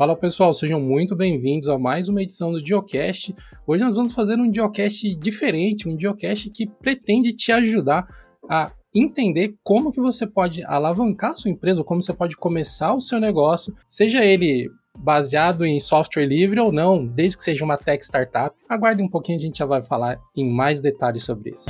Fala 0.00 0.16
pessoal, 0.16 0.54
sejam 0.54 0.80
muito 0.80 1.14
bem-vindos 1.14 1.68
a 1.68 1.78
mais 1.78 2.08
uma 2.08 2.22
edição 2.22 2.50
do 2.50 2.62
Diocast. 2.62 3.36
Hoje 3.66 3.84
nós 3.84 3.94
vamos 3.94 4.14
fazer 4.14 4.34
um 4.36 4.50
Diocast 4.50 5.14
diferente, 5.16 5.86
um 5.86 5.94
Diocast 5.94 6.48
que 6.48 6.66
pretende 6.66 7.34
te 7.34 7.52
ajudar 7.52 8.08
a 8.48 8.72
entender 8.94 9.56
como 9.62 9.92
que 9.92 10.00
você 10.00 10.26
pode 10.26 10.64
alavancar 10.64 11.32
a 11.32 11.36
sua 11.36 11.50
empresa, 11.50 11.84
como 11.84 12.00
você 12.00 12.14
pode 12.14 12.34
começar 12.34 12.94
o 12.94 13.00
seu 13.02 13.20
negócio, 13.20 13.74
seja 13.86 14.24
ele 14.24 14.70
baseado 14.98 15.66
em 15.66 15.78
software 15.78 16.24
livre 16.24 16.58
ou 16.58 16.72
não, 16.72 17.06
desde 17.06 17.36
que 17.36 17.44
seja 17.44 17.62
uma 17.62 17.76
tech 17.76 18.02
startup. 18.02 18.56
Aguarde 18.70 19.02
um 19.02 19.08
pouquinho, 19.08 19.36
a 19.36 19.42
gente 19.42 19.58
já 19.58 19.66
vai 19.66 19.82
falar 19.82 20.18
em 20.34 20.50
mais 20.50 20.80
detalhes 20.80 21.24
sobre 21.24 21.50
isso. 21.50 21.68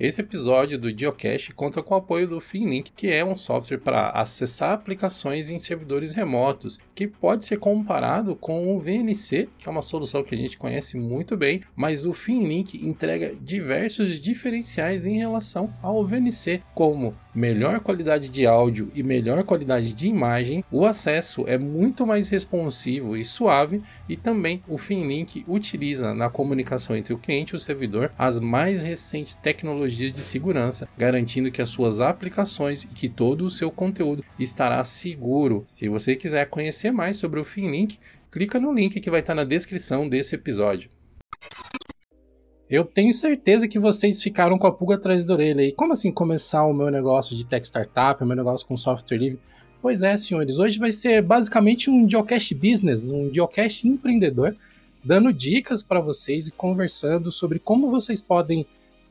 Esse 0.00 0.20
episódio 0.20 0.78
do 0.78 0.96
Geocache 0.96 1.52
conta 1.52 1.82
com 1.82 1.92
o 1.92 1.96
apoio 1.96 2.28
do 2.28 2.40
Finlink, 2.40 2.92
que 2.92 3.08
é 3.08 3.24
um 3.24 3.36
software 3.36 3.78
para 3.78 4.10
acessar 4.10 4.70
aplicações 4.70 5.50
em 5.50 5.58
servidores 5.58 6.12
remotos, 6.12 6.78
que 6.94 7.08
pode 7.08 7.44
ser 7.44 7.58
comparado 7.58 8.36
com 8.36 8.76
o 8.76 8.78
VNC, 8.78 9.48
que 9.58 9.68
é 9.68 9.70
uma 9.72 9.82
solução 9.82 10.22
que 10.22 10.36
a 10.36 10.38
gente 10.38 10.56
conhece 10.56 10.96
muito 10.96 11.36
bem, 11.36 11.62
mas 11.74 12.04
o 12.04 12.12
Finlink 12.12 12.78
entrega 12.86 13.34
diversos 13.40 14.20
diferenciais 14.20 15.04
em 15.04 15.18
relação 15.18 15.74
ao 15.82 16.06
VNC, 16.06 16.62
como 16.76 17.16
melhor 17.38 17.78
qualidade 17.78 18.28
de 18.30 18.44
áudio 18.46 18.90
e 18.92 19.02
melhor 19.02 19.44
qualidade 19.44 19.92
de 19.92 20.08
imagem, 20.08 20.64
o 20.72 20.84
acesso 20.84 21.44
é 21.46 21.56
muito 21.56 22.04
mais 22.04 22.28
responsivo 22.28 23.16
e 23.16 23.24
suave 23.24 23.80
e 24.08 24.16
também 24.16 24.60
o 24.66 24.76
Finlink 24.76 25.44
utiliza 25.46 26.12
na 26.12 26.28
comunicação 26.28 26.96
entre 26.96 27.14
o 27.14 27.18
cliente 27.18 27.52
e 27.52 27.56
o 27.56 27.58
servidor 27.60 28.10
as 28.18 28.40
mais 28.40 28.82
recentes 28.82 29.34
tecnologias 29.36 30.12
de 30.12 30.20
segurança, 30.20 30.88
garantindo 30.98 31.52
que 31.52 31.62
as 31.62 31.70
suas 31.70 32.00
aplicações 32.00 32.82
e 32.82 32.88
que 32.88 33.08
todo 33.08 33.44
o 33.44 33.50
seu 33.50 33.70
conteúdo 33.70 34.24
estará 34.36 34.82
seguro. 34.82 35.64
Se 35.68 35.88
você 35.88 36.16
quiser 36.16 36.46
conhecer 36.46 36.90
mais 36.90 37.18
sobre 37.18 37.38
o 37.38 37.44
Finlink, 37.44 38.00
clica 38.32 38.58
no 38.58 38.72
link 38.72 38.98
que 38.98 39.10
vai 39.10 39.20
estar 39.20 39.36
na 39.36 39.44
descrição 39.44 40.08
desse 40.08 40.34
episódio. 40.34 40.90
Eu 42.70 42.84
tenho 42.84 43.12
certeza 43.14 43.66
que 43.66 43.78
vocês 43.78 44.22
ficaram 44.22 44.58
com 44.58 44.66
a 44.66 44.72
pulga 44.72 44.96
atrás 44.96 45.24
da 45.24 45.32
orelha 45.32 45.62
aí. 45.62 45.72
Como 45.72 45.94
assim 45.94 46.12
começar 46.12 46.64
o 46.66 46.74
meu 46.74 46.90
negócio 46.90 47.34
de 47.34 47.46
tech 47.46 47.64
startup, 47.64 48.22
o 48.22 48.26
meu 48.26 48.36
negócio 48.36 48.66
com 48.66 48.76
software 48.76 49.16
livre? 49.16 49.38
Pois 49.80 50.02
é, 50.02 50.14
senhores, 50.16 50.58
hoje 50.58 50.78
vai 50.78 50.92
ser 50.92 51.22
basicamente 51.22 51.88
um 51.88 52.08
Geocache 52.08 52.54
Business, 52.54 53.10
um 53.10 53.32
Geocache 53.32 53.88
empreendedor, 53.88 54.54
dando 55.02 55.32
dicas 55.32 55.82
para 55.82 56.00
vocês 56.00 56.48
e 56.48 56.52
conversando 56.52 57.32
sobre 57.32 57.58
como 57.58 57.90
vocês 57.90 58.20
podem 58.20 58.66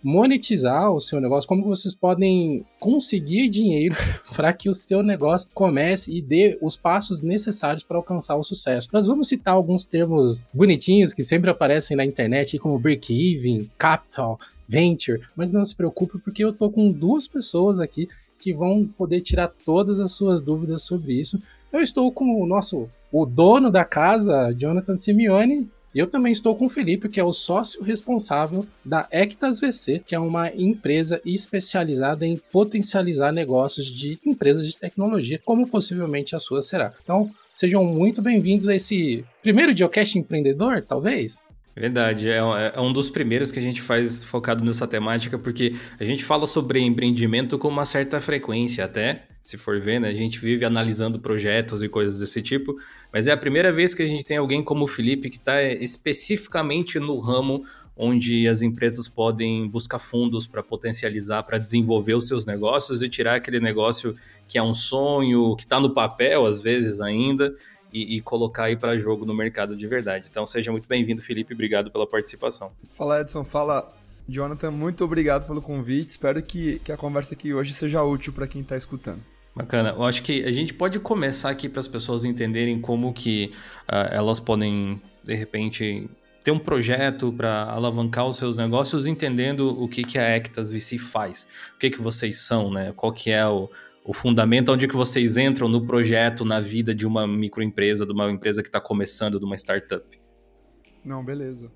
monetizar 0.07 0.89
o 0.93 1.01
seu 1.01 1.19
negócio, 1.19 1.49
como 1.49 1.65
vocês 1.65 1.93
podem 1.93 2.65
conseguir 2.79 3.49
dinheiro 3.49 3.93
para 4.33 4.53
que 4.53 4.69
o 4.69 4.73
seu 4.73 5.03
negócio 5.03 5.49
comece 5.53 6.15
e 6.15 6.21
dê 6.21 6.57
os 6.61 6.77
passos 6.77 7.21
necessários 7.21 7.83
para 7.83 7.97
alcançar 7.97 8.37
o 8.37 8.43
sucesso. 8.43 8.87
Nós 8.93 9.05
vamos 9.05 9.27
citar 9.27 9.53
alguns 9.53 9.83
termos 9.83 10.41
bonitinhos 10.53 11.11
que 11.11 11.21
sempre 11.23 11.49
aparecem 11.49 11.97
na 11.97 12.05
internet, 12.05 12.57
como 12.57 12.79
break-even, 12.79 13.69
capital, 13.77 14.39
venture, 14.65 15.23
mas 15.35 15.51
não 15.51 15.65
se 15.65 15.75
preocupe 15.75 16.17
porque 16.19 16.41
eu 16.41 16.53
tô 16.53 16.69
com 16.69 16.87
duas 16.87 17.27
pessoas 17.27 17.77
aqui 17.77 18.07
que 18.39 18.53
vão 18.53 18.87
poder 18.97 19.19
tirar 19.19 19.51
todas 19.65 19.99
as 19.99 20.13
suas 20.13 20.39
dúvidas 20.39 20.83
sobre 20.83 21.19
isso. 21.19 21.37
Eu 21.69 21.81
estou 21.81 22.09
com 22.13 22.41
o 22.41 22.47
nosso 22.47 22.87
o 23.11 23.25
dono 23.25 23.69
da 23.69 23.83
casa, 23.83 24.53
Jonathan 24.57 24.95
Simeone, 24.95 25.69
eu 25.99 26.07
também 26.07 26.31
estou 26.31 26.55
com 26.55 26.65
o 26.65 26.69
Felipe, 26.69 27.09
que 27.09 27.19
é 27.19 27.23
o 27.23 27.33
sócio 27.33 27.81
responsável 27.81 28.65
da 28.83 29.07
Ectas 29.11 29.59
VC, 29.59 30.01
que 30.05 30.13
é 30.13 30.19
uma 30.19 30.49
empresa 30.53 31.21
especializada 31.25 32.25
em 32.25 32.37
potencializar 32.51 33.31
negócios 33.31 33.87
de 33.87 34.19
empresas 34.25 34.67
de 34.67 34.77
tecnologia, 34.77 35.39
como 35.43 35.67
possivelmente 35.67 36.35
a 36.35 36.39
sua 36.39 36.61
será. 36.61 36.93
Então, 37.03 37.29
sejam 37.55 37.83
muito 37.83 38.21
bem-vindos 38.21 38.67
a 38.67 38.75
esse 38.75 39.23
primeiro 39.41 39.75
Geocast 39.75 40.17
empreendedor, 40.17 40.83
talvez? 40.87 41.41
Verdade, 41.75 42.27
é, 42.27 42.37
é, 42.37 42.81
um 42.81 42.91
dos 42.91 43.07
primeiros 43.07 43.51
que 43.51 43.59
a 43.59 43.61
gente 43.61 43.83
faz 43.83 44.23
focado 44.23 44.65
nessa 44.65 44.87
temática, 44.87 45.37
porque 45.37 45.75
a 45.99 46.03
gente 46.03 46.23
fala 46.23 46.47
sobre 46.47 46.79
empreendimento 46.79 47.57
com 47.59 47.67
uma 47.67 47.85
certa 47.85 48.19
frequência 48.19 48.83
até, 48.83 49.27
se 49.47 49.55
for 49.55 49.79
ver, 49.79 50.01
né? 50.01 50.09
A 50.09 50.13
gente 50.13 50.39
vive 50.39 50.65
analisando 50.65 51.17
projetos 51.19 51.81
e 51.81 51.87
coisas 51.87 52.19
desse 52.19 52.41
tipo, 52.41 52.77
mas 53.13 53.27
é 53.27 53.31
a 53.31 53.37
primeira 53.37 53.71
vez 53.71 53.95
que 53.95 54.03
a 54.03 54.07
gente 54.07 54.25
tem 54.25 54.35
alguém 54.35 54.61
como 54.61 54.83
o 54.83 54.87
Felipe 54.87 55.29
que 55.29 55.37
está 55.37 55.63
especificamente 55.63 56.99
no 56.99 57.17
ramo 57.17 57.63
onde 57.95 58.45
as 58.45 58.61
empresas 58.61 59.07
podem 59.07 59.65
buscar 59.65 59.99
fundos 59.99 60.45
para 60.45 60.61
potencializar, 60.61 61.43
para 61.43 61.57
desenvolver 61.57 62.15
os 62.15 62.27
seus 62.27 62.45
negócios 62.45 63.01
e 63.01 63.07
tirar 63.07 63.35
aquele 63.35 63.61
negócio 63.61 64.17
que 64.49 64.57
é 64.57 64.61
um 64.61 64.73
sonho, 64.73 65.55
que 65.55 65.63
está 65.63 65.79
no 65.79 65.91
papel 65.91 66.45
às 66.45 66.59
vezes 66.59 66.99
ainda, 66.99 67.55
e, 67.91 68.17
e 68.17 68.21
colocar 68.21 68.65
aí 68.65 68.75
para 68.75 68.97
jogo 68.97 69.25
no 69.25 69.33
mercado 69.33 69.77
de 69.77 69.87
verdade. 69.87 70.27
Então 70.29 70.45
seja 70.45 70.73
muito 70.73 70.89
bem-vindo, 70.89 71.21
Felipe, 71.21 71.53
obrigado 71.53 71.89
pela 71.89 72.05
participação. 72.05 72.73
Fala, 72.91 73.21
Edson, 73.21 73.45
fala. 73.45 73.95
Jonathan, 74.27 74.71
muito 74.71 75.05
obrigado 75.05 75.47
pelo 75.47 75.61
convite. 75.61 76.09
Espero 76.09 76.43
que, 76.43 76.79
que 76.79 76.91
a 76.91 76.97
conversa 76.97 77.33
aqui 77.33 77.53
hoje 77.53 77.73
seja 77.73 78.03
útil 78.03 78.33
para 78.33 78.45
quem 78.45 78.61
está 78.61 78.75
escutando. 78.75 79.21
Bacana. 79.57 79.89
Eu 79.89 80.03
acho 80.03 80.21
que 80.21 80.43
a 80.43 80.51
gente 80.51 80.71
pode 80.71 80.99
começar 80.99 81.49
aqui 81.49 81.67
para 81.67 81.79
as 81.79 81.87
pessoas 81.87 82.23
entenderem 82.23 82.79
como 82.79 83.11
que 83.11 83.51
uh, 83.89 84.13
elas 84.13 84.39
podem, 84.39 85.01
de 85.23 85.33
repente, 85.33 86.07
ter 86.43 86.51
um 86.51 86.59
projeto 86.59 87.33
para 87.33 87.63
alavancar 87.63 88.27
os 88.27 88.37
seus 88.37 88.55
negócios, 88.55 89.07
entendendo 89.07 89.69
o 89.81 89.87
que, 89.87 90.03
que 90.03 90.19
a 90.19 90.21
Ectas 90.21 90.71
VC 90.71 90.99
faz, 90.99 91.47
o 91.75 91.79
que, 91.79 91.89
que 91.89 91.99
vocês 91.99 92.37
são, 92.37 92.71
né? 92.71 92.93
Qual 92.95 93.11
que 93.11 93.31
é 93.31 93.47
o, 93.47 93.67
o 94.05 94.13
fundamento 94.13 94.71
onde 94.71 94.87
que 94.87 94.95
vocês 94.95 95.37
entram 95.37 95.67
no 95.67 95.85
projeto, 95.87 96.45
na 96.45 96.59
vida 96.59 96.93
de 96.93 97.07
uma 97.07 97.27
microempresa, 97.27 98.05
de 98.05 98.13
uma 98.13 98.29
empresa 98.29 98.61
que 98.61 98.69
está 98.69 98.79
começando, 98.79 99.39
de 99.39 99.45
uma 99.45 99.55
startup. 99.55 100.05
Não, 101.03 101.25
beleza. 101.25 101.71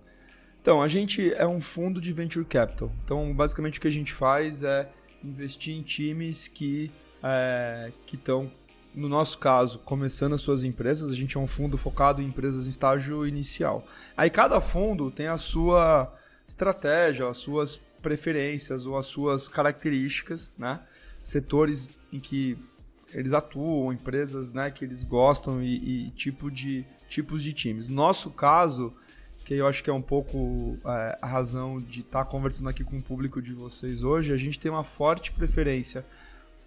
Então, 0.61 0.83
a 0.83 0.87
gente 0.87 1.33
é 1.33 1.47
um 1.47 1.59
fundo 1.59 1.99
de 1.99 2.13
venture 2.13 2.45
capital. 2.45 2.91
Então, 3.03 3.33
basicamente 3.33 3.79
o 3.79 3.81
que 3.81 3.87
a 3.87 3.91
gente 3.91 4.13
faz 4.13 4.61
é 4.61 4.87
investir 5.23 5.75
em 5.75 5.81
times 5.81 6.47
que 6.47 6.91
é, 7.23 7.91
que 8.05 8.15
estão, 8.15 8.51
no 8.93 9.07
nosso 9.07 9.37
caso, 9.37 9.79
começando 9.79 10.33
as 10.33 10.41
suas 10.41 10.63
empresas. 10.63 11.11
A 11.11 11.15
gente 11.15 11.37
é 11.37 11.39
um 11.39 11.47
fundo 11.47 11.77
focado 11.77 12.21
em 12.21 12.25
empresas 12.25 12.67
em 12.67 12.69
estágio 12.69 13.25
inicial. 13.25 13.85
Aí 14.15 14.29
cada 14.29 14.59
fundo 14.59 15.11
tem 15.11 15.27
a 15.27 15.37
sua 15.37 16.13
estratégia, 16.47 17.27
as 17.29 17.37
suas 17.37 17.77
preferências 18.01 18.85
ou 18.85 18.97
as 18.97 19.05
suas 19.05 19.47
características, 19.47 20.51
né? 20.57 20.79
Setores 21.21 21.91
em 22.11 22.19
que 22.19 22.57
eles 23.13 23.33
atuam, 23.33 23.91
empresas 23.91 24.51
né, 24.51 24.71
que 24.71 24.85
eles 24.85 25.03
gostam 25.03 25.61
e, 25.61 26.07
e 26.07 26.11
tipo 26.11 26.49
de, 26.49 26.85
tipos 27.09 27.43
de 27.43 27.53
times. 27.53 27.87
No 27.87 27.95
nosso 27.95 28.31
caso, 28.31 28.93
que 29.45 29.53
eu 29.53 29.67
acho 29.67 29.83
que 29.83 29.89
é 29.89 29.93
um 29.93 30.01
pouco 30.01 30.77
é, 30.85 31.17
a 31.21 31.27
razão 31.27 31.77
de 31.77 32.01
estar 32.01 32.23
tá 32.23 32.25
conversando 32.25 32.69
aqui 32.69 32.83
com 32.83 32.97
o 32.97 33.01
público 33.01 33.41
de 33.41 33.53
vocês 33.53 34.03
hoje, 34.03 34.33
a 34.33 34.37
gente 34.37 34.59
tem 34.59 34.71
uma 34.71 34.83
forte 34.83 35.31
preferência 35.31 36.05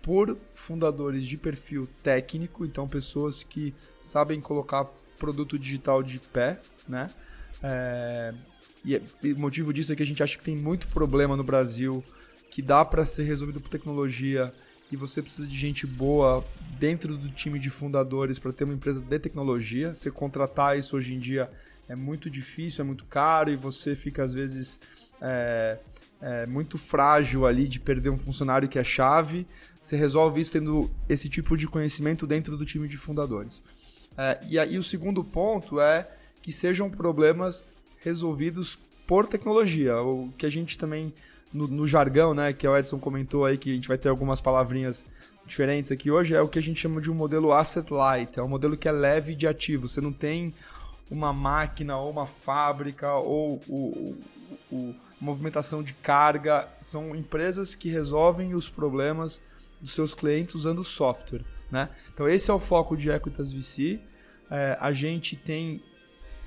por 0.05 0.37
fundadores 0.55 1.27
de 1.27 1.39
perfil 1.39 1.89
técnico, 2.03 2.67
então 2.67 2.87
pessoas 2.87 3.43
que 3.43 3.75
sabem 4.03 4.39
colocar 4.39 4.85
produto 5.19 5.59
digital 5.59 6.03
de 6.03 6.21
pé, 6.21 6.61
né? 6.87 7.09
É, 7.63 8.35
e, 8.85 9.01
e 9.23 9.33
o 9.33 9.39
motivo 9.39 9.73
disso 9.73 9.95
é 9.95 9.97
que 9.97 10.03
a 10.03 10.07
gente 10.07 10.23
acha 10.23 10.37
que 10.37 10.45
tem 10.45 10.55
muito 10.55 10.87
problema 10.89 11.39
no 11.39 11.43
Brasil 11.43 12.05
que 12.51 12.61
dá 12.61 12.85
para 12.85 13.07
ser 13.07 13.25
resolvido 13.25 13.63
por 13.63 13.71
tecnologia 13.71 14.53
e 14.93 14.97
você 14.97 15.23
precisa 15.23 15.49
de 15.49 15.57
gente 15.57 15.87
boa 15.87 16.45
dentro 16.79 17.17
do 17.17 17.31
time 17.31 17.59
de 17.59 17.71
fundadores 17.71 18.39
para 18.39 18.53
ter 18.53 18.65
uma 18.65 18.75
empresa 18.75 19.01
de 19.01 19.19
tecnologia. 19.19 19.95
Você 19.95 20.11
contratar 20.11 20.79
isso 20.79 20.99
hoje 20.99 21.15
em 21.15 21.19
dia 21.19 21.51
é 21.89 21.97
muito 21.97 22.29
difícil, 22.29 22.83
é 22.83 22.87
muito 22.87 23.07
caro 23.07 23.51
e 23.51 23.57
você 23.57 23.97
fica 23.97 24.23
às 24.23 24.35
vezes 24.35 24.79
é, 25.21 25.79
é, 26.25 26.47
muito 26.47 26.79
frágil 26.79 27.47
ali 27.47 27.69
de 27.69 27.79
perder 27.79 28.09
um 28.09 28.17
funcionário 28.17 28.67
que 28.67 28.79
é 28.79 28.85
chave. 28.85 29.47
Você 29.79 29.95
resolve 29.95 30.41
isso 30.41 30.53
tendo 30.53 30.91
esse 31.07 31.29
tipo 31.29 31.55
de 31.55 31.69
conhecimento 31.69 32.27
dentro 32.27 32.57
do 32.57 32.65
time 32.65 32.89
de 32.89 32.97
fundadores. 32.97 33.61
É, 34.17 34.41
e 34.49 34.59
aí 34.59 34.79
o 34.79 34.83
segundo 34.83 35.23
ponto 35.23 35.79
é 35.79 36.09
que 36.41 36.51
sejam 36.51 36.89
problemas 36.89 37.63
resolvidos 38.03 38.79
por 39.07 39.27
tecnologia, 39.27 40.01
o 40.01 40.33
que 40.39 40.47
a 40.47 40.51
gente 40.51 40.79
também 40.79 41.13
no, 41.53 41.69
no, 41.69 41.87
jargão, 41.87 42.33
né, 42.33 42.55
que 42.55 42.67
o 42.67 42.77
Edson 42.77 42.99
comentou 42.99 43.45
aí, 43.45 43.59
que 43.59 43.71
a 43.71 43.75
gente 43.75 43.89
vai 43.89 43.99
ter 43.99 44.09
algumas 44.09 44.41
palavrinhas 44.41 45.05
diferentes 45.47 45.93
aqui 45.93 46.11
hoje, 46.11 46.35
é 46.35 46.41
o 46.41 46.49
que 46.49 46.59
a 46.59 46.63
gente 46.63 46.81
chama 46.81 47.03
de 47.03 47.11
um 47.11 47.15
modelo 47.15 47.53
asset 47.53 47.93
light, 47.93 48.39
é 48.39 48.43
um 48.43 48.49
modelo 48.49 48.79
que 48.79 48.89
é 48.89 48.93
leve 48.93 49.35
de 49.35 49.47
ativo. 49.47 49.87
Você 49.87 50.01
não 50.01 50.13
tem 50.13 50.55
uma 51.11 51.35
máquina 51.35 51.99
ou 51.99 52.11
uma 52.11 52.27
fábrica 52.27 53.13
ou 53.15 53.63
o, 53.69 54.17
o, 54.71 54.75
o 54.75 54.95
movimentação 55.25 55.83
de 55.83 55.95
carga, 55.95 56.69
são 56.81 57.17
empresas 57.17 57.75
que 57.75 57.89
resolvem 57.89 58.55
os 58.55 58.69
problemas 58.69 59.41
dos 59.81 59.93
seus 59.93 60.15
clientes 60.15 60.55
usando 60.55 60.85
software, 60.85 61.45
né? 61.71 61.89
Então 62.13 62.29
esse 62.29 62.51
é 62.51 62.55
o 62.55 62.61
foco 62.61 62.97
de 62.97 63.11
Equitas 63.11 63.53
VC. 63.53 64.01
É, 64.51 64.77
a 64.81 64.93
gente 64.93 65.35
tem 65.35 65.83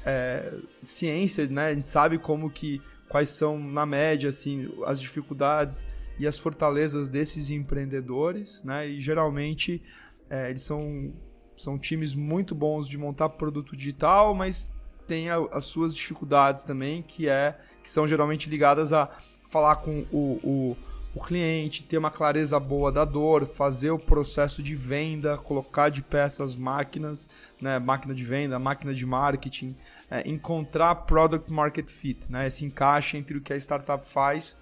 é, 0.06 0.54
ciência, 0.84 1.48
né? 1.48 1.68
A 1.68 1.76
gente 1.76 1.88
sabe 1.88 2.18
como 2.18 2.50
que 2.50 2.82
quais 3.10 3.30
são, 3.30 3.58
na 3.58 3.86
média, 3.86 4.30
assim, 4.30 4.70
as 4.86 5.00
dificuldades 5.00 5.86
e 6.20 6.28
as 6.28 6.38
fortalezas 6.38 7.10
desses 7.10 7.50
empreendedores, 7.50 8.62
né? 8.64 8.88
E 8.88 9.02
geralmente 9.02 9.82
é, 10.30 10.50
eles 10.50 10.62
são, 10.62 11.14
são 11.56 11.80
times 11.80 12.14
muito 12.14 12.54
bons 12.54 12.88
de 12.88 12.98
montar 12.98 13.30
produto 13.30 13.76
digital, 13.76 14.36
mas 14.36 14.72
tem 15.08 15.30
a, 15.30 15.38
as 15.52 15.64
suas 15.64 15.96
dificuldades 15.96 16.64
também, 16.64 17.02
que 17.02 17.28
é 17.30 17.58
que 17.88 17.92
são 17.94 18.06
geralmente 18.06 18.50
ligadas 18.50 18.92
a 18.92 19.10
falar 19.50 19.78
com 19.78 20.06
o, 20.12 20.40
o, 20.44 20.78
o 21.16 21.24
cliente, 21.24 21.84
ter 21.84 21.98
uma 21.98 22.12
clareza 22.12 22.60
boa 22.60 22.92
da 22.92 23.06
dor, 23.06 23.46
fazer 23.46 23.92
o 23.92 23.98
processo 23.98 24.62
de 24.62 24.76
venda, 24.76 25.38
colocar 25.38 25.88
de 25.88 26.02
pé 26.02 26.24
essas 26.24 26.54
máquinas, 26.54 27.30
né, 27.62 27.80
máquina 27.80 28.14
de 28.14 28.26
venda, 28.26 28.60
máquina 28.60 28.94
de 28.94 29.06
marketing, 29.06 29.74
é, 30.12 30.30
encontrar 30.30 30.96
product 30.96 31.50
market 31.50 31.90
fit, 31.90 32.30
né, 32.30 32.48
esse 32.48 32.66
encaixe 32.66 33.16
entre 33.16 33.38
o 33.38 33.42
que 33.42 33.54
a 33.54 33.58
startup 33.58 34.06
faz 34.06 34.58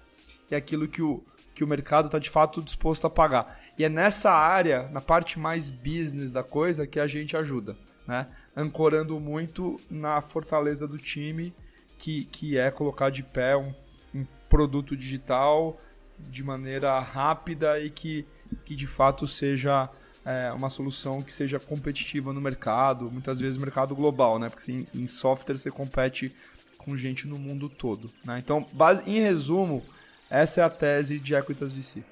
e 0.48 0.54
aquilo 0.54 0.86
que 0.86 1.02
o, 1.02 1.20
que 1.52 1.64
o 1.64 1.66
mercado 1.66 2.06
está 2.06 2.20
de 2.20 2.30
fato 2.30 2.62
disposto 2.62 3.08
a 3.08 3.10
pagar. 3.10 3.60
E 3.76 3.84
é 3.84 3.88
nessa 3.88 4.30
área, 4.30 4.88
na 4.90 5.00
parte 5.00 5.36
mais 5.36 5.68
business 5.68 6.30
da 6.30 6.44
coisa, 6.44 6.86
que 6.86 7.00
a 7.00 7.08
gente 7.08 7.36
ajuda, 7.36 7.76
né? 8.06 8.28
ancorando 8.56 9.18
muito 9.18 9.80
na 9.90 10.22
fortaleza 10.22 10.86
do 10.86 10.96
time, 10.96 11.52
que, 11.98 12.24
que 12.26 12.58
é 12.58 12.70
colocar 12.70 13.10
de 13.10 13.22
pé 13.22 13.56
um, 13.56 13.72
um 14.14 14.26
produto 14.48 14.96
digital 14.96 15.80
de 16.18 16.42
maneira 16.42 16.98
rápida 17.00 17.78
e 17.80 17.90
que, 17.90 18.26
que 18.64 18.74
de 18.74 18.86
fato 18.86 19.26
seja 19.26 19.88
é, 20.24 20.52
uma 20.52 20.68
solução 20.68 21.22
que 21.22 21.32
seja 21.32 21.60
competitiva 21.60 22.32
no 22.32 22.40
mercado, 22.40 23.10
muitas 23.10 23.38
vezes 23.38 23.58
mercado 23.58 23.94
global, 23.94 24.38
né? 24.38 24.48
Porque 24.48 24.72
em, 24.72 24.86
em 24.94 25.06
software 25.06 25.56
você 25.56 25.70
compete 25.70 26.34
com 26.78 26.96
gente 26.96 27.26
no 27.26 27.38
mundo 27.38 27.68
todo. 27.68 28.10
Né? 28.24 28.38
Então, 28.38 28.66
base, 28.72 29.02
em 29.06 29.20
resumo, 29.20 29.82
essa 30.30 30.60
é 30.60 30.64
a 30.64 30.70
tese 30.70 31.18
de 31.18 31.34
Equitas 31.34 31.72
VC. 31.72 32.04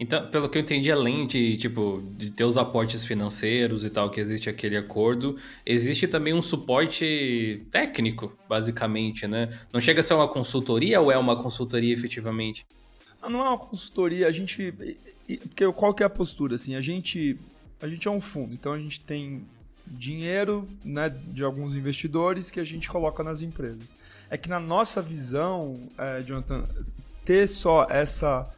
Então, 0.00 0.30
pelo 0.30 0.48
que 0.48 0.56
eu 0.56 0.62
entendi, 0.62 0.92
além 0.92 1.26
de, 1.26 1.56
tipo, 1.56 2.02
de 2.16 2.30
ter 2.30 2.44
os 2.44 2.56
aportes 2.56 3.04
financeiros 3.04 3.84
e 3.84 3.90
tal, 3.90 4.08
que 4.10 4.20
existe 4.20 4.48
aquele 4.48 4.76
acordo, 4.76 5.36
existe 5.66 6.06
também 6.06 6.32
um 6.32 6.40
suporte 6.40 7.66
técnico, 7.70 8.32
basicamente, 8.48 9.26
né? 9.26 9.48
Não 9.72 9.80
chega 9.80 9.98
a 9.98 10.02
ser 10.02 10.14
uma 10.14 10.28
consultoria 10.28 11.00
ou 11.00 11.10
é 11.10 11.18
uma 11.18 11.42
consultoria 11.42 11.92
efetivamente? 11.92 12.64
Ah, 13.20 13.28
não 13.28 13.40
é 13.40 13.48
uma 13.48 13.58
consultoria, 13.58 14.28
a 14.28 14.30
gente... 14.30 14.72
Porque 15.26 15.70
qual 15.72 15.92
que 15.92 16.04
é 16.04 16.06
a 16.06 16.10
postura, 16.10 16.54
assim? 16.54 16.76
A 16.76 16.80
gente, 16.80 17.36
a 17.82 17.88
gente 17.88 18.06
é 18.06 18.10
um 18.10 18.20
fundo, 18.20 18.54
então 18.54 18.72
a 18.72 18.78
gente 18.78 19.00
tem 19.00 19.44
dinheiro 19.84 20.68
né, 20.84 21.08
de 21.08 21.42
alguns 21.42 21.74
investidores 21.74 22.52
que 22.52 22.60
a 22.60 22.64
gente 22.64 22.88
coloca 22.88 23.24
nas 23.24 23.42
empresas. 23.42 23.92
É 24.30 24.36
que 24.36 24.48
na 24.48 24.60
nossa 24.60 25.02
visão, 25.02 25.80
é, 25.98 26.22
Jonathan, 26.22 26.64
ter 27.24 27.48
só 27.48 27.86
essa 27.90 28.48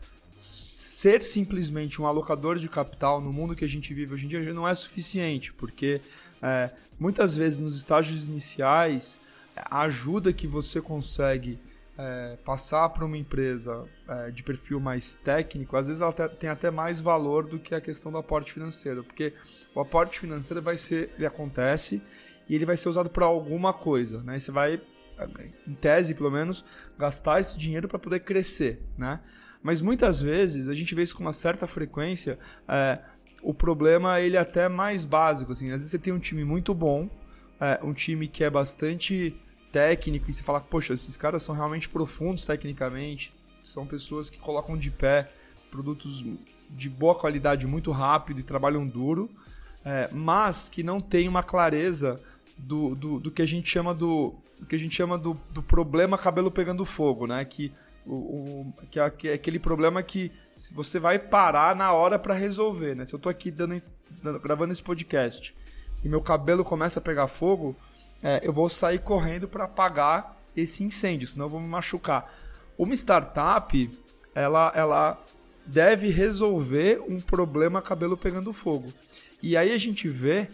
ser 1.00 1.23
simplesmente 1.23 2.02
um 2.02 2.06
alocador 2.06 2.58
de 2.58 2.69
capital 2.69 3.23
no 3.23 3.32
mundo 3.32 3.56
que 3.56 3.64
a 3.64 3.69
gente 3.69 3.94
vive 3.94 4.12
hoje 4.12 4.26
em 4.26 4.29
dia 4.29 4.52
não 4.52 4.69
é 4.69 4.75
suficiente, 4.75 5.50
porque 5.50 5.99
é, 6.43 6.69
muitas 6.99 7.35
vezes 7.35 7.58
nos 7.58 7.75
estágios 7.75 8.25
iniciais 8.25 9.19
a 9.56 9.81
ajuda 9.81 10.31
que 10.31 10.47
você 10.47 10.79
consegue 10.79 11.58
é, 11.97 12.37
passar 12.44 12.87
para 12.91 13.06
uma 13.06 13.17
empresa 13.17 13.88
é, 14.06 14.31
de 14.31 14.43
perfil 14.43 14.79
mais 14.79 15.14
técnico, 15.14 15.75
às 15.75 15.87
vezes 15.87 16.02
ela 16.02 16.12
tem 16.12 16.50
até 16.50 16.70
mais 16.70 17.00
valor 17.00 17.46
do 17.46 17.58
que 17.58 17.75
a 17.75 17.81
questão 17.81 18.12
do 18.12 18.19
aporte 18.19 18.53
financeiro, 18.53 19.03
porque 19.03 19.32
o 19.75 19.81
aporte 19.81 20.20
financeiro 20.20 20.61
vai 20.61 20.76
ser, 20.76 21.14
ele 21.17 21.25
acontece 21.25 22.03
e 22.46 22.55
ele 22.55 22.67
vai 22.67 22.76
ser 22.76 22.91
usado 22.91 23.08
para 23.08 23.25
alguma 23.25 23.73
coisa, 23.73 24.23
né? 24.23 24.37
E 24.37 24.41
você 24.41 24.53
vai, 24.53 24.79
em 25.67 25.75
tese 25.75 26.14
pelo 26.14 26.31
menos, 26.31 26.62
gastar 26.99 27.41
esse 27.41 27.56
dinheiro 27.56 27.88
para 27.88 27.99
poder 27.99 28.20
crescer, 28.20 28.82
né? 28.99 29.20
Mas 29.62 29.80
muitas 29.80 30.20
vezes, 30.20 30.68
a 30.68 30.74
gente 30.74 30.94
vê 30.94 31.02
isso 31.02 31.16
com 31.16 31.22
uma 31.22 31.32
certa 31.32 31.66
frequência, 31.66 32.38
é, 32.66 32.98
o 33.42 33.52
problema 33.52 34.20
ele 34.20 34.36
é 34.36 34.40
até 34.40 34.68
mais 34.68 35.04
básico. 35.04 35.52
Assim. 35.52 35.66
Às 35.66 35.76
vezes 35.76 35.90
você 35.90 35.98
tem 35.98 36.12
um 36.12 36.18
time 36.18 36.44
muito 36.44 36.74
bom, 36.74 37.08
é, 37.60 37.78
um 37.82 37.92
time 37.92 38.26
que 38.26 38.42
é 38.42 38.50
bastante 38.50 39.34
técnico, 39.72 40.30
e 40.30 40.32
você 40.32 40.42
fala, 40.42 40.60
poxa, 40.60 40.94
esses 40.94 41.16
caras 41.16 41.42
são 41.42 41.54
realmente 41.54 41.88
profundos 41.88 42.44
tecnicamente, 42.44 43.32
são 43.62 43.86
pessoas 43.86 44.30
que 44.30 44.38
colocam 44.38 44.76
de 44.76 44.90
pé 44.90 45.30
produtos 45.70 46.24
de 46.68 46.88
boa 46.88 47.14
qualidade 47.14 47.66
muito 47.66 47.92
rápido 47.92 48.40
e 48.40 48.42
trabalham 48.42 48.86
duro, 48.86 49.30
é, 49.84 50.08
mas 50.12 50.68
que 50.68 50.82
não 50.82 51.00
tem 51.00 51.28
uma 51.28 51.42
clareza 51.42 52.20
do, 52.56 52.94
do, 52.94 53.20
do, 53.20 53.30
que 53.30 53.42
a 53.42 53.46
gente 53.46 53.68
chama 53.68 53.94
do, 53.94 54.34
do 54.58 54.66
que 54.66 54.74
a 54.74 54.78
gente 54.78 54.94
chama 54.94 55.16
do, 55.16 55.38
do 55.50 55.62
problema 55.62 56.18
cabelo 56.18 56.50
pegando 56.50 56.84
fogo, 56.84 57.26
né? 57.26 57.44
Que 57.44 57.72
o, 58.06 58.14
o, 58.14 58.75
que, 58.91 58.99
é, 58.99 59.11
que 59.11 59.29
é 59.29 59.32
aquele 59.35 59.58
problema 59.58 60.02
que 60.02 60.32
você 60.73 60.99
vai 60.99 61.19
parar 61.19 61.75
na 61.76 61.93
hora 61.93 62.19
para 62.19 62.35
resolver, 62.35 62.94
né? 62.94 63.05
Se 63.05 63.14
eu 63.14 63.19
tô 63.19 63.29
aqui 63.29 63.50
dando, 63.50 63.81
dando, 64.23 64.41
gravando 64.41 64.73
esse 64.73 64.82
podcast 64.82 65.55
e 66.02 66.08
meu 66.08 66.20
cabelo 66.20 66.64
começa 66.64 67.00
a 67.00 67.02
pegar 67.02 67.29
fogo, 67.29 67.76
é, 68.23 68.41
eu 68.43 68.52
vou 68.52 68.69
sair 68.69 68.99
correndo 68.99 69.49
para 69.49 69.64
apagar 69.64 70.37
esse 70.56 70.82
incêndio, 70.82 71.29
senão 71.29 71.47
eu 71.47 71.50
vou 71.50 71.61
me 71.61 71.69
machucar. 71.69 72.32
Uma 72.76 72.94
startup, 72.94 73.91
ela, 74.35 74.73
ela 74.75 75.25
deve 75.67 76.08
resolver 76.08 77.03
um 77.06 77.20
problema 77.20 77.82
cabelo 77.82 78.17
pegando 78.17 78.53
fogo. 78.53 78.93
E 79.43 79.56
aí 79.56 79.73
a 79.73 79.79
gente 79.79 80.08
vê 80.08 80.49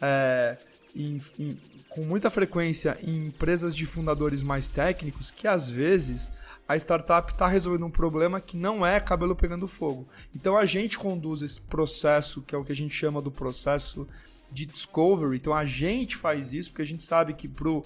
é, 0.00 0.56
em, 0.94 1.20
em, 1.38 1.58
com 1.88 2.02
muita 2.02 2.30
frequência 2.30 2.96
em 3.02 3.26
empresas 3.26 3.74
de 3.74 3.86
fundadores 3.86 4.42
mais 4.42 4.68
técnicos 4.68 5.30
que 5.30 5.46
às 5.46 5.70
vezes 5.70 6.30
a 6.72 6.76
startup 6.76 7.30
está 7.30 7.46
resolvendo 7.46 7.84
um 7.84 7.90
problema 7.90 8.40
que 8.40 8.56
não 8.56 8.84
é 8.84 8.98
cabelo 8.98 9.36
pegando 9.36 9.68
fogo. 9.68 10.08
Então 10.34 10.56
a 10.56 10.64
gente 10.64 10.98
conduz 10.98 11.42
esse 11.42 11.60
processo, 11.60 12.40
que 12.42 12.54
é 12.54 12.58
o 12.58 12.64
que 12.64 12.72
a 12.72 12.76
gente 12.76 12.94
chama 12.94 13.20
do 13.20 13.30
processo 13.30 14.08
de 14.50 14.64
discovery. 14.64 15.36
Então 15.36 15.54
a 15.54 15.66
gente 15.66 16.16
faz 16.16 16.52
isso 16.52 16.70
porque 16.70 16.82
a 16.82 16.86
gente 16.86 17.02
sabe 17.02 17.34
que 17.34 17.48
pro 17.48 17.84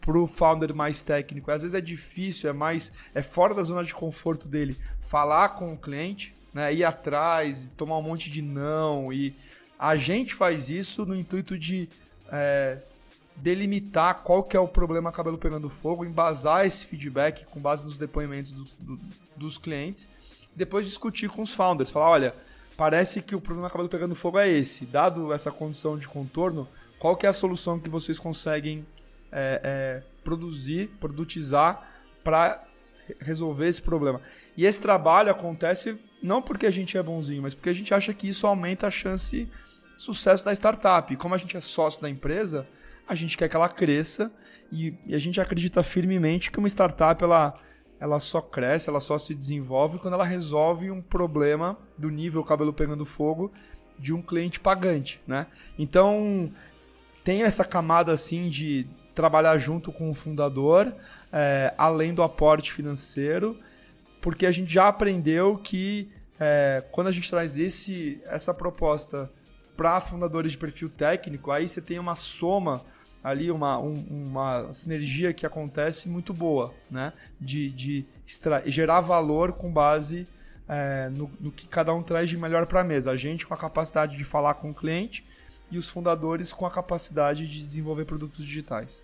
pro 0.00 0.26
founder 0.26 0.74
mais 0.74 1.00
técnico, 1.00 1.50
às 1.50 1.62
vezes 1.62 1.74
é 1.74 1.80
difícil, 1.80 2.50
é 2.50 2.52
mais 2.52 2.92
é 3.14 3.22
fora 3.22 3.54
da 3.54 3.62
zona 3.62 3.82
de 3.82 3.94
conforto 3.94 4.46
dele 4.46 4.76
falar 5.00 5.50
com 5.50 5.72
o 5.72 5.78
cliente, 5.78 6.34
né, 6.52 6.74
ir 6.74 6.84
atrás, 6.84 7.70
tomar 7.74 7.96
um 7.96 8.02
monte 8.02 8.30
de 8.30 8.42
não 8.42 9.10
e 9.10 9.34
a 9.78 9.96
gente 9.96 10.34
faz 10.34 10.68
isso 10.68 11.06
no 11.06 11.14
intuito 11.14 11.58
de 11.58 11.88
é, 12.30 12.78
delimitar 13.36 14.22
qual 14.22 14.42
que 14.42 14.56
é 14.56 14.60
o 14.60 14.68
problema 14.68 15.12
cabelo 15.12 15.38
pegando 15.38 15.68
fogo, 15.68 16.04
embasar 16.04 16.66
esse 16.66 16.86
feedback 16.86 17.44
com 17.46 17.60
base 17.60 17.84
nos 17.84 17.96
depoimentos 17.96 18.52
do, 18.52 18.64
do, 18.78 19.00
dos 19.36 19.58
clientes, 19.58 20.08
depois 20.54 20.86
discutir 20.86 21.28
com 21.28 21.42
os 21.42 21.52
founders, 21.52 21.90
falar, 21.90 22.10
olha, 22.10 22.34
parece 22.76 23.20
que 23.20 23.34
o 23.34 23.40
problema 23.40 23.68
cabelo 23.68 23.88
pegando 23.88 24.14
fogo 24.14 24.38
é 24.38 24.48
esse, 24.48 24.84
dado 24.86 25.32
essa 25.32 25.50
condição 25.50 25.98
de 25.98 26.08
contorno, 26.08 26.68
qual 26.98 27.16
que 27.16 27.26
é 27.26 27.28
a 27.28 27.32
solução 27.32 27.78
que 27.78 27.88
vocês 27.88 28.18
conseguem 28.18 28.86
é, 29.32 29.60
é, 29.62 30.02
produzir, 30.22 30.88
produtizar 31.00 31.86
para 32.22 32.64
resolver 33.20 33.68
esse 33.68 33.82
problema. 33.82 34.20
E 34.56 34.64
esse 34.64 34.80
trabalho 34.80 35.30
acontece 35.30 35.98
não 36.22 36.40
porque 36.40 36.66
a 36.66 36.70
gente 36.70 36.96
é 36.96 37.02
bonzinho, 37.02 37.42
mas 37.42 37.54
porque 37.54 37.68
a 37.68 37.74
gente 37.74 37.92
acha 37.92 38.14
que 38.14 38.28
isso 38.28 38.46
aumenta 38.46 38.86
a 38.86 38.90
chance 38.90 39.44
de 39.44 40.02
sucesso 40.02 40.44
da 40.44 40.52
startup. 40.52 41.12
E 41.12 41.16
como 41.16 41.34
a 41.34 41.38
gente 41.38 41.56
é 41.56 41.60
sócio 41.60 42.00
da 42.00 42.08
empresa, 42.08 42.66
a 43.06 43.14
gente 43.14 43.36
quer 43.36 43.48
que 43.48 43.56
ela 43.56 43.68
cresça 43.68 44.32
e, 44.72 44.96
e, 45.06 45.14
a 45.14 45.18
gente 45.18 45.40
acredita 45.40 45.82
firmemente 45.82 46.50
que 46.50 46.58
uma 46.58 46.68
startup 46.68 47.22
ela, 47.22 47.54
ela 48.00 48.18
só 48.18 48.40
cresce, 48.40 48.88
ela 48.88 49.00
só 49.00 49.18
se 49.18 49.34
desenvolve 49.34 49.98
quando 49.98 50.14
ela 50.14 50.24
resolve 50.24 50.90
um 50.90 51.00
problema 51.00 51.78
do 51.96 52.10
nível 52.10 52.42
cabelo 52.42 52.72
pegando 52.72 53.04
fogo 53.04 53.52
de 53.98 54.12
um 54.12 54.20
cliente 54.20 54.58
pagante, 54.58 55.20
né? 55.26 55.46
Então 55.78 56.50
tem 57.22 57.42
essa 57.42 57.64
camada 57.64 58.12
assim 58.12 58.48
de 58.48 58.86
trabalhar 59.14 59.56
junto 59.58 59.92
com 59.92 60.10
o 60.10 60.14
fundador, 60.14 60.92
é, 61.32 61.72
além 61.78 62.12
do 62.12 62.22
aporte 62.22 62.72
financeiro, 62.72 63.58
porque 64.20 64.44
a 64.44 64.50
gente 64.50 64.72
já 64.72 64.88
aprendeu 64.88 65.56
que 65.56 66.10
é, 66.38 66.84
quando 66.90 67.06
a 67.06 67.12
gente 67.12 67.30
traz 67.30 67.56
esse, 67.56 68.20
essa 68.26 68.52
proposta 68.52 69.30
para 69.76 70.00
fundadores 70.00 70.52
de 70.52 70.58
perfil 70.58 70.88
técnico, 70.88 71.50
aí 71.50 71.68
você 71.68 71.80
tem 71.80 71.98
uma 71.98 72.16
soma 72.16 72.84
ali 73.24 73.50
uma, 73.50 73.78
um, 73.78 73.94
uma 74.10 74.70
sinergia 74.74 75.32
que 75.32 75.46
acontece 75.46 76.10
muito 76.10 76.34
boa, 76.34 76.74
né? 76.90 77.14
De, 77.40 77.70
de 77.70 78.06
gerar 78.66 79.00
valor 79.00 79.54
com 79.54 79.72
base 79.72 80.26
é, 80.68 81.08
no, 81.08 81.30
no, 81.40 81.50
que 81.50 81.66
cada 81.66 81.94
um 81.94 82.02
traz 82.02 82.28
de 82.28 82.36
melhor 82.36 82.66
para 82.66 82.82
a 82.82 82.84
mesa. 82.84 83.10
A 83.10 83.16
gente 83.16 83.46
com 83.46 83.54
a 83.54 83.56
capacidade 83.56 84.18
de 84.18 84.24
falar 84.24 84.54
com 84.54 84.70
o 84.70 84.74
cliente 84.74 85.24
e 85.70 85.78
os 85.78 85.88
fundadores 85.88 86.52
com 86.52 86.66
a 86.66 86.70
capacidade 86.70 87.48
de 87.48 87.62
desenvolver 87.62 88.04
produtos 88.04 88.44
digitais. 88.44 89.02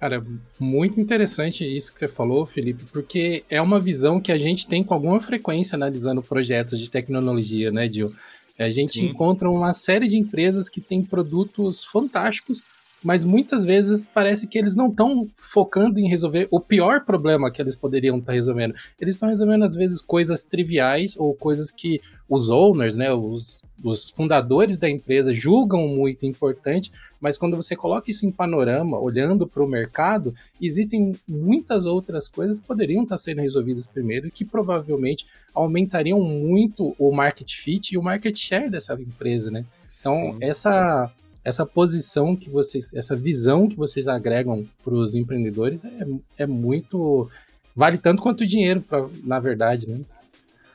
Cara, 0.00 0.20
muito 0.58 1.00
interessante 1.00 1.64
isso 1.64 1.92
que 1.92 2.00
você 2.00 2.08
falou, 2.08 2.44
Felipe, 2.44 2.82
porque 2.92 3.44
é 3.48 3.62
uma 3.62 3.78
visão 3.78 4.20
que 4.20 4.32
a 4.32 4.38
gente 4.38 4.66
tem 4.66 4.82
com 4.82 4.92
alguma 4.92 5.20
frequência 5.20 5.76
analisando 5.76 6.20
projetos 6.20 6.80
de 6.80 6.90
tecnologia, 6.90 7.70
né, 7.70 7.88
Gil? 7.88 8.10
A 8.58 8.70
gente 8.70 8.98
Sim. 8.98 9.06
encontra 9.06 9.48
uma 9.48 9.72
série 9.72 10.08
de 10.08 10.18
empresas 10.18 10.68
que 10.68 10.80
têm 10.80 11.04
produtos 11.04 11.84
fantásticos, 11.84 12.62
mas 13.02 13.24
muitas 13.24 13.64
vezes 13.64 14.06
parece 14.06 14.46
que 14.46 14.58
eles 14.58 14.76
não 14.76 14.88
estão 14.88 15.28
focando 15.34 15.98
em 15.98 16.08
resolver 16.08 16.46
o 16.50 16.60
pior 16.60 17.04
problema 17.04 17.50
que 17.50 17.60
eles 17.60 17.76
poderiam 17.76 18.18
estar 18.18 18.28
tá 18.28 18.32
resolvendo. 18.32 18.74
Eles 19.00 19.14
estão 19.14 19.28
resolvendo, 19.28 19.64
às 19.64 19.74
vezes, 19.74 20.00
coisas 20.00 20.44
triviais 20.44 21.16
ou 21.16 21.34
coisas 21.34 21.70
que 21.70 22.00
os 22.28 22.48
owners, 22.48 22.96
né, 22.96 23.12
os, 23.12 23.60
os 23.84 24.08
fundadores 24.10 24.78
da 24.78 24.88
empresa 24.88 25.34
julgam 25.34 25.86
muito 25.86 26.24
importante, 26.24 26.90
mas 27.20 27.36
quando 27.36 27.56
você 27.56 27.76
coloca 27.76 28.10
isso 28.10 28.24
em 28.24 28.32
panorama, 28.32 28.98
olhando 28.98 29.46
para 29.46 29.62
o 29.62 29.68
mercado, 29.68 30.34
existem 30.60 31.14
muitas 31.28 31.84
outras 31.84 32.28
coisas 32.28 32.58
que 32.58 32.66
poderiam 32.66 33.02
estar 33.02 33.16
tá 33.16 33.18
sendo 33.18 33.42
resolvidas 33.42 33.86
primeiro 33.86 34.28
e 34.28 34.30
que 34.30 34.44
provavelmente 34.44 35.26
aumentariam 35.54 36.22
muito 36.22 36.94
o 36.98 37.12
market 37.12 37.52
fit 37.54 37.92
e 37.92 37.98
o 37.98 38.02
market 38.02 38.36
share 38.36 38.70
dessa 38.70 38.94
empresa, 38.94 39.50
né? 39.50 39.64
Então, 40.00 40.14
Sim. 40.14 40.38
essa 40.40 41.12
essa 41.44 41.66
posição 41.66 42.36
que 42.36 42.48
vocês, 42.48 42.92
essa 42.94 43.16
visão 43.16 43.68
que 43.68 43.76
vocês 43.76 44.06
agregam 44.06 44.66
para 44.84 44.94
os 44.94 45.14
empreendedores 45.14 45.84
é, 45.84 46.06
é 46.38 46.46
muito. 46.46 47.28
vale 47.74 47.98
tanto 47.98 48.22
quanto 48.22 48.42
o 48.42 48.46
dinheiro, 48.46 48.80
pra, 48.80 49.08
na 49.24 49.40
verdade, 49.40 49.88
né? 49.88 50.00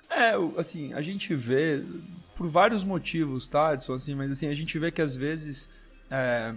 É, 0.09 0.33
assim, 0.57 0.93
a 0.93 1.01
gente 1.01 1.33
vê, 1.33 1.83
por 2.35 2.47
vários 2.47 2.83
motivos, 2.83 3.47
tá, 3.47 3.73
Edson, 3.73 3.93
assim, 3.93 4.15
mas 4.15 4.31
assim, 4.31 4.47
a 4.47 4.53
gente 4.53 4.77
vê 4.77 4.91
que 4.91 5.01
às 5.01 5.15
vezes. 5.15 5.69
É, 6.09 6.53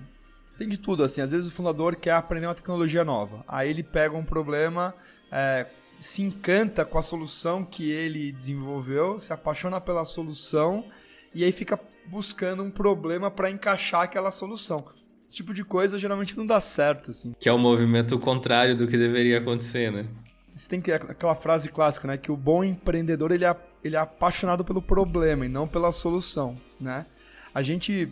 tem 0.58 0.68
de 0.68 0.76
tudo, 0.76 1.02
assim, 1.02 1.22
às 1.22 1.30
vezes 1.30 1.48
o 1.48 1.52
fundador 1.52 1.96
quer 1.96 2.12
aprender 2.12 2.46
uma 2.46 2.54
tecnologia 2.54 3.04
nova. 3.04 3.44
Aí 3.48 3.70
ele 3.70 3.82
pega 3.82 4.14
um 4.16 4.24
problema, 4.24 4.94
é, 5.32 5.66
se 5.98 6.22
encanta 6.22 6.84
com 6.84 6.98
a 6.98 7.02
solução 7.02 7.64
que 7.64 7.90
ele 7.90 8.30
desenvolveu, 8.32 9.18
se 9.18 9.32
apaixona 9.32 9.80
pela 9.80 10.04
solução 10.04 10.84
e 11.34 11.44
aí 11.44 11.52
fica 11.52 11.78
buscando 12.06 12.62
um 12.62 12.70
problema 12.70 13.30
para 13.30 13.50
encaixar 13.50 14.02
aquela 14.02 14.30
solução. 14.30 14.84
Esse 15.28 15.36
tipo 15.36 15.54
de 15.54 15.64
coisa 15.64 15.98
geralmente 15.98 16.36
não 16.36 16.44
dá 16.44 16.58
certo, 16.58 17.12
assim. 17.12 17.32
Que 17.38 17.48
é 17.48 17.52
o 17.52 17.58
movimento 17.58 18.18
contrário 18.18 18.76
do 18.76 18.86
que 18.88 18.98
deveria 18.98 19.38
acontecer, 19.38 19.92
né? 19.92 20.08
Você 20.52 20.68
tem 20.68 20.80
que 20.80 20.90
aquela 20.90 21.36
frase 21.36 21.68
clássica, 21.68 22.08
né, 22.08 22.18
que 22.18 22.32
o 22.32 22.36
bom 22.36 22.64
empreendedor 22.64 23.30
ele 23.30 23.44
é, 23.44 23.56
ele 23.84 23.94
é 23.94 23.98
apaixonado 24.00 24.64
pelo 24.64 24.82
problema 24.82 25.46
e 25.46 25.48
não 25.48 25.68
pela 25.68 25.92
solução, 25.92 26.58
né? 26.80 27.06
A 27.54 27.62
gente 27.62 28.08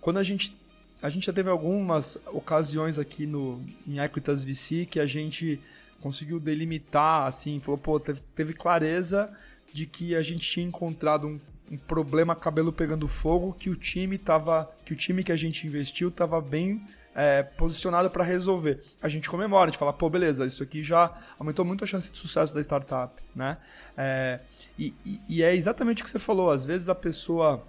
quando 0.00 0.18
a 0.18 0.22
gente 0.22 0.56
a 1.02 1.10
gente 1.10 1.26
já 1.26 1.32
teve 1.32 1.50
algumas 1.50 2.18
ocasiões 2.26 2.98
aqui 2.98 3.26
no 3.26 3.62
em 3.86 3.98
Equitas 3.98 4.42
VC 4.42 4.86
que 4.86 4.98
a 4.98 5.06
gente 5.06 5.60
conseguiu 6.00 6.40
delimitar 6.40 7.26
assim, 7.26 7.60
falou, 7.60 7.78
pô, 7.78 8.00
teve, 8.00 8.20
teve 8.34 8.54
clareza 8.54 9.30
de 9.72 9.86
que 9.86 10.16
a 10.16 10.22
gente 10.22 10.48
tinha 10.48 10.66
encontrado 10.66 11.26
um 11.26 11.38
um 11.70 11.76
problema 11.76 12.36
cabelo 12.36 12.72
pegando 12.72 13.08
fogo 13.08 13.52
que 13.52 13.70
o 13.70 13.76
time 13.76 14.18
tava, 14.18 14.70
que 14.84 14.92
o 14.92 14.96
time 14.96 15.24
que 15.24 15.32
a 15.32 15.36
gente 15.36 15.66
investiu 15.66 16.08
estava 16.08 16.40
bem 16.40 16.84
é, 17.14 17.42
posicionado 17.42 18.10
para 18.10 18.24
resolver. 18.24 18.82
A 19.00 19.08
gente 19.08 19.28
comemora, 19.28 19.64
a 19.64 19.66
gente 19.70 19.78
fala, 19.78 19.92
pô, 19.92 20.08
beleza, 20.08 20.46
isso 20.46 20.62
aqui 20.62 20.82
já 20.82 21.12
aumentou 21.38 21.64
muito 21.64 21.84
a 21.84 21.86
chance 21.86 22.10
de 22.12 22.18
sucesso 22.18 22.54
da 22.54 22.60
startup, 22.60 23.22
né? 23.34 23.58
É, 23.96 24.40
e, 24.78 24.94
e, 25.04 25.20
e, 25.28 25.42
é 25.42 25.54
exatamente 25.54 26.02
o 26.02 26.04
que 26.04 26.10
você 26.10 26.18
falou. 26.18 26.50
Às 26.50 26.64
vezes 26.64 26.88
a 26.88 26.94
pessoa 26.94 27.62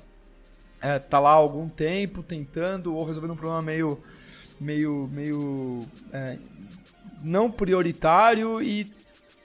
é, 0.81 0.99
tá 0.99 1.19
lá 1.19 1.31
há 1.31 1.33
algum 1.33 1.67
tempo 1.67 2.23
tentando 2.23 2.95
ou 2.95 3.05
resolvendo 3.05 3.31
um 3.31 3.37
problema 3.37 3.61
meio, 3.61 4.01
meio, 4.59 5.09
meio 5.11 5.85
é, 6.11 6.37
não 7.21 7.51
prioritário 7.51 8.61
e 8.61 8.91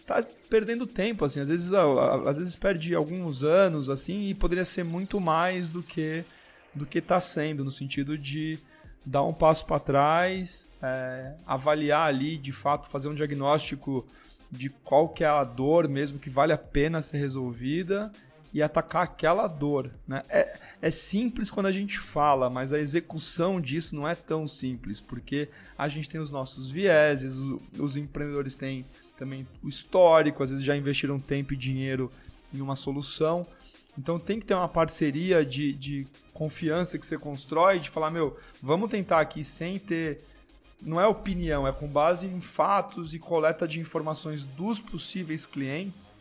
tá 0.09 0.25
perdendo 0.49 0.87
tempo, 0.87 1.25
assim. 1.25 1.41
Às 1.41 1.51
vezes, 1.51 1.73
às 1.73 2.39
vezes 2.39 2.57
perde 2.57 2.95
alguns 2.95 3.45
anos, 3.45 3.91
assim, 3.91 4.29
e 4.29 4.35
poderia 4.35 4.65
ser 4.65 4.85
muito 4.85 5.21
mais 5.21 5.69
do 5.69 5.83
que 5.83 6.25
do 6.75 6.87
que 6.87 6.99
está 6.99 7.19
sendo, 7.19 7.65
no 7.65 7.71
sentido 7.71 8.17
de 8.17 8.59
dar 9.05 9.25
um 9.25 9.33
passo 9.33 9.65
para 9.67 9.81
trás, 9.81 10.69
é, 10.83 11.35
avaliar 11.47 12.07
ali, 12.07 12.37
de 12.37 12.53
fato, 12.53 12.89
fazer 12.89 13.09
um 13.09 13.15
diagnóstico 13.15 14.07
de 14.51 14.69
qual 14.69 15.09
que 15.09 15.25
é 15.25 15.27
a 15.27 15.43
dor 15.45 15.89
mesmo 15.89 16.19
que 16.19 16.31
vale 16.31 16.53
a 16.53 16.59
pena 16.59 17.03
ser 17.03 17.19
resolvida 17.19 18.13
e 18.53 18.63
atacar 18.63 19.03
aquela 19.03 19.47
dor. 19.47 19.91
Né? 20.07 20.23
É, 20.29 20.57
é 20.81 20.91
simples 20.91 21.51
quando 21.51 21.67
a 21.67 21.73
gente 21.73 21.99
fala, 21.99 22.49
mas 22.49 22.73
a 22.73 22.79
execução 22.79 23.61
disso 23.61 23.97
não 23.97 24.07
é 24.07 24.15
tão 24.15 24.47
simples, 24.47 25.01
porque 25.01 25.49
a 25.77 25.89
gente 25.89 26.09
tem 26.09 26.21
os 26.21 26.31
nossos 26.31 26.71
vieses, 26.71 27.39
os 27.79 27.97
empreendedores 27.97 28.55
têm 28.55 28.87
também 29.19 29.47
o 29.63 29.69
histórico, 29.69 30.43
às 30.43 30.51
vezes 30.51 30.65
já 30.65 30.77
investiram 30.77 31.19
tempo 31.19 31.53
e 31.53 31.57
dinheiro 31.57 32.11
em 32.55 32.61
uma 32.61 32.77
solução. 32.77 33.47
Então 33.99 34.19
tem 34.19 34.39
que 34.39 34.47
ter 34.47 34.55
uma 34.55 34.69
parceria 34.69 35.45
de, 35.45 35.73
de 35.73 36.07
confiança 36.33 36.97
que 36.97 37.05
você 37.05 37.19
constrói, 37.19 37.81
de 37.81 37.91
falar, 37.91 38.11
meu, 38.11 38.39
vamos 38.63 38.91
tentar 38.91 39.21
aqui 39.21 39.43
sem 39.43 39.79
ter. 39.79 40.25
Não 40.81 41.01
é 41.01 41.07
opinião, 41.07 41.67
é 41.67 41.73
com 41.73 41.89
base 41.89 42.27
em 42.27 42.41
fatos 42.41 43.15
e 43.15 43.19
coleta 43.19 43.67
de 43.67 43.81
informações 43.81 44.45
dos 44.45 44.81
possíveis 44.81 45.47
clientes. 45.47 46.13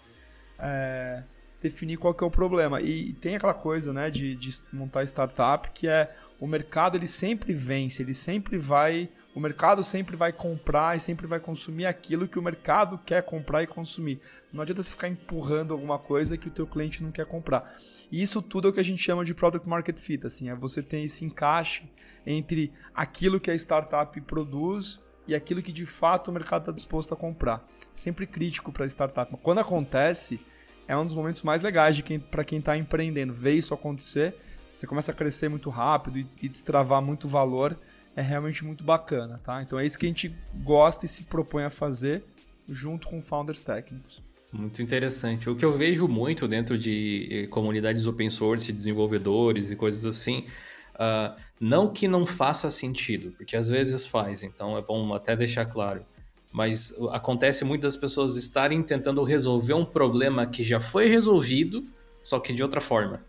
É, 0.57 1.23
definir 1.61 1.97
qual 1.97 2.13
que 2.13 2.23
é 2.23 2.27
o 2.27 2.31
problema. 2.31 2.81
E, 2.81 3.13
tem 3.13 3.35
aquela 3.35 3.53
coisa 3.53 3.93
né, 3.93 4.09
de, 4.09 4.35
de 4.35 4.59
montar 4.73 5.03
startup 5.03 5.69
que 5.71 5.87
é 5.87 6.15
o 6.39 6.47
mercado 6.47 6.95
ele 6.95 7.07
sempre 7.07 7.53
vence, 7.53 8.01
ele 8.01 8.13
sempre 8.13 8.57
vai 8.57 9.09
o 9.37 9.39
mercado 9.39 9.83
sempre 9.83 10.15
vai 10.15 10.33
comprar 10.33 10.97
e 10.97 10.99
sempre 10.99 11.27
vai 11.27 11.39
consumir 11.39 11.85
aquilo 11.85 12.27
que 12.27 12.39
o 12.39 12.41
mercado 12.41 12.99
quer 13.05 13.21
comprar 13.21 13.61
e 13.61 13.67
consumir. 13.67 14.19
Não 14.51 14.63
adianta 14.63 14.81
você 14.81 14.89
ficar 14.89 15.07
empurrando 15.07 15.75
alguma 15.75 15.99
coisa 15.99 16.35
que 16.35 16.47
o 16.47 16.51
teu 16.51 16.65
cliente 16.65 17.03
não 17.03 17.11
quer 17.11 17.27
comprar. 17.27 17.77
E 18.11 18.19
isso 18.19 18.41
tudo 18.41 18.67
é 18.67 18.71
o 18.71 18.73
que 18.73 18.79
a 18.79 18.83
gente 18.83 19.03
chama 19.03 19.23
de 19.23 19.35
product 19.35 19.69
market 19.69 19.99
fit, 19.99 20.25
assim, 20.25 20.49
é 20.49 20.55
você 20.55 20.81
ter 20.81 21.01
esse 21.01 21.23
encaixe 21.23 21.83
entre 22.25 22.73
aquilo 22.95 23.39
que 23.39 23.51
a 23.51 23.53
startup 23.53 24.19
produz 24.21 24.99
e 25.27 25.35
aquilo 25.35 25.61
que 25.61 25.71
de 25.71 25.85
fato 25.85 26.29
o 26.29 26.33
mercado 26.33 26.63
está 26.63 26.71
disposto 26.71 27.13
a 27.13 27.15
comprar. 27.15 27.63
Sempre 27.93 28.25
crítico 28.25 28.71
para 28.71 28.85
a 28.85 28.87
startup. 28.87 29.31
Mas 29.31 29.41
quando 29.43 29.59
acontece, 29.59 30.39
é 30.87 30.97
um 30.97 31.05
dos 31.05 31.13
momentos 31.13 31.43
mais 31.43 31.61
legais 31.61 32.01
quem, 32.01 32.19
para 32.19 32.43
quem 32.43 32.57
está 32.57 32.75
empreendendo. 32.75 33.35
Ver 33.35 33.53
isso 33.53 33.71
acontecer, 33.71 34.33
você 34.73 34.87
começa 34.87 35.11
a 35.11 35.13
crescer 35.13 35.47
muito 35.47 35.69
rápido 35.69 36.17
e, 36.17 36.27
e 36.41 36.49
destravar 36.49 37.03
muito 37.03 37.27
valor 37.27 37.77
é 38.17 38.21
realmente 38.21 38.65
muito 38.65 38.83
bacana, 38.83 39.39
tá? 39.43 39.61
Então 39.61 39.79
é 39.79 39.85
isso 39.85 39.97
que 39.97 40.07
a 40.07 40.09
gente 40.09 40.35
gosta 40.63 41.05
e 41.05 41.07
se 41.07 41.25
propõe 41.25 41.63
a 41.63 41.69
fazer 41.69 42.23
junto 42.67 43.07
com 43.07 43.21
founders 43.21 43.61
técnicos. 43.61 44.23
Muito 44.51 44.81
interessante. 44.81 45.47
O 45.47 45.55
que 45.55 45.63
eu 45.63 45.77
vejo 45.77 46.07
muito 46.07 46.47
dentro 46.47 46.79
de 46.79 47.27
eh, 47.29 47.47
comunidades 47.47 48.07
open 48.07 48.29
source, 48.31 48.73
desenvolvedores 48.73 49.69
e 49.69 49.75
coisas 49.75 50.03
assim, 50.03 50.47
uh, 50.95 51.39
não 51.59 51.93
que 51.93 52.07
não 52.07 52.25
faça 52.25 52.71
sentido, 52.71 53.33
porque 53.37 53.55
às 53.55 53.69
vezes 53.69 54.07
faz, 54.07 54.41
então 54.41 54.75
é 54.75 54.81
bom 54.81 55.13
até 55.13 55.35
deixar 55.35 55.65
claro. 55.65 56.03
Mas 56.51 56.91
acontece 57.11 57.63
muitas 57.63 57.95
pessoas 57.95 58.35
estarem 58.35 58.81
tentando 58.81 59.21
resolver 59.23 59.75
um 59.75 59.85
problema 59.85 60.47
que 60.47 60.63
já 60.63 60.79
foi 60.79 61.07
resolvido, 61.07 61.85
só 62.23 62.39
que 62.39 62.51
de 62.51 62.63
outra 62.63 62.81
forma. 62.81 63.21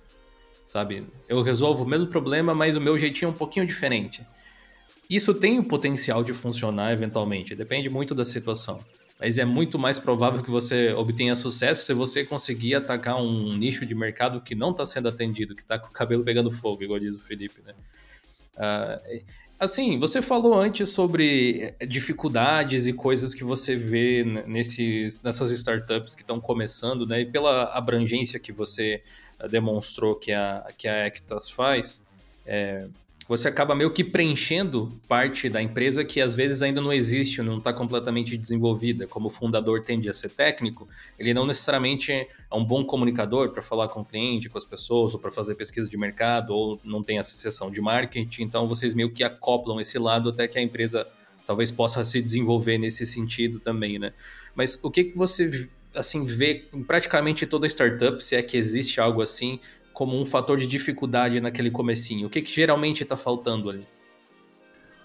Sabe? 0.64 1.06
Eu 1.28 1.42
resolvo 1.42 1.84
o 1.84 1.86
mesmo 1.86 2.06
problema, 2.06 2.54
mas 2.54 2.74
o 2.74 2.80
meu 2.80 2.98
jeitinho 2.98 3.28
é 3.28 3.32
um 3.32 3.36
pouquinho 3.36 3.66
diferente. 3.66 4.26
Isso 5.08 5.32
tem 5.32 5.58
o 5.58 5.64
potencial 5.64 6.22
de 6.22 6.34
funcionar 6.34 6.92
eventualmente, 6.92 7.54
depende 7.54 7.88
muito 7.88 8.14
da 8.14 8.24
situação. 8.24 8.78
Mas 9.18 9.36
é 9.36 9.44
muito 9.44 9.78
mais 9.78 9.98
provável 9.98 10.42
que 10.42 10.50
você 10.50 10.92
obtenha 10.92 11.34
sucesso 11.34 11.84
se 11.84 11.92
você 11.92 12.24
conseguir 12.24 12.76
atacar 12.76 13.20
um 13.20 13.56
nicho 13.56 13.84
de 13.84 13.94
mercado 13.94 14.40
que 14.40 14.54
não 14.54 14.70
está 14.70 14.86
sendo 14.86 15.08
atendido, 15.08 15.56
que 15.56 15.62
está 15.62 15.78
com 15.78 15.88
o 15.88 15.92
cabelo 15.92 16.22
pegando 16.22 16.50
fogo, 16.50 16.84
igual 16.84 17.00
diz 17.00 17.16
o 17.16 17.18
Felipe, 17.18 17.60
né? 17.66 17.74
Uh, 18.54 19.24
assim, 19.58 19.98
você 19.98 20.22
falou 20.22 20.54
antes 20.54 20.90
sobre 20.90 21.74
dificuldades 21.88 22.86
e 22.86 22.92
coisas 22.92 23.34
que 23.34 23.42
você 23.42 23.74
vê 23.74 24.24
nesses, 24.46 25.20
nessas 25.22 25.50
startups 25.50 26.14
que 26.14 26.22
estão 26.22 26.40
começando, 26.40 27.04
né? 27.04 27.22
E 27.22 27.26
pela 27.26 27.64
abrangência 27.76 28.38
que 28.38 28.52
você 28.52 29.02
demonstrou 29.50 30.14
que 30.14 30.32
a, 30.32 30.64
que 30.76 30.86
a 30.86 31.06
Actas 31.06 31.50
faz, 31.50 32.04
é, 32.46 32.86
você 33.28 33.48
acaba 33.48 33.74
meio 33.74 33.90
que 33.90 34.02
preenchendo 34.02 34.98
parte 35.06 35.50
da 35.50 35.60
empresa 35.60 36.02
que 36.02 36.18
às 36.18 36.34
vezes 36.34 36.62
ainda 36.62 36.80
não 36.80 36.90
existe, 36.90 37.42
não 37.42 37.58
está 37.58 37.74
completamente 37.74 38.38
desenvolvida. 38.38 39.06
Como 39.06 39.26
o 39.26 39.30
fundador 39.30 39.82
tende 39.82 40.08
a 40.08 40.14
ser 40.14 40.30
técnico, 40.30 40.88
ele 41.18 41.34
não 41.34 41.46
necessariamente 41.46 42.10
é 42.10 42.26
um 42.50 42.64
bom 42.64 42.82
comunicador 42.82 43.50
para 43.50 43.62
falar 43.62 43.88
com 43.88 44.00
o 44.00 44.04
cliente, 44.04 44.48
com 44.48 44.56
as 44.56 44.64
pessoas, 44.64 45.12
ou 45.12 45.20
para 45.20 45.30
fazer 45.30 45.54
pesquisa 45.56 45.90
de 45.90 45.96
mercado, 45.98 46.54
ou 46.54 46.80
não 46.82 47.02
tem 47.02 47.18
associação 47.18 47.70
de 47.70 47.82
marketing. 47.82 48.44
Então 48.44 48.66
vocês 48.66 48.94
meio 48.94 49.10
que 49.10 49.22
acoplam 49.22 49.78
esse 49.78 49.98
lado 49.98 50.30
até 50.30 50.48
que 50.48 50.58
a 50.58 50.62
empresa 50.62 51.06
talvez 51.46 51.70
possa 51.70 52.02
se 52.06 52.22
desenvolver 52.22 52.78
nesse 52.78 53.04
sentido 53.04 53.60
também, 53.60 53.98
né? 53.98 54.14
Mas 54.54 54.78
o 54.82 54.90
que, 54.90 55.04
que 55.04 55.16
você 55.18 55.68
assim 55.94 56.24
vê 56.24 56.66
em 56.72 56.82
praticamente 56.82 57.46
toda 57.46 57.66
startup, 57.66 58.22
se 58.22 58.36
é 58.36 58.42
que 58.42 58.56
existe 58.56 59.00
algo 59.00 59.20
assim, 59.20 59.60
como 59.98 60.16
um 60.16 60.24
fator 60.24 60.56
de 60.56 60.68
dificuldade 60.68 61.40
naquele 61.40 61.72
comecinho? 61.72 62.28
O 62.28 62.30
que, 62.30 62.40
que 62.40 62.54
geralmente 62.54 63.02
está 63.02 63.16
faltando 63.16 63.68
ali? 63.68 63.84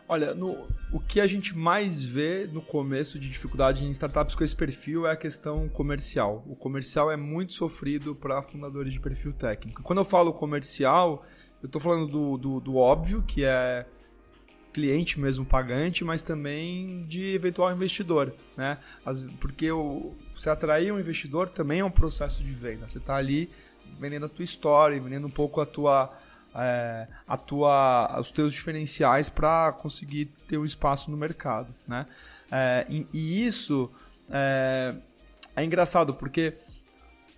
Olha, 0.07 0.35
no, 0.35 0.67
o 0.91 0.99
que 0.99 1.19
a 1.19 1.25
gente 1.25 1.57
mais 1.57 2.03
vê 2.03 2.45
no 2.45 2.61
começo 2.61 3.17
de 3.17 3.27
dificuldade 3.27 3.83
em 3.83 3.89
startups 3.89 4.35
com 4.35 4.43
esse 4.43 4.55
perfil 4.55 5.07
é 5.07 5.13
a 5.13 5.15
questão 5.15 5.67
comercial. 5.67 6.45
O 6.47 6.55
comercial 6.55 7.09
é 7.09 7.17
muito 7.17 7.55
sofrido 7.55 8.13
para 8.13 8.39
fundadores 8.43 8.93
de 8.93 8.99
perfil 8.99 9.33
técnico. 9.33 9.81
Quando 9.81 9.97
eu 9.97 10.05
falo 10.05 10.31
comercial, 10.31 11.25
eu 11.63 11.65
estou 11.65 11.81
falando 11.81 12.05
do, 12.05 12.37
do, 12.37 12.59
do, 12.59 12.75
óbvio, 12.75 13.23
que 13.23 13.43
é 13.43 13.87
cliente 14.71 15.19
mesmo 15.19 15.43
pagante, 15.43 16.03
mas 16.03 16.21
também 16.21 17.01
de 17.07 17.33
eventual 17.33 17.73
investidor, 17.73 18.31
né? 18.55 18.77
porque 19.39 19.71
o, 19.71 20.13
você 20.37 20.51
atrair 20.51 20.93
um 20.93 20.99
investidor 20.99 21.49
também 21.49 21.79
é 21.79 21.83
um 21.83 21.89
processo 21.89 22.43
de 22.43 22.51
venda. 22.51 22.87
Você 22.87 22.99
está 22.99 23.15
ali 23.15 23.49
vendendo 23.99 24.25
a 24.25 24.29
tua 24.29 24.43
história, 24.43 24.99
vendendo 24.99 25.27
um 25.27 25.31
pouco 25.31 25.61
a 25.61 25.65
tua, 25.65 26.11
é, 26.55 27.07
a 27.27 27.37
tua, 27.37 28.19
os 28.19 28.31
teus 28.31 28.53
diferenciais 28.53 29.29
para 29.29 29.71
conseguir 29.73 30.25
ter 30.47 30.57
um 30.57 30.65
espaço 30.65 31.09
no 31.11 31.17
mercado, 31.17 31.73
né? 31.87 32.05
É, 32.51 32.85
e, 32.89 33.07
e, 33.11 33.45
isso 33.45 33.91
é, 34.29 34.95
é 35.55 35.63
engraçado 35.63 36.13
porque 36.13 36.53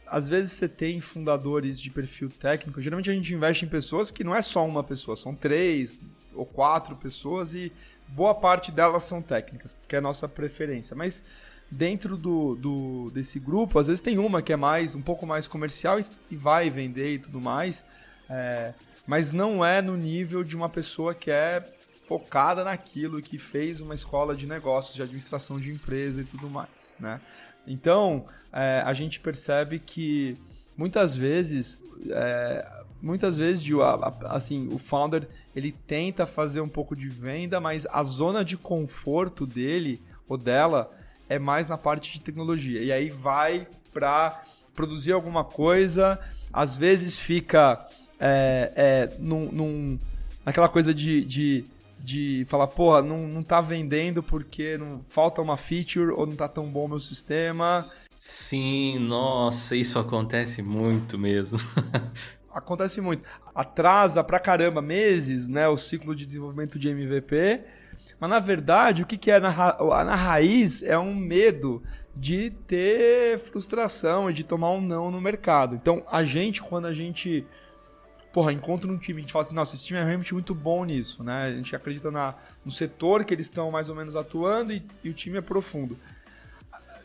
às 0.07 0.27
vezes 0.27 0.51
você 0.51 0.67
tem 0.67 1.00
fundadores 1.01 1.79
de 1.79 1.89
perfil 1.89 2.29
técnico. 2.29 2.81
Geralmente 2.81 3.09
a 3.09 3.13
gente 3.13 3.33
investe 3.33 3.65
em 3.65 3.69
pessoas 3.69 4.12
que 4.12 4.24
não 4.24 4.35
é 4.35 4.41
só 4.41 4.65
uma 4.65 4.83
pessoa, 4.83 5.15
são 5.15 5.33
três 5.33 6.00
ou 6.33 6.45
quatro 6.45 6.95
pessoas 6.95 7.55
e 7.55 7.71
boa 8.07 8.35
parte 8.35 8.71
delas 8.71 9.03
são 9.03 9.21
técnicas, 9.21 9.74
porque 9.74 9.95
é 9.95 10.00
a 10.00 10.01
nossa 10.01 10.27
preferência. 10.27 10.95
Mas 10.95 11.24
dentro 11.69 12.15
do, 12.17 12.55
do 12.55 13.12
desse 13.12 13.39
grupo, 13.39 13.79
às 13.79 13.88
vezes 13.88 14.01
tem 14.01 14.17
uma 14.17 14.41
que 14.41 14.53
é 14.53 14.55
mais 14.55 14.95
um 14.95 15.01
pouco 15.01 15.25
mais 15.25 15.48
comercial 15.48 16.00
e, 16.00 16.05
e 16.31 16.36
vai 16.36 16.69
vender 16.69 17.15
e 17.15 17.19
tudo 17.19 17.41
mais, 17.41 17.84
é, 18.29 18.74
mas 19.05 19.31
não 19.31 19.63
é 19.63 19.81
no 19.81 19.95
nível 19.95 20.43
de 20.43 20.55
uma 20.55 20.69
pessoa 20.69 21.13
que 21.13 21.29
é 21.31 21.63
focada 22.05 22.63
naquilo, 22.63 23.22
que 23.22 23.38
fez 23.38 23.81
uma 23.81 23.95
escola 23.95 24.36
de 24.36 24.45
negócios, 24.45 24.95
de 24.95 25.01
administração 25.01 25.60
de 25.60 25.72
empresa 25.72 26.22
e 26.22 26.24
tudo 26.24 26.50
mais, 26.50 26.93
né? 27.00 27.19
Então, 27.67 28.25
é, 28.53 28.84
a 28.86 28.93
gente 28.93 29.19
percebe 29.19 29.79
que 29.79 30.38
muitas 30.77 31.15
vezes, 31.15 31.79
é, 32.10 32.84
muitas 33.01 33.38
vezes, 33.38 33.65
assim, 34.25 34.67
o 34.72 34.77
founder 34.77 35.27
ele 35.55 35.72
tenta 35.72 36.27
fazer 36.27 36.62
um 36.62 36.69
pouco 36.69 36.95
de 36.95 37.10
venda, 37.10 37.60
mas 37.60 37.88
a 37.88 38.03
zona 38.03 38.45
de 38.45 38.55
conforto 38.55 39.48
dele 39.48 40.01
ou 40.27 40.38
dela 40.38 40.91
é 41.29 41.39
mais 41.39 41.67
na 41.67 41.77
parte 41.77 42.13
de 42.13 42.22
tecnologia. 42.22 42.82
E 42.82 42.91
aí 42.91 43.10
vai 43.10 43.67
para 43.94 44.44
produzir 44.74 45.13
alguma 45.13 45.44
coisa, 45.44 46.20
às 46.51 46.75
vezes 46.75 47.17
fica 47.17 47.86
é, 48.20 48.72
é, 48.75 49.15
num, 49.20 49.51
num, 49.51 50.00
naquela 50.46 50.67
coisa 50.67 50.94
de, 50.94 51.24
de 51.24 51.65
de 52.05 52.46
falar, 52.48 52.67
porra, 52.67 53.01
não, 53.01 53.27
não 53.27 53.41
tá 53.41 53.60
vendendo 53.60 54.22
porque 54.22 54.77
não 54.77 55.01
falta 55.10 55.41
uma 55.41 55.58
feature 55.58 56.12
ou 56.12 56.27
não 56.27 56.36
tá 56.36 56.48
tão 56.48 56.67
bom 56.67 56.86
o 56.86 56.89
meu 56.89 57.00
sistema. 57.00 57.89
Sim, 58.17 59.00
nossa, 59.00 59.75
isso 59.75 59.98
acontece 59.98 60.62
muito 60.62 61.17
mesmo. 61.17 61.58
acontece 62.53 63.01
muito. 63.01 63.24
Atrasa 63.53 64.24
pra 64.24 64.39
caramba 64.39 64.82
meses, 64.82 65.50
né, 65.50 65.67
o 65.67 65.75
ciclo 65.75 66.15
de 66.15 66.25
desenvolvimento 66.25 66.77
de 66.77 66.89
MVP. 66.89 67.62
Mas 68.19 68.29
na 68.29 68.39
verdade, 68.39 69.03
o 69.03 69.05
que, 69.05 69.17
que 69.17 69.31
é 69.31 69.39
na, 69.39 69.50
ra 69.50 69.77
na 70.03 70.15
raiz 70.15 70.81
é 70.84 70.98
um 70.98 71.13
medo 71.13 71.84
de 72.15 72.51
ter 72.65 73.38
frustração 73.39 74.29
e 74.29 74.34
de 74.34 74.43
tomar 74.43 74.72
um 74.72 74.81
não 74.81 75.12
no 75.12 75.19
mercado. 75.19 75.75
Então, 75.75 76.03
a 76.10 76.24
gente, 76.24 76.62
quando 76.62 76.86
a 76.86 76.93
gente 76.93 77.45
porra, 78.36 78.51
encontra 78.51 78.91
um 78.91 78.98
time, 78.98 79.19
a 79.19 79.22
gente 79.22 79.31
fala 79.31 79.45
assim, 79.45 79.55
nossa, 79.55 79.75
esse 79.75 79.86
time 79.86 79.98
é 79.98 80.03
realmente 80.03 80.34
muito 80.34 80.53
bom 80.53 80.84
nisso, 80.84 81.24
né? 81.24 81.43
A 81.43 81.51
gente 81.51 81.74
acredita 81.74 82.12
na, 82.12 82.36
no 82.65 82.72
setor 82.72 83.24
que 83.24 83.34
eles 83.34 83.45
estão 83.45 83.72
mais 83.72 83.88
ou 83.88 83.95
menos 83.95 84.13
atuando 84.13 84.74
e, 84.74 84.86
e, 85.01 85.10
o 85.10 85.13
time 85.13 85.38
é 85.38 85.41
profundo. 85.41 85.98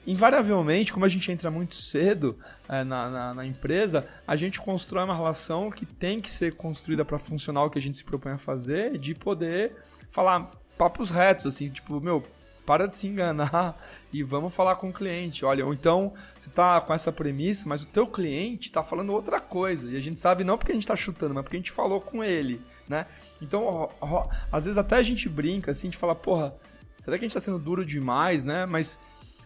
Invariavelmente, 0.04 0.92
como 0.92 1.04
a 1.04 1.08
gente 1.08 1.30
entra 1.30 1.48
muito 1.48 1.76
cedo 1.76 2.36
é, 2.68 2.82
na, 2.82 3.08
na, 3.08 3.34
na, 3.34 3.46
empresa, 3.46 4.08
a 4.26 4.34
gente 4.34 4.60
constrói 4.60 5.04
uma 5.04 5.14
relação 5.14 5.70
que 5.70 5.86
tem 5.86 6.20
que 6.20 6.28
ser 6.28 6.56
construída 6.56 7.04
para 7.04 7.16
funcionar 7.16 7.62
o 7.62 7.70
que 7.70 7.78
a 7.78 7.82
gente 7.82 7.96
se 7.96 8.02
propõe 8.02 8.32
a 8.32 8.38
fazer, 8.38 8.98
de 8.98 9.14
poder 9.14 9.76
falar 10.10 10.50
papos 10.80 11.10
retos, 11.10 11.44
assim, 11.44 11.68
tipo, 11.68 12.00
meu, 12.00 12.24
para 12.64 12.88
de 12.88 12.96
se 12.96 13.06
enganar 13.06 13.76
e 14.10 14.22
vamos 14.22 14.54
falar 14.54 14.76
com 14.76 14.88
o 14.88 14.92
cliente. 14.92 15.44
Olha, 15.44 15.66
ou 15.66 15.74
então 15.74 16.14
você 16.34 16.48
está 16.48 16.80
com 16.80 16.94
essa 16.94 17.12
premissa, 17.12 17.64
mas 17.68 17.82
o 17.82 17.86
teu 17.86 18.06
cliente 18.06 18.68
está 18.68 18.82
falando 18.82 19.12
outra 19.12 19.38
coisa. 19.38 19.90
E 19.90 19.96
a 19.96 20.00
gente 20.00 20.18
sabe 20.18 20.42
não 20.42 20.56
porque 20.56 20.72
a 20.72 20.74
gente 20.74 20.84
está 20.84 20.96
chutando, 20.96 21.34
mas 21.34 21.42
porque 21.42 21.58
a 21.58 21.60
gente 21.60 21.70
falou 21.70 22.00
com 22.00 22.24
ele, 22.24 22.62
né? 22.88 23.04
Então, 23.42 23.62
ó, 23.62 23.90
ó, 24.00 24.28
às 24.50 24.64
vezes 24.64 24.78
até 24.78 24.96
a 24.96 25.02
gente 25.02 25.28
brinca 25.28 25.70
assim, 25.70 25.90
de 25.90 25.98
falar, 25.98 26.14
porra, 26.14 26.54
será 26.98 27.18
que 27.18 27.24
a 27.24 27.28
gente 27.28 27.36
está 27.36 27.40
sendo 27.40 27.58
duro 27.58 27.84
demais, 27.84 28.42
né? 28.42 28.64
Mas, 28.64 28.98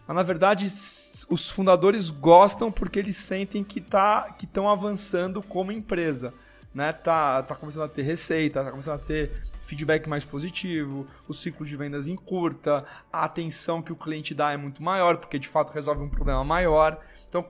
mas 0.07 0.15
na 0.15 0.23
verdade 0.23 0.65
os 0.65 1.49
fundadores 1.49 2.09
gostam 2.09 2.71
porque 2.71 2.97
eles 2.97 3.17
sentem 3.17 3.61
que 3.61 3.81
tá 3.81 4.33
estão 4.41 4.69
avançando 4.69 5.43
como 5.43 5.73
empresa, 5.73 6.33
né? 6.73 6.93
Tá, 6.93 7.43
tá 7.43 7.55
começando 7.55 7.83
a 7.83 7.89
ter 7.89 8.03
receita, 8.03 8.63
tá 8.63 8.71
começando 8.71 8.95
a 8.95 9.03
ter 9.03 9.31
feedback 9.65 10.07
mais 10.07 10.23
positivo, 10.23 11.07
o 11.27 11.33
ciclo 11.33 11.65
de 11.65 11.75
vendas 11.75 12.07
encurta, 12.07 12.85
a 13.11 13.25
atenção 13.25 13.81
que 13.81 13.91
o 13.91 13.95
cliente 13.95 14.33
dá 14.33 14.51
é 14.51 14.57
muito 14.57 14.81
maior, 14.81 15.17
porque 15.17 15.39
de 15.39 15.47
fato 15.47 15.73
resolve 15.73 16.03
um 16.03 16.09
problema 16.09 16.43
maior. 16.43 16.99
Então, 17.27 17.45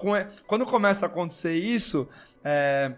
quando 0.47 0.65
começa 0.65 1.05
a 1.05 1.09
acontecer 1.09 1.53
isso, 1.53 2.07
é, 2.43 2.93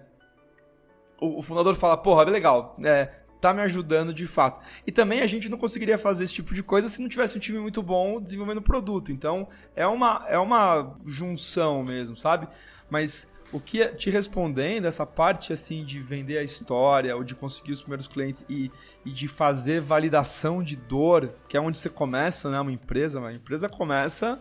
o, 1.20 1.42
fundador 1.42 1.76
fala: 1.76 1.98
porra, 1.98 2.24
legal, 2.24 2.76
é, 2.84 3.10
tá 3.42 3.54
me 3.54 3.62
ajudando 3.62 4.14
de 4.14 4.26
fato. 4.26 4.62
E 4.86 4.92
também 4.92 5.22
a 5.22 5.28
gente 5.28 5.50
não 5.50 5.58
conseguiria 5.58 5.98
fazer 5.98 6.24
esse 6.24 6.34
tipo 6.34 6.54
de 6.54 6.64
coisa 6.64 6.90
se 6.90 7.02
não 7.02 7.10
tivesse 7.10 7.38
um 7.38 7.40
time 7.40 7.60
muito 7.60 7.82
bom 7.82 8.22
desenvolvendo 8.22 8.62
produto. 8.62 9.12
Então, 9.12 9.48
é 9.76 9.86
uma, 9.88 10.26
é 10.28 10.38
uma 10.38 10.96
junção 11.06 11.84
mesmo, 11.84 12.16
sabe? 12.16 12.48
Mas 12.90 13.28
o 13.52 13.60
que 13.60 13.86
te 13.90 14.10
respondendo, 14.10 14.86
essa 14.86 15.06
parte 15.06 15.54
assim 15.54 15.84
de 15.84 16.02
vender 16.02 16.38
a 16.38 16.44
história, 16.44 17.16
ou 17.16 17.24
de 17.24 17.34
conseguir 17.34 17.72
os 17.72 17.82
primeiros 17.82 18.08
clientes 18.08 18.46
e, 18.50 18.72
e 19.06 19.12
de 19.12 19.28
fazer 19.28 19.80
validação 19.82 20.62
de 20.62 20.76
dor, 20.76 21.34
que 21.48 21.56
é 21.56 21.62
onde 21.62 21.78
você 21.78 21.90
começa, 21.90 22.50
né? 22.50 22.60
Uma 22.60 22.72
empresa, 22.72 23.20
uma 23.20 23.32
empresa 23.32 23.70
começa 23.70 24.40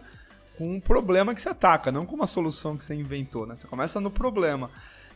com 0.59 0.75
um 0.75 0.81
problema 0.81 1.35
que 1.35 1.41
você 1.41 1.49
ataca, 1.49 1.93
não 1.93 2.05
com 2.05 2.17
uma 2.17 2.27
solução 2.27 2.77
que 2.77 2.85
você 2.85 2.95
inventou, 2.95 3.47
né? 3.47 3.55
Você 3.55 3.67
começa 3.67 4.01
no 4.01 4.11
problema. 4.11 4.71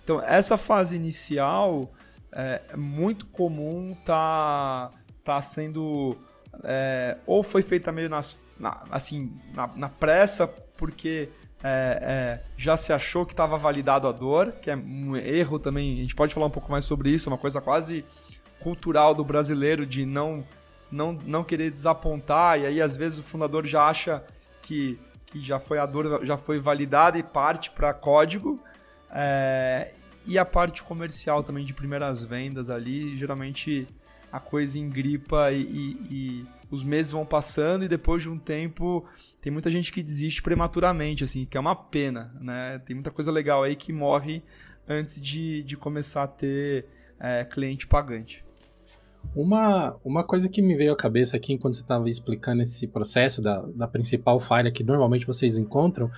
Então, 0.05 0.23
essa 0.23 0.57
fase 0.57 0.95
inicial 0.95 1.93
é, 2.33 2.63
é 2.69 2.77
muito 2.77 3.27
comum 3.27 3.97
tá, 4.05 4.91
tá 5.25 5.43
sendo 5.43 6.17
é, 6.65 7.17
ou 7.27 7.43
foi 7.43 7.63
feita 7.63 7.91
meio 7.91 8.09
nas, 8.09 8.37
na, 8.59 8.83
assim, 8.91 9.33
na, 9.55 9.69
na 9.77 9.89
pressa, 9.89 10.47
porque 10.47 11.29
é, 11.63 11.99
é, 12.03 12.41
já 12.57 12.77
se 12.77 12.93
achou 12.93 13.27
que 13.27 13.33
estava 13.33 13.57
validado 13.59 14.09
a 14.09 14.13
dor, 14.13 14.53
que 14.53 14.71
é 14.71 14.77
um 14.77 15.17
erro 15.17 15.59
também. 15.59 15.99
A 15.99 16.03
gente 16.03 16.15
pode 16.15 16.33
falar 16.33 16.47
um 16.47 16.51
pouco 16.51 16.71
mais 16.71 16.85
sobre 16.85 17.11
isso, 17.11 17.29
uma 17.29 17.39
coisa 17.39 17.61
quase 17.61 18.05
cultural 18.61 19.15
do 19.15 19.25
brasileiro 19.25 19.85
de 19.85 20.05
não, 20.07 20.45
não, 20.91 21.13
não 21.25 21.45
querer 21.45 21.71
desapontar, 21.71 22.59
e 22.59 22.67
aí 22.67 22.81
às 22.81 22.97
vezes 22.97 23.19
o 23.19 23.23
fundador 23.23 23.67
já 23.67 23.85
acha 23.85 24.23
que, 24.63 24.99
que 25.27 25.43
já 25.43 25.59
foi 25.59 25.79
a 25.79 25.87
dor 25.87 26.25
já 26.25 26.37
foi 26.37 26.59
validada 26.59 27.19
e 27.19 27.23
parte 27.23 27.71
para 27.71 27.93
código. 27.93 28.63
É, 29.13 29.93
e 30.27 30.39
a 30.39 30.45
parte 30.45 30.83
comercial 30.83 31.43
também 31.43 31.65
de 31.65 31.73
primeiras 31.73 32.23
vendas 32.23 32.71
ali, 32.71 33.17
geralmente 33.17 33.89
a 34.31 34.39
coisa 34.39 34.79
engripa 34.79 35.51
e, 35.51 35.63
e, 35.63 35.97
e 36.11 36.47
os 36.71 36.83
meses 36.83 37.13
vão 37.13 37.27
passando 37.27 37.85
e 37.85 37.89
depois 37.89 38.23
de 38.23 38.31
um 38.31 38.39
tempo 38.39 39.05
tem 39.41 39.53
muita 39.53 39.71
gente 39.71 39.93
que 39.93 40.03
desiste 40.03 40.43
prematuramente, 40.43 41.25
assim, 41.25 41.45
que 41.45 41.57
é 41.57 41.61
uma 41.61 41.75
pena, 41.75 42.35
né? 42.41 42.81
Tem 42.87 42.95
muita 42.95 43.11
coisa 43.11 43.31
legal 43.31 43.63
aí 43.63 43.75
que 43.75 43.93
morre 43.93 44.43
antes 44.89 45.21
de, 45.21 45.63
de 45.65 45.77
começar 45.77 46.23
a 46.23 46.29
ter 46.29 46.87
é, 47.19 47.45
cliente 47.45 47.87
pagante. 47.87 48.45
Uma, 49.35 49.97
uma 50.03 50.25
coisa 50.25 50.49
que 50.49 50.63
me 50.63 50.75
veio 50.77 50.93
à 50.93 50.97
cabeça 50.97 51.37
aqui 51.37 51.53
enquanto 51.53 51.75
você 51.75 51.83
estava 51.83 52.09
explicando 52.09 52.63
esse 52.63 52.87
processo 52.87 53.43
da, 53.43 53.61
da 53.75 53.87
principal 53.87 54.41
falha 54.41 54.71
que 54.71 54.83
normalmente 54.83 55.27
vocês 55.27 55.59
encontram 55.59 56.11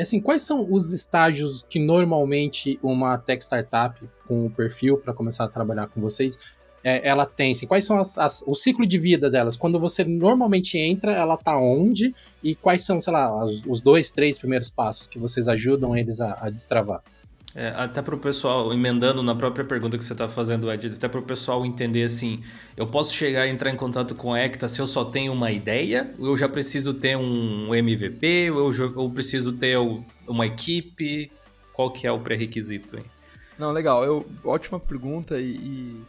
é 0.00 0.02
assim, 0.02 0.18
quais 0.18 0.42
são 0.42 0.66
os 0.72 0.92
estágios 0.92 1.62
que 1.62 1.78
normalmente 1.78 2.80
uma 2.82 3.18
tech 3.18 3.42
startup 3.42 4.02
com 4.26 4.46
o 4.46 4.50
perfil 4.50 4.96
para 4.96 5.12
começar 5.12 5.44
a 5.44 5.48
trabalhar 5.48 5.88
com 5.88 6.00
vocês 6.00 6.38
é, 6.82 7.06
ela 7.06 7.26
tem? 7.26 7.52
Assim, 7.52 7.66
quais 7.66 7.84
são 7.84 7.98
as, 7.98 8.16
as, 8.18 8.42
o 8.46 8.54
ciclo 8.54 8.86
de 8.86 8.98
vida 8.98 9.30
delas? 9.30 9.56
Quando 9.56 9.78
você 9.78 10.04
normalmente 10.04 10.78
entra, 10.78 11.12
ela 11.12 11.36
tá 11.36 11.56
onde? 11.56 12.14
E 12.42 12.54
quais 12.54 12.84
são, 12.84 13.00
sei 13.00 13.12
lá, 13.12 13.44
os, 13.44 13.62
os 13.66 13.80
dois, 13.80 14.10
três 14.10 14.38
primeiros 14.38 14.70
passos 14.70 15.06
que 15.06 15.18
vocês 15.18 15.48
ajudam 15.48 15.96
eles 15.96 16.20
a, 16.20 16.38
a 16.40 16.50
destravar? 16.50 17.02
É, 17.54 17.68
até 17.76 18.00
para 18.00 18.14
o 18.14 18.18
pessoal, 18.18 18.72
emendando 18.72 19.22
na 19.22 19.34
própria 19.34 19.64
pergunta 19.64 19.98
que 19.98 20.04
você 20.04 20.12
está 20.12 20.28
fazendo, 20.28 20.70
Ed, 20.72 20.86
até 20.86 21.08
para 21.08 21.18
o 21.18 21.22
pessoal 21.22 21.66
entender 21.66 22.04
assim, 22.04 22.42
eu 22.76 22.86
posso 22.86 23.12
chegar 23.12 23.46
e 23.46 23.50
entrar 23.50 23.70
em 23.70 23.76
contato 23.76 24.14
com 24.14 24.32
a 24.32 24.38
Ecta 24.38 24.68
se 24.68 24.80
eu 24.80 24.86
só 24.86 25.04
tenho 25.04 25.32
uma 25.32 25.50
ideia? 25.50 26.14
Ou 26.18 26.28
eu 26.28 26.36
já 26.36 26.48
preciso 26.48 26.94
ter 26.94 27.16
um 27.16 27.74
MVP? 27.74 28.52
Ou 28.52 28.72
eu, 28.72 28.92
ou 28.96 29.10
preciso 29.10 29.52
ter 29.52 29.76
uma 30.28 30.46
equipe? 30.46 31.30
Qual 31.72 31.90
que 31.90 32.06
é 32.06 32.12
o 32.12 32.20
pré-requisito? 32.20 32.98
Não, 33.58 33.72
legal. 33.72 34.04
Eu, 34.04 34.24
ótima 34.44 34.78
pergunta 34.78 35.40
e, 35.40 35.50
e 35.50 36.00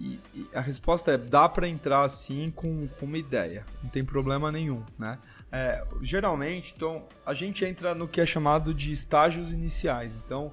e, 0.00 0.18
e 0.34 0.48
a 0.54 0.60
resposta 0.60 1.12
é: 1.12 1.18
dá 1.18 1.48
para 1.48 1.68
entrar 1.68 2.02
assim 2.02 2.50
com, 2.50 2.88
com 2.88 3.06
uma 3.06 3.18
ideia, 3.18 3.66
não 3.82 3.90
tem 3.90 4.02
problema 4.02 4.50
nenhum, 4.50 4.82
né? 4.98 5.18
É, 5.52 5.84
geralmente, 6.00 6.72
então, 6.74 7.04
a 7.26 7.34
gente 7.34 7.64
entra 7.64 7.94
no 7.94 8.08
que 8.08 8.20
é 8.20 8.26
chamado 8.26 8.72
de 8.72 8.92
estágios 8.92 9.50
iniciais. 9.50 10.14
Então, 10.24 10.50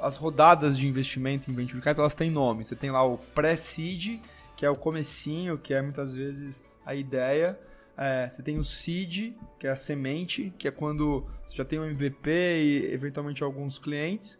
as 0.00 0.16
rodadas 0.16 0.78
de 0.78 0.88
investimento 0.88 1.50
em 1.50 1.54
venture 1.54 1.80
capital 1.80 2.04
elas 2.04 2.14
têm 2.14 2.30
nome. 2.30 2.64
Você 2.64 2.74
tem 2.74 2.90
lá 2.90 3.04
o 3.04 3.18
pré-seed, 3.18 4.18
que 4.56 4.64
é 4.64 4.70
o 4.70 4.76
comecinho, 4.76 5.58
que 5.58 5.72
é 5.74 5.80
muitas 5.80 6.14
vezes 6.14 6.62
a 6.84 6.94
ideia. 6.94 7.58
É, 7.96 8.28
você 8.28 8.42
tem 8.42 8.58
o 8.58 8.64
seed, 8.64 9.34
que 9.58 9.66
é 9.66 9.70
a 9.70 9.76
semente, 9.76 10.52
que 10.58 10.66
é 10.66 10.70
quando 10.70 11.26
você 11.44 11.54
já 11.54 11.64
tem 11.64 11.78
um 11.78 11.84
MVP 11.84 12.30
e 12.30 12.92
eventualmente 12.92 13.42
alguns 13.42 13.78
clientes. 13.78 14.38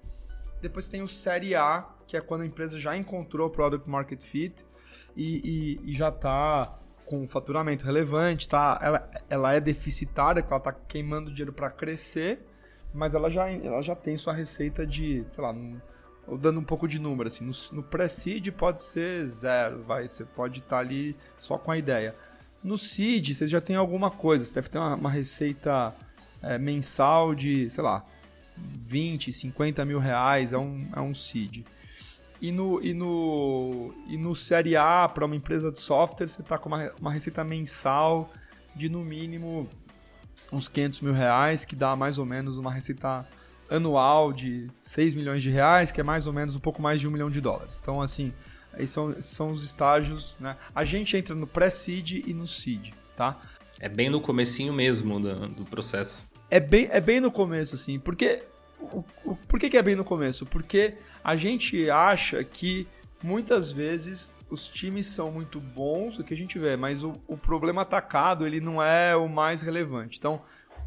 Depois 0.62 0.86
você 0.86 0.90
tem 0.92 1.02
o 1.02 1.08
série 1.08 1.54
A, 1.54 1.86
que 2.10 2.16
é 2.16 2.20
quando 2.20 2.40
a 2.40 2.46
empresa 2.46 2.76
já 2.76 2.96
encontrou 2.96 3.46
o 3.46 3.50
product 3.50 3.88
market 3.88 4.20
fit 4.20 4.66
e, 5.16 5.78
e, 5.84 5.90
e 5.90 5.92
já 5.92 6.08
está 6.08 6.76
com 7.06 7.26
faturamento 7.28 7.84
relevante, 7.84 8.48
tá? 8.48 8.78
Ela, 8.82 9.10
ela 9.28 9.52
é 9.52 9.60
deficitária, 9.60 10.44
ela 10.46 10.56
está 10.56 10.72
queimando 10.72 11.30
dinheiro 11.30 11.52
para 11.52 11.70
crescer, 11.70 12.44
mas 12.92 13.14
ela 13.14 13.30
já, 13.30 13.48
ela 13.48 13.80
já 13.80 13.94
tem 13.94 14.16
sua 14.16 14.32
receita 14.32 14.84
de, 14.84 15.24
sei 15.32 15.44
lá, 15.44 15.54
dando 16.36 16.58
um 16.58 16.64
pouco 16.64 16.88
de 16.88 16.98
número, 16.98 17.28
assim, 17.28 17.44
no, 17.44 17.52
no 17.72 17.82
pré-seed 17.82 18.48
pode 18.50 18.82
ser 18.82 19.24
zero, 19.26 19.84
vai, 19.84 20.08
você 20.08 20.24
pode 20.24 20.58
estar 20.58 20.76
tá 20.76 20.78
ali 20.78 21.16
só 21.38 21.58
com 21.58 21.70
a 21.70 21.78
ideia. 21.78 22.16
No 22.62 22.76
seed, 22.76 23.34
você 23.34 23.46
já 23.46 23.60
tem 23.60 23.76
alguma 23.76 24.10
coisa, 24.10 24.44
você 24.44 24.52
deve 24.52 24.68
ter 24.68 24.78
uma, 24.78 24.96
uma 24.96 25.10
receita 25.10 25.94
é, 26.42 26.58
mensal 26.58 27.36
de, 27.36 27.70
sei 27.70 27.84
lá, 27.84 28.04
20, 28.56 29.32
50 29.32 29.84
mil 29.84 30.00
reais, 30.00 30.52
é 30.52 30.58
um, 30.58 30.88
é 30.94 31.00
um 31.00 31.14
seed. 31.14 31.64
E 32.40 32.50
no, 32.50 32.82
e 32.82 32.94
no, 32.94 33.94
e 34.06 34.16
no 34.16 34.34
Série 34.34 34.74
A, 34.76 35.08
para 35.08 35.26
uma 35.26 35.36
empresa 35.36 35.70
de 35.70 35.78
software, 35.78 36.26
você 36.26 36.40
está 36.40 36.56
com 36.56 36.68
uma, 36.68 36.90
uma 36.98 37.12
receita 37.12 37.44
mensal 37.44 38.32
de 38.74 38.88
no 38.88 39.04
mínimo 39.04 39.68
uns 40.52 40.68
500 40.68 41.00
mil 41.02 41.12
reais, 41.12 41.64
que 41.64 41.76
dá 41.76 41.94
mais 41.94 42.18
ou 42.18 42.26
menos 42.26 42.58
uma 42.58 42.72
receita 42.72 43.26
anual 43.70 44.32
de 44.32 44.68
6 44.82 45.14
milhões 45.14 45.42
de 45.42 45.50
reais, 45.50 45.92
que 45.92 46.00
é 46.00 46.04
mais 46.04 46.26
ou 46.26 46.32
menos 46.32 46.56
um 46.56 46.60
pouco 46.60 46.82
mais 46.82 47.00
de 47.00 47.06
um 47.06 47.10
milhão 47.10 47.30
de 47.30 47.40
dólares. 47.40 47.78
Então, 47.80 48.00
assim, 48.00 48.32
aí 48.72 48.86
são, 48.86 49.14
são 49.22 49.50
os 49.50 49.64
estágios, 49.64 50.34
né? 50.40 50.56
A 50.74 50.84
gente 50.84 51.16
entra 51.16 51.34
no 51.34 51.46
pré-seed 51.46 52.24
e 52.26 52.34
no 52.34 52.46
seed, 52.46 52.90
tá? 53.16 53.40
É 53.78 53.88
bem 53.88 54.10
no 54.10 54.20
comecinho 54.20 54.72
mesmo 54.72 55.20
do, 55.20 55.48
do 55.48 55.64
processo. 55.64 56.22
É 56.50 56.58
bem, 56.58 56.88
é 56.90 57.00
bem 57.00 57.20
no 57.20 57.30
começo, 57.30 57.76
assim, 57.76 57.98
porque... 57.98 58.42
O, 58.80 59.36
por 59.48 59.60
que, 59.60 59.70
que 59.70 59.76
é 59.76 59.82
bem 59.82 59.94
no 59.94 60.04
começo? 60.04 60.46
Porque 60.46 60.94
a 61.22 61.36
gente 61.36 61.90
acha 61.90 62.42
que 62.42 62.86
muitas 63.22 63.70
vezes 63.70 64.32
os 64.48 64.68
times 64.68 65.06
são 65.06 65.30
muito 65.30 65.60
bons, 65.60 66.18
o 66.18 66.24
que 66.24 66.34
a 66.34 66.36
gente 66.36 66.58
vê, 66.58 66.76
mas 66.76 67.04
o, 67.04 67.14
o 67.28 67.36
problema 67.36 67.82
atacado 67.82 68.46
ele 68.46 68.60
não 68.60 68.82
é 68.82 69.14
o 69.14 69.28
mais 69.28 69.62
relevante. 69.62 70.18
Então, 70.18 70.42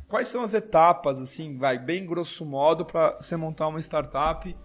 quais 0.08 0.28
são 0.28 0.44
as 0.44 0.54
etapas, 0.54 1.22
assim, 1.22 1.58
vai, 1.58 1.78
bem 1.78 2.06
grosso 2.06 2.46
modo, 2.46 2.86
para 2.86 3.16
você 3.20 3.38
montar 3.38 3.68
uma 3.68 3.80
startup 3.80 4.56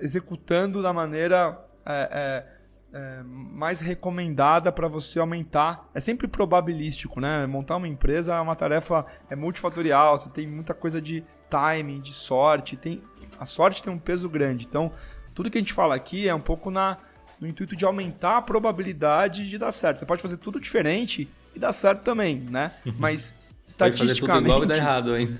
executando 0.00 0.82
da 0.82 0.92
maneira 0.92 1.58
é, 1.84 2.08
é, 2.12 2.57
é, 2.92 3.22
mais 3.24 3.80
recomendada 3.80 4.72
para 4.72 4.88
você 4.88 5.18
aumentar? 5.18 5.88
É 5.94 6.00
sempre 6.00 6.26
probabilístico, 6.26 7.20
né? 7.20 7.46
Montar 7.46 7.76
uma 7.76 7.88
empresa 7.88 8.34
é 8.34 8.40
uma 8.40 8.56
tarefa 8.56 9.04
é 9.28 9.36
multifatorial, 9.36 10.18
você 10.18 10.30
tem 10.30 10.46
muita 10.46 10.74
coisa 10.74 11.00
de 11.00 11.24
timing, 11.50 12.00
de 12.00 12.12
sorte, 12.12 12.76
tem 12.76 13.02
a 13.38 13.46
sorte 13.46 13.82
tem 13.82 13.92
um 13.92 13.98
peso 13.98 14.28
grande. 14.28 14.66
Então, 14.66 14.90
tudo 15.34 15.50
que 15.50 15.58
a 15.58 15.60
gente 15.60 15.72
fala 15.72 15.94
aqui 15.94 16.28
é 16.28 16.34
um 16.34 16.40
pouco 16.40 16.70
na 16.70 16.96
no 17.40 17.46
intuito 17.46 17.76
de 17.76 17.84
aumentar 17.84 18.38
a 18.38 18.42
probabilidade 18.42 19.48
de 19.48 19.56
dar 19.56 19.70
certo. 19.70 19.98
Você 19.98 20.06
pode 20.06 20.20
fazer 20.20 20.38
tudo 20.38 20.58
diferente 20.58 21.28
e 21.54 21.58
dar 21.58 21.72
certo 21.72 22.02
também, 22.02 22.40
né? 22.40 22.72
Mas 22.98 23.34
estatisticamente. 23.68 24.20
Pode 24.20 24.20
fazer 24.20 24.20
tudo 24.20 24.44
igual 24.44 24.64
e 24.64 24.66
dar 24.66 24.76
errado, 24.76 25.16
hein? 25.16 25.38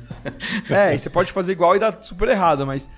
é, 0.70 0.94
e 0.94 0.98
você 0.98 1.10
pode 1.10 1.32
fazer 1.32 1.52
igual 1.52 1.74
e 1.74 1.78
dar 1.78 1.98
super 2.02 2.28
errado, 2.28 2.66
mas 2.66 2.88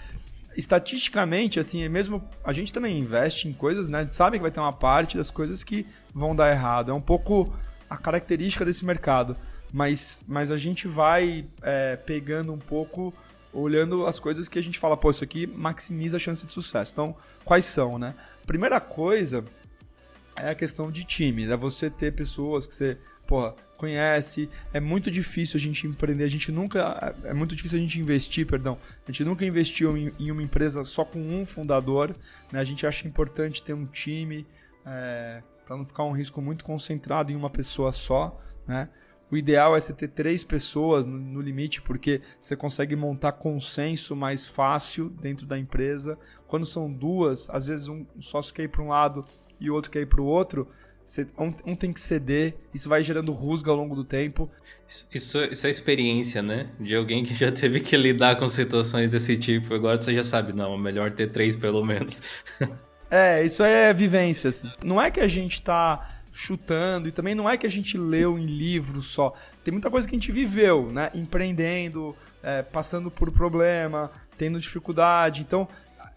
estatisticamente, 0.57 1.61
assim, 1.61 1.83
é 1.83 1.89
mesmo 1.89 2.23
a 2.45 2.53
gente 2.53 2.73
também 2.73 2.99
investe 2.99 3.49
em 3.49 3.53
coisas, 3.53 3.89
né? 3.89 4.01
A 4.01 4.03
gente 4.03 4.15
sabe 4.15 4.37
que 4.37 4.43
vai 4.43 4.51
ter 4.51 4.61
uma 4.61 4.73
parte 4.73 5.17
das 5.17 5.31
coisas 5.31 5.63
que 5.63 5.87
vão 6.15 6.35
dar 6.35 6.51
errado. 6.51 6.91
É 6.91 6.95
um 6.95 7.01
pouco 7.01 7.53
a 7.89 7.97
característica 7.97 8.65
desse 8.65 8.85
mercado. 8.85 9.37
Mas, 9.73 10.21
mas 10.27 10.51
a 10.51 10.57
gente 10.57 10.89
vai 10.89 11.45
é, 11.63 11.97
pegando 11.97 12.53
um 12.53 12.59
pouco, 12.59 13.15
olhando 13.53 14.05
as 14.05 14.19
coisas 14.19 14.49
que 14.49 14.59
a 14.59 14.63
gente 14.63 14.79
fala, 14.79 14.97
pô, 14.97 15.11
isso 15.11 15.23
aqui 15.23 15.47
maximiza 15.47 16.17
a 16.17 16.21
chance 16.21 16.45
de 16.45 16.53
sucesso. 16.53 16.93
Então, 16.93 17.17
quais 17.45 17.65
são, 17.65 17.99
né? 17.99 18.15
Primeira 18.47 18.81
coisa 18.81 19.45
é 20.37 20.51
a 20.51 20.55
questão 20.55 20.91
de 20.91 21.05
time, 21.05 21.49
é 21.49 21.57
você 21.57 21.89
ter 21.89 22.13
pessoas 22.13 22.67
que 22.67 22.75
você, 22.75 22.99
porra, 23.29 23.55
conhece. 23.81 24.51
É 24.75 24.79
muito 24.79 25.11
difícil 25.11 25.57
a 25.57 25.61
gente 25.61 25.87
empreender, 25.87 26.25
a 26.25 26.29
gente 26.29 26.53
nunca. 26.53 27.14
É 27.25 27.33
muito 27.33 27.57
difícil 27.57 27.79
a 27.79 27.81
gente 27.81 27.99
investir, 27.99 28.47
perdão. 28.47 28.79
A 29.07 29.11
gente 29.11 29.25
nunca 29.25 29.45
investiu 29.47 29.97
em, 29.97 30.12
em 30.19 30.31
uma 30.31 30.43
empresa 30.43 30.85
só 30.85 31.03
com 31.03 31.19
um 31.19 31.47
fundador. 31.47 32.14
Né? 32.53 32.61
A 32.61 32.64
gente 32.64 32.87
acha 32.87 33.09
importante 33.09 33.62
ter 33.62 33.73
um 33.73 33.87
time 33.87 34.47
é, 34.85 35.43
para 35.64 35.77
não 35.77 35.87
ficar 35.87 36.05
um 36.05 36.12
risco 36.12 36.43
muito 36.43 36.62
concentrado 36.62 37.33
em 37.33 37.37
uma 37.37 37.49
pessoa 37.49 37.90
só. 37.90 38.38
Né? 38.69 38.90
O 39.31 39.37
ideal 39.37 39.75
é 39.75 39.81
você 39.81 39.95
ter 39.95 40.09
três 40.09 40.45
pessoas 40.45 41.07
no, 41.07 41.16
no, 41.16 41.40
limite, 41.40 41.81
porque 41.81 42.21
você 42.38 42.55
consegue 42.55 42.95
montar 42.95 43.33
consenso 43.33 44.14
mais 44.14 44.47
fácil 44.47 45.09
dentro 45.09 45.47
da 45.47 45.59
empresa. 45.59 46.19
Quando 46.47 46.66
são 46.66 46.93
duas, 46.93 47.49
às 47.49 47.66
vezes 47.66 47.88
um 47.88 48.05
sócio 48.19 48.53
quer 48.53 48.64
ir 48.64 48.69
para 48.69 48.83
um 48.83 48.88
lado 48.88 49.25
e 49.59 49.71
outro 49.71 49.90
quer 49.90 50.01
ir 50.01 50.07
para 50.07 50.21
o 50.21 50.27
outro, 50.27 50.69
um, 51.66 51.75
tem 51.75 51.92
que 51.92 52.01
ceder, 52.01 52.55
isso 52.73 52.88
vai 52.88 53.03
gerando 53.03 53.33
rusga 53.33 53.70
ao 53.70 53.77
longo 53.77 53.94
do 53.94 54.05
tempo. 54.05 54.51
Isso, 55.12 55.42
isso 55.44 55.66
é 55.66 55.70
experiência, 55.70 56.42
né? 56.42 56.68
De 56.79 56.94
alguém 56.94 57.25
que 57.25 57.35
já 57.35 57.51
teve 57.51 57.81
que 57.81 57.96
lidar 57.96 58.37
com 58.37 58.49
situações 58.49 59.11
desse 59.11 59.37
tipo. 59.37 59.75
Agora 59.75 60.01
você 60.01 60.14
já 60.14 60.23
sabe, 60.23 60.53
não, 60.53 60.75
é 60.75 60.79
melhor 60.79 61.11
ter 61.11 61.29
três 61.29 61.57
pelo 61.57 61.85
menos. 61.85 62.23
é, 63.11 63.44
isso 63.44 63.62
é 63.62 63.92
vivência. 63.92 64.51
Assim. 64.51 64.70
Não 64.85 65.01
é 65.01 65.11
que 65.11 65.20
a 65.20 65.29
gente 65.29 65.61
tá 65.62 66.20
chutando 66.33 67.09
e 67.09 67.12
também 67.12 67.35
não 67.35 67.49
é 67.49 67.57
que 67.57 67.66
a 67.66 67.70
gente 67.70 67.99
leu 67.99 68.38
em 68.38 68.46
livro 68.46 69.03
só. 69.03 69.35
Tem 69.64 69.73
muita 69.73 69.90
coisa 69.90 70.09
que 70.09 70.14
a 70.14 70.18
gente 70.18 70.31
viveu, 70.31 70.90
né? 70.90 71.11
Empreendendo, 71.14 72.14
é, 72.42 72.62
passando 72.62 73.11
por 73.11 73.31
problema, 73.33 74.11
tendo 74.38 74.61
dificuldade. 74.61 75.42
Então, 75.42 75.66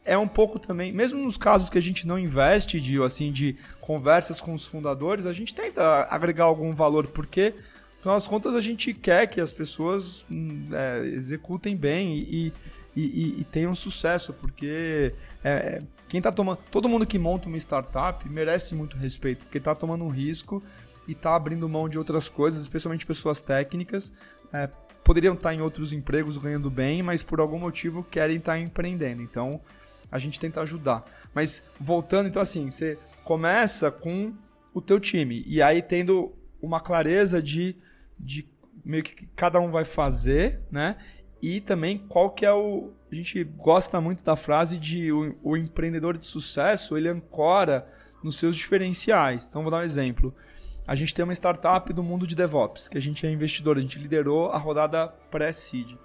é 0.05 0.17
um 0.17 0.27
pouco 0.27 0.59
também, 0.59 0.91
mesmo 0.91 1.23
nos 1.23 1.37
casos 1.37 1.69
que 1.69 1.77
a 1.77 1.81
gente 1.81 2.05
não 2.05 2.19
investe, 2.19 2.79
de 2.79 3.01
assim, 3.01 3.31
de 3.31 3.55
conversas 3.79 4.41
com 4.41 4.53
os 4.53 4.65
fundadores, 4.65 5.25
a 5.25 5.33
gente 5.33 5.53
tenta 5.53 6.07
agregar 6.09 6.45
algum 6.45 6.73
valor, 6.73 7.07
porque, 7.07 7.53
afinal 7.99 8.15
das 8.15 8.27
contas, 8.27 8.55
a 8.55 8.59
gente 8.59 8.93
quer 8.93 9.27
que 9.27 9.39
as 9.39 9.51
pessoas 9.51 10.25
hum, 10.29 10.67
é, 10.71 11.05
executem 11.05 11.75
bem 11.75 12.17
e, 12.17 12.53
e, 12.95 13.01
e, 13.01 13.35
e, 13.39 13.43
tenham 13.45 13.73
sucesso, 13.73 14.33
porque 14.33 15.13
é, 15.43 15.81
quem 16.09 16.21
tá 16.21 16.31
tomando. 16.31 16.59
Todo 16.69 16.89
mundo 16.89 17.05
que 17.05 17.17
monta 17.17 17.47
uma 17.47 17.57
startup 17.57 18.27
merece 18.29 18.75
muito 18.75 18.97
respeito, 18.97 19.45
porque 19.45 19.57
está 19.57 19.73
tomando 19.73 20.03
um 20.03 20.09
risco 20.09 20.61
e 21.07 21.13
está 21.13 21.35
abrindo 21.35 21.67
mão 21.67 21.89
de 21.89 21.97
outras 21.97 22.29
coisas, 22.29 22.61
especialmente 22.61 23.05
pessoas 23.05 23.41
técnicas. 23.41 24.11
É, 24.51 24.69
poderiam 25.03 25.33
estar 25.33 25.53
em 25.53 25.61
outros 25.61 25.91
empregos 25.91 26.37
ganhando 26.37 26.69
bem, 26.69 27.01
mas 27.01 27.23
por 27.23 27.39
algum 27.39 27.59
motivo 27.59 28.03
querem 28.03 28.37
estar 28.37 28.59
empreendendo. 28.59 29.21
Então, 29.21 29.59
a 30.13 30.19
gente 30.19 30.39
tenta 30.39 30.61
ajudar. 30.61 31.03
Mas 31.33 31.63
voltando, 31.79 32.29
então 32.29 32.39
assim, 32.39 32.69
você 32.69 32.99
começa 33.23 33.89
com 33.89 34.31
o 34.71 34.79
teu 34.79 34.99
time 34.99 35.43
e 35.47 35.59
aí 35.59 35.81
tendo 35.81 36.31
uma 36.61 36.79
clareza 36.79 37.41
de, 37.41 37.75
de 38.19 38.47
meio 38.85 39.01
que 39.01 39.25
cada 39.35 39.59
um 39.59 39.71
vai 39.71 39.83
fazer, 39.83 40.61
né? 40.71 40.97
E 41.41 41.59
também 41.59 41.97
qual 41.97 42.29
que 42.29 42.45
é 42.45 42.53
o 42.53 42.93
a 43.11 43.15
gente 43.15 43.43
gosta 43.43 43.99
muito 43.99 44.23
da 44.23 44.35
frase 44.35 44.77
de 44.77 45.11
o, 45.11 45.35
o 45.41 45.57
empreendedor 45.57 46.15
de 46.17 46.27
sucesso, 46.27 46.95
ele 46.95 47.09
ancora 47.09 47.87
nos 48.23 48.37
seus 48.37 48.55
diferenciais. 48.55 49.47
Então 49.47 49.63
vou 49.63 49.71
dar 49.71 49.77
um 49.77 49.83
exemplo. 49.83 50.33
A 50.87 50.93
gente 50.93 51.13
tem 51.13 51.23
uma 51.23 51.33
startup 51.33 51.91
do 51.91 52.03
mundo 52.03 52.27
de 52.27 52.35
DevOps, 52.35 52.87
que 52.87 52.99
a 52.99 53.01
gente 53.01 53.25
é 53.25 53.31
investidor, 53.31 53.77
a 53.77 53.81
gente 53.81 53.97
liderou 53.97 54.51
a 54.51 54.57
rodada 54.59 55.07
pré-seed. 55.07 55.97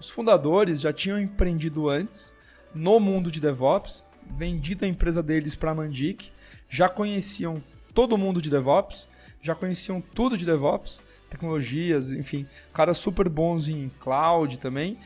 Os 0.00 0.08
fundadores 0.08 0.80
já 0.80 0.92
tinham 0.92 1.18
empreendido 1.18 1.88
antes, 1.88 2.32
no 2.76 3.00
mundo 3.00 3.30
de 3.30 3.40
DevOps, 3.40 4.04
vendido 4.30 4.84
a 4.84 4.88
empresa 4.88 5.22
deles 5.22 5.56
para 5.56 5.70
a 5.70 5.74
Mandic, 5.74 6.30
já 6.68 6.88
conheciam 6.88 7.62
todo 7.94 8.18
mundo 8.18 8.40
de 8.42 8.50
DevOps, 8.50 9.08
já 9.40 9.54
conheciam 9.54 10.00
tudo 10.00 10.36
de 10.36 10.44
DevOps, 10.44 11.00
tecnologias, 11.30 12.12
enfim, 12.12 12.46
caras 12.72 12.98
super 12.98 13.28
bons 13.28 13.68
em 13.68 13.90
cloud 14.00 14.58
também. 14.58 14.98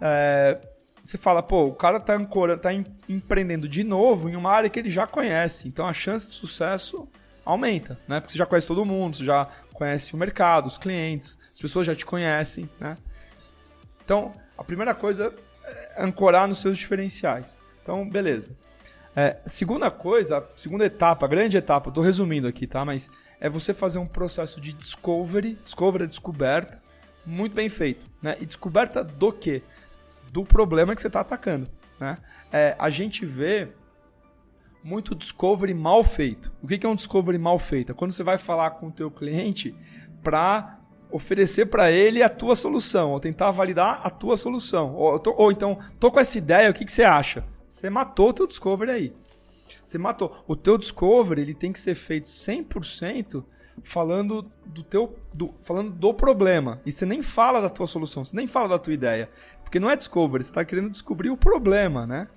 É, 0.00 0.58
você 1.02 1.16
fala, 1.16 1.42
pô, 1.42 1.64
o 1.64 1.74
cara 1.74 1.98
está 1.98 2.18
tá 2.56 2.70
empreendendo 3.08 3.68
de 3.68 3.84
novo 3.84 4.28
em 4.28 4.36
uma 4.36 4.50
área 4.50 4.68
que 4.68 4.78
ele 4.78 4.90
já 4.90 5.06
conhece, 5.06 5.68
então 5.68 5.86
a 5.86 5.92
chance 5.92 6.28
de 6.28 6.36
sucesso 6.36 7.08
aumenta, 7.44 7.98
né? 8.08 8.20
Porque 8.20 8.32
você 8.32 8.38
já 8.38 8.46
conhece 8.46 8.66
todo 8.66 8.84
mundo, 8.84 9.16
você 9.16 9.24
já 9.24 9.48
conhece 9.72 10.14
o 10.14 10.16
mercado, 10.16 10.66
os 10.66 10.78
clientes, 10.78 11.38
as 11.52 11.60
pessoas 11.60 11.86
já 11.86 11.94
te 11.94 12.04
conhecem, 12.04 12.68
né? 12.80 12.96
Então, 14.04 14.32
a 14.58 14.64
primeira 14.64 14.94
coisa 14.94 15.32
ancorar 15.98 16.46
nos 16.46 16.58
seus 16.58 16.78
diferenciais. 16.78 17.56
Então, 17.82 18.08
beleza. 18.08 18.56
É, 19.14 19.38
segunda 19.46 19.90
coisa, 19.90 20.46
segunda 20.56 20.84
etapa, 20.84 21.26
grande 21.26 21.56
etapa, 21.56 21.88
estou 21.88 22.04
resumindo 22.04 22.46
aqui, 22.46 22.66
tá? 22.66 22.84
Mas 22.84 23.10
é 23.40 23.48
você 23.48 23.72
fazer 23.72 23.98
um 23.98 24.06
processo 24.06 24.60
de 24.60 24.72
discovery, 24.72 25.54
discovery 25.62 26.04
é 26.04 26.06
descoberta, 26.06 26.82
muito 27.24 27.54
bem 27.54 27.68
feito. 27.68 28.06
Né? 28.22 28.36
E 28.40 28.46
descoberta 28.46 29.02
do 29.02 29.32
quê? 29.32 29.62
Do 30.30 30.44
problema 30.44 30.94
que 30.94 31.00
você 31.00 31.06
está 31.06 31.20
atacando. 31.20 31.68
Né? 31.98 32.18
É, 32.52 32.76
a 32.78 32.90
gente 32.90 33.24
vê 33.24 33.68
muito 34.82 35.14
discovery 35.14 35.74
mal 35.74 36.04
feito. 36.04 36.52
O 36.62 36.68
que 36.68 36.86
é 36.86 36.88
um 36.88 36.94
discovery 36.94 37.38
mal 37.38 37.58
feito? 37.58 37.92
É 37.92 37.94
quando 37.94 38.12
você 38.12 38.22
vai 38.22 38.38
falar 38.38 38.70
com 38.70 38.88
o 38.88 38.92
teu 38.92 39.10
cliente 39.10 39.74
para 40.22 40.78
oferecer 41.16 41.66
para 41.66 41.90
ele 41.90 42.22
a 42.22 42.28
tua 42.28 42.54
solução, 42.54 43.12
ou 43.12 43.20
tentar 43.20 43.50
validar 43.50 44.00
a 44.04 44.10
tua 44.10 44.36
solução. 44.36 44.94
Ou, 44.94 45.18
tô, 45.18 45.34
ou 45.36 45.50
então, 45.50 45.78
tô 45.98 46.10
com 46.10 46.20
essa 46.20 46.38
ideia, 46.38 46.70
o 46.70 46.74
que, 46.74 46.84
que 46.84 46.92
você 46.92 47.04
acha? 47.04 47.44
Você 47.68 47.90
matou 47.90 48.30
o 48.30 48.32
teu 48.32 48.46
discovery 48.46 48.90
aí. 48.90 49.12
Você 49.84 49.98
matou. 49.98 50.44
O 50.46 50.56
teu 50.56 50.78
discovery 50.78 51.42
ele 51.42 51.54
tem 51.54 51.72
que 51.72 51.78
ser 51.78 51.94
feito 51.94 52.24
100% 52.24 53.44
falando 53.82 54.50
do 54.64 54.82
teu 54.82 55.16
do, 55.32 55.54
falando 55.60 55.90
do 55.90 56.14
problema. 56.14 56.80
E 56.84 56.90
você 56.90 57.04
nem 57.04 57.22
fala 57.22 57.60
da 57.60 57.68
tua 57.68 57.86
solução, 57.86 58.24
você 58.24 58.34
nem 58.34 58.46
fala 58.46 58.68
da 58.70 58.78
tua 58.78 58.94
ideia. 58.94 59.30
Porque 59.62 59.78
não 59.78 59.90
é 59.90 59.96
discovery, 59.96 60.44
você 60.44 60.50
está 60.50 60.64
querendo 60.64 60.90
descobrir 60.90 61.30
o 61.30 61.36
problema, 61.36 62.06
né? 62.06 62.28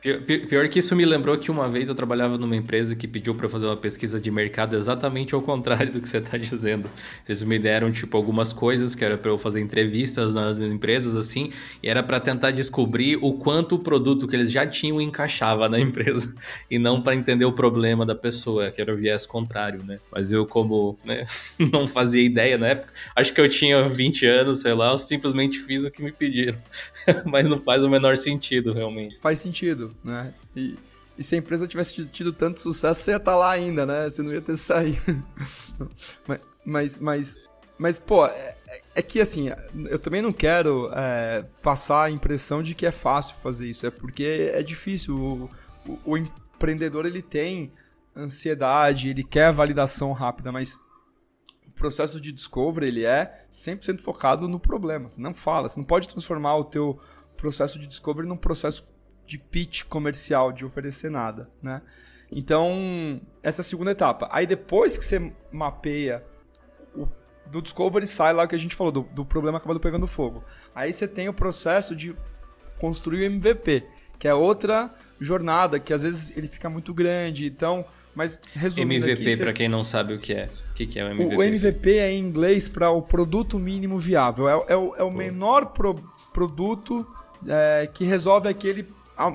Pior, 0.00 0.66
que 0.68 0.78
isso 0.78 0.96
me 0.96 1.04
lembrou 1.04 1.36
que 1.36 1.50
uma 1.50 1.68
vez 1.68 1.90
eu 1.90 1.94
trabalhava 1.94 2.38
numa 2.38 2.56
empresa 2.56 2.96
que 2.96 3.06
pediu 3.06 3.34
para 3.34 3.50
fazer 3.50 3.66
uma 3.66 3.76
pesquisa 3.76 4.18
de 4.18 4.30
mercado 4.30 4.74
exatamente 4.74 5.34
ao 5.34 5.42
contrário 5.42 5.92
do 5.92 6.00
que 6.00 6.08
você 6.08 6.16
está 6.16 6.38
dizendo. 6.38 6.90
Eles 7.28 7.42
me 7.42 7.58
deram 7.58 7.92
tipo 7.92 8.16
algumas 8.16 8.50
coisas 8.50 8.94
que 8.94 9.04
era 9.04 9.18
para 9.18 9.30
eu 9.30 9.36
fazer 9.36 9.60
entrevistas 9.60 10.32
nas 10.32 10.58
empresas 10.58 11.14
assim, 11.14 11.52
e 11.82 11.88
era 11.88 12.02
para 12.02 12.18
tentar 12.18 12.50
descobrir 12.50 13.18
o 13.20 13.34
quanto 13.34 13.74
o 13.74 13.78
produto 13.78 14.26
que 14.26 14.34
eles 14.34 14.50
já 14.50 14.66
tinham 14.66 14.98
encaixava 15.02 15.68
na 15.68 15.78
empresa 15.80 16.34
e 16.70 16.78
não 16.78 17.02
para 17.02 17.14
entender 17.14 17.44
o 17.44 17.52
problema 17.52 18.06
da 18.06 18.14
pessoa, 18.14 18.70
que 18.70 18.80
era 18.80 18.94
o 18.94 18.96
viés 18.96 19.26
contrário, 19.26 19.84
né? 19.84 19.98
Mas 20.10 20.32
eu 20.32 20.46
como, 20.46 20.98
né, 21.04 21.26
não 21.72 21.86
fazia 21.86 22.22
ideia 22.22 22.56
na 22.56 22.68
época, 22.68 22.90
acho 23.14 23.34
que 23.34 23.40
eu 23.40 23.48
tinha 23.50 23.86
20 23.86 24.24
anos, 24.24 24.60
sei 24.60 24.72
lá, 24.72 24.92
eu 24.92 24.98
simplesmente 24.98 25.58
fiz 25.58 25.84
o 25.84 25.90
que 25.90 26.02
me 26.02 26.10
pediram. 26.10 26.56
Mas 27.24 27.46
não 27.46 27.60
faz 27.60 27.84
o 27.84 27.88
menor 27.88 28.16
sentido, 28.16 28.72
realmente. 28.72 29.18
Faz 29.20 29.38
sentido 29.38 29.94
né? 30.04 30.34
E, 30.54 30.76
e 31.18 31.24
se 31.24 31.34
a 31.34 31.38
empresa 31.38 31.66
tivesse 31.66 32.06
tido 32.06 32.32
tanto 32.32 32.60
sucesso, 32.60 33.02
você 33.02 33.12
ia 33.12 33.16
estar 33.16 33.32
tá 33.32 33.38
lá 33.38 33.50
ainda, 33.50 33.84
né? 33.84 34.08
Você 34.08 34.22
não 34.22 34.32
ia 34.32 34.40
ter 34.40 34.56
saído. 34.58 35.22
mas, 36.26 36.40
mas, 36.64 36.98
mas, 36.98 37.38
mas, 37.78 38.00
pô, 38.00 38.26
é, 38.26 38.56
é, 38.94 39.02
que 39.02 39.20
assim, 39.20 39.50
eu 39.88 39.98
também 39.98 40.22
não 40.22 40.32
quero 40.32 40.90
é, 40.94 41.44
passar 41.62 42.04
a 42.04 42.10
impressão 42.10 42.62
de 42.62 42.74
que 42.74 42.86
é 42.86 42.92
fácil 42.92 43.36
fazer 43.42 43.68
isso. 43.68 43.86
É 43.86 43.90
porque 43.90 44.50
é 44.54 44.62
difícil. 44.62 45.16
O, 45.16 45.50
o, 45.86 45.98
o 46.04 46.16
empreendedor, 46.16 47.06
ele 47.06 47.22
tem 47.22 47.72
ansiedade, 48.16 49.08
ele 49.08 49.24
quer 49.24 49.52
validação 49.52 50.12
rápida, 50.12 50.50
mas 50.50 50.78
processo 51.80 52.20
de 52.20 52.30
discovery, 52.30 52.88
ele 52.88 53.04
é 53.06 53.46
100% 53.50 54.00
focado 54.00 54.46
no 54.46 54.60
problema. 54.60 55.08
Você 55.08 55.18
não 55.18 55.32
fala, 55.32 55.66
você 55.66 55.80
não 55.80 55.86
pode 55.86 56.08
transformar 56.08 56.56
o 56.56 56.64
teu 56.64 57.00
processo 57.38 57.78
de 57.78 57.86
discovery 57.86 58.28
num 58.28 58.36
processo 58.36 58.86
de 59.26 59.38
pitch 59.38 59.84
comercial, 59.84 60.52
de 60.52 60.64
oferecer 60.64 61.10
nada, 61.10 61.50
né? 61.62 61.80
Então, 62.30 63.20
essa 63.42 63.60
é 63.60 63.62
a 63.62 63.64
segunda 63.64 63.92
etapa. 63.92 64.28
Aí 64.30 64.46
depois 64.46 64.98
que 64.98 65.04
você 65.04 65.32
mapeia 65.50 66.22
o, 66.94 67.08
do 67.46 67.62
discovery 67.62 68.06
sai 68.06 68.34
lá 68.34 68.44
o 68.44 68.48
que 68.48 68.54
a 68.54 68.58
gente 68.58 68.76
falou, 68.76 68.92
do, 68.92 69.02
do 69.02 69.24
problema 69.24 69.56
acabando 69.56 69.80
pegando 69.80 70.06
fogo. 70.06 70.44
Aí 70.74 70.92
você 70.92 71.08
tem 71.08 71.30
o 71.30 71.34
processo 71.34 71.96
de 71.96 72.14
construir 72.78 73.22
o 73.22 73.24
MVP, 73.24 73.86
que 74.18 74.28
é 74.28 74.34
outra 74.34 74.94
jornada, 75.18 75.80
que 75.80 75.94
às 75.94 76.02
vezes 76.02 76.36
ele 76.36 76.46
fica 76.46 76.68
muito 76.68 76.92
grande, 76.92 77.46
então... 77.46 77.86
Mas 78.14 78.40
resumindo 78.54 79.08
MVP, 79.08 79.36
para 79.36 79.52
quem 79.52 79.68
não 79.68 79.84
sabe 79.84 80.14
o 80.14 80.18
que 80.18 80.32
é. 80.32 80.50
O 80.70 80.74
que, 80.74 80.86
que 80.86 80.98
é 80.98 81.04
o 81.04 81.10
MVP? 81.10 81.36
O 81.36 81.42
MVP 81.42 81.98
é 81.98 82.12
em 82.12 82.18
inglês 82.18 82.68
para 82.68 82.90
o 82.90 83.02
produto 83.02 83.58
mínimo 83.58 83.98
viável. 83.98 84.48
É, 84.48 84.72
é, 84.72 84.76
o, 84.76 84.94
é 84.96 85.02
o 85.02 85.10
menor 85.10 85.66
pro, 85.66 85.94
produto 86.32 87.06
é, 87.46 87.88
que 87.92 88.04
resolve 88.04 88.48
aquele 88.48 88.86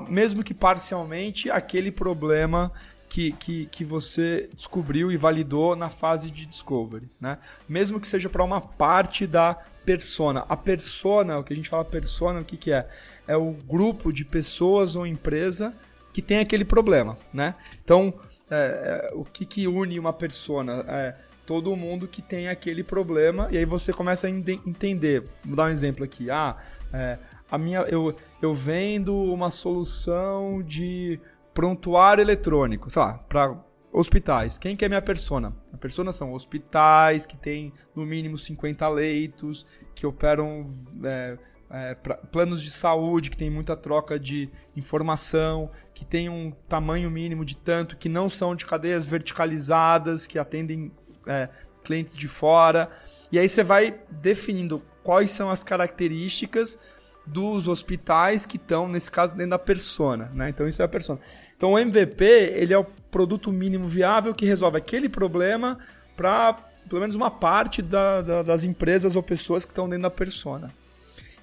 mesmo 0.08 0.42
que 0.42 0.52
parcialmente, 0.52 1.48
aquele 1.48 1.92
problema 1.92 2.72
que, 3.08 3.32
que, 3.32 3.66
que 3.66 3.84
você 3.84 4.50
descobriu 4.52 5.12
e 5.12 5.16
validou 5.16 5.76
na 5.76 5.88
fase 5.88 6.30
de 6.30 6.44
discovery, 6.44 7.08
né? 7.20 7.38
Mesmo 7.68 8.00
que 8.00 8.08
seja 8.08 8.28
para 8.28 8.42
uma 8.42 8.60
parte 8.60 9.26
da 9.26 9.54
persona. 9.84 10.44
A 10.48 10.56
persona, 10.56 11.38
o 11.38 11.44
que 11.44 11.52
a 11.52 11.56
gente 11.56 11.68
fala 11.68 11.84
persona, 11.84 12.40
o 12.40 12.44
que, 12.44 12.56
que 12.56 12.72
é? 12.72 12.88
É 13.28 13.36
o 13.36 13.52
grupo 13.52 14.12
de 14.12 14.24
pessoas 14.24 14.96
ou 14.96 15.06
empresa 15.06 15.72
que 16.12 16.20
tem 16.20 16.38
aquele 16.38 16.64
problema, 16.64 17.16
né? 17.32 17.54
Então, 17.84 18.12
é, 18.50 19.10
é, 19.10 19.14
o 19.14 19.24
que, 19.24 19.44
que 19.44 19.66
une 19.66 19.98
uma 19.98 20.12
persona? 20.12 20.84
É 20.88 21.14
todo 21.46 21.74
mundo 21.76 22.08
que 22.08 22.20
tem 22.20 22.48
aquele 22.48 22.82
problema 22.82 23.48
e 23.52 23.56
aí 23.56 23.64
você 23.64 23.92
começa 23.92 24.26
a 24.26 24.30
entender. 24.30 25.22
Vou 25.44 25.54
dar 25.54 25.66
um 25.66 25.68
exemplo 25.68 26.04
aqui. 26.04 26.28
Ah, 26.28 26.56
é, 26.92 27.18
a 27.50 27.56
minha, 27.56 27.80
eu, 27.82 28.14
eu 28.42 28.52
vendo 28.52 29.14
uma 29.14 29.50
solução 29.50 30.60
de 30.62 31.20
prontuário 31.54 32.20
eletrônico, 32.20 32.90
sei 32.90 33.00
lá, 33.00 33.14
para 33.14 33.56
hospitais. 33.92 34.58
Quem 34.58 34.76
que 34.76 34.84
é 34.84 34.88
minha 34.88 35.00
persona? 35.00 35.54
A 35.72 35.76
persona 35.76 36.12
são 36.12 36.32
hospitais 36.32 37.24
que 37.24 37.36
tem 37.36 37.72
no 37.94 38.04
mínimo 38.04 38.36
50 38.36 38.86
leitos, 38.88 39.64
que 39.94 40.06
operam 40.06 40.66
é, 41.04 41.38
é, 41.70 41.94
pra, 41.94 42.16
planos 42.16 42.62
de 42.62 42.70
saúde, 42.70 43.30
que 43.30 43.36
tem 43.36 43.50
muita 43.50 43.76
troca 43.76 44.18
de 44.18 44.48
informação, 44.76 45.70
que 45.94 46.04
tem 46.04 46.28
um 46.28 46.52
tamanho 46.68 47.10
mínimo 47.10 47.44
de 47.44 47.56
tanto, 47.56 47.96
que 47.96 48.08
não 48.08 48.28
são 48.28 48.54
de 48.54 48.64
cadeias 48.64 49.08
verticalizadas, 49.08 50.26
que 50.26 50.38
atendem 50.38 50.92
é, 51.26 51.48
clientes 51.82 52.14
de 52.14 52.28
fora. 52.28 52.90
E 53.30 53.38
aí 53.38 53.48
você 53.48 53.64
vai 53.64 53.98
definindo 54.10 54.82
quais 55.02 55.30
são 55.30 55.50
as 55.50 55.64
características 55.64 56.78
dos 57.26 57.66
hospitais 57.66 58.46
que 58.46 58.56
estão, 58.56 58.88
nesse 58.88 59.10
caso, 59.10 59.34
dentro 59.34 59.50
da 59.50 59.58
persona. 59.58 60.30
Né? 60.32 60.48
Então, 60.48 60.68
isso 60.68 60.80
é 60.80 60.84
a 60.84 60.88
persona. 60.88 61.18
Então, 61.56 61.72
o 61.72 61.78
MVP 61.78 62.24
ele 62.24 62.72
é 62.72 62.78
o 62.78 62.84
produto 62.84 63.50
mínimo 63.50 63.88
viável 63.88 64.34
que 64.34 64.44
resolve 64.44 64.78
aquele 64.78 65.08
problema 65.08 65.78
para 66.16 66.56
pelo 66.88 67.00
menos 67.00 67.16
uma 67.16 67.30
parte 67.30 67.82
da, 67.82 68.22
da, 68.22 68.42
das 68.42 68.62
empresas 68.62 69.16
ou 69.16 69.22
pessoas 69.22 69.64
que 69.64 69.72
estão 69.72 69.88
dentro 69.88 70.04
da 70.04 70.10
persona. 70.10 70.70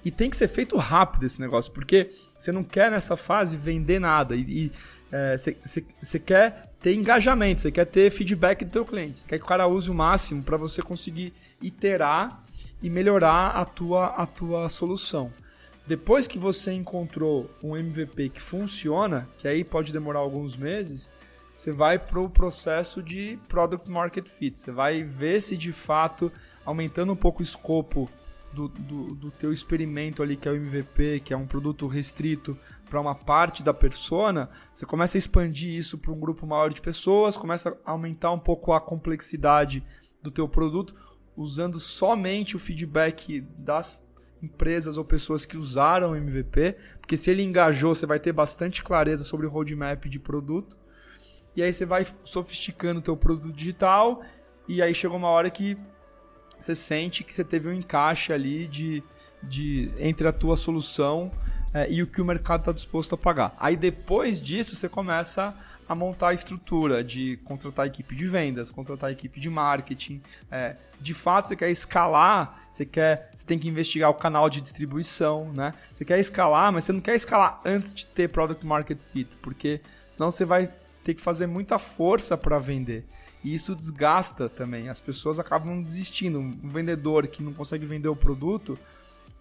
E 0.04 0.10
tem 0.10 0.28
que 0.28 0.36
ser 0.36 0.48
feito 0.48 0.76
rápido 0.76 1.24
esse 1.24 1.40
negócio, 1.40 1.72
porque 1.72 2.10
você 2.38 2.52
não 2.52 2.62
quer 2.62 2.90
nessa 2.90 3.16
fase 3.16 3.56
vender 3.56 3.98
nada. 3.98 4.36
E 4.36 4.70
você 5.36 5.84
é, 6.16 6.18
quer 6.18 6.72
ter 6.80 6.94
engajamento, 6.94 7.60
você 7.60 7.70
quer 7.70 7.86
ter 7.86 8.10
feedback 8.10 8.64
do 8.64 8.70
teu 8.70 8.84
cliente. 8.84 9.20
Você 9.20 9.26
quer 9.26 9.38
que 9.38 9.44
o 9.44 9.48
cara 9.48 9.66
use 9.66 9.90
o 9.90 9.94
máximo 9.94 10.42
para 10.42 10.56
você 10.56 10.82
conseguir 10.82 11.32
iterar 11.62 12.44
e 12.82 12.90
melhorar 12.90 13.50
a 13.50 13.64
tua, 13.64 14.08
a 14.08 14.26
tua 14.26 14.68
solução. 14.68 15.32
Depois 15.86 16.26
que 16.26 16.38
você 16.38 16.72
encontrou 16.72 17.50
um 17.62 17.76
MVP 17.76 18.30
que 18.30 18.40
funciona, 18.40 19.28
que 19.38 19.46
aí 19.46 19.62
pode 19.62 19.92
demorar 19.92 20.20
alguns 20.20 20.56
meses, 20.56 21.12
você 21.54 21.70
vai 21.70 21.98
para 21.98 22.20
o 22.20 22.28
processo 22.28 23.02
de 23.02 23.38
Product 23.48 23.88
Market 23.90 24.28
Fit. 24.28 24.58
Você 24.58 24.72
vai 24.72 25.02
ver 25.02 25.40
se 25.40 25.56
de 25.56 25.72
fato, 25.72 26.32
aumentando 26.64 27.12
um 27.12 27.16
pouco 27.16 27.40
o 27.40 27.42
escopo 27.42 28.10
do, 28.54 28.68
do, 28.68 29.14
do 29.14 29.30
teu 29.30 29.52
experimento 29.52 30.22
ali, 30.22 30.36
que 30.36 30.48
é 30.48 30.52
o 30.52 30.54
MVP, 30.54 31.20
que 31.20 31.34
é 31.34 31.36
um 31.36 31.46
produto 31.46 31.86
restrito 31.86 32.56
para 32.88 33.00
uma 33.00 33.14
parte 33.14 33.62
da 33.62 33.74
persona, 33.74 34.48
você 34.72 34.86
começa 34.86 35.16
a 35.16 35.18
expandir 35.18 35.70
isso 35.70 35.98
para 35.98 36.12
um 36.12 36.20
grupo 36.20 36.46
maior 36.46 36.72
de 36.72 36.80
pessoas, 36.80 37.36
começa 37.36 37.76
a 37.84 37.90
aumentar 37.90 38.30
um 38.30 38.38
pouco 38.38 38.72
a 38.72 38.80
complexidade 38.80 39.84
do 40.22 40.30
teu 40.30 40.48
produto, 40.48 40.94
usando 41.36 41.80
somente 41.80 42.54
o 42.54 42.58
feedback 42.58 43.40
das 43.58 44.02
empresas 44.40 44.96
ou 44.96 45.04
pessoas 45.04 45.44
que 45.44 45.56
usaram 45.56 46.12
o 46.12 46.16
MVP, 46.16 46.76
porque 47.00 47.16
se 47.16 47.30
ele 47.30 47.42
engajou, 47.42 47.94
você 47.94 48.06
vai 48.06 48.20
ter 48.20 48.32
bastante 48.32 48.82
clareza 48.82 49.24
sobre 49.24 49.46
o 49.46 49.50
roadmap 49.50 50.04
de 50.04 50.20
produto. 50.20 50.76
E 51.56 51.62
aí 51.62 51.72
você 51.72 51.86
vai 51.86 52.06
sofisticando 52.24 53.00
o 53.00 53.02
teu 53.02 53.16
produto 53.16 53.52
digital 53.52 54.22
e 54.68 54.82
aí 54.82 54.94
chegou 54.94 55.16
uma 55.16 55.28
hora 55.28 55.50
que 55.50 55.76
você 56.64 56.74
sente 56.74 57.22
que 57.22 57.34
você 57.34 57.44
teve 57.44 57.68
um 57.68 57.72
encaixe 57.72 58.32
ali 58.32 58.66
de, 58.66 59.02
de 59.42 59.90
entre 59.98 60.26
a 60.26 60.32
tua 60.32 60.56
solução 60.56 61.30
é, 61.72 61.90
e 61.90 62.02
o 62.02 62.06
que 62.06 62.20
o 62.20 62.24
mercado 62.24 62.60
está 62.60 62.72
disposto 62.72 63.14
a 63.14 63.18
pagar. 63.18 63.54
Aí 63.58 63.76
depois 63.76 64.40
disso 64.40 64.74
você 64.74 64.88
começa 64.88 65.54
a 65.86 65.94
montar 65.94 66.28
a 66.28 66.34
estrutura 66.34 67.04
de 67.04 67.38
contratar 67.44 67.84
a 67.84 67.86
equipe 67.86 68.14
de 68.14 68.26
vendas, 68.26 68.70
contratar 68.70 69.10
a 69.10 69.12
equipe 69.12 69.38
de 69.38 69.50
marketing. 69.50 70.22
É, 70.50 70.76
de 70.98 71.12
fato, 71.12 71.48
você 71.48 71.56
quer 71.56 71.70
escalar, 71.70 72.66
você 72.70 72.86
quer, 72.86 73.30
você 73.34 73.44
tem 73.44 73.58
que 73.58 73.68
investigar 73.68 74.08
o 74.08 74.14
canal 74.14 74.48
de 74.48 74.62
distribuição, 74.62 75.52
né? 75.52 75.74
Você 75.92 76.04
quer 76.04 76.18
escalar, 76.18 76.72
mas 76.72 76.84
você 76.84 76.92
não 76.92 77.00
quer 77.00 77.14
escalar 77.14 77.60
antes 77.64 77.94
de 77.94 78.06
ter 78.06 78.28
product 78.28 78.64
market 78.64 78.98
fit, 79.12 79.36
porque 79.42 79.80
senão 80.08 80.30
você 80.30 80.44
vai 80.46 80.70
ter 81.02 81.12
que 81.12 81.20
fazer 81.20 81.46
muita 81.46 81.78
força 81.78 82.36
para 82.38 82.58
vender. 82.58 83.04
E 83.44 83.54
isso 83.54 83.74
desgasta 83.76 84.48
também. 84.48 84.88
As 84.88 85.00
pessoas 85.00 85.38
acabam 85.38 85.82
desistindo. 85.82 86.40
Um 86.40 86.68
vendedor 86.68 87.26
que 87.26 87.42
não 87.42 87.52
consegue 87.52 87.84
vender 87.84 88.08
o 88.08 88.16
produto, 88.16 88.78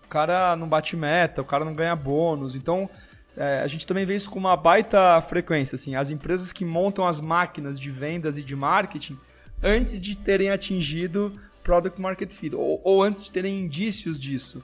o 0.03 0.07
cara 0.09 0.55
não 0.57 0.67
bate 0.67 0.97
meta, 0.97 1.41
o 1.41 1.45
cara 1.45 1.63
não 1.63 1.73
ganha 1.73 1.95
bônus. 1.95 2.53
Então, 2.53 2.89
é, 3.37 3.61
a 3.61 3.67
gente 3.67 3.87
também 3.87 4.05
vê 4.05 4.15
isso 4.15 4.29
com 4.29 4.37
uma 4.37 4.57
baita 4.57 5.21
frequência. 5.21 5.75
Assim, 5.75 5.95
as 5.95 6.11
empresas 6.11 6.51
que 6.51 6.65
montam 6.65 7.07
as 7.07 7.21
máquinas 7.21 7.79
de 7.79 7.89
vendas 7.89 8.37
e 8.37 8.43
de 8.43 8.55
marketing 8.55 9.17
antes 9.63 10.01
de 10.01 10.17
terem 10.17 10.51
atingido 10.51 11.33
product 11.63 11.99
market 12.01 12.31
fit 12.31 12.53
ou, 12.53 12.81
ou 12.83 13.01
antes 13.01 13.23
de 13.23 13.31
terem 13.31 13.61
indícios 13.61 14.19
disso. 14.19 14.61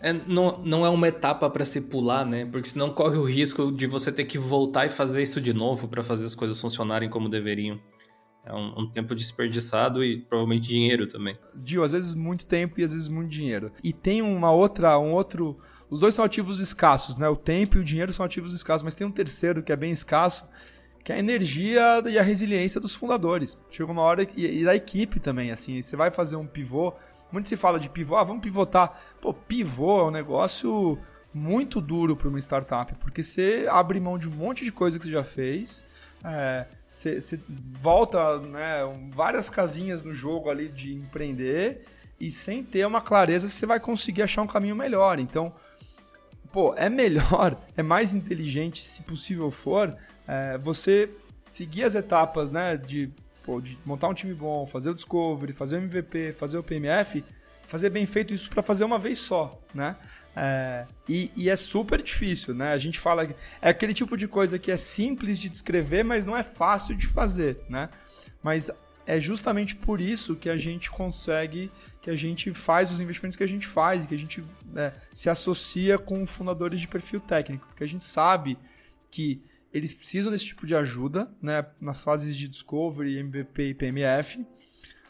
É, 0.00 0.12
não, 0.12 0.58
não 0.58 0.84
é 0.84 0.90
uma 0.90 1.08
etapa 1.08 1.48
para 1.48 1.64
se 1.64 1.80
pular, 1.80 2.26
né? 2.26 2.44
Porque 2.44 2.68
senão 2.68 2.90
corre 2.90 3.16
o 3.16 3.24
risco 3.24 3.72
de 3.72 3.86
você 3.86 4.12
ter 4.12 4.24
que 4.24 4.36
voltar 4.36 4.84
e 4.84 4.90
fazer 4.90 5.22
isso 5.22 5.40
de 5.40 5.54
novo 5.54 5.88
para 5.88 6.02
fazer 6.02 6.26
as 6.26 6.34
coisas 6.34 6.60
funcionarem 6.60 7.08
como 7.08 7.28
deveriam. 7.28 7.80
É 8.46 8.54
um, 8.54 8.82
um, 8.82 8.90
tempo 8.90 9.12
desperdiçado 9.12 10.04
e 10.04 10.20
provavelmente 10.20 10.68
dinheiro 10.68 11.08
também. 11.08 11.36
Dio, 11.52 11.82
às 11.82 11.90
vezes 11.90 12.14
muito 12.14 12.46
tempo 12.46 12.80
e 12.80 12.84
às 12.84 12.92
vezes 12.92 13.08
muito 13.08 13.28
dinheiro. 13.28 13.72
E 13.82 13.92
tem 13.92 14.22
uma 14.22 14.52
outra, 14.52 14.96
um 15.00 15.12
outro. 15.12 15.58
Os 15.90 15.98
dois 15.98 16.14
são 16.14 16.24
ativos 16.24 16.60
escassos, 16.60 17.16
né? 17.16 17.28
O 17.28 17.34
tempo 17.34 17.76
e 17.76 17.80
o 17.80 17.84
dinheiro 17.84 18.12
são 18.12 18.24
ativos 18.24 18.52
escassos, 18.52 18.84
mas 18.84 18.94
tem 18.94 19.04
um 19.04 19.10
terceiro 19.10 19.64
que 19.64 19.72
é 19.72 19.76
bem 19.76 19.90
escasso, 19.90 20.48
que 21.02 21.10
é 21.10 21.16
a 21.16 21.18
energia 21.18 22.02
e 22.06 22.16
a 22.16 22.22
resiliência 22.22 22.80
dos 22.80 22.94
fundadores. 22.94 23.58
Chega 23.68 23.90
uma 23.90 24.02
hora 24.02 24.22
e, 24.36 24.60
e 24.60 24.64
da 24.64 24.76
equipe 24.76 25.18
também, 25.18 25.50
assim. 25.50 25.82
Você 25.82 25.96
vai 25.96 26.12
fazer 26.12 26.36
um 26.36 26.46
pivô, 26.46 26.94
muito 27.32 27.48
se 27.48 27.56
fala 27.56 27.80
de 27.80 27.88
pivô, 27.88 28.14
ah, 28.14 28.22
vamos 28.22 28.42
pivotar. 28.42 28.96
Pô, 29.20 29.34
pivô 29.34 30.02
é 30.02 30.04
um 30.04 30.10
negócio 30.12 30.96
muito 31.34 31.80
duro 31.80 32.16
para 32.16 32.28
uma 32.28 32.38
startup, 32.38 32.94
porque 33.00 33.24
você 33.24 33.66
abre 33.68 33.98
mão 33.98 34.16
de 34.16 34.28
um 34.28 34.32
monte 34.32 34.64
de 34.64 34.70
coisa 34.70 34.98
que 34.98 35.04
você 35.04 35.10
já 35.10 35.24
fez. 35.24 35.84
É, 36.24 36.66
você, 36.96 37.38
volta 37.78 38.38
né, 38.38 38.78
várias 39.10 39.50
casinhas 39.50 40.02
no 40.02 40.14
jogo 40.14 40.48
ali 40.48 40.68
de 40.68 40.94
empreender 40.94 41.84
e 42.18 42.32
sem 42.32 42.64
ter 42.64 42.86
uma 42.86 43.02
clareza 43.02 43.48
você 43.48 43.66
vai 43.66 43.78
conseguir 43.78 44.22
achar 44.22 44.40
um 44.40 44.46
caminho 44.46 44.74
melhor. 44.74 45.18
Então, 45.18 45.52
pô, 46.50 46.74
é 46.74 46.88
melhor, 46.88 47.60
é 47.76 47.82
mais 47.82 48.14
inteligente, 48.14 48.82
se 48.82 49.02
possível 49.02 49.50
for, 49.50 49.94
é, 50.26 50.56
você 50.56 51.10
seguir 51.52 51.84
as 51.84 51.94
etapas, 51.94 52.50
né, 52.50 52.78
de, 52.78 53.10
pô, 53.44 53.60
de 53.60 53.78
montar 53.84 54.08
um 54.08 54.14
time 54.14 54.32
bom, 54.32 54.66
fazer 54.66 54.88
o 54.88 54.94
discovery, 54.94 55.52
fazer 55.52 55.76
o 55.76 55.80
MVP, 55.80 56.32
fazer 56.32 56.56
o 56.56 56.62
PMF, 56.62 57.22
fazer 57.68 57.90
bem 57.90 58.06
feito 58.06 58.32
isso 58.32 58.48
para 58.48 58.62
fazer 58.62 58.84
uma 58.84 58.98
vez 58.98 59.18
só, 59.18 59.60
né? 59.74 59.96
É, 60.38 60.86
e, 61.08 61.30
e, 61.34 61.48
é 61.48 61.56
super 61.56 62.02
difícil, 62.02 62.54
né? 62.54 62.72
A 62.72 62.78
gente 62.78 63.00
fala. 63.00 63.26
É 63.62 63.70
aquele 63.70 63.94
tipo 63.94 64.18
de 64.18 64.28
coisa 64.28 64.58
que 64.58 64.70
é 64.70 64.76
simples 64.76 65.38
de 65.38 65.48
descrever, 65.48 66.02
mas 66.02 66.26
não 66.26 66.36
é 66.36 66.42
fácil 66.42 66.94
de 66.94 67.06
fazer, 67.06 67.56
né? 67.70 67.88
Mas 68.42 68.70
é 69.06 69.18
justamente 69.18 69.74
por 69.74 69.98
isso 69.98 70.36
que 70.36 70.50
a 70.50 70.58
gente 70.58 70.90
consegue, 70.90 71.70
que 72.02 72.10
a 72.10 72.16
gente 72.16 72.52
faz 72.52 72.90
os 72.90 73.00
investimentos 73.00 73.36
que 73.36 73.44
a 73.44 73.48
gente 73.48 73.66
faz, 73.66 74.04
que 74.04 74.14
a 74.14 74.18
gente 74.18 74.44
é, 74.74 74.92
se 75.10 75.30
associa 75.30 75.96
com 75.96 76.26
fundadores 76.26 76.80
de 76.80 76.88
perfil 76.88 77.20
técnico, 77.20 77.66
porque 77.68 77.84
a 77.84 77.88
gente 77.88 78.04
sabe 78.04 78.58
que 79.10 79.42
eles 79.72 79.94
precisam 79.94 80.30
desse 80.30 80.46
tipo 80.46 80.66
de 80.66 80.74
ajuda, 80.74 81.30
né? 81.40 81.64
Nas 81.80 82.04
fases 82.04 82.36
de 82.36 82.46
discovery, 82.46 83.18
MVP 83.18 83.68
e 83.68 83.74
PMF. 83.74 84.46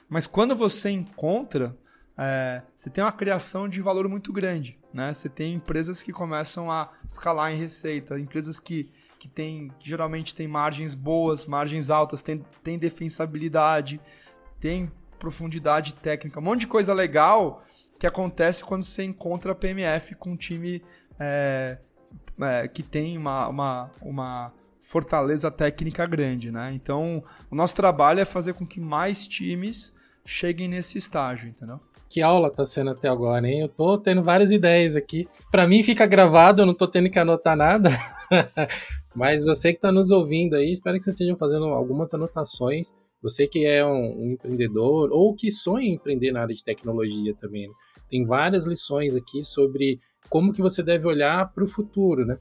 Mas 0.08 0.28
quando 0.28 0.54
você 0.54 0.90
encontra, 0.90 1.76
é, 2.16 2.62
você 2.76 2.88
tem 2.88 3.02
uma 3.02 3.12
criação 3.12 3.68
de 3.68 3.80
valor 3.80 4.08
muito 4.08 4.32
grande. 4.32 4.78
Né? 4.96 5.12
Você 5.12 5.28
tem 5.28 5.52
empresas 5.52 6.02
que 6.02 6.10
começam 6.10 6.72
a 6.72 6.90
escalar 7.06 7.52
em 7.52 7.56
receita, 7.56 8.18
empresas 8.18 8.58
que, 8.58 8.90
que, 9.18 9.28
tem, 9.28 9.70
que 9.78 9.86
geralmente 9.86 10.34
têm 10.34 10.48
margens 10.48 10.94
boas, 10.94 11.44
margens 11.44 11.90
altas, 11.90 12.22
tem, 12.22 12.42
tem 12.64 12.78
defensabilidade, 12.78 14.00
tem 14.58 14.90
profundidade 15.18 15.94
técnica, 15.94 16.40
um 16.40 16.42
monte 16.42 16.60
de 16.60 16.66
coisa 16.66 16.94
legal 16.94 17.62
que 17.98 18.06
acontece 18.06 18.64
quando 18.64 18.84
você 18.84 19.04
encontra 19.04 19.52
a 19.52 19.54
PMF 19.54 20.14
com 20.14 20.30
um 20.30 20.36
time 20.36 20.82
é, 21.20 21.76
é, 22.40 22.66
que 22.66 22.82
tem 22.82 23.18
uma, 23.18 23.48
uma, 23.48 23.90
uma 24.00 24.52
fortaleza 24.82 25.50
técnica 25.50 26.06
grande. 26.06 26.50
Né? 26.50 26.72
Então, 26.72 27.22
o 27.50 27.54
nosso 27.54 27.76
trabalho 27.76 28.20
é 28.20 28.24
fazer 28.24 28.54
com 28.54 28.66
que 28.66 28.80
mais 28.80 29.26
times 29.26 29.94
cheguem 30.24 30.68
nesse 30.68 30.96
estágio, 30.96 31.50
entendeu? 31.50 31.80
Que 32.08 32.22
aula 32.22 32.50
tá 32.50 32.64
sendo 32.64 32.90
até 32.90 33.08
agora, 33.08 33.46
hein? 33.48 33.60
Eu 33.60 33.68
tô 33.68 33.98
tendo 33.98 34.22
várias 34.22 34.52
ideias 34.52 34.96
aqui. 34.96 35.28
Para 35.50 35.66
mim 35.66 35.82
fica 35.82 36.06
gravado, 36.06 36.62
eu 36.62 36.66
não 36.66 36.74
tô 36.74 36.86
tendo 36.86 37.10
que 37.10 37.18
anotar 37.18 37.56
nada. 37.56 37.90
Mas 39.14 39.42
você 39.42 39.72
que 39.72 39.78
está 39.78 39.90
nos 39.90 40.10
ouvindo 40.10 40.54
aí, 40.54 40.70
espero 40.70 40.96
que 40.96 41.04
vocês 41.04 41.14
estejam 41.14 41.36
fazendo 41.36 41.64
algumas 41.66 42.12
anotações. 42.14 42.94
Você 43.22 43.46
que 43.46 43.64
é 43.64 43.84
um, 43.84 44.24
um 44.24 44.30
empreendedor 44.32 45.10
ou 45.10 45.34
que 45.34 45.50
sonha 45.50 45.88
em 45.88 45.94
empreender 45.94 46.30
na 46.32 46.42
área 46.42 46.54
de 46.54 46.62
tecnologia 46.62 47.34
também. 47.34 47.66
Né? 47.66 47.74
Tem 48.08 48.24
várias 48.24 48.66
lições 48.66 49.16
aqui 49.16 49.42
sobre 49.42 49.98
como 50.28 50.52
que 50.52 50.62
você 50.62 50.82
deve 50.82 51.06
olhar 51.06 51.52
para 51.52 51.64
o 51.64 51.66
futuro, 51.66 52.24
né? 52.24 52.38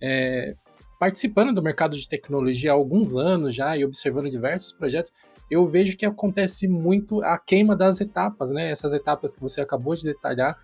É, 0.00 0.54
participando 0.98 1.54
do 1.54 1.62
mercado 1.62 1.96
de 1.96 2.08
tecnologia 2.08 2.72
há 2.72 2.74
alguns 2.74 3.16
anos 3.16 3.54
já 3.54 3.76
e 3.76 3.84
observando 3.84 4.30
diversos 4.30 4.72
projetos, 4.72 5.12
eu 5.50 5.66
vejo 5.66 5.96
que 5.96 6.06
acontece 6.06 6.68
muito 6.68 7.22
a 7.22 7.38
queima 7.38 7.76
das 7.76 8.00
etapas, 8.00 8.50
né? 8.50 8.70
Essas 8.70 8.92
etapas 8.92 9.34
que 9.34 9.40
você 9.40 9.60
acabou 9.60 9.94
de 9.94 10.04
detalhar, 10.04 10.56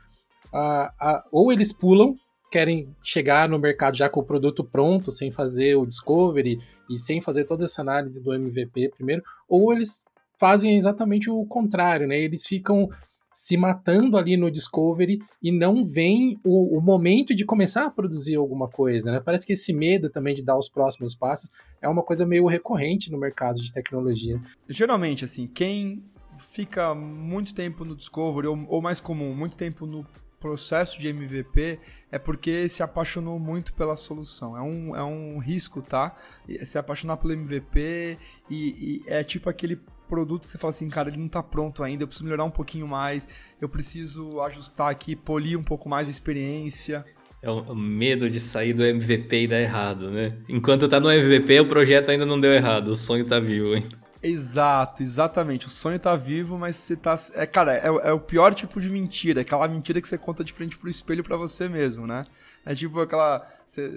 ou 1.32 1.52
eles 1.52 1.72
pulam, 1.72 2.14
querem 2.50 2.94
chegar 3.02 3.48
no 3.48 3.58
mercado 3.58 3.96
já 3.96 4.08
com 4.08 4.20
o 4.20 4.24
produto 4.24 4.62
pronto, 4.62 5.10
sem 5.10 5.30
fazer 5.30 5.74
o 5.74 5.84
discovery 5.84 6.58
e 6.88 6.98
sem 6.98 7.20
fazer 7.20 7.44
toda 7.44 7.64
essa 7.64 7.82
análise 7.82 8.22
do 8.22 8.32
MVP 8.32 8.90
primeiro, 8.96 9.22
ou 9.48 9.72
eles 9.72 10.04
fazem 10.38 10.76
exatamente 10.76 11.28
o 11.28 11.44
contrário, 11.46 12.06
né? 12.06 12.16
Eles 12.18 12.46
ficam 12.46 12.88
se 13.34 13.56
matando 13.56 14.16
ali 14.16 14.36
no 14.36 14.48
Discovery 14.48 15.20
e 15.42 15.50
não 15.50 15.84
vem 15.84 16.38
o, 16.44 16.78
o, 16.78 16.80
momento 16.80 17.34
de 17.34 17.44
começar 17.44 17.84
a 17.84 17.90
produzir 17.90 18.36
alguma 18.36 18.68
coisa, 18.68 19.10
né? 19.10 19.18
Parece 19.18 19.44
que 19.44 19.54
esse 19.54 19.72
medo 19.72 20.08
também 20.08 20.36
de 20.36 20.42
dar 20.42 20.56
os 20.56 20.68
próximos 20.68 21.16
passos 21.16 21.50
é 21.82 21.88
uma 21.88 22.04
coisa 22.04 22.24
meio 22.24 22.46
recorrente 22.46 23.10
no 23.10 23.18
mercado 23.18 23.60
de 23.60 23.72
tecnologia. 23.72 24.40
Geralmente, 24.68 25.24
assim, 25.24 25.48
quem 25.48 26.04
fica 26.38 26.94
muito 26.94 27.52
tempo 27.52 27.84
no 27.84 27.96
Discovery, 27.96 28.46
ou, 28.46 28.66
ou 28.68 28.80
mais 28.80 29.00
comum, 29.00 29.34
muito 29.34 29.56
tempo 29.56 29.84
no 29.84 30.06
processo 30.38 31.00
de 31.00 31.08
MVP, 31.08 31.80
é 32.12 32.20
porque 32.20 32.68
se 32.68 32.84
apaixonou 32.84 33.40
muito 33.40 33.74
pela 33.74 33.96
solução. 33.96 34.56
É 34.56 34.62
um, 34.62 34.94
é 34.94 35.02
um 35.02 35.38
risco, 35.38 35.82
tá? 35.82 36.14
Se 36.62 36.78
apaixonar 36.78 37.16
pelo 37.16 37.32
MVP 37.32 38.16
e, 38.48 38.56
e 38.56 39.02
é 39.08 39.24
tipo 39.24 39.50
aquele 39.50 39.80
produto 40.08 40.44
que 40.44 40.50
você 40.50 40.58
fala 40.58 40.70
assim, 40.70 40.88
cara, 40.88 41.08
ele 41.08 41.18
não 41.18 41.28
tá 41.28 41.42
pronto 41.42 41.82
ainda, 41.82 42.02
eu 42.02 42.06
preciso 42.06 42.24
melhorar 42.24 42.44
um 42.44 42.50
pouquinho 42.50 42.86
mais, 42.86 43.28
eu 43.60 43.68
preciso 43.68 44.40
ajustar 44.42 44.90
aqui, 44.90 45.16
polir 45.16 45.58
um 45.58 45.62
pouco 45.62 45.88
mais 45.88 46.08
a 46.08 46.10
experiência. 46.10 47.04
É 47.42 47.50
o 47.50 47.74
medo 47.74 48.30
de 48.30 48.40
sair 48.40 48.72
do 48.72 48.82
MVP 48.82 49.42
e 49.42 49.46
dar 49.46 49.60
errado, 49.60 50.10
né? 50.10 50.34
Enquanto 50.48 50.88
tá 50.88 50.98
no 50.98 51.10
MVP, 51.10 51.60
o 51.60 51.66
projeto 51.66 52.10
ainda 52.10 52.24
não 52.24 52.40
deu 52.40 52.52
errado, 52.52 52.88
o 52.88 52.96
sonho 52.96 53.26
tá 53.26 53.38
vivo, 53.38 53.74
hein? 53.74 53.84
Exato, 54.24 55.02
exatamente. 55.02 55.66
O 55.66 55.70
sonho 55.70 55.98
tá 55.98 56.16
vivo, 56.16 56.56
mas 56.58 56.76
você 56.76 56.96
tá. 56.96 57.14
É, 57.34 57.44
cara, 57.44 57.74
é, 57.74 58.08
é 58.08 58.12
o 58.12 58.18
pior 58.18 58.54
tipo 58.54 58.80
de 58.80 58.88
mentira. 58.88 59.42
Aquela 59.42 59.68
mentira 59.68 60.00
que 60.00 60.08
você 60.08 60.16
conta 60.16 60.42
de 60.42 60.50
frente 60.50 60.78
pro 60.78 60.88
espelho 60.88 61.22
para 61.22 61.36
você 61.36 61.68
mesmo, 61.68 62.06
né? 62.06 62.24
É 62.64 62.74
tipo 62.74 62.98
aquela. 62.98 63.46
Você, 63.66 63.90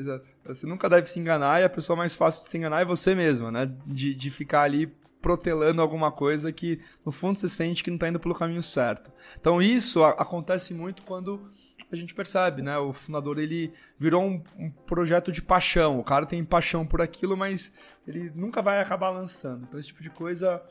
você, 0.45 0.67
nunca 0.67 0.89
deve 0.89 1.07
se 1.07 1.17
enganar 1.17 1.61
e 1.61 1.63
a 1.63 1.69
pessoa 1.69 1.95
mais 1.95 2.13
fácil 2.13 2.43
de 2.43 2.49
se 2.49 2.57
enganar 2.57 2.81
é 2.81 2.85
você 2.85 3.15
mesmo, 3.15 3.49
né? 3.49 3.71
De, 3.85 4.13
de 4.13 4.29
ficar 4.29 4.63
ali 4.63 4.91
protelando 5.21 5.81
alguma 5.81 6.11
coisa 6.11 6.51
que 6.51 6.79
no 7.05 7.11
fundo 7.11 7.37
você 7.37 7.49
sente 7.49 7.83
que 7.83 7.89
não 7.89 7.95
está 7.95 8.07
indo 8.07 8.19
pelo 8.19 8.35
caminho 8.35 8.63
certo. 8.63 9.11
Então 9.39 9.61
isso 9.61 10.03
acontece 10.03 10.73
muito 10.73 11.03
quando 11.03 11.49
a 11.91 11.95
gente 11.95 12.13
percebe, 12.13 12.61
né? 12.61 12.77
O 12.77 12.91
fundador 12.91 13.37
ele 13.37 13.73
virou 13.99 14.23
um, 14.23 14.43
um, 14.57 14.69
projeto 14.69 15.31
de 15.31 15.41
paixão. 15.41 15.99
O 15.99 16.03
cara 16.03 16.25
tem 16.25 16.43
paixão 16.43 16.85
por 16.85 17.01
aquilo, 17.01 17.37
mas 17.37 17.71
ele 18.07 18.31
nunca 18.35 18.61
vai 18.61 18.79
acabar 18.79 19.09
lançando. 19.09 19.65
Então 19.67 19.79
esse 19.79 19.89
tipo 19.89 20.01
de 20.01 20.09
coisa 20.09 20.61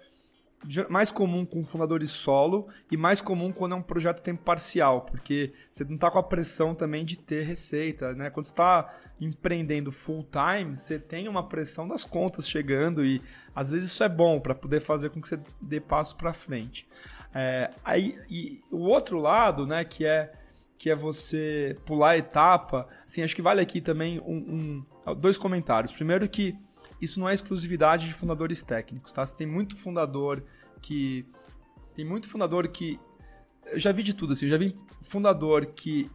mais 0.89 1.11
comum 1.11 1.45
com 1.45 1.65
fundadores 1.65 2.11
solo 2.11 2.69
e 2.91 2.97
mais 2.97 3.21
comum 3.21 3.53
quando 3.53 3.73
é 3.73 3.77
um 3.77 3.83
projeto 3.83 4.21
tempo 4.21 4.43
parcial, 4.43 5.03
porque 5.03 5.53
você 5.71 5.85
não 5.85 5.95
está 5.95 6.11
com 6.11 6.19
a 6.19 6.23
pressão 6.23 6.75
também 6.75 7.05
de 7.05 7.17
ter 7.17 7.45
receita, 7.45 8.15
né? 8.15 8.31
Quando 8.31 8.47
está 8.47 8.93
empreendendo 9.21 9.93
full 9.93 10.27
time, 10.31 10.77
você 10.77 10.99
tem 10.99 11.29
uma 11.29 11.47
pressão 11.49 11.87
das 11.87 12.05
contas 12.05 12.49
chegando 12.49 13.05
e 13.05 13.23
às 13.55 13.73
vezes 13.73 13.91
isso 13.91 14.03
é 14.03 14.09
bom 14.09 14.41
para 14.41 14.55
poder 14.55 14.81
fazer 14.81 15.11
com 15.11 15.21
que 15.21 15.29
você 15.29 15.39
dê 15.61 15.81
passo 15.81 16.17
para 16.17 16.33
frente. 16.33 16.87
É, 17.35 17.71
aí 17.85 18.19
e 18.29 18.63
o 18.71 18.81
outro 18.81 19.19
lado, 19.19 19.67
né, 19.67 19.85
que 19.85 20.05
é 20.05 20.33
que 20.79 20.91
é 20.91 20.95
você 20.95 21.77
pular 21.87 22.19
etapa, 22.19 22.87
assim, 23.07 23.23
acho 23.23 23.35
que 23.35 23.41
vale 23.41 23.63
aqui 23.63 23.81
também 23.81 24.21
um, 24.21 24.85
um 25.07 25.15
dois 25.15 25.39
comentários. 25.39 25.93
Primeiro 25.93 26.29
que 26.29 26.55
isso 27.01 27.21
não 27.21 27.29
é 27.29 27.35
exclusividade 27.35 28.07
de 28.07 28.15
fundadores 28.15 28.63
técnicos, 28.63 29.13
tá? 29.13 29.25
Você 29.25 29.37
tem 29.37 29.47
muito 29.47 29.77
fundador 29.77 30.43
que. 30.81 31.27
Tem 31.95 32.05
muito 32.05 32.29
fundador 32.29 32.69
que. 32.69 32.99
Eu 33.67 33.79
já 33.79 33.93
vi 33.93 34.03
de 34.03 34.15
tudo, 34.15 34.33
assim. 34.33 34.47
Eu 34.47 34.53
já 34.53 34.59
vi 34.59 34.77
fundador 35.03 35.67
que 35.67 36.11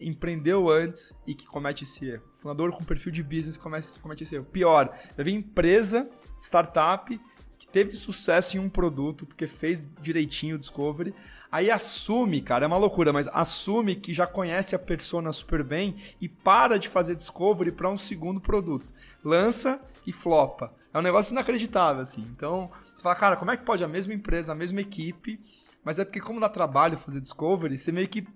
empreendeu 0.00 0.70
antes 0.70 1.12
e 1.26 1.34
que 1.34 1.46
comete 1.46 1.84
esse 1.84 2.06
erro. 2.06 2.22
Fundador 2.34 2.72
com 2.72 2.84
perfil 2.84 3.12
de 3.12 3.22
business 3.22 3.56
comete, 3.56 3.98
comete 4.00 4.24
esse 4.24 4.34
erro. 4.34 4.46
Pior, 4.46 4.96
já 5.16 5.22
vi 5.22 5.32
empresa, 5.32 6.08
startup, 6.40 7.20
que 7.58 7.68
teve 7.68 7.94
sucesso 7.94 8.56
em 8.56 8.60
um 8.60 8.68
produto 8.68 9.26
porque 9.26 9.46
fez 9.46 9.86
direitinho 10.00 10.56
o 10.56 10.58
discovery. 10.58 11.14
Aí 11.52 11.70
assume, 11.70 12.40
cara, 12.40 12.64
é 12.64 12.68
uma 12.68 12.76
loucura, 12.76 13.12
mas 13.12 13.28
assume 13.28 13.96
que 13.96 14.14
já 14.14 14.26
conhece 14.26 14.74
a 14.74 14.78
persona 14.78 15.32
super 15.32 15.64
bem 15.64 15.96
e 16.20 16.28
para 16.28 16.78
de 16.78 16.88
fazer 16.88 17.16
discovery 17.16 17.72
para 17.72 17.90
um 17.90 17.96
segundo 17.96 18.40
produto. 18.40 18.92
Lança 19.24 19.80
e 20.06 20.12
flopa. 20.12 20.72
É 20.92 20.98
um 20.98 21.02
negócio 21.02 21.32
inacreditável, 21.32 22.02
assim. 22.02 22.26
Então, 22.36 22.70
você 22.96 23.02
fala, 23.02 23.14
cara, 23.14 23.36
como 23.36 23.50
é 23.50 23.56
que 23.56 23.64
pode 23.64 23.84
a 23.84 23.88
mesma 23.88 24.14
empresa, 24.14 24.52
a 24.52 24.54
mesma 24.54 24.80
equipe, 24.80 25.40
mas 25.84 25.98
é 25.98 26.04
porque 26.04 26.20
como 26.20 26.40
dá 26.40 26.48
trabalho 26.48 26.98
fazer 26.98 27.20
discovery, 27.20 27.78
você 27.78 27.92
meio 27.92 28.08
que 28.08 28.26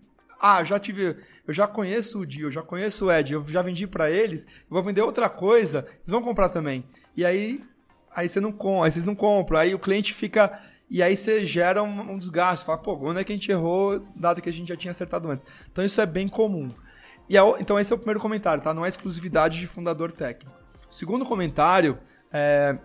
ah, 0.41 0.63
já 0.63 0.79
tive, 0.79 1.17
eu 1.47 1.55
já 1.55 1.67
conheço 1.67 2.21
o 2.21 2.27
Dio, 2.27 2.49
eu 2.49 2.51
já 2.51 2.63
conheço 2.63 3.07
o 3.07 3.13
Ed, 3.13 3.33
eu 3.33 3.49
já 3.49 3.63
vendi 3.63 3.87
para 3.87 4.11
eles, 4.11 4.47
vou 4.69 4.83
vender 4.83 5.01
outra 5.01 5.29
coisa, 5.29 5.87
eles 5.89 6.11
vão 6.11 6.23
comprar 6.23 6.49
também. 6.49 6.85
E 7.17 7.25
aí, 7.25 7.65
aí 8.15 8.29
você 8.29 8.41
não 8.41 8.53
compra, 8.53 8.87
aí 8.87 8.93
vocês 8.93 9.05
não 9.05 9.15
compram, 9.15 9.59
aí 9.59 9.75
o 9.75 9.79
cliente 9.79 10.13
fica 10.13 10.61
e 10.91 11.03
aí 11.03 11.17
você 11.17 11.45
gera 11.45 11.83
um, 11.83 12.13
um 12.13 12.19
desgaste, 12.19 12.67
fala, 12.67 12.79
pô, 12.79 12.95
onde 13.03 13.21
é 13.21 13.25
que 13.25 13.33
a 13.33 13.35
gente 13.35 13.51
errou, 13.51 14.07
dado 14.15 14.43
que 14.43 14.49
a 14.49 14.53
gente 14.53 14.69
já 14.69 14.77
tinha 14.77 14.91
acertado 14.91 15.31
antes. 15.31 15.45
Então 15.71 15.85
isso 15.85 16.01
é 16.01 16.07
bem 16.07 16.29
comum. 16.29 16.71
E 17.29 17.39
a, 17.39 17.43
então 17.59 17.79
esse 17.79 17.93
é 17.93 17.97
o 17.97 17.99
primeiro 17.99 18.21
comentário, 18.21 18.63
tá? 18.63 18.75
Não 18.75 18.85
é 18.85 18.89
exclusividade 18.89 19.59
de 19.59 19.67
fundador 19.67 20.13
técnico. 20.13 20.64
Segundo 20.95 21.25
comentário, 21.25 21.99
é, 22.33 22.79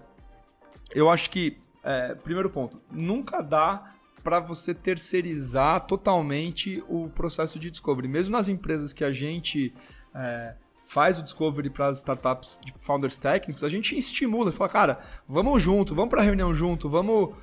eu 0.96 1.12
acho 1.12 1.30
que, 1.30 1.60
é, 1.84 2.16
primeiro 2.16 2.50
ponto, 2.50 2.82
nunca 2.92 3.40
dá 3.40 3.94
para 4.24 4.40
você 4.40 4.74
terceirizar 4.74 5.86
totalmente 5.86 6.84
o 6.90 7.08
processo 7.10 7.60
de 7.60 7.70
discovery. 7.70 8.08
Mesmo 8.08 8.32
nas 8.32 8.50
empresas 8.50 8.94
que 8.94 9.04
a 9.04 9.12
gente 9.12 9.72
é, 10.16 10.56
faz 10.88 11.20
o 11.20 11.24
discovery 11.24 11.70
para 11.70 11.86
as 11.86 11.98
startups 11.98 12.58
de 12.66 12.74
founders 12.80 13.16
técnicos, 13.16 13.64
a 13.64 13.70
gente 13.70 13.96
estimula, 13.96 14.52
fala, 14.52 14.70
cara, 14.72 15.00
vamos 15.28 15.62
junto, 15.62 15.94
vamos 15.94 16.10
para 16.10 16.24
reunião 16.24 16.52
junto, 16.56 16.90
vamos, 16.90 17.36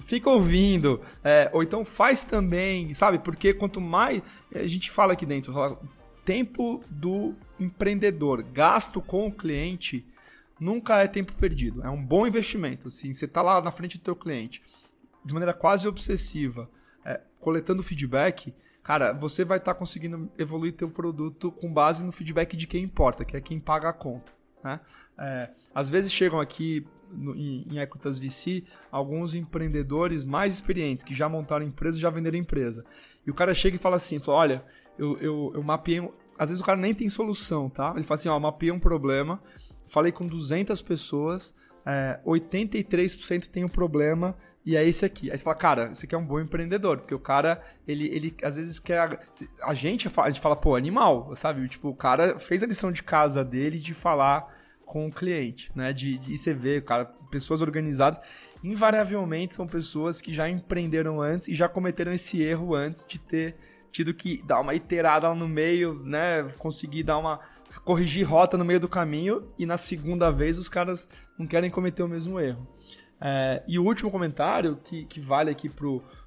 fica 0.00 0.28
ouvindo, 0.28 1.00
é, 1.22 1.48
ou 1.52 1.62
então 1.62 1.84
faz 1.84 2.24
também, 2.24 2.92
sabe? 2.92 3.20
Porque 3.20 3.54
quanto 3.54 3.80
mais 3.80 4.20
a 4.52 4.66
gente 4.66 4.90
fala 4.90 5.12
aqui 5.12 5.24
dentro, 5.24 5.52
fala, 5.52 5.78
tempo 6.28 6.84
do 6.90 7.34
empreendedor, 7.58 8.42
gasto 8.42 9.00
com 9.00 9.26
o 9.26 9.32
cliente 9.32 10.06
nunca 10.60 10.98
é 10.98 11.06
tempo 11.06 11.32
perdido. 11.32 11.82
É 11.82 11.88
um 11.88 12.04
bom 12.04 12.26
investimento. 12.26 12.88
Assim, 12.88 13.14
você 13.14 13.24
está 13.24 13.40
lá 13.40 13.62
na 13.62 13.72
frente 13.72 13.96
do 13.96 14.04
teu 14.04 14.14
cliente 14.14 14.62
de 15.24 15.32
maneira 15.32 15.54
quase 15.54 15.88
obsessiva, 15.88 16.68
é, 17.02 17.18
coletando 17.40 17.82
feedback, 17.82 18.54
cara, 18.82 19.14
você 19.14 19.42
vai 19.42 19.56
estar 19.56 19.72
tá 19.72 19.78
conseguindo 19.78 20.30
evoluir 20.36 20.74
teu 20.74 20.90
produto 20.90 21.50
com 21.50 21.72
base 21.72 22.04
no 22.04 22.12
feedback 22.12 22.58
de 22.58 22.66
quem 22.66 22.84
importa, 22.84 23.24
que 23.24 23.34
é 23.34 23.40
quem 23.40 23.58
paga 23.58 23.88
a 23.88 23.92
conta. 23.94 24.30
Né? 24.62 24.80
É, 25.18 25.50
às 25.74 25.88
vezes 25.88 26.12
chegam 26.12 26.38
aqui 26.38 26.86
no, 27.10 27.34
em, 27.34 27.66
em 27.70 27.78
Equitas 27.78 28.18
VC 28.18 28.64
alguns 28.92 29.34
empreendedores 29.34 30.24
mais 30.24 30.52
experientes 30.52 31.02
que 31.02 31.14
já 31.14 31.26
montaram 31.26 31.64
empresa 31.64 31.98
já 31.98 32.10
venderam 32.10 32.36
empresa. 32.36 32.84
E 33.26 33.30
o 33.30 33.34
cara 33.34 33.54
chega 33.54 33.76
e 33.76 33.78
fala 33.78 33.96
assim: 33.96 34.18
fala, 34.18 34.38
olha, 34.38 34.64
eu, 34.98 35.18
eu, 35.18 35.52
eu 35.54 35.62
mapeei. 35.62 36.06
Às 36.38 36.50
vezes 36.50 36.60
o 36.60 36.64
cara 36.64 36.78
nem 36.78 36.94
tem 36.94 37.08
solução, 37.08 37.68
tá? 37.68 37.92
Ele 37.94 38.02
fala 38.02 38.18
assim: 38.18 38.28
ó, 38.28 38.38
mapeei 38.38 38.70
um 38.70 38.78
problema, 38.78 39.42
falei 39.86 40.12
com 40.12 40.26
200 40.26 40.80
pessoas, 40.82 41.54
é, 41.86 42.20
83% 42.26 43.46
tem 43.46 43.64
um 43.64 43.68
problema 43.68 44.36
e 44.64 44.76
é 44.76 44.86
esse 44.86 45.04
aqui. 45.04 45.30
Aí 45.30 45.38
você 45.38 45.44
fala, 45.44 45.56
cara, 45.56 45.90
esse 45.92 46.04
aqui 46.04 46.14
é 46.14 46.18
um 46.18 46.26
bom 46.26 46.38
empreendedor, 46.38 46.98
porque 46.98 47.14
o 47.14 47.18
cara, 47.18 47.62
ele, 47.86 48.06
ele 48.08 48.36
às 48.42 48.56
vezes 48.56 48.78
quer. 48.78 49.18
A 49.62 49.72
gente, 49.72 50.10
a 50.14 50.28
gente 50.28 50.40
fala, 50.40 50.54
pô, 50.54 50.76
animal, 50.76 51.34
sabe? 51.34 51.66
Tipo, 51.68 51.88
o 51.88 51.94
cara 51.94 52.38
fez 52.38 52.62
a 52.62 52.66
lição 52.66 52.92
de 52.92 53.02
casa 53.02 53.44
dele 53.44 53.78
de 53.78 53.94
falar 53.94 54.54
com 54.84 55.06
o 55.06 55.12
cliente, 55.12 55.72
né? 55.74 55.92
De, 55.92 56.18
de 56.18 56.36
você 56.36 56.52
vê, 56.52 56.80
cara, 56.80 57.06
pessoas 57.30 57.62
organizadas, 57.62 58.20
invariavelmente 58.62 59.54
são 59.54 59.66
pessoas 59.66 60.20
que 60.20 60.34
já 60.34 60.48
empreenderam 60.48 61.20
antes 61.20 61.48
e 61.48 61.54
já 61.54 61.68
cometeram 61.68 62.12
esse 62.12 62.42
erro 62.42 62.74
antes 62.74 63.06
de 63.06 63.18
ter 63.18 63.56
tido 63.90 64.14
que 64.14 64.42
dar 64.42 64.60
uma 64.60 64.74
iterada 64.74 65.34
no 65.34 65.48
meio, 65.48 65.94
né? 66.04 66.44
Conseguir 66.58 67.02
dar 67.02 67.18
uma 67.18 67.40
corrigir 67.84 68.26
rota 68.26 68.58
no 68.58 68.64
meio 68.64 68.80
do 68.80 68.88
caminho 68.88 69.48
e 69.58 69.64
na 69.64 69.76
segunda 69.76 70.30
vez 70.30 70.58
os 70.58 70.68
caras 70.68 71.08
não 71.38 71.46
querem 71.46 71.70
cometer 71.70 72.02
o 72.02 72.08
mesmo 72.08 72.38
erro. 72.38 72.66
É, 73.20 73.62
e 73.66 73.78
o 73.78 73.84
último 73.84 74.10
comentário 74.10 74.76
que, 74.84 75.04
que 75.04 75.20
vale 75.20 75.50
aqui 75.50 75.70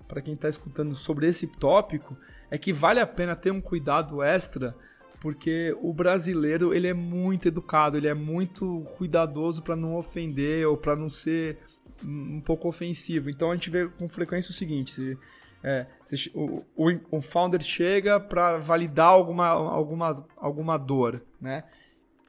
para 0.08 0.22
quem 0.22 0.34
está 0.34 0.50
escutando 0.50 0.96
sobre 0.96 1.28
esse 1.28 1.48
tópico 1.48 2.18
é 2.50 2.58
que 2.58 2.74
vale 2.74 3.00
a 3.00 3.08
pena 3.08 3.36
ter 3.36 3.52
um 3.52 3.62
cuidado 3.62 4.22
extra 4.22 4.76
porque 5.22 5.78
o 5.80 5.94
brasileiro 5.94 6.74
ele 6.74 6.88
é 6.88 6.94
muito 6.94 7.48
educado, 7.48 7.96
ele 7.96 8.08
é 8.08 8.14
muito 8.14 8.84
cuidadoso 8.98 9.62
para 9.62 9.76
não 9.76 9.96
ofender 9.96 10.68
ou 10.68 10.76
para 10.76 10.96
não 10.96 11.08
ser 11.08 11.60
um 12.04 12.42
pouco 12.42 12.68
ofensivo. 12.68 13.30
Então 13.30 13.52
a 13.52 13.54
gente 13.54 13.70
vê 13.70 13.88
com 13.88 14.10
frequência 14.10 14.50
o 14.50 14.54
seguinte: 14.54 15.16
é, 15.64 15.86
o, 16.34 16.64
o, 16.76 17.00
o, 17.12 17.22
founder 17.22 17.62
chega 17.62 18.20
para 18.20 18.58
validar 18.58 19.08
alguma, 19.08 19.48
alguma, 19.48 20.26
alguma 20.38 20.78
dor, 20.78 21.24
né? 21.40 21.64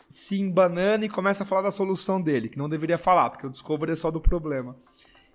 Se 0.09 0.39
embanana 0.39 1.07
e 1.07 1.09
começa 1.09 1.43
a 1.43 1.47
falar 1.47 1.63
da 1.63 1.71
solução 1.71 2.21
dele, 2.21 2.51
que 2.51 2.59
não 2.59 2.69
deveria 2.69 2.99
falar, 2.99 3.31
porque 3.31 3.47
o 3.47 3.51
discovery 3.51 3.93
é 3.93 3.97
só 3.97 4.11
do 4.11 4.21
problema. 4.21 4.77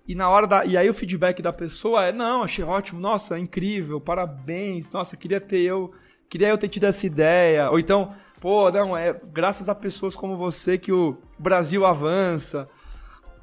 E 0.06 0.14
na 0.14 0.30
hora 0.30 0.46
da. 0.46 0.64
E 0.64 0.76
aí 0.76 0.88
o 0.88 0.94
feedback 0.94 1.42
da 1.42 1.52
pessoa 1.52 2.06
é: 2.06 2.12
não, 2.12 2.44
achei 2.44 2.64
ótimo, 2.64 3.00
nossa, 3.00 3.36
incrível, 3.36 4.00
parabéns, 4.00 4.92
nossa, 4.92 5.16
queria 5.16 5.40
ter 5.40 5.60
eu. 5.60 5.92
Queria 6.28 6.48
eu 6.48 6.58
ter 6.58 6.68
tido 6.68 6.84
essa 6.84 7.06
ideia. 7.06 7.70
Ou 7.70 7.78
então, 7.80 8.14
pô, 8.40 8.70
não, 8.70 8.96
é 8.96 9.18
graças 9.32 9.68
a 9.68 9.74
pessoas 9.74 10.14
como 10.14 10.36
você 10.36 10.78
que 10.78 10.92
o 10.92 11.16
Brasil 11.38 11.84
avança. 11.84 12.68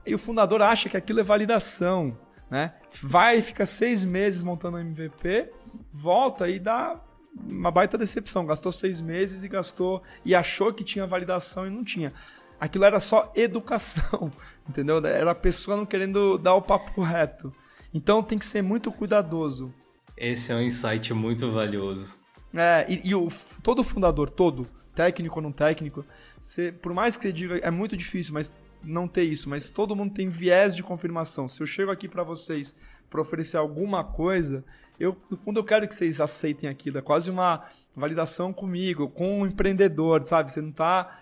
E 0.05 0.13
o 0.13 0.19
fundador 0.19 0.61
acha 0.61 0.87
que 0.87 0.95
aquilo 0.95 1.19
é 1.19 1.23
validação 1.23 2.15
né? 2.49 2.73
Vai, 3.01 3.41
fica 3.41 3.65
seis 3.65 4.05
meses 4.05 4.41
montando 4.43 4.77
MVP, 4.77 5.51
volta 5.91 6.49
e 6.49 6.59
dá 6.59 6.99
uma 7.35 7.71
baita 7.71 7.97
decepção. 7.97 8.45
Gastou 8.45 8.71
seis 8.71 9.01
meses 9.01 9.43
e 9.43 9.47
gastou 9.47 10.01
e 10.23 10.33
achou 10.33 10.73
que 10.73 10.83
tinha 10.83 11.05
validação 11.05 11.67
e 11.67 11.69
não 11.69 11.83
tinha. 11.83 12.13
Aquilo 12.59 12.85
era 12.85 12.99
só 12.99 13.31
educação, 13.35 14.31
entendeu? 14.67 15.05
Era 15.05 15.31
a 15.31 15.35
pessoa 15.35 15.75
não 15.75 15.85
querendo 15.85 16.37
dar 16.37 16.55
o 16.55 16.61
papo 16.61 17.01
reto. 17.01 17.53
Então 17.93 18.23
tem 18.23 18.37
que 18.37 18.45
ser 18.45 18.61
muito 18.61 18.91
cuidadoso. 18.91 19.73
Esse 20.17 20.51
é 20.51 20.55
um 20.55 20.61
insight 20.61 21.13
muito 21.13 21.51
valioso. 21.51 22.17
É, 22.53 22.85
e, 22.87 23.09
e 23.09 23.15
o, 23.15 23.27
todo 23.61 23.83
fundador, 23.83 24.29
todo, 24.29 24.65
técnico 24.93 25.37
ou 25.37 25.43
não 25.43 25.51
técnico, 25.51 26.05
você, 26.39 26.71
por 26.71 26.93
mais 26.93 27.17
que 27.17 27.23
você 27.23 27.33
diga, 27.33 27.57
é 27.57 27.69
muito 27.69 27.97
difícil, 27.97 28.33
mas 28.33 28.53
não 28.85 29.07
ter 29.07 29.23
isso, 29.23 29.49
mas 29.49 29.69
todo 29.69 29.95
mundo 29.95 30.13
tem 30.13 30.29
viés 30.29 30.75
de 30.75 30.83
confirmação. 30.83 31.47
Se 31.47 31.61
eu 31.61 31.67
chego 31.67 31.91
aqui 31.91 32.07
para 32.07 32.23
vocês 32.23 32.75
para 33.09 33.21
oferecer 33.21 33.57
alguma 33.57 34.03
coisa, 34.03 34.63
eu 34.99 35.15
no 35.29 35.37
fundo 35.37 35.59
eu 35.59 35.63
quero 35.63 35.87
que 35.87 35.95
vocês 35.95 36.21
aceitem 36.21 36.69
aquilo. 36.69 36.97
É 36.97 37.01
quase 37.01 37.29
uma 37.29 37.65
validação 37.95 38.53
comigo, 38.53 39.09
com 39.09 39.39
o 39.39 39.43
um 39.43 39.47
empreendedor, 39.47 40.25
sabe? 40.25 40.51
Você 40.51 40.61
não 40.61 40.71
tá 40.71 41.19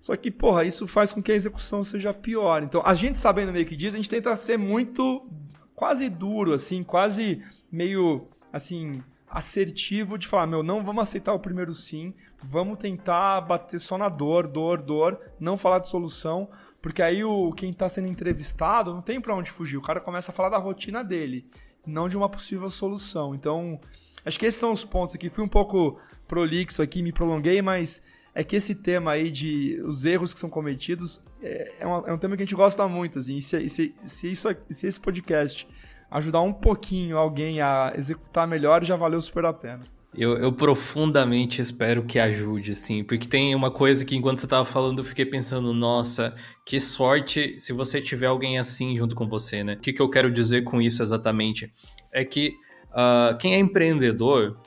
só 0.00 0.16
que, 0.16 0.30
porra, 0.30 0.64
isso 0.64 0.86
faz 0.86 1.12
com 1.12 1.22
que 1.22 1.30
a 1.30 1.34
execução 1.34 1.84
seja 1.84 2.14
pior. 2.14 2.62
Então, 2.62 2.82
a 2.84 2.94
gente 2.94 3.18
sabendo 3.18 3.52
meio 3.52 3.66
que 3.66 3.76
diz, 3.76 3.92
a 3.92 3.98
gente 3.98 4.08
tenta 4.08 4.34
ser 4.34 4.56
muito 4.56 5.28
quase 5.74 6.08
duro 6.08 6.54
assim, 6.54 6.82
quase 6.82 7.42
meio 7.70 8.26
assim, 8.52 9.02
assertivo 9.30 10.18
de 10.18 10.26
falar, 10.26 10.46
meu, 10.46 10.62
não 10.62 10.84
vamos 10.84 11.02
aceitar 11.02 11.32
o 11.32 11.38
primeiro 11.38 11.72
sim, 11.72 12.12
vamos 12.42 12.78
tentar 12.78 13.40
bater 13.42 13.78
só 13.78 13.96
na 13.96 14.08
dor, 14.08 14.48
dor, 14.48 14.82
dor, 14.82 15.20
não 15.38 15.56
falar 15.56 15.78
de 15.78 15.88
solução, 15.88 16.50
porque 16.82 17.00
aí 17.00 17.22
o 17.22 17.52
quem 17.52 17.70
está 17.70 17.88
sendo 17.88 18.08
entrevistado 18.08 18.92
não 18.92 19.00
tem 19.00 19.20
para 19.20 19.34
onde 19.34 19.50
fugir, 19.50 19.76
o 19.76 19.82
cara 19.82 20.00
começa 20.00 20.32
a 20.32 20.34
falar 20.34 20.48
da 20.48 20.58
rotina 20.58 21.04
dele, 21.04 21.46
não 21.86 22.08
de 22.08 22.16
uma 22.16 22.28
possível 22.28 22.68
solução. 22.70 23.34
Então, 23.34 23.80
acho 24.24 24.38
que 24.38 24.46
esses 24.46 24.58
são 24.58 24.72
os 24.72 24.84
pontos 24.84 25.14
aqui. 25.14 25.30
Fui 25.30 25.44
um 25.44 25.48
pouco 25.48 25.98
prolixo 26.26 26.82
aqui, 26.82 27.02
me 27.02 27.12
prolonguei, 27.12 27.62
mas 27.62 28.02
é 28.34 28.42
que 28.42 28.56
esse 28.56 28.74
tema 28.74 29.12
aí 29.12 29.30
de 29.30 29.80
os 29.84 30.04
erros 30.04 30.34
que 30.34 30.40
são 30.40 30.50
cometidos 30.50 31.22
é, 31.42 31.72
é, 31.80 31.86
uma, 31.86 32.08
é 32.08 32.12
um 32.12 32.18
tema 32.18 32.36
que 32.36 32.42
a 32.42 32.46
gente 32.46 32.54
gosta 32.54 32.86
muito, 32.86 33.18
assim, 33.18 33.36
e 33.36 33.42
se, 33.42 33.68
se, 33.68 33.94
se, 34.04 34.30
isso, 34.30 34.48
se 34.70 34.86
esse 34.86 35.00
podcast 35.00 35.66
ajudar 36.10 36.40
um 36.40 36.52
pouquinho 36.52 37.16
alguém 37.16 37.60
a 37.60 37.92
executar 37.96 38.46
melhor, 38.46 38.84
já 38.84 38.96
valeu 38.96 39.20
super 39.22 39.44
a 39.44 39.52
pena. 39.52 39.82
Eu, 40.12 40.36
eu, 40.38 40.52
profundamente 40.52 41.60
espero 41.60 42.02
que 42.02 42.18
ajude, 42.18 42.74
sim, 42.74 43.04
porque 43.04 43.28
tem 43.28 43.54
uma 43.54 43.70
coisa 43.70 44.04
que 44.04 44.16
enquanto 44.16 44.40
você 44.40 44.46
estava 44.46 44.64
falando 44.64 44.98
eu 44.98 45.04
fiquei 45.04 45.24
pensando, 45.24 45.72
nossa, 45.72 46.34
que 46.66 46.80
sorte 46.80 47.54
se 47.60 47.72
você 47.72 48.00
tiver 48.00 48.26
alguém 48.26 48.58
assim 48.58 48.96
junto 48.96 49.14
com 49.14 49.28
você, 49.28 49.62
né? 49.62 49.74
O 49.74 49.78
que, 49.78 49.92
que 49.92 50.02
eu 50.02 50.10
quero 50.10 50.32
dizer 50.32 50.64
com 50.64 50.82
isso 50.82 51.00
exatamente? 51.00 51.72
É 52.12 52.24
que 52.24 52.56
uh, 52.90 53.38
quem 53.38 53.54
é 53.54 53.58
empreendedor, 53.60 54.58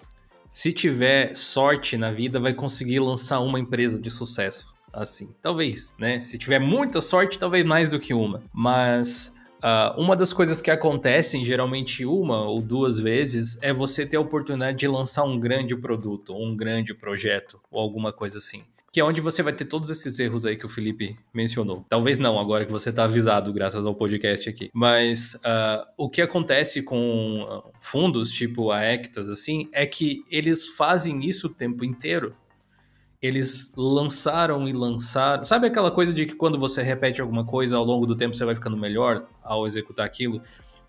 se 0.47 0.71
tiver 0.71 1.35
sorte 1.35 1.97
na 1.97 2.09
vida, 2.09 2.39
vai 2.39 2.53
conseguir 2.53 2.99
lançar 2.99 3.41
uma 3.41 3.59
empresa 3.59 4.01
de 4.01 4.09
sucesso, 4.09 4.73
assim. 4.93 5.35
Talvez, 5.41 5.93
né? 5.99 6.21
Se 6.21 6.37
tiver 6.37 6.59
muita 6.59 7.01
sorte, 7.01 7.37
talvez 7.37 7.65
mais 7.65 7.89
do 7.89 7.99
que 7.99 8.13
uma. 8.13 8.41
Mas 8.53 9.35
Uh, 9.63 9.97
uma 9.97 10.13
das 10.13 10.33
coisas 10.33 10.61
que 10.61 10.69
acontecem, 10.69 11.45
geralmente 11.45 12.05
uma 12.05 12.41
ou 12.41 12.61
duas 12.61 12.99
vezes, 12.99 13.57
é 13.61 13.71
você 13.71 14.05
ter 14.05 14.17
a 14.17 14.19
oportunidade 14.19 14.77
de 14.77 14.87
lançar 14.89 15.23
um 15.23 15.39
grande 15.39 15.73
produto, 15.73 16.33
ou 16.33 16.45
um 16.45 16.53
grande 16.53 16.93
projeto, 16.93 17.61
ou 17.71 17.79
alguma 17.79 18.11
coisa 18.11 18.39
assim. 18.39 18.65
Que 18.91 18.99
é 18.99 19.03
onde 19.05 19.21
você 19.21 19.41
vai 19.41 19.53
ter 19.53 19.63
todos 19.63 19.89
esses 19.89 20.19
erros 20.19 20.45
aí 20.45 20.57
que 20.57 20.65
o 20.65 20.69
Felipe 20.69 21.17
mencionou. 21.33 21.85
Talvez 21.87 22.19
não, 22.19 22.37
agora 22.37 22.65
que 22.65 22.71
você 22.73 22.89
está 22.89 23.05
avisado, 23.05 23.53
graças 23.53 23.85
ao 23.85 23.95
podcast 23.95 24.49
aqui. 24.49 24.69
Mas 24.73 25.35
uh, 25.35 25.87
o 25.97 26.09
que 26.09 26.21
acontece 26.21 26.83
com 26.83 27.63
fundos, 27.79 28.33
tipo 28.33 28.69
a 28.69 28.81
Ectas, 28.81 29.29
assim, 29.29 29.69
é 29.71 29.85
que 29.85 30.25
eles 30.29 30.67
fazem 30.67 31.25
isso 31.25 31.47
o 31.47 31.49
tempo 31.49 31.85
inteiro 31.85 32.35
eles 33.21 33.71
lançaram 33.77 34.67
e 34.67 34.73
lançaram. 34.73 35.45
Sabe 35.45 35.67
aquela 35.67 35.89
coisa 35.89 36.13
de 36.13 36.25
que 36.25 36.35
quando 36.35 36.59
você 36.59 36.83
repete 36.83 37.21
alguma 37.21 37.45
coisa 37.45 37.77
ao 37.77 37.85
longo 37.85 38.05
do 38.05 38.17
tempo 38.17 38.35
você 38.35 38.43
vai 38.43 38.53
ficando 38.53 38.75
melhor 38.75 39.25
ao 39.43 39.65
executar 39.65 40.05
aquilo? 40.05 40.41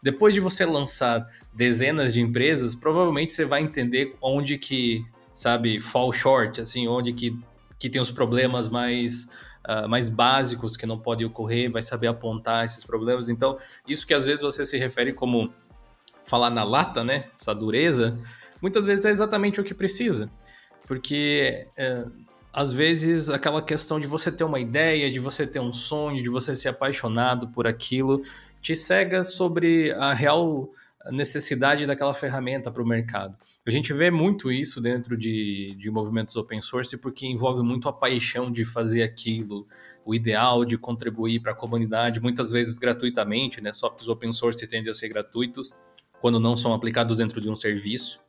depois 0.04 0.34
de 0.34 0.40
você 0.40 0.66
lançar 0.66 1.26
dezenas 1.50 2.12
de 2.12 2.20
empresas, 2.20 2.74
provavelmente 2.74 3.32
você 3.32 3.46
vai 3.46 3.62
entender 3.62 4.14
onde 4.20 4.58
que, 4.58 5.02
sabe, 5.32 5.80
fall 5.80 6.12
short, 6.12 6.60
assim, 6.60 6.86
onde 6.86 7.10
que, 7.14 7.34
que 7.78 7.88
tem 7.88 8.02
os 8.02 8.10
problemas 8.10 8.68
mais 8.68 9.26
uh, 9.66 9.88
mais 9.88 10.10
básicos 10.10 10.76
que 10.76 10.84
não 10.84 10.98
podem 10.98 11.26
ocorrer, 11.26 11.72
vai 11.72 11.80
saber 11.80 12.08
apontar 12.08 12.66
esses 12.66 12.84
problemas. 12.84 13.30
Então, 13.30 13.56
isso 13.88 14.06
que 14.06 14.12
às 14.12 14.26
vezes 14.26 14.42
você 14.42 14.66
se 14.66 14.76
refere 14.76 15.14
como 15.14 15.50
falar 16.26 16.50
na 16.50 16.64
lata, 16.64 17.02
né? 17.02 17.30
Essa 17.34 17.54
dureza, 17.54 18.18
muitas 18.60 18.84
vezes 18.84 19.06
é 19.06 19.10
exatamente 19.10 19.58
o 19.58 19.64
que 19.64 19.72
precisa. 19.72 20.30
Porque 20.86 21.66
é, 21.78 22.04
às 22.54 22.72
vezes 22.72 23.30
aquela 23.30 23.60
questão 23.60 23.98
de 23.98 24.06
você 24.06 24.30
ter 24.30 24.44
uma 24.44 24.60
ideia, 24.60 25.10
de 25.10 25.18
você 25.18 25.44
ter 25.44 25.58
um 25.58 25.72
sonho, 25.72 26.22
de 26.22 26.28
você 26.28 26.54
ser 26.54 26.68
apaixonado 26.68 27.48
por 27.48 27.66
aquilo, 27.66 28.22
te 28.62 28.76
cega 28.76 29.24
sobre 29.24 29.90
a 29.92 30.14
real 30.14 30.70
necessidade 31.10 31.84
daquela 31.84 32.14
ferramenta 32.14 32.70
para 32.70 32.80
o 32.80 32.86
mercado. 32.86 33.36
A 33.66 33.70
gente 33.72 33.92
vê 33.92 34.08
muito 34.08 34.52
isso 34.52 34.80
dentro 34.80 35.16
de, 35.16 35.74
de 35.76 35.90
movimentos 35.90 36.36
open 36.36 36.60
source 36.60 36.96
porque 36.96 37.26
envolve 37.26 37.60
muito 37.62 37.88
a 37.88 37.92
paixão 37.92 38.52
de 38.52 38.64
fazer 38.64 39.02
aquilo, 39.02 39.66
o 40.04 40.14
ideal 40.14 40.64
de 40.64 40.78
contribuir 40.78 41.40
para 41.40 41.52
a 41.52 41.56
comunidade, 41.56 42.20
muitas 42.20 42.52
vezes 42.52 42.78
gratuitamente, 42.78 43.60
né? 43.60 43.72
Softwares 43.72 44.08
open 44.08 44.32
source 44.32 44.64
tendem 44.68 44.90
a 44.90 44.94
ser 44.94 45.08
gratuitos 45.08 45.74
quando 46.20 46.38
não 46.38 46.56
são 46.56 46.72
aplicados 46.72 47.16
dentro 47.16 47.40
de 47.40 47.50
um 47.50 47.56
serviço. 47.56 48.23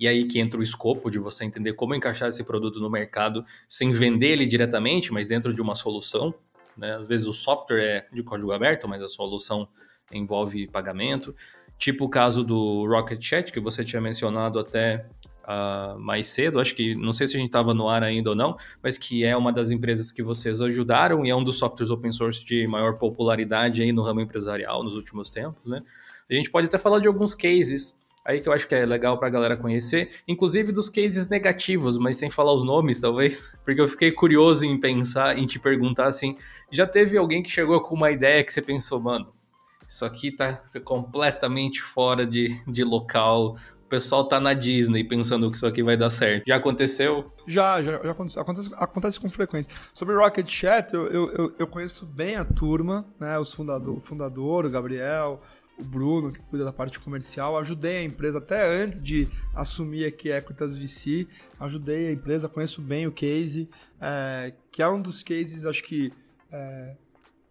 E 0.00 0.08
aí 0.08 0.24
que 0.24 0.40
entra 0.40 0.58
o 0.58 0.62
escopo 0.62 1.10
de 1.10 1.18
você 1.18 1.44
entender 1.44 1.74
como 1.74 1.94
encaixar 1.94 2.30
esse 2.30 2.42
produto 2.42 2.80
no 2.80 2.88
mercado 2.88 3.44
sem 3.68 3.90
vender 3.90 4.28
ele 4.28 4.46
diretamente, 4.46 5.12
mas 5.12 5.28
dentro 5.28 5.52
de 5.52 5.60
uma 5.60 5.74
solução. 5.74 6.34
Né? 6.74 6.96
Às 6.96 7.06
vezes 7.06 7.26
o 7.26 7.34
software 7.34 7.84
é 7.84 8.06
de 8.10 8.22
código 8.22 8.50
aberto, 8.50 8.88
mas 8.88 9.02
a 9.02 9.08
solução 9.08 9.68
envolve 10.10 10.66
pagamento. 10.66 11.34
Tipo 11.76 12.06
o 12.06 12.08
caso 12.08 12.42
do 12.42 12.86
Rocket 12.86 13.22
Chat, 13.22 13.52
que 13.52 13.60
você 13.60 13.84
tinha 13.84 14.00
mencionado 14.00 14.58
até 14.58 15.06
uh, 15.44 15.98
mais 15.98 16.28
cedo, 16.28 16.60
acho 16.60 16.74
que 16.74 16.94
não 16.94 17.12
sei 17.12 17.26
se 17.26 17.36
a 17.36 17.38
gente 17.38 17.48
estava 17.48 17.74
no 17.74 17.86
ar 17.86 18.02
ainda 18.02 18.30
ou 18.30 18.36
não, 18.36 18.56
mas 18.82 18.96
que 18.96 19.22
é 19.22 19.36
uma 19.36 19.52
das 19.52 19.70
empresas 19.70 20.10
que 20.10 20.22
vocês 20.22 20.62
ajudaram 20.62 21.26
e 21.26 21.30
é 21.30 21.36
um 21.36 21.44
dos 21.44 21.58
softwares 21.58 21.90
open 21.90 22.10
source 22.10 22.42
de 22.42 22.66
maior 22.66 22.96
popularidade 22.96 23.82
aí 23.82 23.92
no 23.92 24.02
ramo 24.02 24.22
empresarial 24.22 24.82
nos 24.82 24.94
últimos 24.94 25.28
tempos, 25.28 25.66
né? 25.66 25.82
A 26.30 26.34
gente 26.34 26.50
pode 26.50 26.68
até 26.68 26.78
falar 26.78 27.00
de 27.00 27.08
alguns 27.08 27.34
cases 27.34 27.99
aí 28.24 28.40
que 28.40 28.48
eu 28.48 28.52
acho 28.52 28.66
que 28.66 28.74
é 28.74 28.84
legal 28.84 29.18
para 29.18 29.28
a 29.28 29.30
galera 29.30 29.56
conhecer, 29.56 30.08
inclusive 30.26 30.72
dos 30.72 30.88
cases 30.88 31.28
negativos, 31.28 31.98
mas 31.98 32.16
sem 32.16 32.30
falar 32.30 32.52
os 32.52 32.64
nomes, 32.64 33.00
talvez, 33.00 33.56
porque 33.64 33.80
eu 33.80 33.88
fiquei 33.88 34.12
curioso 34.12 34.64
em 34.64 34.78
pensar, 34.78 35.38
em 35.38 35.46
te 35.46 35.58
perguntar 35.58 36.06
assim, 36.06 36.36
já 36.70 36.86
teve 36.86 37.16
alguém 37.16 37.42
que 37.42 37.50
chegou 37.50 37.80
com 37.80 37.94
uma 37.94 38.10
ideia 38.10 38.44
que 38.44 38.52
você 38.52 38.62
pensou, 38.62 39.00
mano, 39.00 39.32
isso 39.90 40.04
aqui 40.04 40.30
tá 40.30 40.60
completamente 40.84 41.82
fora 41.82 42.24
de, 42.24 42.62
de 42.64 42.84
local. 42.84 43.56
O 43.84 43.88
pessoal 43.90 44.22
tá 44.22 44.38
na 44.38 44.54
Disney 44.54 45.02
pensando 45.02 45.50
que 45.50 45.56
isso 45.56 45.66
aqui 45.66 45.82
vai 45.82 45.96
dar 45.96 46.10
certo. 46.10 46.44
Já 46.46 46.54
aconteceu? 46.54 47.32
Já, 47.44 47.82
já, 47.82 48.00
já 48.00 48.12
aconteceu. 48.12 48.40
Acontece, 48.40 48.70
acontece 48.76 49.20
com 49.20 49.28
frequência. 49.28 49.72
Sobre 49.92 50.14
Rocket 50.14 50.48
Chat, 50.48 50.94
eu, 50.94 51.08
eu, 51.10 51.54
eu 51.58 51.66
conheço 51.66 52.06
bem 52.06 52.36
a 52.36 52.44
turma, 52.44 53.04
né? 53.18 53.36
Os 53.36 53.52
fundador, 53.52 53.96
o 53.96 54.00
fundador, 54.00 54.64
o 54.64 54.70
Gabriel, 54.70 55.42
o 55.80 55.84
Bruno, 55.84 56.32
que 56.32 56.40
cuida 56.40 56.64
da 56.64 56.72
parte 56.72 57.00
comercial. 57.00 57.56
Ajudei 57.58 57.98
a 57.98 58.02
empresa 58.02 58.38
até 58.38 58.66
antes 58.66 59.02
de 59.02 59.28
assumir 59.54 60.04
aqui 60.04 60.30
a 60.30 60.38
Equitas 60.38 60.76
VC. 60.76 61.26
Ajudei 61.58 62.08
a 62.08 62.12
empresa, 62.12 62.48
conheço 62.48 62.80
bem 62.80 63.06
o 63.06 63.12
case, 63.12 63.68
é, 64.00 64.52
que 64.70 64.82
é 64.82 64.88
um 64.88 65.00
dos 65.00 65.22
cases, 65.22 65.66
acho 65.66 65.82
que. 65.82 66.12
É, 66.52 66.96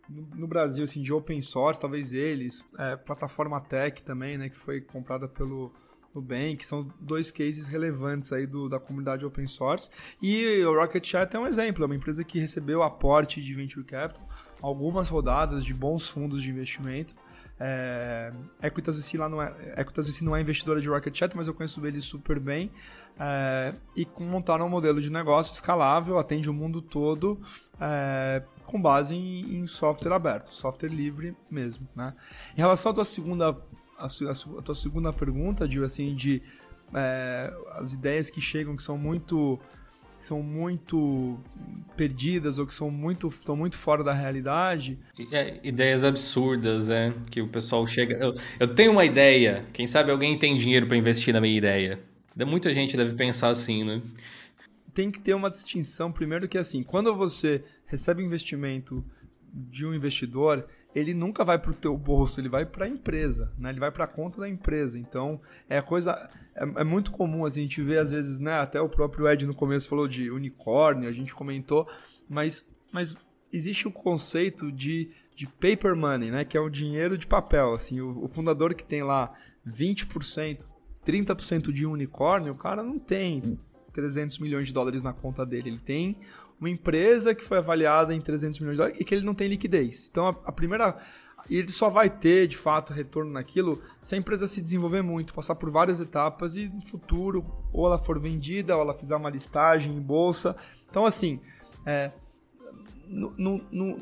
no, 0.09 0.47
Brasil, 0.47 0.83
assim, 0.83 1.03
de 1.03 1.13
open 1.13 1.39
source, 1.39 1.79
talvez 1.79 2.13
eles, 2.13 2.63
é, 2.79 2.95
plataforma 2.95 3.61
Tech 3.61 4.01
também, 4.01 4.39
né, 4.39 4.49
que 4.49 4.57
foi 4.57 4.81
comprada 4.81 5.27
pelo 5.27 5.71
Nubank, 6.13 6.65
são 6.65 6.87
dois 6.99 7.31
cases 7.31 7.67
relevantes 7.67 8.33
aí 8.33 8.47
do, 8.47 8.67
da 8.67 8.79
comunidade 8.79 9.25
open 9.25 9.45
source. 9.45 9.89
E 10.21 10.63
o 10.63 10.73
Rocket 10.73 11.05
Chat 11.05 11.35
é 11.35 11.39
um 11.39 11.47
exemplo, 11.47 11.83
é 11.83 11.85
uma 11.85 11.95
empresa 11.95 12.23
que 12.23 12.39
recebeu 12.39 12.81
aporte 12.81 13.41
de 13.41 13.53
venture 13.53 13.85
capital, 13.85 14.27
algumas 14.61 15.09
rodadas 15.09 15.63
de 15.63 15.73
bons 15.73 16.09
fundos 16.09 16.41
de 16.41 16.49
investimento. 16.49 17.15
É, 17.59 18.31
Equitas 18.63 19.13
lá 19.13 19.27
não 19.27 19.41
é, 19.41 19.53
Equitas 19.77 20.21
não 20.21 20.35
é 20.35 20.41
investidora 20.41 20.79
de 20.79 20.87
Rocket 20.87 21.15
Chat, 21.15 21.35
mas 21.35 21.47
eu 21.47 21.53
conheço 21.53 21.85
eles 21.85 22.05
super 22.05 22.39
bem. 22.39 22.71
É, 23.19 23.73
e 23.97 24.07
montaram 24.19 24.65
um 24.65 24.69
modelo 24.69 25.01
de 25.01 25.11
negócio 25.11 25.53
escalável, 25.53 26.17
atende 26.17 26.49
o 26.49 26.53
mundo 26.53 26.81
todo, 26.81 27.39
é, 27.79 28.41
com 28.65 28.81
base 28.81 29.13
em, 29.13 29.59
em, 29.59 29.67
software 29.67 30.13
aberto, 30.13 30.55
software 30.55 30.89
livre 30.89 31.35
mesmo, 31.51 31.85
né? 31.93 32.13
Em 32.55 32.61
relação 32.61 32.91
à 32.91 32.95
tua 32.95 33.05
segunda, 33.05 33.57
a, 33.97 34.07
tua 34.63 34.75
segunda 34.75 35.11
pergunta, 35.11 35.67
de 35.67 35.83
assim, 35.83 36.15
de 36.15 36.41
é, 36.93 37.53
as 37.71 37.91
ideias 37.91 38.29
que 38.29 38.39
chegam 38.39 38.75
que 38.75 38.83
são 38.83 38.97
muito 38.97 39.59
que 40.19 40.25
são 40.25 40.43
muito 40.43 41.39
perdidas 41.95 42.59
ou 42.59 42.67
que 42.67 42.73
são 42.73 42.91
muito, 42.91 43.29
estão 43.29 43.55
muito 43.55 43.77
fora 43.77 44.03
da 44.03 44.11
realidade. 44.11 44.99
É, 45.31 45.59
ideias 45.63 46.03
absurdas, 46.03 46.89
né? 46.89 47.13
Que 47.31 47.41
o 47.41 47.47
pessoal 47.47 47.87
chega. 47.87 48.17
Eu, 48.17 48.35
eu 48.59 48.67
tenho 48.67 48.91
uma 48.91 49.05
ideia. 49.05 49.65
Quem 49.71 49.87
sabe 49.87 50.11
alguém 50.11 50.37
tem 50.37 50.57
dinheiro 50.57 50.87
para 50.87 50.97
investir 50.97 51.33
na 51.33 51.39
minha 51.39 51.57
ideia. 51.57 52.01
Muita 52.35 52.73
gente 52.73 52.97
deve 52.97 53.15
pensar 53.15 53.49
assim, 53.49 53.85
né? 53.85 54.01
Tem 54.93 55.09
que 55.09 55.21
ter 55.21 55.33
uma 55.33 55.49
distinção, 55.49 56.11
primeiro 56.11 56.49
que 56.49 56.57
assim, 56.57 56.83
quando 56.83 57.15
você 57.15 57.63
recebe 57.85 58.21
investimento 58.21 59.05
de 59.53 59.85
um 59.85 59.93
investidor, 59.93 60.67
ele 60.93 61.13
nunca 61.13 61.43
vai 61.43 61.59
para 61.59 61.71
o 61.71 61.75
teu 61.75 61.95
bolso, 61.95 62.39
ele 62.39 62.49
vai 62.49 62.65
para 62.65 62.85
a 62.85 62.87
empresa, 62.87 63.53
né? 63.57 63.69
Ele 63.69 63.79
vai 63.79 63.91
para 63.91 64.05
a 64.05 64.07
conta 64.07 64.41
da 64.41 64.49
empresa. 64.49 64.99
Então, 64.99 65.39
é 65.69 65.81
coisa 65.81 66.29
é, 66.55 66.63
é, 66.81 66.83
muito 66.83 67.11
comum 67.11 67.45
assim, 67.45 67.61
a 67.61 67.63
gente 67.63 67.81
ver 67.81 67.99
às 67.99 68.11
vezes, 68.11 68.39
né, 68.39 68.53
até 68.53 68.81
o 68.81 68.89
próprio 68.89 69.27
Ed 69.27 69.45
no 69.45 69.53
começo 69.53 69.87
falou 69.87 70.07
de 70.07 70.29
unicórnio, 70.29 71.07
a 71.07 71.11
gente 71.11 71.33
comentou, 71.33 71.87
mas 72.27 72.67
mas 72.91 73.15
existe 73.53 73.87
o 73.87 73.91
conceito 73.91 74.71
de, 74.71 75.11
de 75.35 75.47
paper 75.47 75.95
money, 75.95 76.31
né, 76.31 76.43
que 76.43 76.57
é 76.57 76.59
o 76.59 76.69
dinheiro 76.69 77.17
de 77.17 77.27
papel, 77.27 77.73
assim, 77.73 78.01
o, 78.01 78.25
o 78.25 78.27
fundador 78.27 78.73
que 78.73 78.85
tem 78.85 79.03
lá 79.03 79.33
20%, 79.67 80.65
30% 81.05 81.71
de 81.71 81.85
unicórnio, 81.85 82.53
o 82.53 82.57
cara 82.57 82.83
não 82.83 82.99
tem 82.99 83.59
300 83.93 84.39
milhões 84.39 84.67
de 84.67 84.73
dólares 84.73 85.03
na 85.03 85.13
conta 85.13 85.45
dele, 85.45 85.69
ele 85.69 85.79
tem 85.79 86.17
uma 86.59 86.69
empresa 86.69 87.33
que 87.33 87.43
foi 87.43 87.57
avaliada 87.57 88.13
em 88.13 88.19
300 88.19 88.59
milhões 88.59 88.75
de 88.75 88.77
dólares 88.77 88.99
e 88.99 89.05
que 89.05 89.15
ele 89.15 89.25
não 89.25 89.33
tem 89.33 89.47
liquidez. 89.47 90.07
Então, 90.11 90.27
a, 90.27 90.35
a 90.45 90.51
primeira. 90.51 90.97
E 91.49 91.55
ele 91.55 91.71
só 91.71 91.89
vai 91.89 92.09
ter, 92.09 92.47
de 92.47 92.57
fato, 92.57 92.91
retorno 92.91 93.31
naquilo 93.31 93.81
se 94.01 94.13
a 94.13 94.17
empresa 94.17 94.45
se 94.45 94.61
desenvolver 94.61 95.01
muito, 95.01 95.33
passar 95.33 95.55
por 95.55 95.69
várias 95.71 96.01
etapas 96.01 96.57
e 96.57 96.67
no 96.67 96.81
futuro, 96.81 97.45
ou 97.71 97.87
ela 97.87 97.97
for 97.97 98.19
vendida, 98.19 98.75
ou 98.75 98.81
ela 98.81 98.93
fizer 98.93 99.15
uma 99.15 99.29
listagem 99.29 99.95
em 99.95 100.01
bolsa. 100.01 100.55
Então, 100.89 101.05
assim, 101.05 101.39
é, 101.85 102.11
no, 103.07 103.33
no, 103.37 103.61
no, 103.71 103.99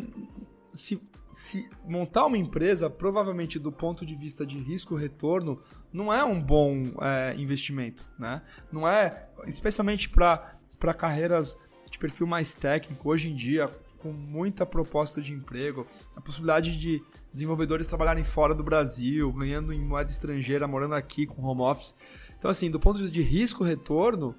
se, 0.73 0.99
se 1.31 1.69
montar 1.87 2.25
uma 2.25 2.37
empresa, 2.37 2.89
provavelmente 2.89 3.59
do 3.59 3.71
ponto 3.71 4.03
de 4.03 4.15
vista 4.15 4.45
de 4.45 4.57
risco-retorno, 4.57 5.61
não 5.93 6.11
é 6.11 6.23
um 6.25 6.41
bom 6.41 6.85
é, 7.01 7.35
investimento, 7.37 8.03
né? 8.17 8.41
Não 8.71 8.87
é, 8.87 9.29
especialmente 9.45 10.09
para 10.09 10.93
carreiras 10.97 11.55
de 11.97 11.99
perfil 11.99 12.27
mais 12.27 12.53
técnico, 12.53 13.09
hoje 13.09 13.29
em 13.29 13.35
dia, 13.35 13.67
com 13.97 14.13
muita 14.13 14.65
proposta 14.65 15.19
de 15.19 15.33
emprego, 15.33 15.85
a 16.15 16.21
possibilidade 16.21 16.79
de 16.79 17.01
desenvolvedores 17.33 17.87
trabalharem 17.87 18.23
fora 18.23 18.53
do 18.53 18.63
Brasil, 18.63 19.31
ganhando 19.33 19.73
em 19.73 19.79
moeda 19.79 20.09
estrangeira, 20.09 20.67
morando 20.67 20.93
aqui 20.93 21.25
com 21.25 21.41
home 21.43 21.61
office. 21.61 21.95
Então, 22.37 22.51
assim, 22.51 22.69
do 22.69 22.79
ponto 22.79 22.97
de 22.97 23.03
vista 23.03 23.13
de 23.13 23.23
risco-retorno, 23.23 24.35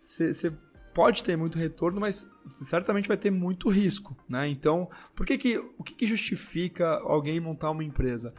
você 0.00 0.46
é, 0.46 0.52
pode 0.94 1.24
ter 1.24 1.36
muito 1.36 1.58
retorno, 1.58 2.00
mas 2.00 2.30
certamente 2.48 3.08
vai 3.08 3.16
ter 3.16 3.30
muito 3.30 3.68
risco, 3.68 4.16
né? 4.28 4.48
Então, 4.48 4.88
por 5.16 5.26
que 5.26 5.36
que, 5.36 5.58
o 5.76 5.82
que, 5.82 5.94
que 5.94 6.06
justifica 6.06 7.00
alguém 7.00 7.40
montar 7.40 7.70
uma 7.70 7.82
empresa? 7.82 8.32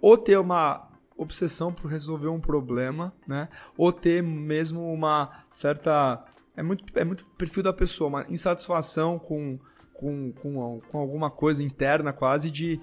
Ou 0.00 0.16
ter 0.16 0.38
uma 0.38 0.88
obsessão 1.16 1.72
por 1.72 1.90
resolver 1.90 2.28
um 2.28 2.40
problema, 2.40 3.12
né? 3.26 3.48
Ou 3.76 3.92
ter 3.92 4.22
mesmo 4.22 4.92
uma 4.92 5.44
certa 5.50 6.24
é 6.58 6.62
muito, 6.62 6.84
é 6.98 7.04
muito 7.04 7.24
perfil 7.38 7.62
da 7.62 7.72
pessoa, 7.72 8.08
uma 8.08 8.26
insatisfação 8.28 9.16
com, 9.16 9.60
com, 9.94 10.32
com, 10.32 10.80
com 10.88 10.98
alguma 10.98 11.30
coisa 11.30 11.62
interna 11.62 12.12
quase 12.12 12.50
de 12.50 12.80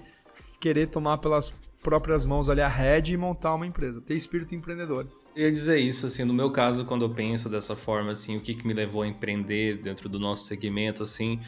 querer 0.58 0.86
tomar 0.86 1.18
pelas 1.18 1.52
próprias 1.82 2.24
mãos 2.24 2.48
ali 2.48 2.62
a 2.62 2.68
rede 2.68 3.12
e 3.12 3.16
montar 3.18 3.54
uma 3.54 3.66
empresa, 3.66 4.00
ter 4.00 4.14
espírito 4.14 4.54
empreendedor. 4.54 5.06
Eu 5.36 5.44
ia 5.44 5.52
dizer 5.52 5.78
isso, 5.78 6.06
assim, 6.06 6.24
no 6.24 6.32
meu 6.32 6.50
caso, 6.50 6.86
quando 6.86 7.04
eu 7.04 7.10
penso 7.10 7.50
dessa 7.50 7.76
forma, 7.76 8.12
assim, 8.12 8.38
o 8.38 8.40
que, 8.40 8.54
que 8.54 8.66
me 8.66 8.72
levou 8.72 9.02
a 9.02 9.06
empreender 9.06 9.78
dentro 9.78 10.08
do 10.08 10.18
nosso 10.18 10.44
segmento, 10.44 11.02
assim, 11.02 11.38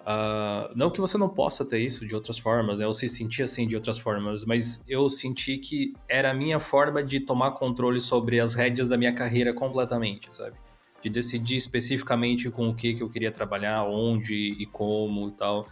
uh, 0.00 0.72
não 0.74 0.90
que 0.90 0.98
você 0.98 1.18
não 1.18 1.28
possa 1.28 1.62
ter 1.62 1.80
isso 1.80 2.06
de 2.06 2.14
outras 2.14 2.38
formas, 2.38 2.78
né, 2.78 2.86
eu 2.86 2.94
se 2.94 3.06
sentir 3.06 3.42
assim 3.42 3.68
de 3.68 3.76
outras 3.76 3.98
formas, 3.98 4.46
mas 4.46 4.82
eu 4.88 5.10
senti 5.10 5.58
que 5.58 5.92
era 6.08 6.30
a 6.30 6.34
minha 6.34 6.58
forma 6.58 7.04
de 7.04 7.20
tomar 7.20 7.50
controle 7.50 8.00
sobre 8.00 8.40
as 8.40 8.54
rédeas 8.54 8.88
da 8.88 8.96
minha 8.96 9.12
carreira 9.12 9.52
completamente, 9.52 10.34
sabe? 10.34 10.56
De 11.02 11.08
decidir 11.08 11.56
especificamente 11.56 12.50
com 12.50 12.68
o 12.68 12.74
que, 12.74 12.94
que 12.94 13.02
eu 13.02 13.08
queria 13.08 13.32
trabalhar, 13.32 13.84
onde 13.84 14.34
e 14.34 14.66
como 14.66 15.28
e 15.28 15.32
tal. 15.32 15.68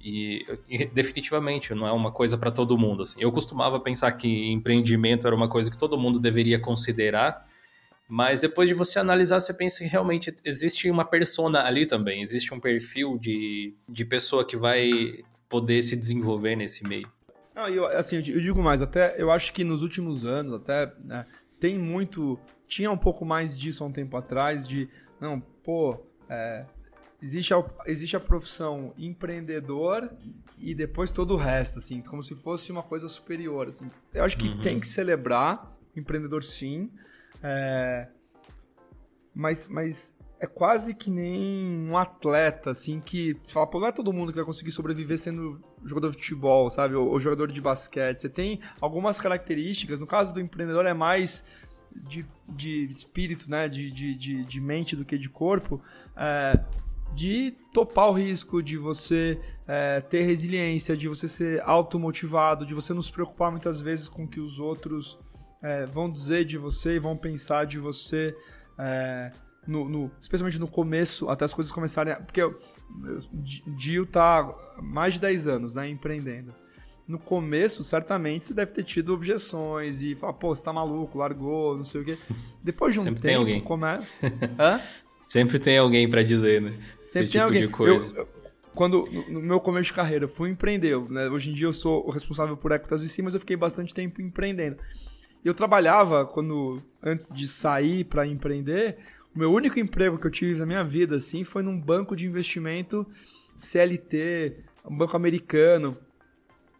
E, 0.00 0.46
e, 0.68 0.86
definitivamente 0.86 1.74
não 1.74 1.86
é 1.86 1.92
uma 1.92 2.12
coisa 2.12 2.36
para 2.38 2.50
todo 2.50 2.78
mundo. 2.78 3.02
Assim. 3.02 3.20
Eu 3.20 3.32
costumava 3.32 3.80
pensar 3.80 4.12
que 4.12 4.50
empreendimento 4.50 5.26
era 5.26 5.34
uma 5.34 5.48
coisa 5.48 5.70
que 5.70 5.78
todo 5.78 5.98
mundo 5.98 6.20
deveria 6.20 6.58
considerar, 6.58 7.46
mas 8.08 8.40
depois 8.40 8.68
de 8.68 8.74
você 8.74 8.98
analisar, 8.98 9.40
você 9.40 9.52
pensa 9.52 9.84
que 9.84 9.90
realmente 9.90 10.34
existe 10.44 10.90
uma 10.90 11.04
persona 11.04 11.64
ali 11.64 11.84
também, 11.84 12.22
existe 12.22 12.54
um 12.54 12.60
perfil 12.60 13.18
de, 13.18 13.74
de 13.88 14.04
pessoa 14.04 14.46
que 14.46 14.56
vai 14.56 15.24
poder 15.48 15.82
se 15.82 15.96
desenvolver 15.96 16.56
nesse 16.56 16.86
meio. 16.86 17.10
Não, 17.54 17.68
eu, 17.68 17.86
assim, 17.86 18.16
eu 18.16 18.22
digo 18.22 18.62
mais, 18.62 18.80
até 18.80 19.20
eu 19.20 19.30
acho 19.32 19.52
que 19.52 19.64
nos 19.64 19.82
últimos 19.82 20.24
anos, 20.24 20.54
até 20.54 20.92
né, 21.04 21.26
tem 21.58 21.76
muito. 21.76 22.38
Tinha 22.68 22.90
um 22.90 22.98
pouco 22.98 23.24
mais 23.24 23.58
disso 23.58 23.82
há 23.82 23.86
um 23.86 23.92
tempo 23.92 24.16
atrás, 24.16 24.68
de. 24.68 24.88
Não, 25.20 25.40
pô, 25.40 25.98
é, 26.28 26.66
existe, 27.22 27.52
a, 27.52 27.64
existe 27.86 28.16
a 28.16 28.20
profissão 28.20 28.92
empreendedor 28.96 30.10
e 30.58 30.74
depois 30.74 31.10
todo 31.10 31.34
o 31.34 31.36
resto, 31.36 31.78
assim, 31.78 32.00
como 32.02 32.22
se 32.22 32.34
fosse 32.34 32.70
uma 32.70 32.82
coisa 32.82 33.08
superior, 33.08 33.68
assim. 33.68 33.90
Eu 34.12 34.24
acho 34.24 34.36
que 34.36 34.48
uhum. 34.48 34.60
tem 34.60 34.78
que 34.78 34.86
celebrar 34.86 35.76
o 35.94 35.98
empreendedor 35.98 36.44
sim, 36.44 36.90
é, 37.42 38.08
mas, 39.34 39.66
mas 39.68 40.14
é 40.40 40.46
quase 40.46 40.94
que 40.94 41.10
nem 41.10 41.88
um 41.88 41.96
atleta, 41.96 42.70
assim, 42.70 43.00
que 43.00 43.36
fala, 43.44 43.66
pô, 43.66 43.80
não 43.80 43.88
é 43.88 43.92
todo 43.92 44.12
mundo 44.12 44.30
que 44.30 44.36
vai 44.36 44.44
conseguir 44.44 44.70
sobreviver 44.70 45.18
sendo 45.18 45.60
jogador 45.84 46.10
de 46.10 46.16
futebol, 46.16 46.70
sabe? 46.70 46.94
Ou, 46.94 47.08
ou 47.08 47.20
jogador 47.20 47.50
de 47.50 47.60
basquete. 47.60 48.20
Você 48.20 48.28
tem 48.28 48.60
algumas 48.80 49.20
características, 49.20 50.00
no 50.00 50.06
caso 50.06 50.32
do 50.32 50.40
empreendedor 50.40 50.86
é 50.86 50.94
mais 50.94 51.44
de, 51.94 52.26
de 52.48 52.84
espírito, 52.84 53.50
né? 53.50 53.68
De, 53.68 53.90
de, 53.90 54.14
de, 54.14 54.44
de 54.44 54.60
mente 54.60 54.96
do 54.96 55.04
que 55.04 55.18
de 55.18 55.28
corpo. 55.28 55.80
É, 56.16 56.58
de 57.14 57.54
topar 57.72 58.10
o 58.10 58.12
risco, 58.12 58.62
de 58.62 58.76
você 58.76 59.40
é, 59.66 60.00
ter 60.00 60.22
resiliência, 60.22 60.96
de 60.96 61.08
você 61.08 61.26
ser 61.26 61.62
automotivado, 61.64 62.66
de 62.66 62.74
você 62.74 62.92
não 62.92 63.02
se 63.02 63.10
preocupar 63.10 63.50
muitas 63.50 63.80
vezes 63.80 64.08
com 64.08 64.24
o 64.24 64.28
que 64.28 64.40
os 64.40 64.60
outros 64.60 65.18
é, 65.62 65.86
vão 65.86 66.10
dizer 66.10 66.44
de 66.44 66.56
você 66.58 66.96
e 66.96 66.98
vão 66.98 67.16
pensar 67.16 67.66
de 67.66 67.78
você. 67.78 68.36
É, 68.78 69.32
no, 69.66 69.86
no, 69.86 70.10
especialmente 70.20 70.58
no 70.58 70.66
começo, 70.66 71.28
até 71.28 71.44
as 71.44 71.52
coisas 71.52 71.70
começarem. 71.70 72.12
A, 72.12 72.20
porque 72.20 72.42
o 72.42 72.58
Dio 73.76 74.06
tá 74.06 74.54
mais 74.82 75.14
de 75.14 75.20
10 75.20 75.46
anos 75.46 75.74
né, 75.74 75.88
empreendendo. 75.88 76.54
No 77.08 77.18
começo, 77.18 77.82
certamente, 77.82 78.44
você 78.44 78.52
deve 78.52 78.70
ter 78.70 78.84
tido 78.84 79.14
objeções 79.14 80.02
e 80.02 80.14
falar, 80.14 80.34
pô, 80.34 80.54
você 80.54 80.62
tá 80.62 80.74
maluco, 80.74 81.16
largou, 81.16 81.74
não 81.74 81.82
sei 81.82 82.02
o 82.02 82.04
quê. 82.04 82.18
Depois 82.62 82.92
de 82.92 83.00
um 83.00 83.04
Sempre 83.04 83.22
tempo, 83.22 83.26
tem 83.26 83.34
alguém. 83.34 83.60
começa. 83.62 84.06
Hã? 84.60 84.78
Sempre 85.22 85.58
tem 85.58 85.78
alguém 85.78 86.08
para 86.08 86.22
dizer, 86.22 86.60
né? 86.60 86.72
Sempre 86.72 87.00
Esse 87.04 87.14
tem 87.14 87.26
tipo 87.26 87.44
alguém. 87.44 87.62
De 87.62 87.68
coisa. 87.68 88.14
Eu, 88.14 88.22
eu, 88.24 88.28
quando, 88.74 89.04
no 89.28 89.40
meu 89.40 89.58
começo 89.58 89.86
de 89.86 89.94
carreira, 89.94 90.28
fui 90.28 90.50
empreender. 90.50 90.98
Né? 91.10 91.28
Hoje 91.28 91.50
em 91.50 91.54
dia 91.54 91.66
eu 91.66 91.72
sou 91.72 92.06
o 92.06 92.10
responsável 92.10 92.56
por 92.58 92.72
Equitas 92.72 93.02
e 93.02 93.08
sim, 93.08 93.22
mas 93.22 93.32
eu 93.32 93.40
fiquei 93.40 93.56
bastante 93.56 93.94
tempo 93.94 94.20
empreendendo. 94.20 94.76
Eu 95.42 95.54
trabalhava, 95.54 96.26
quando 96.26 96.82
antes 97.02 97.32
de 97.32 97.48
sair 97.48 98.04
para 98.04 98.26
empreender, 98.26 98.98
o 99.34 99.38
meu 99.38 99.50
único 99.50 99.80
emprego 99.80 100.18
que 100.18 100.26
eu 100.26 100.30
tive 100.30 100.60
na 100.60 100.66
minha 100.66 100.84
vida, 100.84 101.16
assim, 101.16 101.42
foi 101.42 101.62
num 101.62 101.80
banco 101.80 102.14
de 102.14 102.26
investimento 102.26 103.06
CLT, 103.56 104.56
um 104.84 104.96
banco 104.96 105.16
americano, 105.16 105.96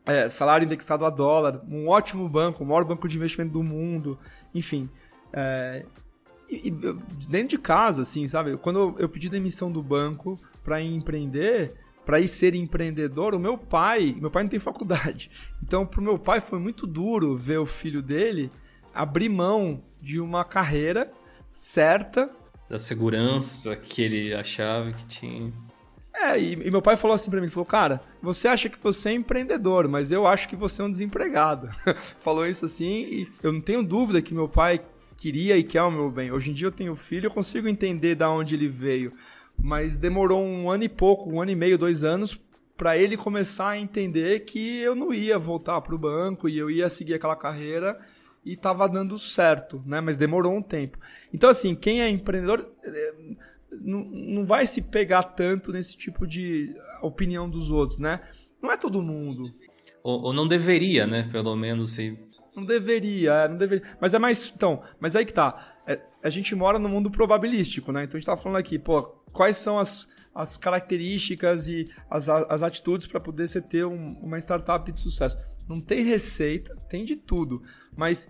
é, 0.09 0.28
salário 0.30 0.64
indexado 0.64 1.04
a 1.04 1.11
dólar, 1.11 1.61
um 1.68 1.88
ótimo 1.88 2.26
banco, 2.28 2.64
o 2.64 2.66
maior 2.66 2.84
banco 2.84 3.06
de 3.06 3.16
investimento 3.16 3.52
do 3.52 3.62
mundo, 3.62 4.18
enfim. 4.54 4.88
É, 5.32 5.84
e, 6.48 6.68
e, 6.68 6.70
dentro 7.28 7.48
de 7.48 7.59
casa, 7.59 8.02
assim, 8.02 8.26
sabe? 8.26 8.56
Quando 8.56 8.96
eu, 8.98 9.09
pedi 9.09 9.28
demissão 9.28 9.70
do 9.70 9.82
banco 9.82 10.40
para 10.64 10.80
empreender, 10.80 11.74
para 12.06 12.18
ir 12.18 12.28
ser 12.28 12.54
empreendedor, 12.54 13.34
o 13.34 13.38
meu 13.38 13.59
pai, 13.59 14.16
meu 14.18 14.30
pai 14.30 14.44
não 14.44 14.50
tem 14.50 14.59
faculdade. 14.59 15.30
Então, 15.62 15.84
pro 15.84 16.00
meu 16.00 16.18
pai 16.18 16.40
foi 16.40 16.59
muito 16.59 16.86
duro 16.86 17.36
ver 17.36 17.59
o 17.59 17.66
filho 17.66 18.00
dele 18.02 18.50
abrir 18.94 19.28
mão 19.28 19.82
de 20.00 20.18
uma 20.18 20.42
carreira 20.42 21.12
certa. 21.52 22.30
Da 22.66 22.78
segurança 22.78 23.76
que 23.76 24.00
ele 24.00 24.34
achava 24.34 24.92
que 24.92 25.04
tinha. 25.06 25.52
É, 26.21 26.41
e, 26.41 26.53
e 26.55 26.71
meu 26.71 26.83
pai 26.83 26.97
falou 26.97 27.14
assim 27.14 27.31
para 27.31 27.41
mim, 27.41 27.49
falou, 27.49 27.64
cara, 27.64 28.01
você 28.21 28.49
acha 28.49 28.69
que 28.69 28.79
você 28.79 29.11
é 29.11 29.12
empreendedor, 29.12 29.87
mas 29.87 30.11
eu 30.11 30.27
acho 30.27 30.49
que 30.49 30.57
você 30.57 30.83
é 30.83 30.85
um 30.85 30.91
desempregado. 30.91 31.69
falou 32.19 32.45
isso 32.47 32.64
assim 32.64 33.03
e 33.05 33.29
eu 33.43 33.53
não 33.53 33.61
tenho 33.61 33.83
dúvida 33.83 34.21
que 34.21 34.35
meu 34.35 34.49
pai 34.49 34.81
queria 35.16 35.57
e 35.57 35.62
quer 35.62 35.83
o 35.83 35.91
meu 35.91 36.11
bem. 36.11 36.33
Hoje 36.33 36.51
em 36.51 36.55
dia 36.55 36.66
eu 36.66 36.73
tenho 36.73 36.97
filho, 36.97 37.27
eu 37.27 37.31
consigo 37.31 37.69
entender 37.69 38.16
da 38.16 38.29
onde 38.29 38.55
ele 38.55 38.69
veio, 38.69 39.12
mas 39.57 39.95
demorou 39.95 40.43
um 40.43 40.69
ano 40.69 40.85
e 40.85 40.89
pouco, 40.89 41.31
um 41.31 41.41
ano 41.41 41.53
e 41.53 41.57
meio, 41.57 41.79
dois 41.79 42.03
anos 42.03 42.41
para 42.77 42.97
ele 42.97 43.16
começar 43.16 43.71
a 43.71 43.79
entender 43.79 44.45
que 44.45 44.79
eu 44.79 44.95
não 44.95 45.12
ia 45.12 45.37
voltar 45.37 45.81
para 45.81 45.95
o 45.95 45.99
banco 45.99 46.49
e 46.49 46.57
eu 46.57 46.71
ia 46.71 46.89
seguir 46.89 47.14
aquela 47.14 47.35
carreira 47.35 47.99
e 48.45 48.53
estava 48.53 48.89
dando 48.89 49.19
certo, 49.19 49.83
né? 49.85 50.01
Mas 50.01 50.16
demorou 50.16 50.55
um 50.55 50.62
tempo. 50.62 50.97
Então, 51.35 51.51
assim, 51.51 51.75
quem 51.75 52.01
é 52.01 52.09
empreendedor 52.09 52.71
é, 52.85 53.14
não, 53.71 54.05
não 54.05 54.45
vai 54.45 54.66
se 54.66 54.83
pegar 54.83 55.23
tanto 55.23 55.73
nesse 55.73 55.97
tipo 55.97 56.27
de 56.27 56.75
opinião 57.03 57.49
dos 57.49 57.71
outros, 57.71 57.99
né? 57.99 58.21
Não 58.62 58.71
é 58.71 58.77
todo 58.77 59.03
mundo. 59.03 59.55
Ou, 60.03 60.23
ou 60.25 60.33
não 60.33 60.47
deveria, 60.47 61.07
né? 61.07 61.29
Pelo 61.31 61.55
menos 61.57 61.93
se. 61.93 62.19
Não 62.55 62.64
deveria, 62.64 63.33
é, 63.33 63.49
não 63.49 63.57
deveria. 63.57 63.87
Mas 64.01 64.14
é 64.14 64.19
mais. 64.19 64.53
Então, 64.55 64.83
mas 64.99 65.14
aí 65.14 65.25
que 65.25 65.35
tá. 65.35 65.77
É, 65.87 66.01
a 66.23 66.31
gente 66.31 66.55
mora 66.55 66.79
no 66.79 66.89
mundo 66.89 67.11
probabilístico, 67.11 67.93
né? 67.93 68.05
Então 68.05 68.16
a 68.16 68.21
gente 68.21 68.27
tá 68.27 68.37
falando 68.37 68.59
aqui, 68.59 68.79
pô, 68.79 69.03
quais 69.33 69.57
são 69.57 69.79
as, 69.79 70.09
as 70.35 70.57
características 70.57 71.69
e 71.69 71.89
as, 72.11 72.29
as 72.29 72.62
atitudes 72.62 73.07
para 73.07 73.21
poder 73.21 73.49
você 73.49 73.61
ter 73.61 73.85
um, 73.85 74.19
uma 74.21 74.39
startup 74.39 74.91
de 74.91 74.99
sucesso. 74.99 75.39
Não 75.69 75.81
tem 75.81 76.03
receita, 76.03 76.75
tem 76.89 77.05
de 77.05 77.16
tudo. 77.16 77.62
Mas 77.97 78.29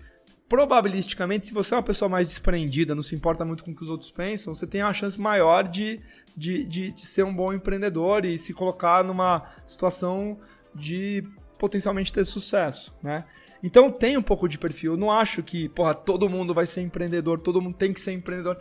probabilisticamente, 0.48 1.46
se 1.46 1.52
você 1.52 1.74
é 1.74 1.76
uma 1.76 1.82
pessoa 1.82 2.08
mais 2.08 2.26
desprendida, 2.26 2.94
não 2.94 3.02
se 3.02 3.14
importa 3.14 3.44
muito 3.44 3.62
com 3.62 3.70
o 3.70 3.74
que 3.74 3.82
os 3.82 3.90
outros 3.90 4.10
pensam, 4.10 4.54
você 4.54 4.66
tem 4.66 4.82
uma 4.82 4.94
chance 4.94 5.20
maior 5.20 5.64
de, 5.64 6.00
de, 6.36 6.64
de, 6.64 6.92
de 6.92 7.06
ser 7.06 7.22
um 7.22 7.34
bom 7.34 7.52
empreendedor 7.52 8.24
e 8.24 8.38
se 8.38 8.54
colocar 8.54 9.04
numa 9.04 9.44
situação 9.66 10.38
de 10.74 11.22
potencialmente 11.58 12.12
ter 12.12 12.24
sucesso, 12.24 12.94
né? 13.02 13.24
Então 13.62 13.90
tem 13.90 14.16
um 14.16 14.22
pouco 14.22 14.48
de 14.48 14.56
perfil. 14.56 14.92
Eu 14.92 14.96
não 14.96 15.10
acho 15.10 15.42
que, 15.42 15.68
porra, 15.68 15.94
todo 15.94 16.28
mundo 16.28 16.54
vai 16.54 16.64
ser 16.64 16.80
empreendedor, 16.80 17.40
todo 17.40 17.60
mundo 17.60 17.76
tem 17.76 17.92
que 17.92 18.00
ser 18.00 18.12
empreendedor. 18.12 18.56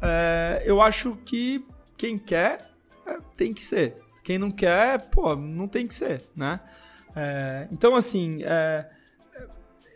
É, 0.00 0.62
eu 0.64 0.80
acho 0.80 1.16
que 1.24 1.66
quem 1.96 2.16
quer 2.16 2.70
é, 3.06 3.18
tem 3.36 3.52
que 3.52 3.62
ser. 3.62 3.96
Quem 4.22 4.38
não 4.38 4.50
quer, 4.50 5.10
pô, 5.10 5.34
não 5.34 5.66
tem 5.66 5.86
que 5.86 5.94
ser, 5.94 6.22
né? 6.34 6.60
É, 7.14 7.66
então, 7.72 7.96
assim, 7.96 8.42
é, 8.44 8.88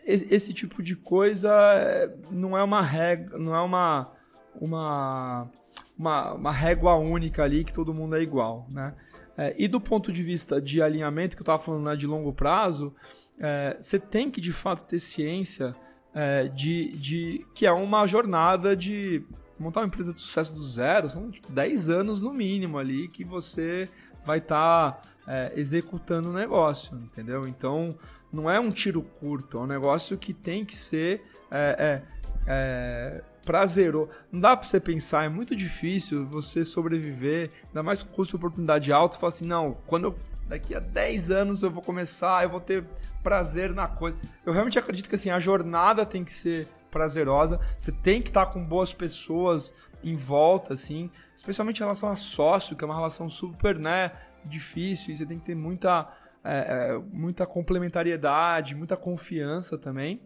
esse 0.06 0.52
tipo 0.52 0.82
de 0.82 0.94
coisa 0.94 1.50
é, 1.50 2.14
não 2.30 2.56
é 2.56 2.62
uma 2.62 2.82
regra, 2.82 3.38
não 3.38 3.54
é 3.54 3.60
uma, 3.60 4.12
uma, 4.60 5.50
uma, 5.98 6.32
uma 6.34 6.52
régua 6.52 6.94
única 6.96 7.42
ali 7.42 7.64
que 7.64 7.72
todo 7.72 7.94
mundo 7.94 8.16
é 8.16 8.22
igual, 8.22 8.66
né? 8.70 8.94
É, 9.36 9.54
e 9.58 9.66
do 9.66 9.80
ponto 9.80 10.12
de 10.12 10.22
vista 10.22 10.60
de 10.60 10.80
alinhamento 10.80 11.36
que 11.36 11.42
eu 11.42 11.44
estava 11.44 11.58
falando 11.58 11.84
né, 11.84 11.96
de 11.96 12.06
longo 12.06 12.32
prazo, 12.32 12.94
é, 13.38 13.76
você 13.80 13.98
tem 13.98 14.30
que 14.30 14.40
de 14.40 14.52
fato 14.52 14.84
ter 14.84 15.00
ciência 15.00 15.74
é, 16.14 16.46
de, 16.46 16.96
de 16.96 17.46
que 17.52 17.66
é 17.66 17.72
uma 17.72 18.06
jornada 18.06 18.76
de 18.76 19.24
montar 19.58 19.80
uma 19.80 19.86
empresa 19.86 20.12
de 20.12 20.20
sucesso 20.20 20.54
do 20.54 20.62
zero, 20.62 21.08
são 21.08 21.30
10 21.48 21.90
anos 21.90 22.20
no 22.20 22.32
mínimo 22.32 22.78
ali 22.78 23.08
que 23.08 23.24
você 23.24 23.88
vai 24.24 24.38
estar 24.38 24.92
tá, 24.92 25.02
é, 25.26 25.52
executando 25.56 26.30
o 26.30 26.32
negócio, 26.32 26.96
entendeu? 26.96 27.46
Então 27.46 27.94
não 28.34 28.50
é 28.50 28.58
um 28.58 28.70
tiro 28.70 29.02
curto, 29.02 29.58
é 29.58 29.60
um 29.60 29.66
negócio 29.66 30.16
que 30.18 30.32
tem 30.32 30.64
que 30.64 30.74
ser 30.74 31.22
é, 31.50 32.02
é, 32.46 32.46
é 32.46 33.22
prazeroso. 33.44 34.10
Não 34.32 34.40
dá 34.40 34.56
para 34.56 34.66
você 34.66 34.80
pensar, 34.80 35.24
é 35.24 35.28
muito 35.28 35.54
difícil 35.54 36.26
você 36.26 36.64
sobreviver, 36.64 37.50
ainda 37.68 37.82
mais 37.82 38.02
com 38.02 38.10
custo 38.10 38.32
de 38.32 38.36
oportunidade 38.36 38.92
alto, 38.92 39.18
falar 39.18 39.28
assim, 39.28 39.46
não, 39.46 39.76
quando 39.86 40.04
eu, 40.04 40.18
daqui 40.48 40.74
a 40.74 40.80
10 40.80 41.30
anos 41.30 41.62
eu 41.62 41.70
vou 41.70 41.82
começar, 41.82 42.42
eu 42.42 42.50
vou 42.50 42.60
ter 42.60 42.84
prazer 43.22 43.72
na 43.72 43.86
coisa. 43.86 44.16
Eu 44.44 44.52
realmente 44.52 44.78
acredito 44.78 45.08
que 45.08 45.14
assim, 45.14 45.30
a 45.30 45.38
jornada 45.38 46.04
tem 46.04 46.24
que 46.24 46.32
ser 46.32 46.68
prazerosa, 46.90 47.60
você 47.76 47.90
tem 47.90 48.20
que 48.22 48.28
estar 48.28 48.46
com 48.46 48.64
boas 48.64 48.94
pessoas 48.94 49.74
em 50.02 50.14
volta, 50.14 50.74
assim, 50.74 51.10
especialmente 51.34 51.78
em 51.78 51.82
relação 51.82 52.10
a 52.10 52.16
sócio, 52.16 52.76
que 52.76 52.84
é 52.84 52.86
uma 52.86 52.94
relação 52.94 53.28
super, 53.28 53.78
né, 53.78 54.12
difícil, 54.44 55.12
e 55.12 55.16
você 55.16 55.24
tem 55.24 55.38
que 55.38 55.46
ter 55.46 55.54
muita 55.54 56.06
é, 56.44 56.90
é, 56.90 56.98
muita 56.98 57.46
complementariedade, 57.46 58.74
muita 58.74 58.96
confiança 58.96 59.78
também. 59.78 60.20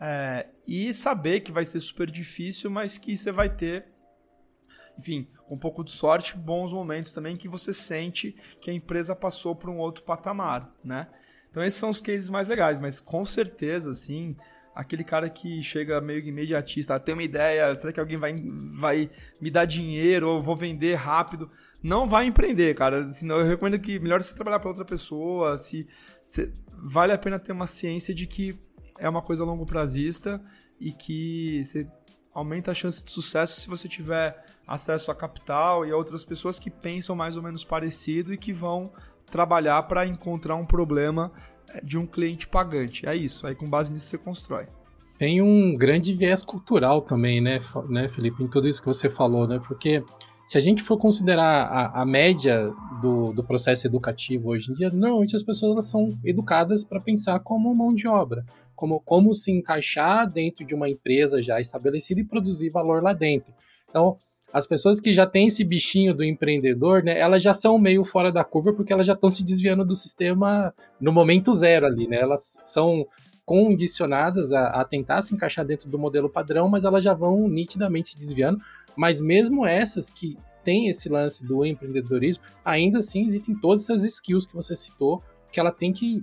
É, 0.00 0.46
e 0.66 0.94
saber 0.94 1.40
que 1.40 1.52
vai 1.52 1.64
ser 1.64 1.80
super 1.80 2.10
difícil, 2.10 2.70
mas 2.70 2.96
que 2.96 3.16
você 3.16 3.30
vai 3.30 3.50
ter, 3.50 3.86
enfim, 4.98 5.28
um 5.50 5.58
pouco 5.58 5.84
de 5.84 5.90
sorte, 5.90 6.36
bons 6.36 6.72
momentos 6.72 7.12
também 7.12 7.36
que 7.36 7.48
você 7.48 7.72
sente 7.72 8.36
que 8.60 8.70
a 8.70 8.74
empresa 8.74 9.14
passou 9.14 9.54
para 9.54 9.70
um 9.70 9.78
outro 9.78 10.04
patamar, 10.04 10.72
né? 10.82 11.08
Então 11.50 11.62
esses 11.62 11.78
são 11.78 11.90
os 11.90 12.00
cases 12.00 12.28
mais 12.28 12.48
legais, 12.48 12.78
mas 12.78 13.00
com 13.00 13.24
certeza, 13.24 13.90
assim, 13.90 14.36
aquele 14.74 15.02
cara 15.02 15.28
que 15.28 15.62
chega 15.62 16.00
meio 16.00 16.20
imediatista, 16.20 16.94
ah, 16.94 17.00
tem 17.00 17.14
uma 17.14 17.22
ideia, 17.22 17.74
será 17.74 17.92
que 17.92 17.98
alguém 17.98 18.16
vai, 18.16 18.34
vai 18.78 19.10
me 19.40 19.50
dar 19.50 19.64
dinheiro 19.64 20.28
ou 20.28 20.42
vou 20.42 20.54
vender 20.54 20.94
rápido? 20.94 21.50
Não 21.82 22.06
vai 22.06 22.26
empreender, 22.26 22.74
cara. 22.74 23.12
Senão 23.12 23.38
eu 23.38 23.46
recomendo 23.46 23.78
que 23.78 23.98
melhor 23.98 24.20
você 24.20 24.34
trabalhar 24.34 24.58
para 24.58 24.68
outra 24.68 24.84
pessoa, 24.84 25.56
se, 25.58 25.86
se, 26.20 26.52
vale 26.72 27.12
a 27.12 27.18
pena 27.18 27.38
ter 27.38 27.52
uma 27.52 27.66
ciência 27.66 28.14
de 28.14 28.26
que 28.26 28.58
é 28.98 29.08
uma 29.08 29.22
coisa 29.22 29.44
longo 29.44 29.64
prazista 29.64 30.42
e 30.80 30.92
que 30.92 31.64
você 31.64 31.88
aumenta 32.34 32.70
a 32.70 32.74
chance 32.74 33.02
de 33.02 33.10
sucesso 33.10 33.60
se 33.60 33.68
você 33.68 33.88
tiver 33.88 34.44
acesso 34.66 35.10
a 35.10 35.14
capital 35.14 35.86
e 35.86 35.90
a 35.90 35.96
outras 35.96 36.24
pessoas 36.24 36.58
que 36.58 36.70
pensam 36.70 37.16
mais 37.16 37.36
ou 37.36 37.42
menos 37.42 37.64
parecido 37.64 38.34
e 38.34 38.36
que 38.36 38.52
vão 38.52 38.92
trabalhar 39.30 39.82
para 39.84 40.06
encontrar 40.06 40.56
um 40.56 40.66
problema 40.66 41.32
é, 41.68 41.80
de 41.80 41.96
um 41.96 42.06
cliente 42.06 42.46
pagante. 42.46 43.06
É 43.06 43.14
isso. 43.14 43.46
Aí 43.46 43.54
com 43.54 43.68
base 43.68 43.92
nisso 43.92 44.06
você 44.06 44.18
constrói. 44.18 44.66
Tem 45.18 45.42
um 45.42 45.76
grande 45.76 46.14
viés 46.14 46.44
cultural 46.44 47.02
também, 47.02 47.40
né, 47.40 47.58
né, 47.88 48.08
Felipe, 48.08 48.42
em 48.42 48.46
tudo 48.46 48.68
isso 48.68 48.80
que 48.80 48.86
você 48.86 49.10
falou, 49.10 49.48
né? 49.48 49.60
Porque 49.66 50.04
se 50.48 50.56
a 50.56 50.62
gente 50.62 50.82
for 50.82 50.96
considerar 50.96 51.66
a, 51.66 52.00
a 52.00 52.06
média 52.06 52.72
do, 53.02 53.34
do, 53.34 53.44
processo 53.44 53.86
educativo 53.86 54.48
hoje 54.48 54.72
em 54.72 54.74
dia, 54.74 54.88
normalmente 54.88 55.36
as 55.36 55.42
pessoas 55.42 55.84
são 55.84 56.18
educadas 56.24 56.82
para 56.82 56.98
pensar 56.98 57.38
como 57.40 57.74
mão 57.74 57.94
de 57.94 58.08
obra, 58.08 58.46
como, 58.74 58.98
como 59.00 59.34
se 59.34 59.52
encaixar 59.52 60.26
dentro 60.26 60.64
de 60.64 60.74
uma 60.74 60.88
empresa 60.88 61.42
já 61.42 61.60
estabelecida 61.60 62.22
e 62.22 62.24
produzir 62.24 62.70
valor 62.70 63.02
lá 63.02 63.12
dentro. 63.12 63.52
Então, 63.90 64.16
as 64.50 64.66
pessoas 64.66 65.02
que 65.02 65.12
já 65.12 65.26
têm 65.26 65.48
esse 65.48 65.62
bichinho 65.62 66.14
do 66.14 66.24
empreendedor, 66.24 67.02
né, 67.02 67.18
elas 67.18 67.42
já 67.42 67.52
são 67.52 67.78
meio 67.78 68.02
fora 68.02 68.32
da 68.32 68.42
curva 68.42 68.72
porque 68.72 68.90
elas 68.90 69.06
já 69.06 69.12
estão 69.12 69.30
se 69.30 69.44
desviando 69.44 69.84
do 69.84 69.94
sistema 69.94 70.72
no 70.98 71.12
momento 71.12 71.52
zero 71.52 71.84
ali, 71.84 72.08
né? 72.08 72.16
Elas 72.16 72.42
são 72.42 73.06
condicionadas 73.44 74.50
a, 74.52 74.68
a, 74.68 74.84
tentar 74.84 75.20
se 75.20 75.34
encaixar 75.34 75.66
dentro 75.66 75.90
do 75.90 75.98
modelo 75.98 76.30
padrão, 76.30 76.68
mas 76.70 76.84
elas 76.84 77.04
já 77.04 77.12
vão 77.12 77.48
nitidamente 77.48 78.08
se 78.08 78.16
desviando. 78.16 78.58
Mas 78.96 79.20
mesmo 79.20 79.66
essas 79.66 80.10
que 80.10 80.36
têm 80.64 80.88
esse 80.88 81.08
lance 81.08 81.44
do 81.44 81.64
empreendedorismo, 81.64 82.44
ainda 82.64 82.98
assim 82.98 83.24
existem 83.24 83.54
todas 83.54 83.84
essas 83.84 84.04
skills 84.04 84.46
que 84.46 84.54
você 84.54 84.74
citou 84.76 85.22
que 85.50 85.58
ela 85.58 85.72
tem 85.72 85.92
que 85.92 86.22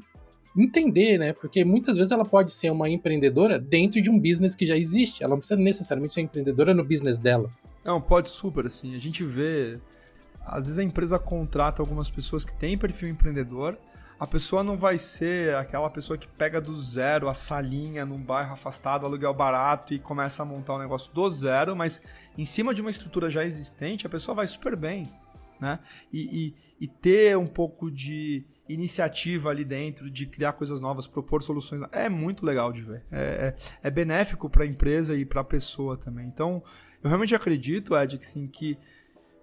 entender, 0.57 1.17
né? 1.17 1.33
Porque 1.33 1.65
muitas 1.65 1.97
vezes 1.97 2.11
ela 2.11 2.23
pode 2.23 2.51
ser 2.51 2.71
uma 2.71 2.89
empreendedora 2.89 3.59
dentro 3.59 4.01
de 4.01 4.09
um 4.09 4.17
business 4.17 4.55
que 4.55 4.65
já 4.65 4.77
existe. 4.77 5.23
Ela 5.23 5.31
não 5.31 5.39
precisa 5.39 5.59
necessariamente 5.59 6.13
ser 6.13 6.21
empreendedora 6.21 6.73
no 6.73 6.83
business 6.83 7.17
dela. 7.17 7.49
Não, 7.83 7.99
pode 7.99 8.29
super, 8.29 8.65
assim. 8.65 8.95
A 8.95 8.99
gente 8.99 9.23
vê. 9.23 9.77
Às 10.45 10.65
vezes 10.65 10.79
a 10.79 10.83
empresa 10.83 11.17
contrata 11.17 11.81
algumas 11.81 12.09
pessoas 12.09 12.45
que 12.45 12.53
têm 12.53 12.77
perfil 12.77 13.09
empreendedor. 13.09 13.77
A 14.19 14.25
pessoa 14.25 14.63
não 14.63 14.77
vai 14.77 14.97
ser 14.97 15.55
aquela 15.55 15.89
pessoa 15.89 16.17
que 16.17 16.27
pega 16.27 16.61
do 16.61 16.79
zero 16.79 17.27
a 17.27 17.33
salinha 17.33 18.05
num 18.05 18.21
bairro 18.21 18.53
afastado, 18.53 19.05
aluguel 19.05 19.33
barato 19.33 19.93
e 19.93 19.99
começa 19.99 20.41
a 20.41 20.45
montar 20.45 20.75
um 20.75 20.79
negócio 20.79 21.13
do 21.13 21.29
zero, 21.29 21.75
mas 21.75 22.01
em 22.37 22.45
cima 22.45 22.73
de 22.73 22.81
uma 22.81 22.89
estrutura 22.89 23.29
já 23.29 23.43
existente, 23.43 24.07
a 24.07 24.09
pessoa 24.09 24.35
vai 24.35 24.47
super 24.47 24.75
bem. 24.75 25.11
Né? 25.59 25.79
E, 26.11 26.21
e, 26.79 26.85
e 26.85 26.87
ter 26.87 27.37
um 27.37 27.47
pouco 27.47 27.91
de 27.91 28.45
iniciativa 28.67 29.49
ali 29.49 29.63
dentro, 29.63 30.09
de 30.09 30.25
criar 30.25 30.53
coisas 30.53 30.81
novas, 30.81 31.07
propor 31.07 31.41
soluções, 31.43 31.81
é 31.91 32.09
muito 32.09 32.45
legal 32.45 32.71
de 32.71 32.81
ver. 32.81 33.03
É, 33.11 33.55
é, 33.81 33.87
é 33.87 33.91
benéfico 33.91 34.49
para 34.49 34.63
a 34.63 34.67
empresa 34.67 35.15
e 35.15 35.25
para 35.25 35.41
a 35.41 35.43
pessoa 35.43 35.97
também. 35.97 36.25
Então, 36.25 36.63
eu 37.03 37.09
realmente 37.09 37.35
acredito, 37.35 37.95
Ed, 37.95 38.17
que, 38.17 38.25
sim, 38.25 38.47
que, 38.47 38.77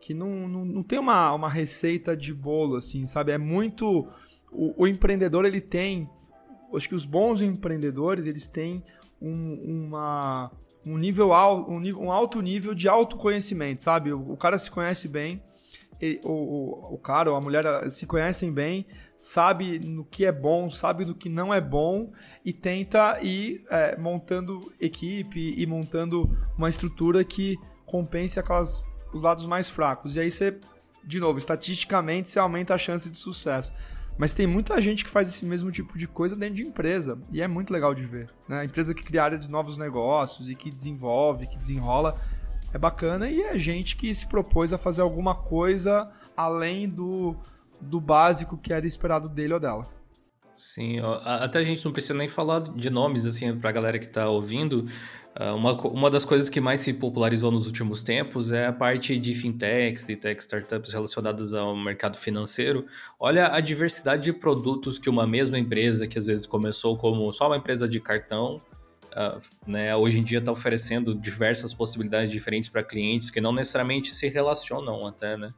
que 0.01 0.13
não, 0.13 0.49
não, 0.49 0.65
não 0.65 0.83
tem 0.83 0.99
uma, 0.99 1.33
uma 1.33 1.49
receita 1.49 2.17
de 2.17 2.35
bolo, 2.35 2.77
assim, 2.77 3.07
sabe? 3.07 3.33
É 3.33 3.39
muito. 3.39 4.09
O, 4.53 4.85
o 4.85 4.87
empreendedor, 4.87 5.45
ele 5.45 5.61
tem. 5.61 6.09
Acho 6.75 6.89
que 6.89 6.95
os 6.95 7.05
bons 7.05 7.43
empreendedores, 7.43 8.27
eles 8.27 8.47
têm 8.47 8.83
um, 9.21 9.87
uma, 9.87 10.51
um 10.87 10.97
nível 10.97 11.33
alto, 11.33 11.71
um, 11.71 11.81
nível, 11.81 12.03
um 12.03 12.11
alto 12.13 12.41
nível 12.41 12.75
de 12.75 12.89
autoconhecimento, 12.89 13.83
sabe? 13.83 14.13
O, 14.13 14.33
o 14.33 14.37
cara 14.37 14.57
se 14.59 14.71
conhece 14.71 15.07
bem, 15.07 15.43
ele, 16.01 16.21
o, 16.25 16.31
o, 16.31 16.95
o 16.95 16.99
cara 16.99 17.31
ou 17.31 17.37
a 17.37 17.41
mulher 17.41 17.65
se 17.91 18.07
conhecem 18.07 18.53
bem, 18.53 18.87
sabe 19.17 19.79
no 19.79 20.05
que 20.05 20.25
é 20.25 20.33
bom, 20.33 20.69
sabe 20.69 21.05
do 21.05 21.15
que 21.15 21.29
não 21.29 21.55
é 21.55 21.61
bom 21.61 22.11
e 22.45 22.53
tenta 22.53 23.21
ir 23.23 23.65
é, 23.71 23.97
montando 23.97 24.73
equipe 24.81 25.55
e 25.57 25.65
montando 25.65 26.29
uma 26.59 26.69
estrutura 26.69 27.23
que 27.25 27.57
compense 27.87 28.41
aquelas, 28.41 28.83
os 29.13 29.23
lados 29.23 29.47
mais 29.47 29.71
fracos. 29.71 30.17
E 30.17 30.21
aí 30.21 30.31
você, 30.31 30.59
de 31.05 31.21
novo, 31.21 31.39
estatisticamente 31.39 32.31
você 32.31 32.41
aumenta 32.41 32.75
a 32.75 32.79
chance 32.79 33.09
de 33.09 33.17
sucesso. 33.17 33.73
Mas 34.19 34.35
tem 34.35 34.47
muita 34.47 34.81
gente 34.81 35.05
que 35.05 35.11
faz 35.11 35.29
esse 35.29 35.45
mesmo 35.45 35.71
tipo 35.71 35.97
de 35.97 36.07
coisa 36.07 36.37
dentro 36.37 36.57
de 36.57 36.63
empresa. 36.63 37.19
E 37.31 37.41
é 37.41 37.49
muito 37.49 37.73
legal 37.73 37.95
de 37.95 38.05
ver. 38.05 38.29
Né? 38.49 38.65
Empresa 38.65 38.95
que 38.95 39.03
cria 39.03 39.25
área 39.25 39.39
de 39.39 39.51
novos 39.51 39.77
negócios 39.77 40.49
e 40.49 40.55
que 40.55 40.71
desenvolve, 40.71 41.47
que 41.47 41.57
desenrola. 41.57 42.17
É 42.73 42.79
bacana 42.79 43.29
e 43.29 43.43
é 43.43 43.59
gente 43.59 43.97
que 43.97 44.15
se 44.15 44.27
propôs 44.27 44.73
a 44.73 44.79
fazer 44.79 45.03
alguma 45.03 45.35
coisa 45.35 46.11
além 46.37 46.89
do, 46.89 47.37
do 47.81 48.01
básico 48.01 48.57
que 48.57 48.73
era 48.73 48.87
esperado 48.87 49.29
dele 49.29 49.55
ou 49.55 49.61
dela. 49.61 50.02
Sim, 50.65 50.99
até 51.25 51.59
a 51.59 51.65
gente 51.65 51.85
não 51.85 51.93
precisa 51.93 52.15
nem 52.15 52.29
falar 52.29 52.61
de 52.61 52.89
nomes, 52.89 53.27
assim, 53.27 53.55
pra 53.59 53.73
galera 53.73 53.99
que 53.99 54.07
tá 54.07 54.29
ouvindo. 54.29 54.87
Ah, 55.35 55.55
uma, 55.55 55.73
uma 55.89 56.09
das 56.09 56.25
coisas 56.25 56.49
que 56.49 56.61
mais 56.61 56.79
se 56.79 56.93
popularizou 56.93 57.51
nos 57.51 57.67
últimos 57.67 58.01
tempos 58.01 58.53
é 58.53 58.67
a 58.67 58.73
parte 58.73 59.19
de 59.19 59.35
fintechs 59.35 60.09
e 60.09 60.15
tech 60.15 60.41
startups 60.41 60.93
relacionadas 60.93 61.53
ao 61.53 61.77
mercado 61.77 62.17
financeiro. 62.17 62.87
Olha 63.19 63.49
a 63.53 63.61
diversidade 63.61 64.23
de 64.23 64.33
produtos 64.33 65.01
que 65.01 65.11
uma 65.11 65.27
mesma 65.27 65.59
empresa, 65.59 66.07
que 66.07 66.17
às 66.17 66.27
vezes 66.27 66.47
começou 66.47 66.97
como 66.97 67.33
só 67.33 67.49
uma 67.49 67.57
empresa 67.57 67.89
de 67.89 67.99
cartão, 67.99 68.61
uh, 69.17 69.41
né, 69.67 69.97
hoje 69.97 70.21
em 70.21 70.23
dia 70.23 70.39
está 70.39 70.53
oferecendo 70.53 71.13
diversas 71.13 71.75
possibilidades 71.75 72.31
diferentes 72.31 72.69
para 72.69 72.85
clientes 72.85 73.31
que 73.31 73.41
não 73.41 73.53
necessariamente 73.53 74.15
se 74.15 74.29
relacionam 74.29 75.09
até, 75.09 75.37
né? 75.37 75.51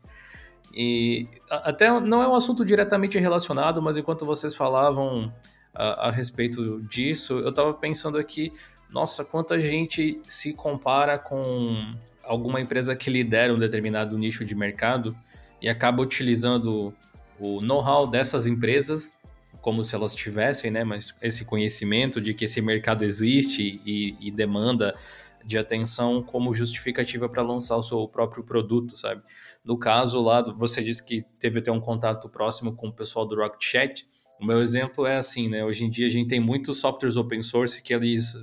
E 0.74 1.28
até 1.48 1.88
não 2.00 2.20
é 2.20 2.26
um 2.26 2.34
assunto 2.34 2.64
diretamente 2.64 3.18
relacionado, 3.18 3.80
mas 3.80 3.96
enquanto 3.96 4.26
vocês 4.26 4.56
falavam 4.56 5.32
a, 5.72 6.08
a 6.08 6.10
respeito 6.10 6.82
disso, 6.82 7.34
eu 7.38 7.50
estava 7.50 7.72
pensando 7.72 8.18
aqui, 8.18 8.52
nossa, 8.90 9.24
quanta 9.24 9.60
gente 9.60 10.20
se 10.26 10.52
compara 10.52 11.16
com 11.16 11.94
alguma 12.24 12.60
empresa 12.60 12.96
que 12.96 13.08
lidera 13.08 13.54
um 13.54 13.58
determinado 13.58 14.18
nicho 14.18 14.44
de 14.44 14.54
mercado 14.54 15.16
e 15.62 15.68
acaba 15.68 16.02
utilizando 16.02 16.92
o 17.38 17.60
know-how 17.60 18.06
dessas 18.06 18.46
empresas 18.46 19.12
como 19.60 19.82
se 19.82 19.94
elas 19.94 20.14
tivessem, 20.14 20.70
né, 20.70 20.84
mas 20.84 21.14
esse 21.22 21.42
conhecimento 21.42 22.20
de 22.20 22.34
que 22.34 22.44
esse 22.44 22.60
mercado 22.60 23.02
existe 23.02 23.80
e, 23.86 24.14
e 24.20 24.30
demanda 24.30 24.94
de 25.42 25.56
atenção 25.56 26.22
como 26.22 26.52
justificativa 26.52 27.30
para 27.30 27.42
lançar 27.42 27.76
o 27.76 27.82
seu 27.82 28.06
próprio 28.06 28.44
produto, 28.44 28.94
sabe? 28.98 29.22
No 29.64 29.78
caso 29.78 30.20
lá, 30.20 30.42
você 30.42 30.82
disse 30.82 31.04
que 31.04 31.22
teve 31.38 31.60
até 31.60 31.72
um 31.72 31.80
contato 31.80 32.28
próximo 32.28 32.74
com 32.76 32.88
o 32.88 32.92
pessoal 32.92 33.26
do 33.26 33.34
Rocket 33.36 33.62
Chat. 33.62 34.06
O 34.38 34.44
meu 34.44 34.60
exemplo 34.60 35.06
é 35.06 35.16
assim, 35.16 35.48
né? 35.48 35.64
Hoje 35.64 35.84
em 35.84 35.90
dia 35.90 36.06
a 36.06 36.10
gente 36.10 36.28
tem 36.28 36.40
muitos 36.40 36.78
softwares 36.78 37.16
open 37.16 37.42
source 37.42 37.82
que 37.82 37.94
eles 37.94 38.36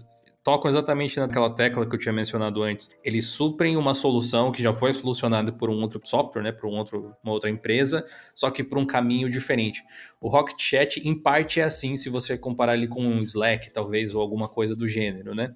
tocam 0.44 0.70
exatamente 0.70 1.20
naquela 1.20 1.54
tecla 1.54 1.88
que 1.88 1.96
eu 1.96 2.00
tinha 2.00 2.14
mencionado 2.14 2.64
antes. 2.64 2.90
Eles 3.04 3.28
suprem 3.28 3.78
uma 3.78 3.94
solução 3.94 4.52
que 4.52 4.64
já 4.64 4.74
foi 4.74 4.94
solucionada 4.94 5.52
por 5.52 5.70
um 5.70 5.80
outro 5.82 6.02
software, 6.04 6.42
né, 6.42 6.52
por 6.52 6.68
um 6.68 6.78
outro, 6.78 7.16
uma 7.24 7.34
outra 7.34 7.50
empresa, 7.50 8.06
só 8.34 8.50
que 8.50 8.64
por 8.64 8.78
um 8.78 8.86
caminho 8.86 9.30
diferente. 9.30 9.84
O 10.20 10.28
Rocket 10.28 10.60
Chat, 10.60 11.08
em 11.08 11.14
parte, 11.14 11.60
é 11.60 11.64
assim, 11.64 11.96
se 11.96 12.10
você 12.10 12.38
comparar 12.38 12.76
ele 12.76 12.88
com 12.88 13.06
um 13.06 13.22
Slack, 13.22 13.72
talvez, 13.72 14.16
ou 14.16 14.22
alguma 14.22 14.50
coisa 14.50 14.76
do 14.76 14.88
gênero, 14.88 15.36
né? 15.36 15.54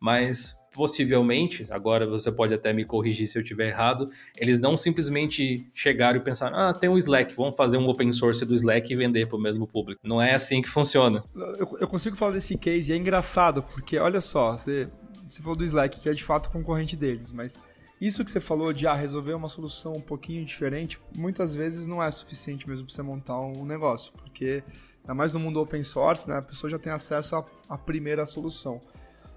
Mas 0.00 0.56
possivelmente, 0.74 1.64
agora 1.70 2.04
você 2.04 2.32
pode 2.32 2.52
até 2.52 2.72
me 2.72 2.84
corrigir 2.84 3.28
se 3.28 3.38
eu 3.38 3.42
estiver 3.42 3.68
errado, 3.68 4.10
eles 4.36 4.58
não 4.58 4.76
simplesmente 4.76 5.64
chegaram 5.72 6.18
e 6.18 6.20
pensaram, 6.20 6.58
ah, 6.58 6.74
tem 6.74 6.90
um 6.90 6.98
Slack, 6.98 7.32
vamos 7.36 7.56
fazer 7.56 7.78
um 7.78 7.88
open 7.88 8.10
source 8.10 8.44
do 8.44 8.54
Slack 8.56 8.92
e 8.92 8.96
vender 8.96 9.28
para 9.28 9.36
o 9.36 9.40
mesmo 9.40 9.68
público. 9.68 10.00
Não 10.04 10.20
é 10.20 10.34
assim 10.34 10.60
que 10.60 10.68
funciona. 10.68 11.22
Eu, 11.32 11.78
eu, 11.80 11.86
consigo 11.86 12.16
falar 12.16 12.32
desse 12.32 12.58
case 12.58 12.90
e 12.90 12.94
é 12.94 12.98
engraçado, 12.98 13.62
porque 13.62 13.96
olha 13.96 14.20
só, 14.20 14.58
você, 14.58 14.88
você 15.30 15.40
falou 15.40 15.56
do 15.56 15.64
Slack, 15.64 16.00
que 16.00 16.08
é 16.08 16.12
de 16.12 16.24
fato 16.24 16.50
concorrente 16.50 16.96
deles, 16.96 17.32
mas 17.32 17.56
isso 18.00 18.24
que 18.24 18.30
você 18.32 18.40
falou 18.40 18.72
de 18.72 18.84
ah, 18.88 18.94
resolver 18.94 19.32
uma 19.34 19.48
solução 19.48 19.92
um 19.92 20.00
pouquinho 20.00 20.44
diferente, 20.44 20.98
muitas 21.16 21.54
vezes 21.54 21.86
não 21.86 22.02
é 22.02 22.10
suficiente 22.10 22.68
mesmo 22.68 22.84
para 22.84 22.94
você 22.96 23.02
montar 23.02 23.38
um 23.38 23.64
negócio, 23.64 24.12
porque 24.14 24.64
ainda 25.02 25.14
mais 25.14 25.32
no 25.32 25.38
mundo 25.38 25.60
open 25.60 25.84
source, 25.84 26.28
né, 26.28 26.38
a 26.38 26.42
pessoa 26.42 26.68
já 26.68 26.80
tem 26.80 26.92
acesso 26.92 27.44
à 27.68 27.78
primeira 27.78 28.26
solução. 28.26 28.80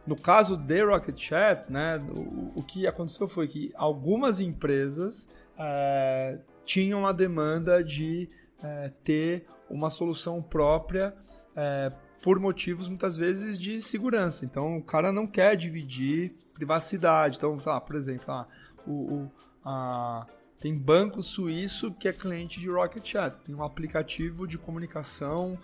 No 0.08 0.16
caso 0.16 0.55
de 0.55 0.82
Rocket 0.86 1.20
Chat, 1.20 1.70
né, 1.70 1.97
o, 1.97 2.60
o 2.60 2.64
que 2.64 2.88
aconteceu 2.88 3.28
foi 3.28 3.45
que 3.47 3.74
algumas 3.76 4.39
empresas 4.39 5.28
é, 5.60 6.39
tinham 6.64 7.05
a 7.05 7.12
demanda 7.12 7.84
de 7.84 8.30
é, 8.64 8.89
ter 9.03 9.45
uma 9.70 9.89
solução 9.89 10.41
própria 10.41 11.14
é, 11.53 11.91
por 12.22 12.39
motivos 12.39 12.88
muitas 12.88 13.18
vezes 13.18 13.60
de 13.60 13.82
segurança. 13.82 14.45
Então 14.45 14.78
o 14.78 14.84
cara 14.84 15.12
não 15.12 15.28
quer 15.28 15.58
dividir 15.58 16.34
privacidade. 16.53 17.38
Então, 17.38 17.60
sei 17.60 17.72
lá, 17.72 17.82
por 17.82 17.95
exemplo, 17.97 18.32
ah, 18.32 18.45
o, 18.86 18.91
o 18.91 19.32
a, 19.64 20.26
tem 20.60 20.76
banco 20.76 21.22
suíço 21.22 21.91
que 21.91 22.08
é 22.08 22.14
cliente 22.14 22.60
de 22.60 22.70
Rocket 22.70 23.05
Chat. 23.05 23.41
Tem 23.41 23.53
um 23.53 23.64
aplicativo 23.64 24.47
de 24.47 24.58
comunicação 24.58 25.58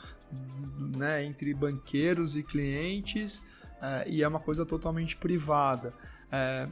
né, 0.97 1.23
entre 1.23 1.53
banqueiros 1.53 2.35
e 2.35 2.43
clientes 2.43 3.41
é, 3.84 4.09
e 4.09 4.23
é 4.23 4.27
uma 4.27 4.39
coisa 4.39 4.65
totalmente 4.65 5.17
privada. 5.17 5.93
É, 6.31 6.67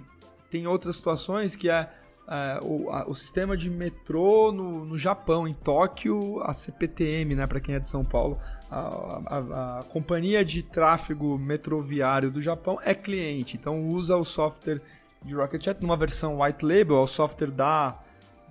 tem 0.50 0.66
outras 0.66 0.96
situações 0.96 1.58
que 1.58 1.70
é, 1.70 1.90
é 2.28 2.60
o, 2.62 2.90
a, 2.90 3.06
o, 3.10 3.14
sistema 3.14 3.58
de 3.58 3.70
metrô 3.70 4.54
no, 4.54 4.86
no, 4.86 4.98
Japão, 4.98 5.46
em 5.46 5.54
Tóquio, 5.54 6.42
a 6.44 6.54
CPTM, 6.54 7.36
né, 7.36 7.46
para 7.46 7.60
quem 7.60 7.76
é 7.76 7.80
de 7.80 7.90
São 7.90 8.06
Paulo, 8.06 8.40
a, 8.70 8.80
a, 8.80 9.80
a, 9.80 9.84
companhia 9.84 10.46
de 10.46 10.64
tráfego 10.64 11.38
metroviário 11.38 12.32
do 12.32 12.42
Japão 12.42 12.80
é 12.82 12.94
cliente, 12.94 13.58
então 13.58 13.86
usa 13.90 14.16
o 14.16 14.24
software 14.24 14.82
de 15.24 15.36
Rocket 15.36 15.64
Chat 15.64 15.82
numa 15.82 15.98
versão 15.98 16.42
white 16.42 16.66
label, 16.66 16.98
é 16.98 17.02
o 17.02 17.08
software 17.08 17.52
da, 17.52 18.00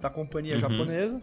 da 0.00 0.10
companhia 0.10 0.54
uhum. 0.54 0.60
japonesa, 0.60 1.22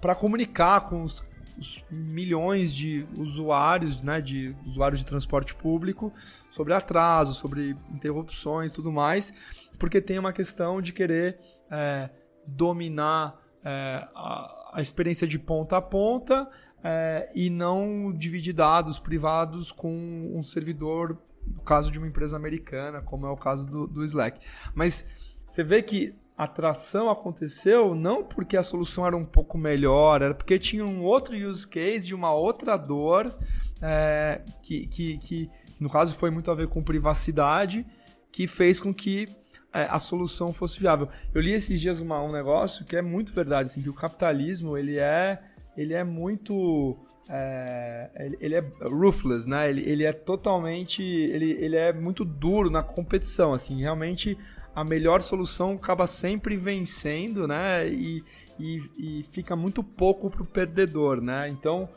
para 0.00 0.14
comunicar 0.14 0.82
com 0.82 1.02
os, 1.02 1.24
os, 1.58 1.82
milhões 1.90 2.72
de 2.72 3.06
usuários, 3.16 4.02
né, 4.02 4.20
de 4.20 4.54
usuários 4.66 5.00
de 5.00 5.06
transporte 5.06 5.54
público, 5.54 6.12
sobre 6.56 6.72
atraso, 6.72 7.34
sobre 7.34 7.76
interrupções, 7.90 8.72
tudo 8.72 8.90
mais, 8.90 9.30
porque 9.78 10.00
tem 10.00 10.18
uma 10.18 10.32
questão 10.32 10.80
de 10.80 10.90
querer 10.90 11.38
é, 11.70 12.08
dominar 12.46 13.38
é, 13.62 14.08
a, 14.14 14.70
a, 14.72 14.80
experiência 14.80 15.26
de 15.26 15.38
ponta 15.38 15.76
a 15.76 15.82
ponta 15.82 16.48
é, 16.82 17.30
e 17.34 17.50
não 17.50 18.10
dividir 18.10 18.54
dados 18.54 18.98
privados 18.98 19.70
com 19.70 20.32
um 20.34 20.42
servidor 20.42 21.18
no 21.46 21.60
caso 21.60 21.90
de 21.90 21.98
uma 21.98 22.08
empresa 22.08 22.36
americana, 22.36 23.02
como 23.02 23.26
é 23.26 23.30
o 23.30 23.36
caso 23.36 23.68
do, 23.68 23.86
do 23.86 24.02
Slack. 24.02 24.40
Mas 24.74 25.06
você 25.46 25.62
vê 25.62 25.82
que 25.82 26.14
a 26.38 26.46
tração 26.46 27.10
aconteceu 27.10 27.94
não 27.94 28.24
porque 28.24 28.56
a 28.56 28.62
solução 28.62 29.06
era 29.06 29.16
um 29.16 29.26
pouco 29.26 29.58
melhor, 29.58 30.22
era 30.22 30.34
porque 30.34 30.58
tinha 30.58 30.86
um 30.86 31.02
outro 31.02 31.36
use 31.36 31.68
case 31.68 32.06
de 32.06 32.14
uma 32.14 32.32
outra 32.32 32.78
dor 32.78 33.36
é, 33.82 34.40
que, 34.62 34.86
que, 34.86 35.18
que, 35.18 35.50
no 35.80 35.90
caso 35.90 36.14
foi 36.14 36.30
muito 36.30 36.50
a 36.50 36.54
ver 36.54 36.68
com 36.68 36.82
privacidade, 36.82 37.86
que 38.30 38.46
fez 38.46 38.80
com 38.80 38.92
que 38.92 39.28
é, 39.72 39.82
a 39.90 39.98
solução 39.98 40.52
fosse 40.52 40.80
viável. 40.80 41.08
Eu 41.34 41.40
li 41.40 41.52
esses 41.52 41.80
dias 41.80 42.00
uma, 42.00 42.22
um 42.22 42.32
negócio 42.32 42.84
que 42.84 42.96
é 42.96 43.02
muito 43.02 43.32
verdade, 43.32 43.70
assim, 43.70 43.82
que 43.82 43.90
o 43.90 43.94
capitalismo 43.94 44.76
ele 44.76 44.98
é, 44.98 45.38
ele 45.76 45.94
é 45.94 46.02
muito 46.04 46.96
é, 47.28 48.10
ele, 48.16 48.36
ele, 48.40 48.54
é 48.54 48.64
ruthless, 48.82 49.48
né? 49.48 49.68
Ele, 49.68 49.82
ele 49.82 50.04
é 50.04 50.12
totalmente, 50.12 51.02
ele, 51.02 51.52
ele 51.52 51.76
é 51.76 51.92
muito 51.92 52.24
duro 52.24 52.70
na 52.70 52.82
competição, 52.82 53.52
assim, 53.52 53.80
realmente 53.80 54.38
a 54.74 54.84
melhor 54.84 55.20
solução 55.20 55.72
acaba 55.72 56.06
sempre 56.06 56.56
vencendo, 56.56 57.48
né? 57.48 57.88
E, 57.88 58.22
e, 58.58 58.80
e 58.96 59.22
fica 59.30 59.56
muito 59.56 59.82
pouco 59.82 60.30
para 60.30 60.42
o 60.42 60.46
perdedor, 60.46 61.20
né? 61.20 61.48
Então, 61.48 61.88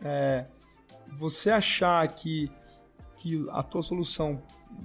é, 0.00 0.46
você 1.16 1.50
achar 1.50 2.06
que, 2.08 2.50
que 3.18 3.46
a 3.50 3.62
tua 3.62 3.82
solução 3.82 4.40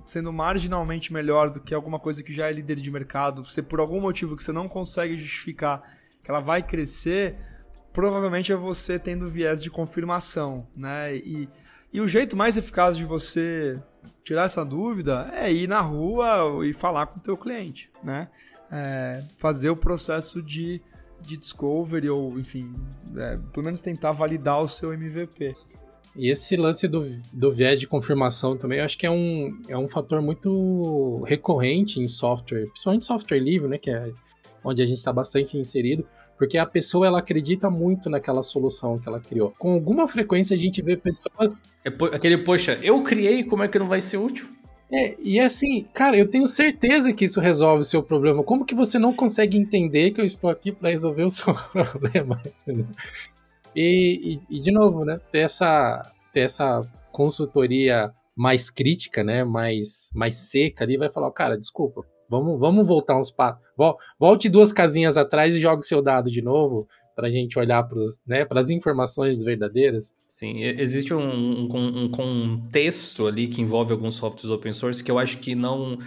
sendo 0.05 0.33
marginalmente 0.33 1.13
melhor 1.13 1.49
do 1.49 1.59
que 1.59 1.73
alguma 1.73 1.99
coisa 1.99 2.23
que 2.23 2.33
já 2.33 2.49
é 2.49 2.53
líder 2.53 2.77
de 2.77 2.91
mercado, 2.91 3.45
se 3.45 3.61
por 3.61 3.79
algum 3.79 4.01
motivo 4.01 4.35
que 4.35 4.43
você 4.43 4.51
não 4.51 4.67
consegue 4.67 5.17
justificar 5.17 5.83
que 6.23 6.31
ela 6.31 6.39
vai 6.39 6.63
crescer, 6.63 7.35
provavelmente 7.91 8.51
é 8.51 8.55
você 8.55 8.97
tendo 8.97 9.29
viés 9.29 9.61
de 9.61 9.69
confirmação, 9.69 10.67
né? 10.75 11.15
E, 11.15 11.49
e 11.91 12.01
o 12.01 12.07
jeito 12.07 12.35
mais 12.35 12.57
eficaz 12.57 12.97
de 12.97 13.05
você 13.05 13.79
tirar 14.23 14.43
essa 14.45 14.63
dúvida 14.65 15.29
é 15.33 15.51
ir 15.51 15.67
na 15.67 15.81
rua 15.81 16.65
e 16.65 16.73
falar 16.73 17.07
com 17.07 17.19
o 17.19 17.21
teu 17.21 17.37
cliente, 17.37 17.91
né? 18.03 18.29
É, 18.71 19.23
fazer 19.37 19.69
o 19.69 19.75
processo 19.75 20.41
de, 20.41 20.81
de 21.21 21.37
discovery 21.37 22.09
ou, 22.09 22.39
enfim, 22.39 22.73
é, 23.15 23.37
pelo 23.51 23.65
menos 23.65 23.81
tentar 23.81 24.11
validar 24.13 24.61
o 24.61 24.67
seu 24.67 24.91
MVP. 24.93 25.55
E 26.15 26.29
esse 26.29 26.55
lance 26.55 26.87
do, 26.87 27.09
do 27.31 27.51
viés 27.51 27.79
de 27.79 27.87
confirmação 27.87 28.55
também, 28.55 28.79
eu 28.79 28.85
acho 28.85 28.97
que 28.97 29.05
é 29.05 29.11
um, 29.11 29.59
é 29.67 29.77
um 29.77 29.87
fator 29.87 30.21
muito 30.21 31.23
recorrente 31.25 31.99
em 31.99 32.07
software, 32.07 32.67
principalmente 32.67 33.05
software 33.05 33.39
livre, 33.39 33.67
né, 33.67 33.77
que 33.77 33.89
é 33.89 34.11
onde 34.63 34.81
a 34.81 34.85
gente 34.85 34.99
está 34.99 35.11
bastante 35.11 35.57
inserido, 35.57 36.05
porque 36.37 36.57
a 36.57 36.65
pessoa 36.65 37.07
ela 37.07 37.19
acredita 37.19 37.69
muito 37.69 38.09
naquela 38.09 38.41
solução 38.41 38.97
que 38.97 39.07
ela 39.07 39.19
criou. 39.19 39.53
Com 39.57 39.73
alguma 39.73 40.07
frequência 40.07 40.55
a 40.55 40.59
gente 40.59 40.81
vê 40.81 40.95
pessoas. 40.95 41.65
É 41.83 41.89
aquele, 42.13 42.37
poxa, 42.37 42.79
eu 42.81 43.01
criei, 43.03 43.43
como 43.43 43.63
é 43.63 43.67
que 43.67 43.79
não 43.79 43.87
vai 43.87 43.99
ser 43.99 44.17
útil? 44.17 44.47
É, 44.91 45.15
e 45.19 45.39
assim, 45.39 45.87
cara, 45.91 46.15
eu 46.15 46.27
tenho 46.27 46.47
certeza 46.47 47.11
que 47.11 47.25
isso 47.25 47.41
resolve 47.41 47.81
o 47.81 47.85
seu 47.85 48.03
problema. 48.03 48.43
Como 48.43 48.63
que 48.63 48.75
você 48.75 48.99
não 48.99 49.11
consegue 49.11 49.57
entender 49.57 50.11
que 50.11 50.21
eu 50.21 50.25
estou 50.25 50.49
aqui 50.49 50.71
para 50.71 50.89
resolver 50.89 51.23
o 51.23 51.29
seu 51.31 51.53
problema? 51.53 52.41
E, 53.75 54.39
e, 54.49 54.57
e, 54.57 54.59
de 54.59 54.71
novo, 54.71 55.05
né, 55.05 55.19
ter 55.31 55.39
essa, 55.39 56.11
ter 56.31 56.41
essa 56.41 56.81
consultoria 57.11 58.11
mais 58.35 58.69
crítica, 58.69 59.23
né, 59.23 59.43
mais, 59.43 60.09
mais 60.13 60.49
seca 60.49 60.83
ali, 60.83 60.97
vai 60.97 61.09
falar, 61.09 61.31
cara, 61.31 61.57
desculpa, 61.57 62.03
Vamos, 62.33 62.59
vamos 62.59 62.87
voltar 62.87 63.15
uns 63.15 63.29
passos. 63.29 63.61
Volte 64.19 64.49
duas 64.49 64.73
casinhas 64.73 65.17
atrás 65.17 65.55
e 65.55 65.59
jogue 65.59 65.83
seu 65.83 66.01
dado 66.01 66.31
de 66.31 66.41
novo 66.41 66.87
para 67.15 67.27
a 67.27 67.31
gente 67.31 67.59
olhar 67.59 67.83
para 67.83 67.99
né, 68.25 68.47
as 68.49 68.71
informações 68.71 69.43
verdadeiras. 69.43 70.11
Sim, 70.27 70.63
existe 70.63 71.13
um, 71.13 71.21
um, 71.21 72.05
um, 72.05 72.09
contexto 72.09 73.27
ali 73.27 73.47
que 73.47 73.61
envolve 73.61 73.91
alguns 73.91 74.15
softwares 74.15 74.49
open 74.49 74.73
source 74.73 75.03
que 75.03 75.11
eu 75.11 75.19
acho 75.19 75.37
que 75.37 75.53
não 75.53 75.99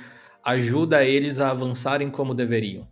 ajuda 0.44 1.04
eles 1.04 1.38
a 1.38 1.50
avançarem 1.50 2.10
como 2.10 2.34
deveriam. 2.34 2.88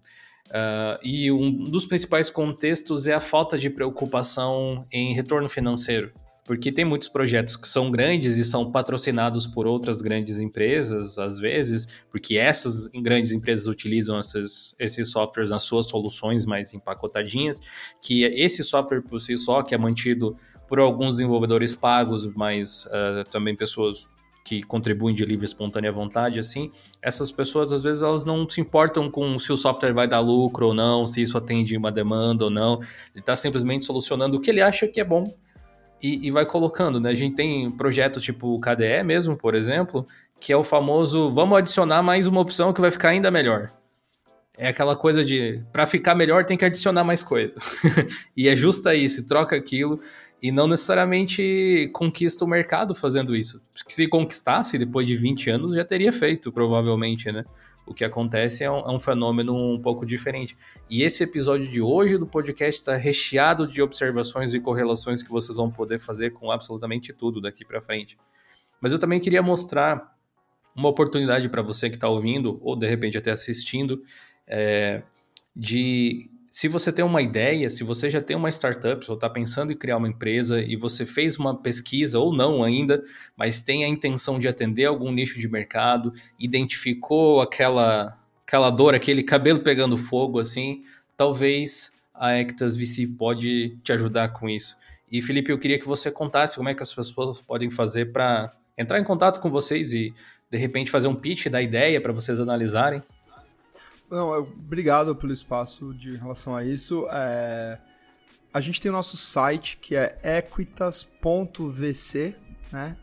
Uh, 0.48 0.98
e 1.02 1.32
um 1.32 1.64
dos 1.64 1.86
principais 1.86 2.30
contextos 2.30 3.06
é 3.08 3.14
a 3.14 3.20
falta 3.20 3.58
de 3.58 3.70
preocupação 3.70 4.86
em 4.92 5.14
retorno 5.14 5.48
financeiro 5.48 6.12
porque 6.44 6.70
tem 6.70 6.84
muitos 6.84 7.08
projetos 7.08 7.56
que 7.56 7.66
são 7.66 7.90
grandes 7.90 8.36
e 8.36 8.44
são 8.44 8.70
patrocinados 8.70 9.46
por 9.46 9.66
outras 9.66 10.02
grandes 10.02 10.38
empresas, 10.38 11.18
às 11.18 11.38
vezes, 11.38 11.86
porque 12.10 12.36
essas 12.36 12.86
grandes 12.88 13.32
empresas 13.32 13.66
utilizam 13.66 14.20
esses, 14.20 14.74
esses 14.78 15.10
softwares 15.10 15.50
nas 15.50 15.62
suas 15.62 15.86
soluções 15.86 16.44
mais 16.44 16.74
empacotadinhas, 16.74 17.60
que 18.00 18.24
esse 18.24 18.62
software 18.62 19.00
por 19.00 19.20
si 19.20 19.36
só, 19.36 19.62
que 19.62 19.74
é 19.74 19.78
mantido 19.78 20.36
por 20.68 20.78
alguns 20.78 21.16
desenvolvedores 21.16 21.74
pagos, 21.74 22.26
mas 22.34 22.84
uh, 22.86 23.28
também 23.30 23.56
pessoas 23.56 24.06
que 24.44 24.62
contribuem 24.62 25.14
de 25.14 25.24
livre 25.24 25.46
espontânea 25.46 25.90
vontade, 25.90 26.38
assim, 26.38 26.70
essas 27.00 27.32
pessoas 27.32 27.72
às 27.72 27.82
vezes 27.82 28.02
elas 28.02 28.26
não 28.26 28.48
se 28.48 28.60
importam 28.60 29.10
com 29.10 29.38
se 29.38 29.50
o 29.50 29.56
software 29.56 29.94
vai 29.94 30.06
dar 30.06 30.20
lucro 30.20 30.66
ou 30.66 30.74
não, 30.74 31.06
se 31.06 31.22
isso 31.22 31.38
atende 31.38 31.74
uma 31.74 31.90
demanda 31.90 32.44
ou 32.44 32.50
não, 32.50 32.74
ele 33.14 33.20
está 33.20 33.34
simplesmente 33.34 33.84
solucionando 33.84 34.36
o 34.36 34.40
que 34.40 34.50
ele 34.50 34.60
acha 34.60 34.86
que 34.86 35.00
é 35.00 35.04
bom 35.04 35.34
e, 36.02 36.26
e, 36.26 36.30
vai 36.30 36.44
colocando, 36.44 37.00
né? 37.00 37.08
A 37.08 37.14
gente 37.14 37.34
tem 37.34 37.70
projetos 37.70 38.22
tipo 38.22 38.54
o 38.54 38.60
KDE 38.60 39.02
mesmo, 39.02 39.34
por 39.34 39.54
exemplo, 39.54 40.06
que 40.38 40.52
é 40.52 40.56
o 40.56 40.62
famoso 40.62 41.30
vamos 41.30 41.56
adicionar 41.56 42.02
mais 42.02 42.26
uma 42.26 42.42
opção 42.42 42.74
que 42.74 42.80
vai 42.82 42.90
ficar 42.90 43.08
ainda 43.08 43.30
melhor. 43.30 43.72
É 44.56 44.68
aquela 44.68 44.94
coisa 44.94 45.24
de 45.24 45.62
para 45.72 45.86
ficar 45.86 46.14
melhor 46.14 46.44
tem 46.44 46.58
que 46.58 46.64
adicionar 46.64 47.04
mais 47.04 47.22
coisa. 47.22 47.56
e 48.36 48.48
é 48.48 48.54
justa 48.54 48.94
isso, 48.94 49.26
troca 49.26 49.56
aquilo 49.56 49.98
e 50.44 50.52
não 50.52 50.68
necessariamente 50.68 51.88
conquista 51.94 52.44
o 52.44 52.46
mercado 52.48 52.94
fazendo 52.94 53.34
isso. 53.34 53.62
Se 53.88 54.06
conquistasse 54.06 54.76
depois 54.76 55.06
de 55.06 55.16
20 55.16 55.48
anos 55.48 55.74
já 55.74 55.86
teria 55.86 56.12
feito, 56.12 56.52
provavelmente, 56.52 57.32
né? 57.32 57.46
O 57.86 57.94
que 57.94 58.04
acontece 58.04 58.62
é 58.62 58.70
um, 58.70 58.80
é 58.80 58.90
um, 58.90 58.98
fenômeno 58.98 59.56
um 59.56 59.80
pouco 59.80 60.04
diferente. 60.04 60.54
E 60.90 61.02
esse 61.02 61.24
episódio 61.24 61.72
de 61.72 61.80
hoje 61.80 62.18
do 62.18 62.26
podcast 62.26 62.78
está 62.78 62.94
recheado 62.94 63.66
de 63.66 63.80
observações 63.80 64.52
e 64.52 64.60
correlações 64.60 65.22
que 65.22 65.30
vocês 65.30 65.56
vão 65.56 65.70
poder 65.70 65.98
fazer 65.98 66.34
com 66.34 66.50
absolutamente 66.50 67.10
tudo 67.14 67.40
daqui 67.40 67.64
para 67.64 67.80
frente. 67.80 68.18
Mas 68.82 68.92
eu 68.92 68.98
também 68.98 69.20
queria 69.20 69.40
mostrar 69.40 70.14
uma 70.76 70.90
oportunidade 70.90 71.48
para 71.48 71.62
você 71.62 71.88
que 71.88 71.96
está 71.96 72.06
ouvindo, 72.10 72.60
ou 72.62 72.76
de 72.76 72.86
repente 72.86 73.16
até 73.16 73.30
assistindo, 73.30 74.02
é, 74.46 75.02
de 75.56 76.30
se 76.54 76.68
você 76.68 76.92
tem 76.92 77.04
uma 77.04 77.20
ideia, 77.20 77.68
se 77.68 77.82
você 77.82 78.08
já 78.08 78.20
tem 78.22 78.36
uma 78.36 78.48
startup, 78.48 79.04
ou 79.08 79.16
está 79.16 79.28
pensando 79.28 79.72
em 79.72 79.76
criar 79.76 79.96
uma 79.96 80.06
empresa 80.06 80.62
e 80.62 80.76
você 80.76 81.04
fez 81.04 81.36
uma 81.36 81.60
pesquisa 81.60 82.20
ou 82.20 82.32
não 82.32 82.62
ainda, 82.62 83.02
mas 83.36 83.60
tem 83.60 83.82
a 83.82 83.88
intenção 83.88 84.38
de 84.38 84.46
atender 84.46 84.84
algum 84.84 85.10
nicho 85.10 85.40
de 85.40 85.48
mercado, 85.48 86.12
identificou 86.38 87.40
aquela, 87.40 88.16
aquela 88.46 88.70
dor, 88.70 88.94
aquele 88.94 89.24
cabelo 89.24 89.64
pegando 89.64 89.96
fogo, 89.96 90.38
assim, 90.38 90.84
talvez 91.16 91.92
a 92.14 92.30
Ectas 92.34 92.76
VC 92.76 93.08
pode 93.18 93.76
te 93.82 93.92
ajudar 93.92 94.28
com 94.28 94.48
isso. 94.48 94.76
E 95.10 95.20
Felipe, 95.20 95.50
eu 95.50 95.58
queria 95.58 95.80
que 95.80 95.88
você 95.88 96.08
contasse 96.08 96.54
como 96.54 96.68
é 96.68 96.74
que 96.74 96.84
as 96.84 96.94
pessoas 96.94 97.40
podem 97.40 97.68
fazer 97.68 98.12
para 98.12 98.52
entrar 98.78 99.00
em 99.00 99.04
contato 99.04 99.40
com 99.40 99.50
vocês 99.50 99.92
e 99.92 100.14
de 100.48 100.56
repente 100.56 100.88
fazer 100.88 101.08
um 101.08 101.16
pitch 101.16 101.48
da 101.48 101.60
ideia 101.60 102.00
para 102.00 102.12
vocês 102.12 102.40
analisarem. 102.40 103.02
Não, 104.14 104.30
obrigado 104.38 105.16
pelo 105.16 105.32
espaço 105.32 105.92
de 105.92 106.16
relação 106.16 106.54
a 106.54 106.64
isso. 106.64 107.06
É... 107.10 107.78
A 108.52 108.60
gente 108.60 108.80
tem 108.80 108.88
o 108.90 108.94
nosso 108.94 109.16
site 109.16 109.76
que 109.78 109.96
é 109.96 110.16
equitas.vc, 110.38 112.36
né? 112.72 112.96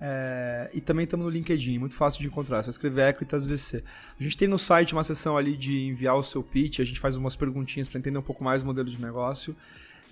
É... 0.00 0.70
E 0.72 0.80
também 0.80 1.02
estamos 1.02 1.26
no 1.26 1.32
LinkedIn, 1.32 1.78
muito 1.78 1.96
fácil 1.96 2.20
de 2.20 2.28
encontrar, 2.28 2.60
é 2.60 2.62
só 2.62 2.70
escrever 2.70 3.08
Equitas 3.08 3.44
VC. 3.44 3.82
A 4.18 4.22
gente 4.22 4.36
tem 4.36 4.46
no 4.46 4.56
site 4.56 4.92
uma 4.92 5.02
seção 5.02 5.36
ali 5.36 5.56
de 5.56 5.88
enviar 5.88 6.16
o 6.16 6.22
seu 6.22 6.44
pitch, 6.44 6.78
a 6.78 6.84
gente 6.84 7.00
faz 7.00 7.16
umas 7.16 7.34
perguntinhas 7.34 7.88
para 7.88 7.98
entender 7.98 8.18
um 8.18 8.22
pouco 8.22 8.44
mais 8.44 8.62
o 8.62 8.66
modelo 8.66 8.88
de 8.88 9.00
negócio. 9.00 9.56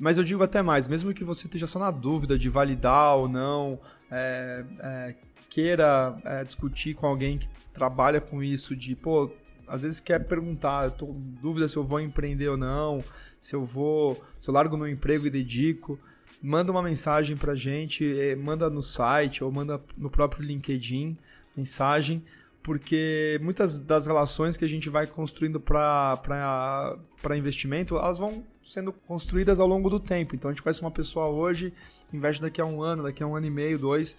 Mas 0.00 0.18
eu 0.18 0.24
digo 0.24 0.42
até 0.42 0.62
mais, 0.62 0.88
mesmo 0.88 1.14
que 1.14 1.22
você 1.22 1.46
esteja 1.46 1.68
só 1.68 1.78
na 1.78 1.92
dúvida 1.92 2.36
de 2.36 2.48
validar 2.48 3.16
ou 3.16 3.28
não, 3.28 3.78
é, 4.10 4.64
é, 4.80 5.14
queira 5.48 6.18
é, 6.24 6.42
discutir 6.42 6.94
com 6.94 7.06
alguém 7.06 7.38
que 7.38 7.48
trabalha 7.72 8.20
com 8.20 8.42
isso, 8.42 8.74
de, 8.74 8.96
pô, 8.96 9.30
às 9.70 9.84
vezes 9.84 10.00
quer 10.00 10.18
perguntar, 10.24 10.86
eu 10.86 10.90
tô 10.90 11.06
com 11.06 11.20
dúvida 11.40 11.68
se 11.68 11.76
eu 11.76 11.84
vou 11.84 12.00
empreender 12.00 12.48
ou 12.48 12.56
não, 12.56 13.04
se 13.38 13.54
eu 13.54 13.64
vou, 13.64 14.22
se 14.38 14.50
eu 14.50 14.54
largo 14.54 14.76
meu 14.76 14.88
emprego 14.88 15.26
e 15.26 15.30
dedico, 15.30 15.98
manda 16.42 16.72
uma 16.72 16.82
mensagem 16.82 17.36
pra 17.36 17.54
gente, 17.54 18.18
é, 18.20 18.34
manda 18.34 18.68
no 18.68 18.82
site 18.82 19.44
ou 19.44 19.52
manda 19.52 19.80
no 19.96 20.10
próprio 20.10 20.44
LinkedIn 20.44 21.16
mensagem, 21.56 22.22
porque 22.62 23.38
muitas 23.42 23.80
das 23.80 24.06
relações 24.06 24.56
que 24.56 24.64
a 24.64 24.68
gente 24.68 24.88
vai 24.88 25.06
construindo 25.06 25.60
para 25.60 26.18
investimento, 27.36 27.96
elas 27.96 28.18
vão 28.18 28.44
sendo 28.62 28.92
construídas 28.92 29.60
ao 29.60 29.66
longo 29.66 29.88
do 29.88 29.98
tempo. 29.98 30.34
Então 30.34 30.50
a 30.50 30.52
gente 30.52 30.62
conhece 30.62 30.80
uma 30.80 30.90
pessoa 30.90 31.26
hoje, 31.26 31.72
investe 32.12 32.42
daqui 32.42 32.60
a 32.60 32.64
um 32.64 32.82
ano, 32.82 33.02
daqui 33.02 33.22
a 33.22 33.26
um 33.26 33.34
ano 33.34 33.46
e 33.46 33.50
meio, 33.50 33.78
dois. 33.78 34.16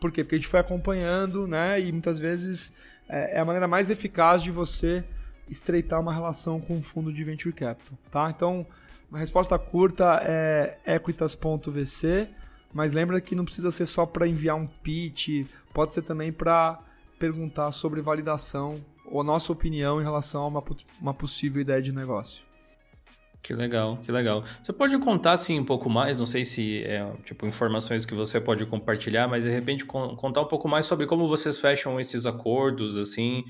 Por 0.00 0.10
quê? 0.10 0.24
Porque 0.24 0.34
a 0.34 0.38
gente 0.38 0.48
foi 0.48 0.60
acompanhando, 0.60 1.46
né? 1.46 1.80
E 1.80 1.92
muitas 1.92 2.18
vezes 2.18 2.72
é, 3.08 3.36
é 3.36 3.40
a 3.40 3.44
maneira 3.44 3.68
mais 3.68 3.90
eficaz 3.90 4.42
de 4.42 4.50
você 4.50 5.04
estreitar 5.48 6.00
uma 6.00 6.12
relação 6.12 6.60
com 6.60 6.76
um 6.76 6.82
fundo 6.82 7.12
de 7.12 7.22
venture 7.22 7.54
capital, 7.54 7.98
tá? 8.10 8.30
Então, 8.30 8.66
uma 9.10 9.18
resposta 9.18 9.58
curta 9.58 10.20
é 10.24 10.78
equitas.vc, 10.86 12.28
mas 12.72 12.92
lembra 12.92 13.20
que 13.20 13.34
não 13.34 13.44
precisa 13.44 13.70
ser 13.70 13.86
só 13.86 14.06
para 14.06 14.26
enviar 14.26 14.56
um 14.56 14.66
pitch, 14.66 15.46
pode 15.72 15.94
ser 15.94 16.02
também 16.02 16.32
para 16.32 16.80
perguntar 17.18 17.70
sobre 17.72 18.00
validação 18.00 18.84
ou 19.06 19.22
nossa 19.22 19.52
opinião 19.52 20.00
em 20.00 20.04
relação 20.04 20.42
a 20.42 20.46
uma, 20.48 20.64
uma 21.00 21.14
possível 21.14 21.60
ideia 21.60 21.80
de 21.80 21.92
negócio. 21.92 22.44
Que 23.44 23.52
legal, 23.52 23.98
que 23.98 24.10
legal. 24.10 24.42
Você 24.62 24.72
pode 24.72 24.98
contar 24.98 25.32
assim 25.32 25.60
um 25.60 25.64
pouco 25.66 25.90
mais, 25.90 26.18
não 26.18 26.24
sei 26.24 26.46
se 26.46 26.82
é 26.82 27.06
tipo 27.24 27.46
informações 27.46 28.06
que 28.06 28.14
você 28.14 28.40
pode 28.40 28.64
compartilhar, 28.64 29.28
mas 29.28 29.44
de 29.44 29.50
repente 29.50 29.84
contar 29.84 30.40
um 30.40 30.46
pouco 30.46 30.66
mais 30.66 30.86
sobre 30.86 31.06
como 31.06 31.28
vocês 31.28 31.58
fecham 31.58 32.00
esses 32.00 32.24
acordos, 32.24 32.96
assim, 32.96 33.44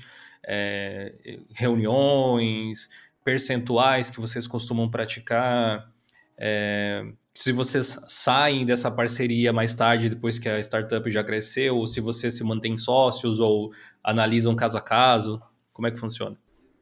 é, 0.45 1.39
reuniões, 1.53 2.89
percentuais 3.23 4.09
que 4.09 4.19
vocês 4.19 4.45
costumam 4.45 4.91
praticar, 4.91 5.89
é, 6.37 7.05
se 7.33 7.53
vocês 7.53 7.97
saem 8.09 8.65
dessa 8.65 8.91
parceria 8.91 9.53
mais 9.53 9.73
tarde, 9.73 10.09
depois 10.09 10.37
que 10.37 10.49
a 10.49 10.59
startup 10.59 11.09
já 11.09 11.23
cresceu, 11.23 11.77
ou 11.77 11.87
se 11.87 12.01
vocês 12.01 12.35
se 12.35 12.43
mantêm 12.43 12.75
sócios 12.75 13.39
ou 13.39 13.71
analisam 14.03 14.57
caso 14.57 14.77
a 14.77 14.81
caso, 14.81 15.41
como 15.71 15.87
é 15.87 15.91
que 15.91 15.97
funciona? 15.97 16.35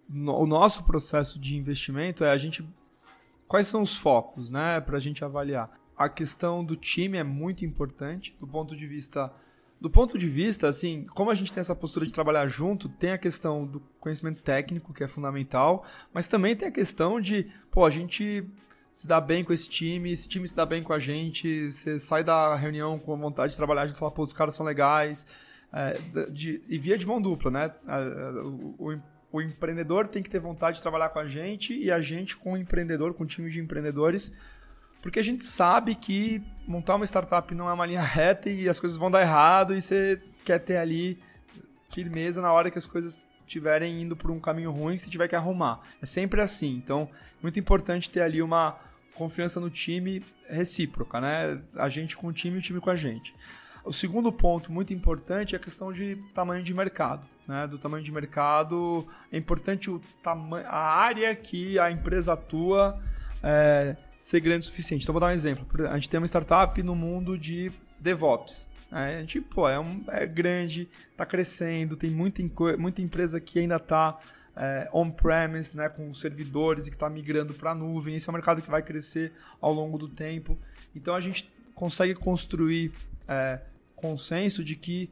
O 0.10 0.48
nosso 0.48 0.84
processo 0.84 1.40
de 1.40 1.56
investimento 1.56 2.24
é 2.24 2.32
a 2.32 2.38
gente 2.38 2.68
Quais 3.54 3.68
são 3.68 3.84
os 3.84 3.96
focos, 3.96 4.50
né, 4.50 4.82
para 4.82 4.98
a 4.98 5.00
gente 5.00 5.24
avaliar? 5.24 5.70
A 5.96 6.10
questão 6.10 6.66
do 6.66 6.76
time 6.76 7.20
é 7.20 7.24
muito 7.24 7.64
importante 7.64 8.36
do 8.40 8.48
ponto 8.48 8.76
de 8.76 8.88
vista 8.88 9.32
do 9.80 9.92
ponto 9.92 10.18
de 10.18 10.28
vista, 10.28 10.68
assim, 10.68 11.06
como 11.14 11.30
a 11.30 11.36
gente 11.36 11.54
tem 11.54 11.62
essa 11.62 11.76
postura 11.76 12.04
de 12.04 12.12
trabalhar 12.12 12.48
junto, 12.48 12.90
tem 12.90 13.12
a 13.12 13.18
questão 13.18 13.64
do 13.64 13.80
conhecimento 14.00 14.42
técnico, 14.42 14.92
que 14.92 15.04
é 15.04 15.08
fundamental, 15.08 15.86
mas 16.12 16.28
também 16.28 16.56
tem 16.56 16.68
a 16.68 16.72
questão 16.72 17.22
de, 17.22 17.52
pô, 17.70 17.86
a 17.86 17.92
gente 17.92 18.44
se 18.92 19.06
dá 19.06 19.22
bem 19.22 19.44
com 19.44 19.54
esse 19.54 19.70
time, 19.70 20.12
esse 20.12 20.28
time 20.28 20.48
se 20.48 20.56
dá 20.56 20.66
bem 20.66 20.82
com 20.82 20.94
a 20.94 20.98
gente, 20.98 21.72
você 21.72 22.00
sai 22.00 22.24
da 22.24 22.56
reunião 22.56 22.98
com 22.98 23.16
vontade 23.16 23.52
de 23.52 23.58
trabalhar, 23.58 23.84
a 23.84 23.88
gente 23.88 24.00
fala, 24.00 24.10
pô, 24.10 24.24
os 24.24 24.34
caras 24.34 24.56
são 24.56 24.66
legais, 24.66 25.28
é, 25.72 26.00
de, 26.32 26.64
e 26.68 26.80
via 26.80 26.98
de 26.98 27.06
mão 27.06 27.22
dupla, 27.22 27.52
né? 27.52 27.72
O, 28.44 28.90
o, 28.90 29.02
o 29.34 29.42
empreendedor 29.42 30.08
tem 30.08 30.22
que 30.22 30.30
ter 30.30 30.40
vontade 30.40 30.78
de 30.78 30.84
trabalhar 30.84 31.10
com 31.10 31.18
a 31.18 31.28
gente 31.28 31.76
e 31.76 31.92
a 31.92 32.00
gente 32.00 32.38
com 32.38 32.54
o 32.54 32.58
empreendedor, 32.58 33.16
com 33.16 33.24
o 33.24 33.28
time 33.28 33.50
de 33.50 33.60
empreendedores, 33.60 34.32
porque 35.02 35.18
a 35.18 35.24
gente 35.24 35.44
sabe 35.44 35.96
que 35.96 36.40
montar 36.68 36.96
uma 36.96 37.06
startup 37.06 37.54
não 37.56 37.68
é 37.68 37.74
uma 37.74 37.86
linha 37.88 38.00
reta 38.06 38.48
e 38.48 38.70
as 38.70 38.80
coisas 38.80 38.96
vão 38.96 39.10
dar 39.10 39.22
errado 39.22 39.76
e 39.76 39.82
você 39.82 40.22
quer 40.46 40.60
ter 40.60 40.78
ali 40.78 41.18
firmeza 41.90 42.42
na 42.42 42.54
hora 42.54 42.70
que 42.70 42.78
as 42.78 42.86
coisas 42.86 43.24
estiverem 43.40 44.04
indo 44.04 44.16
por 44.16 44.30
um 44.30 44.40
caminho 44.40 44.70
ruim, 44.70 45.00
se 45.00 45.10
tiver 45.10 45.28
que 45.28 45.36
arrumar. 45.36 45.82
É 46.00 46.06
sempre 46.06 46.40
assim. 46.40 46.76
Então, 46.76 47.10
muito 47.42 47.60
importante 47.60 48.12
ter 48.12 48.22
ali 48.22 48.40
uma 48.40 48.78
confiança 49.16 49.60
no 49.60 49.70
time 49.70 50.24
recíproca, 50.48 51.20
né? 51.20 51.60
A 51.76 51.90
gente 51.90 52.16
com 52.16 52.28
o 52.28 52.34
time 52.34 52.58
e 52.58 52.60
o 52.60 52.62
time 52.62 52.80
com 52.80 52.92
a 52.92 52.96
gente. 52.96 53.34
O 53.86 53.92
segundo 53.92 54.32
ponto 54.32 54.72
muito 54.72 54.94
importante 54.94 55.56
é 55.56 55.58
a 55.58 55.60
questão 55.60 55.92
de 55.92 56.16
tamanho 56.34 56.64
de 56.64 56.74
mercado. 56.74 57.28
Né? 57.46 57.68
Do 57.68 57.78
tamanho 57.78 58.04
de 58.04 58.12
mercado, 58.12 59.06
é 59.32 59.38
importante 59.38 59.90
o 59.90 60.02
a 60.66 60.78
área 60.78 61.36
que 61.36 61.78
a 61.78 61.92
empresa 61.92 62.34
atua 62.34 62.98
é, 63.44 63.98
ser 64.18 64.40
grande 64.40 64.66
o 64.66 64.70
suficiente. 64.70 65.04
Então, 65.04 65.12
vou 65.12 65.20
dar 65.20 65.28
um 65.28 65.32
exemplo. 65.32 65.68
A 65.90 65.96
gente 65.96 66.10
tem 66.10 66.18
uma 66.18 66.28
startup 66.28 66.82
no 66.82 66.96
mundo 66.96 67.38
de 67.38 67.74
DevOps. 68.00 68.70
Né? 68.90 69.18
A 69.18 69.20
gente, 69.20 69.42
pô, 69.42 69.68
é, 69.68 69.78
um, 69.78 70.02
é 70.08 70.26
grande, 70.26 70.88
está 71.12 71.26
crescendo, 71.26 71.98
tem 71.98 72.10
muita, 72.10 72.42
muita 72.78 73.02
empresa 73.02 73.42
que 73.42 73.60
ainda 73.60 73.76
está 73.76 74.18
é, 74.56 74.88
on-premise, 74.94 75.76
né, 75.76 75.90
com 75.90 76.14
servidores 76.14 76.88
e 76.88 76.90
que 76.90 76.96
está 76.96 77.10
migrando 77.10 77.54
para 77.54 77.72
a 77.72 77.76
nuvem. 77.76 78.16
Esse 78.16 78.30
é 78.30 78.32
um 78.32 78.34
mercado 78.34 78.62
que 78.62 78.72
vai 78.72 78.82
crescer 78.82 79.34
ao 79.60 79.74
longo 79.74 79.98
do 79.98 80.08
tempo. 80.08 80.58
Então, 80.96 81.14
a 81.14 81.20
gente 81.20 81.52
consegue 81.76 82.16
construir 82.16 82.94
é, 83.28 83.60
consenso 84.04 84.66
de 84.66 84.76
que 84.76 85.10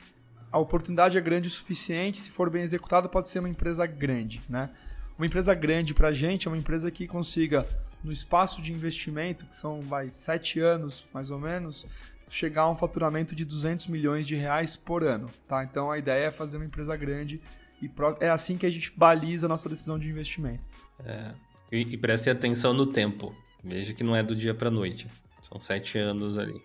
a 0.51 0.59
oportunidade 0.59 1.17
é 1.17 1.21
grande 1.21 1.47
o 1.47 1.51
suficiente, 1.51 2.19
se 2.19 2.29
for 2.29 2.49
bem 2.49 2.61
executado, 2.61 3.07
pode 3.07 3.29
ser 3.29 3.39
uma 3.39 3.47
empresa 3.47 3.85
grande. 3.85 4.41
Né? 4.49 4.69
Uma 5.17 5.25
empresa 5.25 5.53
grande 5.53 5.93
para 5.93 6.09
a 6.09 6.11
gente 6.11 6.45
é 6.45 6.51
uma 6.51 6.57
empresa 6.57 6.91
que 6.91 7.07
consiga, 7.07 7.65
no 8.03 8.11
espaço 8.11 8.61
de 8.61 8.73
investimento, 8.73 9.45
que 9.45 9.55
são 9.55 9.79
vai, 9.79 10.09
sete 10.09 10.59
anos 10.59 11.07
mais 11.13 11.31
ou 11.31 11.39
menos, 11.39 11.85
chegar 12.29 12.63
a 12.63 12.69
um 12.69 12.75
faturamento 12.75 13.33
de 13.33 13.45
200 13.45 13.87
milhões 13.87 14.27
de 14.27 14.35
reais 14.35 14.75
por 14.75 15.05
ano. 15.05 15.29
Tá? 15.47 15.63
Então 15.63 15.89
a 15.89 15.97
ideia 15.97 16.25
é 16.25 16.31
fazer 16.31 16.57
uma 16.57 16.65
empresa 16.65 16.97
grande 16.97 17.41
e 17.81 17.89
é 18.19 18.29
assim 18.29 18.57
que 18.57 18.65
a 18.65 18.69
gente 18.69 18.91
baliza 18.93 19.47
a 19.47 19.49
nossa 19.49 19.69
decisão 19.69 19.97
de 19.97 20.09
investimento. 20.09 20.63
É, 21.05 21.33
e, 21.71 21.79
e 21.93 21.97
preste 21.97 22.29
atenção 22.29 22.73
no 22.73 22.87
tempo. 22.87 23.33
Veja 23.63 23.93
que 23.93 24.03
não 24.03 24.13
é 24.13 24.21
do 24.21 24.35
dia 24.35 24.53
para 24.53 24.69
noite. 24.69 25.07
São 25.39 25.61
sete 25.61 25.97
anos 25.97 26.37
ali. 26.37 26.61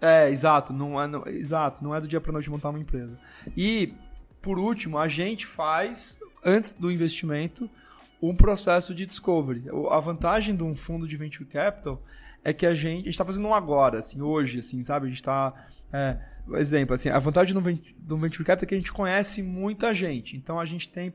É, 0.00 0.30
exato, 0.30 0.72
não 0.72 1.00
é, 1.00 1.06
não, 1.06 1.26
exato, 1.26 1.84
não 1.84 1.94
é 1.94 2.00
do 2.00 2.08
dia 2.08 2.20
para 2.20 2.32
noite 2.32 2.48
montar 2.50 2.70
uma 2.70 2.78
empresa. 2.78 3.18
E 3.56 3.92
por 4.40 4.58
último, 4.58 4.98
a 4.98 5.06
gente 5.06 5.46
faz 5.46 6.18
antes 6.44 6.72
do 6.72 6.90
investimento 6.90 7.68
um 8.22 8.34
processo 8.34 8.94
de 8.94 9.06
discovery. 9.06 9.64
A 9.90 10.00
vantagem 10.00 10.56
de 10.56 10.64
um 10.64 10.74
fundo 10.74 11.06
de 11.06 11.16
venture 11.16 11.48
capital 11.48 12.02
é 12.42 12.52
que 12.52 12.64
a 12.64 12.72
gente 12.72 13.08
está 13.08 13.24
fazendo 13.24 13.48
um 13.48 13.54
agora, 13.54 13.98
assim, 13.98 14.22
hoje, 14.22 14.60
assim, 14.60 14.82
sabe? 14.82 15.06
A 15.06 15.08
gente 15.08 15.18
está 15.18 15.54
é, 15.92 16.18
exemplo, 16.54 16.94
assim, 16.94 17.08
a 17.08 17.18
vantagem 17.18 17.54
do, 17.54 17.60
do 17.98 18.16
venture 18.16 18.44
capital 18.44 18.64
é 18.64 18.68
que 18.68 18.74
a 18.74 18.78
gente 18.78 18.92
conhece 18.92 19.42
muita 19.42 19.92
gente. 19.92 20.36
Então 20.36 20.58
a 20.58 20.64
gente 20.64 20.88
tem 20.88 21.12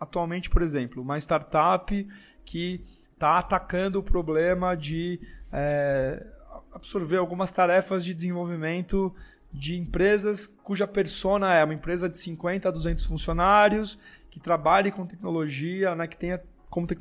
atualmente, 0.00 0.50
por 0.50 0.62
exemplo, 0.62 1.02
uma 1.02 1.18
startup 1.18 2.08
que 2.44 2.84
está 3.12 3.38
atacando 3.38 3.98
o 3.98 4.02
problema 4.02 4.76
de 4.76 5.20
é, 5.52 6.26
absorver 6.72 7.18
algumas 7.18 7.50
tarefas 7.50 8.04
de 8.04 8.14
desenvolvimento 8.14 9.14
de 9.52 9.76
empresas 9.76 10.46
cuja 10.46 10.86
persona 10.86 11.54
é 11.54 11.62
uma 11.62 11.74
empresa 11.74 12.08
de 12.08 12.16
50 12.16 12.68
a 12.68 12.72
200 12.72 13.04
funcionários, 13.04 13.98
que 14.30 14.40
trabalhe 14.40 14.90
com 14.90 15.04
tecnologia, 15.04 15.94
né, 15.94 16.06
que 16.06 16.16
tenha 16.16 16.42
como 16.70 16.86
te, 16.86 16.98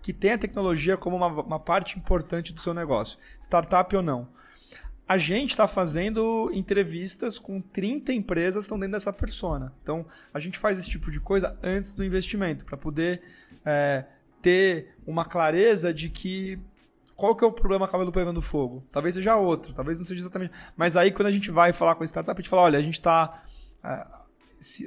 que 0.00 0.12
tenha 0.12 0.38
tecnologia 0.38 0.96
como 0.96 1.16
uma, 1.16 1.26
uma 1.26 1.58
parte 1.58 1.98
importante 1.98 2.52
do 2.52 2.60
seu 2.60 2.72
negócio, 2.72 3.18
startup 3.40 3.94
ou 3.96 4.02
não. 4.02 4.28
A 5.08 5.16
gente 5.16 5.50
está 5.50 5.66
fazendo 5.66 6.50
entrevistas 6.52 7.38
com 7.38 7.60
30 7.60 8.12
empresas 8.12 8.64
que 8.64 8.66
estão 8.66 8.78
dentro 8.78 8.92
dessa 8.92 9.12
persona. 9.12 9.72
Então, 9.82 10.06
a 10.32 10.38
gente 10.38 10.58
faz 10.58 10.78
esse 10.78 10.88
tipo 10.88 11.10
de 11.10 11.18
coisa 11.18 11.58
antes 11.62 11.94
do 11.94 12.04
investimento, 12.04 12.64
para 12.64 12.76
poder 12.76 13.22
é, 13.64 14.04
ter 14.42 14.94
uma 15.06 15.24
clareza 15.24 15.92
de 15.92 16.10
que 16.10 16.60
qual 17.18 17.34
que 17.34 17.44
é 17.44 17.46
o 17.48 17.50
problema 17.50 17.88
cabelo 17.88 18.12
pegando 18.12 18.40
fogo? 18.40 18.84
Talvez 18.92 19.16
seja 19.16 19.34
outro, 19.34 19.74
talvez 19.74 19.98
não 19.98 20.06
seja 20.06 20.20
exatamente. 20.20 20.52
Mas 20.76 20.96
aí 20.96 21.10
quando 21.10 21.26
a 21.26 21.32
gente 21.32 21.50
vai 21.50 21.72
falar 21.72 21.96
com 21.96 22.04
a 22.04 22.06
startup, 22.06 22.38
a 22.38 22.40
gente 22.40 22.48
fala, 22.48 22.62
olha, 22.62 22.78
a 22.78 22.82
gente 22.82 22.94
está 22.94 23.42
é, 23.82 24.06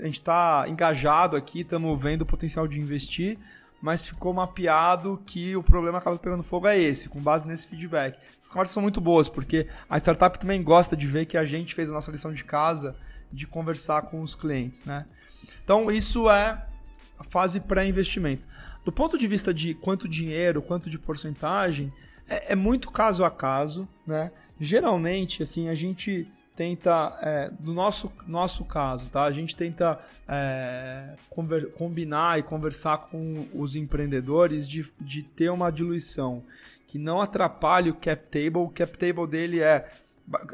a 0.01 0.05
gente 0.05 0.13
está 0.13 0.63
engajado 0.69 1.35
aqui, 1.35 1.59
estamos 1.59 2.01
vendo 2.01 2.21
o 2.21 2.25
potencial 2.25 2.65
de 2.69 2.79
investir, 2.79 3.37
mas 3.81 4.07
ficou 4.07 4.33
mapeado 4.33 5.21
que 5.25 5.57
o 5.57 5.61
problema 5.61 5.97
acaba 5.97 6.17
pegando 6.17 6.41
fogo 6.41 6.67
é 6.67 6.79
esse, 6.79 7.09
com 7.09 7.19
base 7.21 7.45
nesse 7.45 7.67
feedback. 7.67 8.17
As 8.41 8.49
conversas 8.49 8.73
são 8.73 8.81
muito 8.81 9.01
boas, 9.01 9.27
porque 9.27 9.67
a 9.89 9.97
startup 9.97 10.39
também 10.39 10.63
gosta 10.63 10.95
de 10.95 11.07
ver 11.07 11.25
que 11.25 11.37
a 11.37 11.43
gente 11.43 11.75
fez 11.75 11.89
a 11.89 11.93
nossa 11.93 12.11
lição 12.11 12.31
de 12.33 12.45
casa 12.45 12.95
de 13.29 13.45
conversar 13.45 14.03
com 14.03 14.21
os 14.21 14.35
clientes, 14.35 14.85
né? 14.85 15.05
Então, 15.65 15.91
isso 15.91 16.29
é 16.29 16.65
a 17.19 17.23
fase 17.25 17.59
pré-investimento. 17.59 18.47
Do 18.85 18.91
ponto 18.91 19.17
de 19.17 19.27
vista 19.27 19.53
de 19.53 19.73
quanto 19.73 20.07
dinheiro, 20.07 20.61
quanto 20.61 20.89
de 20.89 20.97
porcentagem, 20.97 21.91
é, 22.31 22.53
é 22.53 22.55
muito 22.55 22.89
caso 22.89 23.25
a 23.25 23.29
caso, 23.29 23.87
né? 24.07 24.31
Geralmente, 24.59 25.43
assim, 25.43 25.67
a 25.67 25.75
gente 25.75 26.31
tenta, 26.55 27.17
é, 27.21 27.51
no 27.59 27.73
nosso, 27.73 28.11
nosso 28.27 28.63
caso, 28.63 29.09
tá? 29.09 29.23
A 29.23 29.31
gente 29.31 29.55
tenta 29.55 29.99
é, 30.27 31.15
conver, 31.29 31.71
combinar 31.73 32.39
e 32.39 32.43
conversar 32.43 32.97
com 33.09 33.47
os 33.53 33.75
empreendedores 33.75 34.67
de, 34.67 34.85
de 34.99 35.23
ter 35.23 35.49
uma 35.49 35.71
diluição 35.71 36.43
que 36.87 36.97
não 36.97 37.21
atrapalhe 37.21 37.89
o 37.89 37.95
cap 37.95 38.23
table. 38.29 38.61
O 38.61 38.69
cap 38.69 38.97
table 38.97 39.27
dele 39.27 39.59
é 39.59 39.89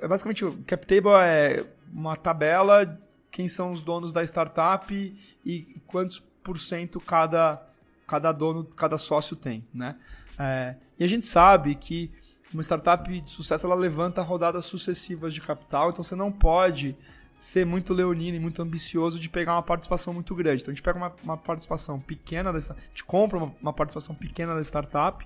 basicamente 0.08 0.46
o 0.46 0.64
cap 0.64 0.86
table 0.86 1.12
é 1.22 1.66
uma 1.92 2.16
tabela, 2.16 3.00
quem 3.32 3.48
são 3.48 3.72
os 3.72 3.82
donos 3.82 4.12
da 4.12 4.24
startup 4.24 4.94
e, 4.94 5.16
e 5.46 5.82
quantos 5.86 6.20
por 6.44 6.58
cento 6.58 7.00
cada, 7.00 7.62
cada 8.08 8.32
dono, 8.32 8.64
cada 8.64 8.98
sócio 8.98 9.36
tem, 9.36 9.66
né? 9.74 9.96
É, 10.40 10.76
e 11.00 11.04
a 11.04 11.08
gente 11.08 11.26
sabe 11.26 11.76
que 11.76 12.12
uma 12.54 12.64
startup 12.64 13.22
de 13.22 13.30
sucesso 13.30 13.66
ela 13.66 13.76
levanta 13.76 14.22
rodadas 14.22 14.66
sucessivas 14.66 15.34
de 15.34 15.42
capital, 15.42 15.90
então 15.90 16.04
você 16.04 16.16
não 16.16 16.32
pode 16.32 16.96
ser 17.38 17.66
muito 17.66 17.94
leonino 17.94 18.36
e 18.36 18.40
muito 18.40 18.62
ambicioso 18.62 19.20
de 19.20 19.30
pegar 19.30 19.54
uma 19.54 19.62
participação 19.62 20.14
muito 20.14 20.34
grande. 20.34 20.64
Então 20.64 20.72
a 20.72 20.76
gente 20.76 20.82
pega 20.82 20.98
uma, 20.98 21.14
uma 21.24 21.38
participação 21.38 22.00
pequena, 22.00 22.52
da, 22.52 22.58
a 22.58 22.62
gente 22.90 23.04
compra 23.06 23.38
uma, 23.38 23.56
uma, 23.62 23.74
participação 23.74 24.16
pequena 24.16 24.56
da 24.56 24.62
startup, 24.62 25.26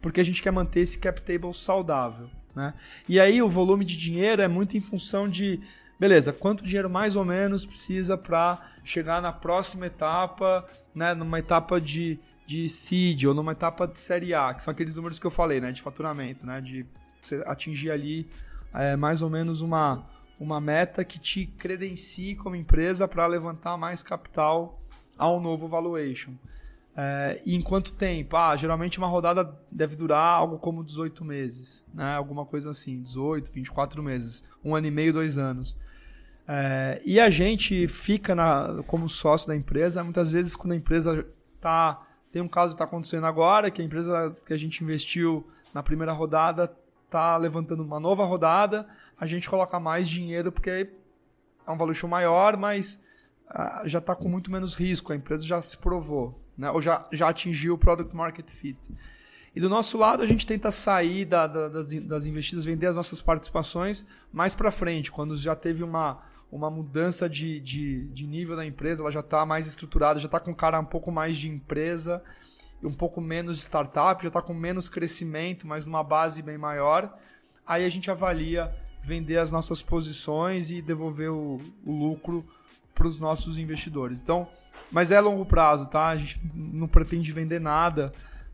porque 0.00 0.20
a 0.20 0.24
gente 0.24 0.42
quer 0.42 0.50
manter 0.50 0.80
esse 0.80 0.98
cap 0.98 1.20
table 1.20 1.52
saudável. 1.52 2.30
Né? 2.54 2.72
E 3.06 3.20
aí 3.20 3.42
o 3.42 3.48
volume 3.48 3.84
de 3.84 3.96
dinheiro 3.96 4.40
é 4.40 4.48
muito 4.48 4.76
em 4.76 4.80
função 4.80 5.28
de, 5.28 5.60
beleza, 5.98 6.32
quanto 6.32 6.64
dinheiro 6.64 6.88
mais 6.88 7.14
ou 7.14 7.24
menos 7.26 7.66
precisa 7.66 8.16
para 8.16 8.58
chegar 8.82 9.20
na 9.20 9.32
próxima 9.32 9.86
etapa, 9.86 10.66
né, 10.94 11.14
numa 11.14 11.38
etapa 11.38 11.78
de, 11.78 12.18
de 12.50 12.68
seed 12.68 13.26
ou 13.26 13.32
numa 13.32 13.52
etapa 13.52 13.86
de 13.86 13.96
série 13.96 14.34
A, 14.34 14.52
que 14.52 14.60
são 14.60 14.72
aqueles 14.72 14.96
números 14.96 15.20
que 15.20 15.26
eu 15.26 15.30
falei, 15.30 15.60
né, 15.60 15.70
de 15.70 15.80
faturamento, 15.80 16.44
né, 16.44 16.60
de 16.60 16.84
você 17.20 17.44
atingir 17.46 17.92
ali 17.92 18.28
é, 18.74 18.96
mais 18.96 19.22
ou 19.22 19.30
menos 19.30 19.62
uma 19.62 20.04
uma 20.38 20.58
meta 20.58 21.04
que 21.04 21.18
te 21.18 21.44
credencie 21.44 22.34
como 22.34 22.56
empresa 22.56 23.06
para 23.06 23.26
levantar 23.26 23.76
mais 23.76 24.02
capital 24.02 24.80
ao 25.18 25.38
novo 25.38 25.68
valuation. 25.68 26.32
É, 26.96 27.42
e 27.44 27.54
em 27.54 27.60
quanto 27.60 27.92
tempo? 27.92 28.34
Ah, 28.38 28.56
geralmente 28.56 28.96
uma 28.96 29.06
rodada 29.06 29.54
deve 29.70 29.96
durar 29.96 30.24
algo 30.24 30.58
como 30.58 30.82
18 30.82 31.22
meses, 31.26 31.84
né? 31.92 32.14
alguma 32.14 32.46
coisa 32.46 32.70
assim, 32.70 33.02
18, 33.02 33.52
24 33.52 34.02
meses, 34.02 34.42
um 34.64 34.74
ano 34.74 34.86
e 34.86 34.90
meio, 34.90 35.12
dois 35.12 35.36
anos. 35.36 35.76
É, 36.48 37.02
e 37.04 37.20
a 37.20 37.28
gente 37.28 37.86
fica 37.86 38.34
na, 38.34 38.82
como 38.86 39.10
sócio 39.10 39.46
da 39.46 39.54
empresa, 39.54 40.02
muitas 40.02 40.30
vezes 40.30 40.56
quando 40.56 40.72
a 40.72 40.76
empresa 40.76 41.26
tá 41.60 42.00
tem 42.32 42.40
um 42.40 42.48
caso 42.48 42.72
que 42.72 42.76
está 42.76 42.84
acontecendo 42.84 43.26
agora, 43.26 43.70
que 43.70 43.82
a 43.82 43.84
empresa 43.84 44.36
que 44.46 44.52
a 44.52 44.56
gente 44.56 44.82
investiu 44.82 45.46
na 45.74 45.82
primeira 45.82 46.12
rodada 46.12 46.72
está 47.06 47.36
levantando 47.36 47.82
uma 47.82 47.98
nova 47.98 48.24
rodada, 48.24 48.86
a 49.18 49.26
gente 49.26 49.48
coloca 49.48 49.78
mais 49.80 50.08
dinheiro 50.08 50.52
porque 50.52 50.88
é 51.66 51.70
um 51.70 51.76
valuation 51.76 52.06
maior, 52.06 52.56
mas 52.56 53.00
uh, 53.50 53.86
já 53.86 53.98
está 53.98 54.14
com 54.14 54.28
muito 54.28 54.50
menos 54.50 54.74
risco, 54.74 55.12
a 55.12 55.16
empresa 55.16 55.44
já 55.44 55.60
se 55.60 55.76
provou, 55.76 56.40
né? 56.56 56.70
ou 56.70 56.80
já, 56.80 57.06
já 57.12 57.28
atingiu 57.28 57.74
o 57.74 57.78
product 57.78 58.14
market 58.14 58.48
fit. 58.48 58.78
E 59.54 59.60
do 59.60 59.68
nosso 59.68 59.98
lado, 59.98 60.22
a 60.22 60.26
gente 60.26 60.46
tenta 60.46 60.70
sair 60.70 61.24
da, 61.24 61.48
da, 61.48 61.68
das, 61.68 61.92
das 61.92 62.26
investidas, 62.26 62.64
vender 62.64 62.86
as 62.86 62.94
nossas 62.94 63.20
participações 63.20 64.06
mais 64.32 64.54
para 64.54 64.70
frente, 64.70 65.10
quando 65.10 65.36
já 65.36 65.56
teve 65.56 65.82
uma, 65.82 66.22
uma 66.50 66.70
mudança 66.70 67.28
de, 67.28 67.60
de, 67.60 68.06
de 68.08 68.26
nível 68.26 68.56
da 68.56 68.66
empresa, 68.66 69.02
ela 69.02 69.10
já 69.10 69.20
está 69.20 69.46
mais 69.46 69.66
estruturada, 69.66 70.18
já 70.18 70.26
está 70.26 70.40
com 70.40 70.54
cara 70.54 70.80
um 70.80 70.84
pouco 70.84 71.12
mais 71.12 71.36
de 71.36 71.48
empresa, 71.48 72.22
um 72.82 72.92
pouco 72.92 73.20
menos 73.20 73.56
de 73.56 73.62
startup, 73.62 74.22
já 74.22 74.28
está 74.28 74.42
com 74.42 74.54
menos 74.54 74.88
crescimento, 74.88 75.66
mas 75.66 75.86
numa 75.86 76.02
base 76.02 76.42
bem 76.42 76.58
maior. 76.58 77.16
Aí 77.66 77.84
a 77.84 77.88
gente 77.88 78.10
avalia 78.10 78.74
vender 79.02 79.38
as 79.38 79.52
nossas 79.52 79.80
posições 79.80 80.70
e 80.70 80.82
devolver 80.82 81.30
o, 81.30 81.60
o 81.84 81.92
lucro 81.92 82.44
para 82.94 83.06
os 83.06 83.18
nossos 83.18 83.56
investidores. 83.56 84.20
Então, 84.20 84.48
mas 84.90 85.10
é 85.10 85.20
longo 85.20 85.46
prazo, 85.46 85.86
tá? 85.88 86.08
A 86.08 86.16
gente 86.16 86.40
não 86.54 86.88
pretende 86.88 87.32
vender 87.32 87.60
nada 87.60 88.12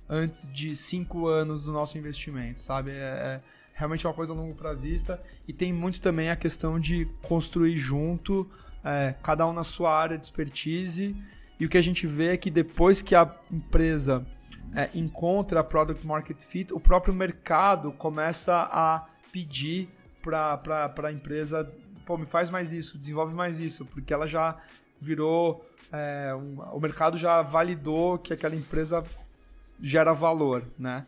antes 0.08 0.52
de 0.52 0.76
cinco 0.76 1.26
anos 1.26 1.64
do 1.64 1.72
nosso 1.72 1.98
investimento, 1.98 2.60
sabe? 2.60 2.90
É, 2.92 2.94
é 2.94 3.40
realmente 3.76 4.06
uma 4.06 4.14
coisa 4.14 4.32
longo 4.32 4.54
prazista 4.54 5.22
e 5.46 5.52
tem 5.52 5.70
muito 5.70 6.00
também 6.00 6.30
a 6.30 6.36
questão 6.36 6.80
de 6.80 7.04
construir 7.22 7.76
junto, 7.76 8.50
é, 8.82 9.14
cada 9.22 9.46
um 9.46 9.52
na 9.52 9.62
sua 9.62 9.94
área 9.94 10.16
de 10.16 10.24
expertise. 10.24 11.14
E 11.60 11.66
o 11.66 11.68
que 11.68 11.76
a 11.76 11.82
gente 11.82 12.06
vê 12.06 12.28
é 12.28 12.36
que 12.38 12.50
depois 12.50 13.02
que 13.02 13.14
a 13.14 13.30
empresa 13.52 14.26
é, 14.74 14.88
encontra 14.94 15.60
a 15.60 15.64
product 15.64 16.06
market 16.06 16.42
fit, 16.42 16.72
o 16.72 16.80
próprio 16.80 17.12
mercado 17.12 17.92
começa 17.92 18.62
a 18.72 19.06
pedir 19.30 19.90
para 20.22 20.90
a 21.04 21.12
empresa, 21.12 21.70
pô, 22.06 22.16
me 22.16 22.26
faz 22.26 22.48
mais 22.48 22.72
isso, 22.72 22.96
desenvolve 22.98 23.34
mais 23.34 23.60
isso, 23.60 23.84
porque 23.84 24.12
ela 24.12 24.26
já 24.26 24.56
virou, 24.98 25.68
é, 25.92 26.34
um, 26.34 26.60
o 26.72 26.80
mercado 26.80 27.18
já 27.18 27.42
validou 27.42 28.18
que 28.18 28.32
aquela 28.32 28.56
empresa 28.56 29.04
gera 29.80 30.14
valor, 30.14 30.64
né? 30.78 31.06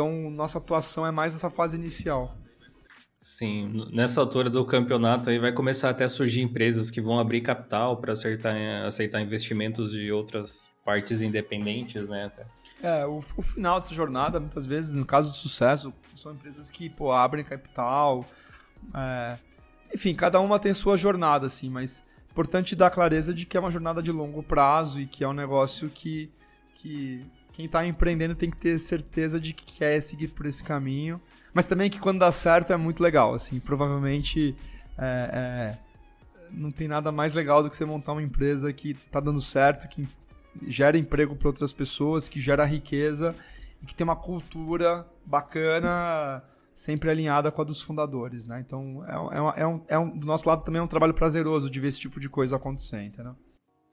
Então, 0.00 0.30
nossa 0.30 0.56
atuação 0.56 1.06
é 1.06 1.10
mais 1.10 1.34
nessa 1.34 1.50
fase 1.50 1.76
inicial. 1.76 2.34
Sim, 3.18 3.86
nessa 3.92 4.18
altura 4.18 4.48
do 4.48 4.64
campeonato 4.64 5.28
aí 5.28 5.38
vai 5.38 5.52
começar 5.52 5.90
até 5.90 6.04
a 6.04 6.08
surgir 6.08 6.40
empresas 6.40 6.90
que 6.90 7.02
vão 7.02 7.18
abrir 7.18 7.42
capital 7.42 7.98
para 7.98 8.14
aceitar, 8.14 8.56
aceitar 8.86 9.20
investimentos 9.20 9.92
de 9.92 10.10
outras 10.10 10.70
partes 10.82 11.20
independentes, 11.20 12.08
né? 12.08 12.24
Até. 12.24 12.46
É, 12.82 13.06
o, 13.06 13.18
o, 13.36 13.42
final 13.42 13.78
dessa 13.78 13.94
jornada, 13.94 14.40
muitas 14.40 14.64
vezes, 14.64 14.94
no 14.94 15.04
caso 15.04 15.32
de 15.32 15.36
sucesso, 15.36 15.92
são 16.14 16.32
empresas 16.32 16.70
que 16.70 16.88
pô, 16.88 17.12
abrem 17.12 17.44
capital, 17.44 18.24
é, 18.94 19.36
enfim, 19.94 20.14
cada 20.14 20.40
uma 20.40 20.58
tem 20.58 20.72
sua 20.72 20.96
jornada, 20.96 21.46
assim, 21.46 21.68
mas 21.68 22.02
é 22.26 22.32
importante 22.32 22.74
dar 22.74 22.88
clareza 22.88 23.34
de 23.34 23.44
que 23.44 23.54
é 23.54 23.60
uma 23.60 23.70
jornada 23.70 24.02
de 24.02 24.10
longo 24.10 24.42
prazo 24.42 24.98
e 24.98 25.06
que 25.06 25.22
é 25.22 25.28
um 25.28 25.34
negócio 25.34 25.90
que, 25.90 26.32
que 26.74 27.22
quem 27.52 27.66
está 27.66 27.86
empreendendo 27.86 28.34
tem 28.34 28.50
que 28.50 28.56
ter 28.56 28.78
certeza 28.78 29.40
de 29.40 29.52
que 29.52 29.78
quer 29.78 30.00
seguir 30.00 30.28
por 30.28 30.46
esse 30.46 30.62
caminho. 30.62 31.20
Mas 31.52 31.66
também 31.66 31.90
que 31.90 31.98
quando 31.98 32.20
dá 32.20 32.30
certo 32.30 32.72
é 32.72 32.76
muito 32.76 33.02
legal, 33.02 33.34
assim, 33.34 33.58
provavelmente 33.58 34.54
é, 34.96 35.30
é, 35.32 35.78
não 36.52 36.70
tem 36.70 36.86
nada 36.86 37.10
mais 37.10 37.32
legal 37.32 37.62
do 37.62 37.70
que 37.70 37.76
você 37.76 37.84
montar 37.84 38.12
uma 38.12 38.22
empresa 38.22 38.72
que 38.72 38.90
está 38.90 39.20
dando 39.20 39.40
certo, 39.40 39.88
que 39.88 40.08
gera 40.66 40.96
emprego 40.96 41.34
para 41.34 41.48
outras 41.48 41.72
pessoas, 41.72 42.28
que 42.28 42.40
gera 42.40 42.64
riqueza 42.64 43.34
e 43.82 43.86
que 43.86 43.94
tem 43.94 44.04
uma 44.04 44.16
cultura 44.16 45.06
bacana 45.24 46.42
sempre 46.74 47.10
alinhada 47.10 47.50
com 47.50 47.60
a 47.60 47.64
dos 47.64 47.82
fundadores, 47.82 48.46
né? 48.46 48.62
Então, 48.64 49.04
é, 49.06 49.58
é, 49.58 49.62
é, 49.62 49.66
um, 49.66 49.84
é 49.88 49.98
um, 49.98 50.16
do 50.16 50.26
nosso 50.26 50.48
lado 50.48 50.64
também 50.64 50.80
é 50.80 50.82
um 50.82 50.88
trabalho 50.88 51.12
prazeroso 51.12 51.68
de 51.68 51.78
ver 51.78 51.88
esse 51.88 52.00
tipo 52.00 52.18
de 52.18 52.28
coisa 52.28 52.56
acontecer, 52.56 53.02
entendeu? 53.02 53.36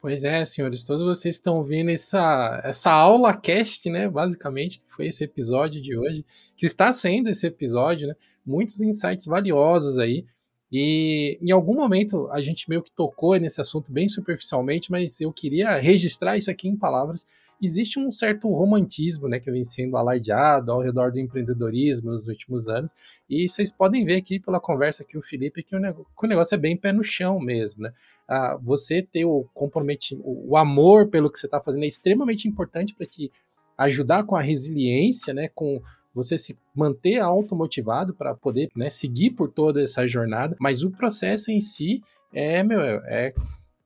Pois 0.00 0.22
é, 0.22 0.44
senhores, 0.44 0.84
todos 0.84 1.02
vocês 1.02 1.34
estão 1.34 1.60
vendo 1.62 1.90
essa, 1.90 2.60
essa 2.62 2.92
aula 2.92 3.36
cast, 3.36 3.90
né, 3.90 4.08
basicamente, 4.08 4.78
que 4.78 4.88
foi 4.88 5.08
esse 5.08 5.24
episódio 5.24 5.82
de 5.82 5.96
hoje, 5.96 6.24
que 6.56 6.66
está 6.66 6.92
sendo 6.92 7.28
esse 7.28 7.48
episódio, 7.48 8.06
né, 8.06 8.14
muitos 8.46 8.80
insights 8.80 9.26
valiosos 9.26 9.98
aí, 9.98 10.24
e 10.70 11.36
em 11.42 11.50
algum 11.50 11.74
momento 11.74 12.30
a 12.30 12.40
gente 12.40 12.68
meio 12.68 12.82
que 12.82 12.92
tocou 12.92 13.36
nesse 13.40 13.60
assunto 13.60 13.90
bem 13.90 14.08
superficialmente, 14.08 14.88
mas 14.88 15.20
eu 15.20 15.32
queria 15.32 15.76
registrar 15.78 16.36
isso 16.36 16.50
aqui 16.50 16.68
em 16.68 16.76
palavras 16.76 17.26
existe 17.60 17.98
um 17.98 18.10
certo 18.10 18.48
romantismo, 18.48 19.28
né, 19.28 19.40
que 19.40 19.50
vem 19.50 19.64
sendo 19.64 19.96
alardeado 19.96 20.70
ao 20.70 20.80
redor 20.80 21.10
do 21.10 21.18
empreendedorismo 21.18 22.10
nos 22.10 22.28
últimos 22.28 22.68
anos, 22.68 22.94
e 23.28 23.48
vocês 23.48 23.72
podem 23.72 24.04
ver 24.04 24.16
aqui 24.16 24.38
pela 24.38 24.60
conversa 24.60 25.04
que 25.04 25.18
o 25.18 25.22
Felipe 25.22 25.62
que 25.62 25.74
o, 25.74 25.80
negócio, 25.80 26.54
é 26.54 26.58
bem 26.58 26.76
pé 26.76 26.92
no 26.92 27.02
chão 27.02 27.40
mesmo, 27.40 27.82
né? 27.82 27.92
Ah, 28.28 28.58
você 28.62 29.02
ter 29.02 29.24
o 29.24 29.46
comprometimento, 29.54 30.22
o 30.26 30.56
amor 30.56 31.08
pelo 31.08 31.30
que 31.30 31.38
você 31.38 31.46
está 31.46 31.60
fazendo 31.60 31.84
é 31.84 31.86
extremamente 31.86 32.46
importante 32.46 32.94
para 32.94 33.06
te 33.06 33.32
ajudar 33.76 34.24
com 34.24 34.36
a 34.36 34.42
resiliência, 34.42 35.32
né, 35.32 35.48
com 35.54 35.80
você 36.14 36.36
se 36.36 36.56
manter 36.74 37.18
automotivado 37.20 38.12
para 38.12 38.34
poder 38.34 38.68
né, 38.76 38.90
seguir 38.90 39.30
por 39.30 39.48
toda 39.50 39.80
essa 39.80 40.06
jornada, 40.06 40.56
mas 40.60 40.82
o 40.82 40.90
processo 40.90 41.50
em 41.50 41.60
si 41.60 42.02
é, 42.32 42.62
meu, 42.62 42.80
é 42.80 43.32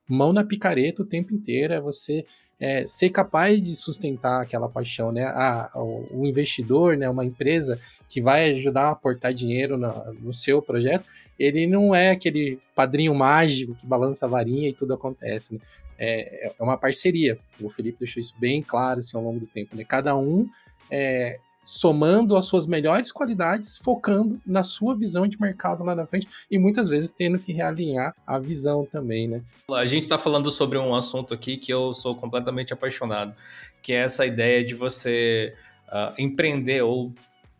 mão 0.08 0.32
na 0.32 0.44
picareta 0.44 1.02
o 1.02 1.06
tempo 1.06 1.34
inteiro, 1.34 1.72
é 1.72 1.80
você 1.80 2.24
é, 2.58 2.86
ser 2.86 3.10
capaz 3.10 3.60
de 3.60 3.74
sustentar 3.74 4.40
aquela 4.40 4.68
paixão, 4.68 5.10
né? 5.10 5.26
O, 5.74 6.20
o, 6.20 6.26
investidor, 6.26 6.96
né? 6.96 7.10
Uma 7.10 7.24
empresa 7.24 7.76
que 8.08 8.20
vai 8.20 8.52
ajudar 8.52 8.84
a 8.84 8.90
aportar 8.90 9.34
dinheiro 9.34 9.76
no, 9.76 10.14
no 10.14 10.32
seu 10.32 10.62
projeto, 10.62 11.04
ele 11.38 11.66
não 11.66 11.94
é 11.94 12.10
aquele 12.10 12.58
padrinho 12.74 13.14
mágico 13.14 13.74
que 13.74 13.86
balança 13.86 14.26
a 14.26 14.28
varinha 14.28 14.68
e 14.68 14.72
tudo 14.72 14.94
acontece, 14.94 15.54
né? 15.54 15.60
É, 15.98 16.52
é 16.58 16.62
uma 16.62 16.76
parceria. 16.76 17.38
O 17.60 17.68
Felipe 17.68 17.98
deixou 18.00 18.20
isso 18.20 18.34
bem 18.38 18.62
claro 18.62 18.98
assim, 18.98 19.16
ao 19.16 19.22
longo 19.22 19.38
do 19.40 19.46
tempo, 19.46 19.76
né? 19.76 19.84
Cada 19.84 20.16
um 20.16 20.48
é, 20.90 21.38
somando 21.64 22.36
as 22.36 22.46
suas 22.46 22.66
melhores 22.66 23.12
qualidades, 23.12 23.78
focando 23.78 24.40
na 24.44 24.62
sua 24.62 24.96
visão 24.96 25.26
de 25.26 25.40
mercado 25.40 25.84
lá 25.84 25.94
na 25.94 26.06
frente 26.06 26.28
e 26.50 26.58
muitas 26.58 26.88
vezes 26.88 27.10
tendo 27.10 27.38
que 27.38 27.52
realinhar 27.52 28.14
a 28.26 28.38
visão 28.38 28.84
também, 28.84 29.28
né? 29.28 29.42
A 29.70 29.84
gente 29.84 30.02
está 30.02 30.18
falando 30.18 30.50
sobre 30.50 30.76
um 30.76 30.94
assunto 30.94 31.32
aqui 31.32 31.56
que 31.56 31.72
eu 31.72 31.94
sou 31.94 32.16
completamente 32.16 32.72
apaixonado, 32.72 33.34
que 33.80 33.92
é 33.92 34.02
essa 34.02 34.26
ideia 34.26 34.64
de 34.64 34.74
você 34.74 35.54
uh, 35.88 36.12
empreender 36.18 36.82
ou, 36.82 37.12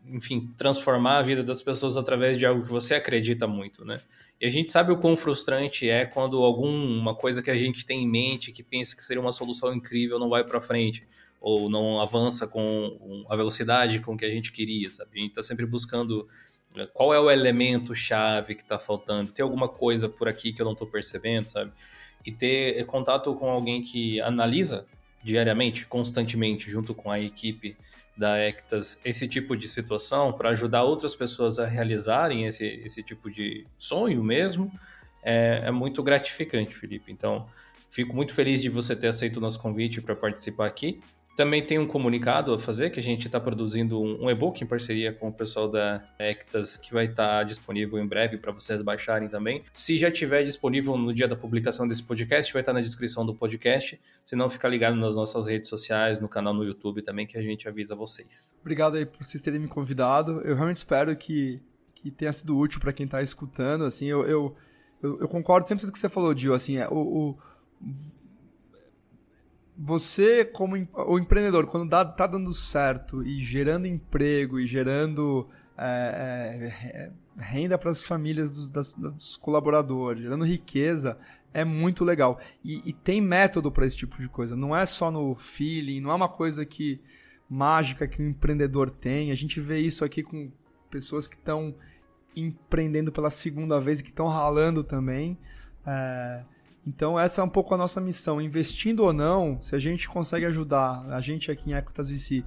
enfim, 0.07 0.53
transformar 0.57 1.19
a 1.19 1.23
vida 1.23 1.43
das 1.43 1.62
pessoas 1.62 1.97
através 1.97 2.39
de 2.39 2.47
algo 2.47 2.62
que 2.62 2.70
você 2.70 2.95
acredita 2.95 3.47
muito, 3.47 3.85
né? 3.85 4.01
E 4.41 4.47
a 4.47 4.51
gente 4.51 4.73
sabe 4.73 4.91
o 4.91 4.97
quão 4.97 5.16
frustrante 5.16 5.89
é 5.89 6.05
quando 6.05 6.43
alguma 6.43 7.15
coisa 7.15 7.41
que 7.41 7.51
a 7.51 7.57
gente 7.57 7.87
tem 7.87 8.03
em 8.03 8.09
mente, 8.09 8.51
que 8.51 8.62
pensa 8.62 8.97
que 8.97 9.03
seria 9.03 9.20
uma 9.20 9.31
solução 9.31 9.73
incrível, 9.73 10.19
não 10.19 10.29
vai 10.29 10.43
para 10.43 10.61
frente 10.61 11.07
ou 11.41 11.69
não 11.70 12.01
avança 12.01 12.47
com 12.47 13.24
a 13.29 13.37
velocidade 13.37 14.01
com 14.01 14.16
que 14.16 14.24
a 14.24 14.31
gente 14.31 14.51
queria, 14.51 14.91
sabe? 14.91 15.11
A 15.15 15.19
gente 15.19 15.31
está 15.31 15.43
sempre 15.43 15.66
buscando 15.66 16.29
Qual 16.95 17.12
é 17.12 17.20
o 17.20 17.31
elemento 17.31 17.95
chave 17.95 18.55
que 18.55 18.62
está 18.62 18.79
faltando? 18.79 19.31
Tem 19.31 19.43
alguma 19.43 19.69
coisa 19.69 20.09
por 20.09 20.27
aqui 20.27 20.53
que 20.53 20.62
eu 20.62 20.65
não 20.65 20.73
estou 20.73 20.87
percebendo, 20.87 21.47
sabe? 21.47 21.70
E 22.24 22.33
ter 22.33 22.85
contato 22.87 23.35
com 23.35 23.51
alguém 23.51 23.83
que 23.83 24.20
analisa 24.20 24.87
diariamente, 25.23 25.87
constantemente, 25.87 26.70
junto 26.70 26.95
com 26.95 27.11
a 27.11 27.20
equipe 27.20 27.77
da 28.16 28.36
Ectas, 28.36 29.01
esse 29.05 29.26
tipo 29.26 29.56
de 29.56 29.66
situação 29.66 30.32
para 30.32 30.51
ajudar 30.51 30.82
outras 30.82 31.14
pessoas 31.14 31.59
a 31.59 31.66
realizarem 31.66 32.44
esse, 32.44 32.64
esse 32.64 33.02
tipo 33.02 33.30
de 33.30 33.66
sonho 33.78 34.22
mesmo, 34.22 34.70
é, 35.22 35.62
é 35.64 35.70
muito 35.70 36.02
gratificante, 36.02 36.74
Felipe. 36.74 37.10
Então, 37.10 37.47
fico 37.90 38.14
muito 38.14 38.34
feliz 38.34 38.60
de 38.60 38.68
você 38.68 38.94
ter 38.94 39.09
aceito 39.09 39.36
o 39.36 39.40
nosso 39.40 39.59
convite 39.59 40.01
para 40.01 40.14
participar 40.14 40.66
aqui. 40.66 41.01
Também 41.36 41.64
tem 41.64 41.78
um 41.78 41.86
comunicado 41.86 42.52
a 42.52 42.59
fazer, 42.59 42.90
que 42.90 43.00
a 43.00 43.02
gente 43.02 43.26
está 43.26 43.40
produzindo 43.40 44.00
um, 44.00 44.30
e-book 44.30 44.62
em 44.62 44.66
parceria 44.66 45.12
com 45.12 45.28
o 45.28 45.32
pessoal 45.32 45.66
da 45.66 46.04
Ectas, 46.18 46.76
que 46.76 46.92
vai 46.92 47.06
estar 47.06 47.38
tá 47.38 47.42
disponível 47.42 47.98
em 47.98 48.06
breve 48.06 48.36
para 48.36 48.52
vocês 48.52 48.82
baixarem 48.82 49.28
também. 49.28 49.62
Se 49.72 49.96
já 49.96 50.09
estiver 50.09 50.42
disponível 50.42 50.96
no 50.96 51.12
dia 51.12 51.26
da 51.26 51.34
publicação 51.34 51.86
desse 51.86 52.02
podcast, 52.02 52.52
vai 52.52 52.60
estar 52.60 52.72
tá 52.72 52.78
na 52.78 52.82
descrição 52.82 53.24
do 53.24 53.34
podcast. 53.34 53.98
Se 54.26 54.36
não, 54.36 54.50
fica 54.50 54.68
ligado 54.68 54.96
nas 54.96 55.16
nossas 55.16 55.46
redes 55.46 55.70
sociais, 55.70 56.20
no 56.20 56.28
canal 56.28 56.52
no 56.52 56.64
YouTube 56.64 57.00
também, 57.00 57.26
que 57.26 57.38
a 57.38 57.42
gente 57.42 57.66
avisa 57.66 57.96
vocês. 57.96 58.54
Obrigado 58.60 58.96
aí 58.96 59.06
por 59.06 59.24
vocês 59.24 59.42
terem 59.42 59.59
me 59.59 59.68
convidado. 59.68 60.42
Eu 60.42 60.54
realmente 60.54 60.76
espero 60.76 61.16
que, 61.16 61.60
que 61.94 62.10
tenha 62.10 62.32
sido 62.32 62.59
útil 62.59 62.78
para 62.78 62.92
quem 62.92 63.06
está 63.06 63.22
escutando. 63.22 63.84
Assim, 63.84 64.06
eu, 64.06 64.26
eu, 64.26 64.56
eu, 65.02 65.20
eu, 65.20 65.28
concordo 65.28 65.66
sempre 65.66 65.84
com 65.84 65.90
o 65.90 65.92
que 65.92 65.98
você 65.98 66.10
falou, 66.10 66.36
Gil. 66.36 66.52
Assim, 66.52 66.76
é, 66.76 66.86
o, 66.88 66.94
o 66.94 67.38
você, 69.77 70.44
como 70.44 70.77
o 70.94 71.19
empreendedor, 71.19 71.66
quando 71.66 71.89
dá, 71.89 72.05
tá 72.05 72.27
dando 72.27 72.53
certo 72.53 73.23
e 73.23 73.39
gerando 73.39 73.86
emprego 73.86 74.61
e 74.61 74.66
gerando 74.66 75.49
é, 75.77 76.73
é, 76.94 77.12
renda 77.36 77.78
para 77.78 77.90
as 77.90 78.03
famílias 78.03 78.53
dos, 78.53 78.69
das, 78.69 78.94
dos, 78.94 79.36
colaboradores, 79.36 80.23
gerando 80.23 80.44
riqueza, 80.44 81.19
é 81.53 81.65
muito 81.65 82.05
legal. 82.05 82.39
E, 82.65 82.89
e 82.89 82.93
tem 82.93 83.20
método 83.20 83.73
para 83.73 83.86
esse 83.86 83.97
tipo 83.97 84.16
de 84.19 84.28
coisa. 84.28 84.55
Não 84.55 84.77
é 84.77 84.85
só 84.85 85.11
no 85.11 85.35
feeling, 85.35 86.01
não 86.01 86.11
é 86.11 86.15
uma 86.15 86.28
coisa 86.28 86.65
que 86.65 87.01
mágica 87.49 88.07
que 88.07 88.23
o 88.23 88.27
empreendedor 88.27 88.90
tem. 88.90 89.31
A 89.31 89.35
gente 89.35 89.61
vê 89.61 89.78
isso 89.78 90.05
aqui 90.05 90.23
com 90.23 90.51
pessoas 90.90 91.27
que 91.27 91.36
estão 91.36 91.74
empreendendo 92.36 93.12
pela 93.12 93.31
segunda 93.31 93.81
vez 93.81 94.01
e 94.01 94.05
que 94.05 94.11
estão 94.11 94.27
ralando 94.27 94.85
também. 94.85 95.39
É, 95.86 96.44
então 96.86 97.18
essa 97.18 97.40
é 97.40 97.44
um 97.44 97.48
pouco 97.48 97.74
a 97.74 97.78
nossa 97.78 98.00
missão, 98.00 98.40
investindo 98.40 99.00
ou 99.04 99.12
não, 99.12 99.62
se 99.62 99.74
a 99.74 99.78
gente 99.78 100.09
consegue 100.09 100.46
ajudar 100.46 101.04
a 101.10 101.20
gente 101.20 101.50
aqui 101.50 101.70
em 101.70 101.74
Equitas 101.74 102.10
VC, 102.10 102.44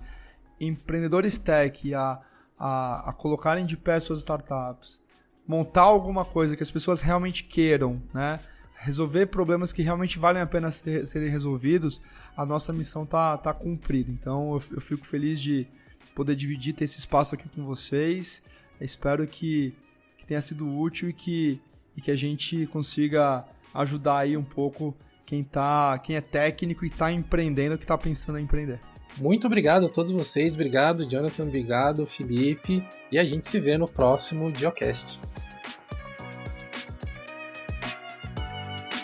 empreendedores 0.59 1.37
tech 1.37 1.93
a, 1.93 2.19
a, 2.57 3.09
a 3.09 3.13
colocarem 3.13 3.65
de 3.65 3.77
pé 3.77 3.99
suas 3.99 4.19
startups, 4.19 4.99
montar 5.47 5.83
alguma 5.83 6.25
coisa 6.25 6.55
que 6.55 6.63
as 6.63 6.71
pessoas 6.71 7.01
realmente 7.01 7.43
queiram, 7.43 8.01
né? 8.13 8.39
resolver 8.77 9.27
problemas 9.27 9.73
que 9.73 9.81
realmente 9.81 10.19
valem 10.19 10.41
a 10.41 10.45
pena 10.45 10.69
ser, 10.69 11.07
serem 11.07 11.29
resolvidos, 11.29 12.01
a 12.37 12.45
nossa 12.45 12.71
missão 12.71 13.05
tá, 13.05 13.37
tá 13.37 13.53
cumprida. 13.53 14.11
Então 14.11 14.53
eu, 14.53 14.75
eu 14.75 14.81
fico 14.81 15.07
feliz 15.07 15.41
de 15.41 15.67
poder 16.13 16.35
dividir, 16.35 16.73
ter 16.73 16.83
esse 16.83 16.99
espaço 16.99 17.33
aqui 17.33 17.49
com 17.49 17.65
vocês. 17.65 18.43
espero 18.79 19.25
que, 19.25 19.73
que 20.17 20.25
tenha 20.25 20.41
sido 20.41 20.71
útil 20.77 21.09
e 21.09 21.13
que, 21.13 21.59
e 21.97 22.01
que 22.01 22.11
a 22.11 22.15
gente 22.15 22.67
consiga 22.67 23.45
ajudar 23.75 24.19
aí 24.19 24.35
um 24.37 24.43
pouco 24.43 24.95
quem 25.25 25.43
tá, 25.43 25.97
quem 25.99 26.15
é 26.15 26.21
técnico 26.21 26.85
e 26.85 26.87
está 26.87 27.11
empreendendo, 27.11 27.77
que 27.77 27.83
está 27.83 27.97
pensando 27.97 28.39
em 28.39 28.43
empreender. 28.43 28.79
Muito 29.17 29.47
obrigado 29.47 29.85
a 29.85 29.89
todos 29.89 30.11
vocês, 30.11 30.55
obrigado 30.55 31.07
Jonathan, 31.09 31.43
obrigado 31.43 32.05
Felipe, 32.05 32.83
e 33.11 33.17
a 33.17 33.23
gente 33.23 33.47
se 33.47 33.59
vê 33.59 33.77
no 33.77 33.87
próximo 33.87 34.53
Geocast. 34.53 35.19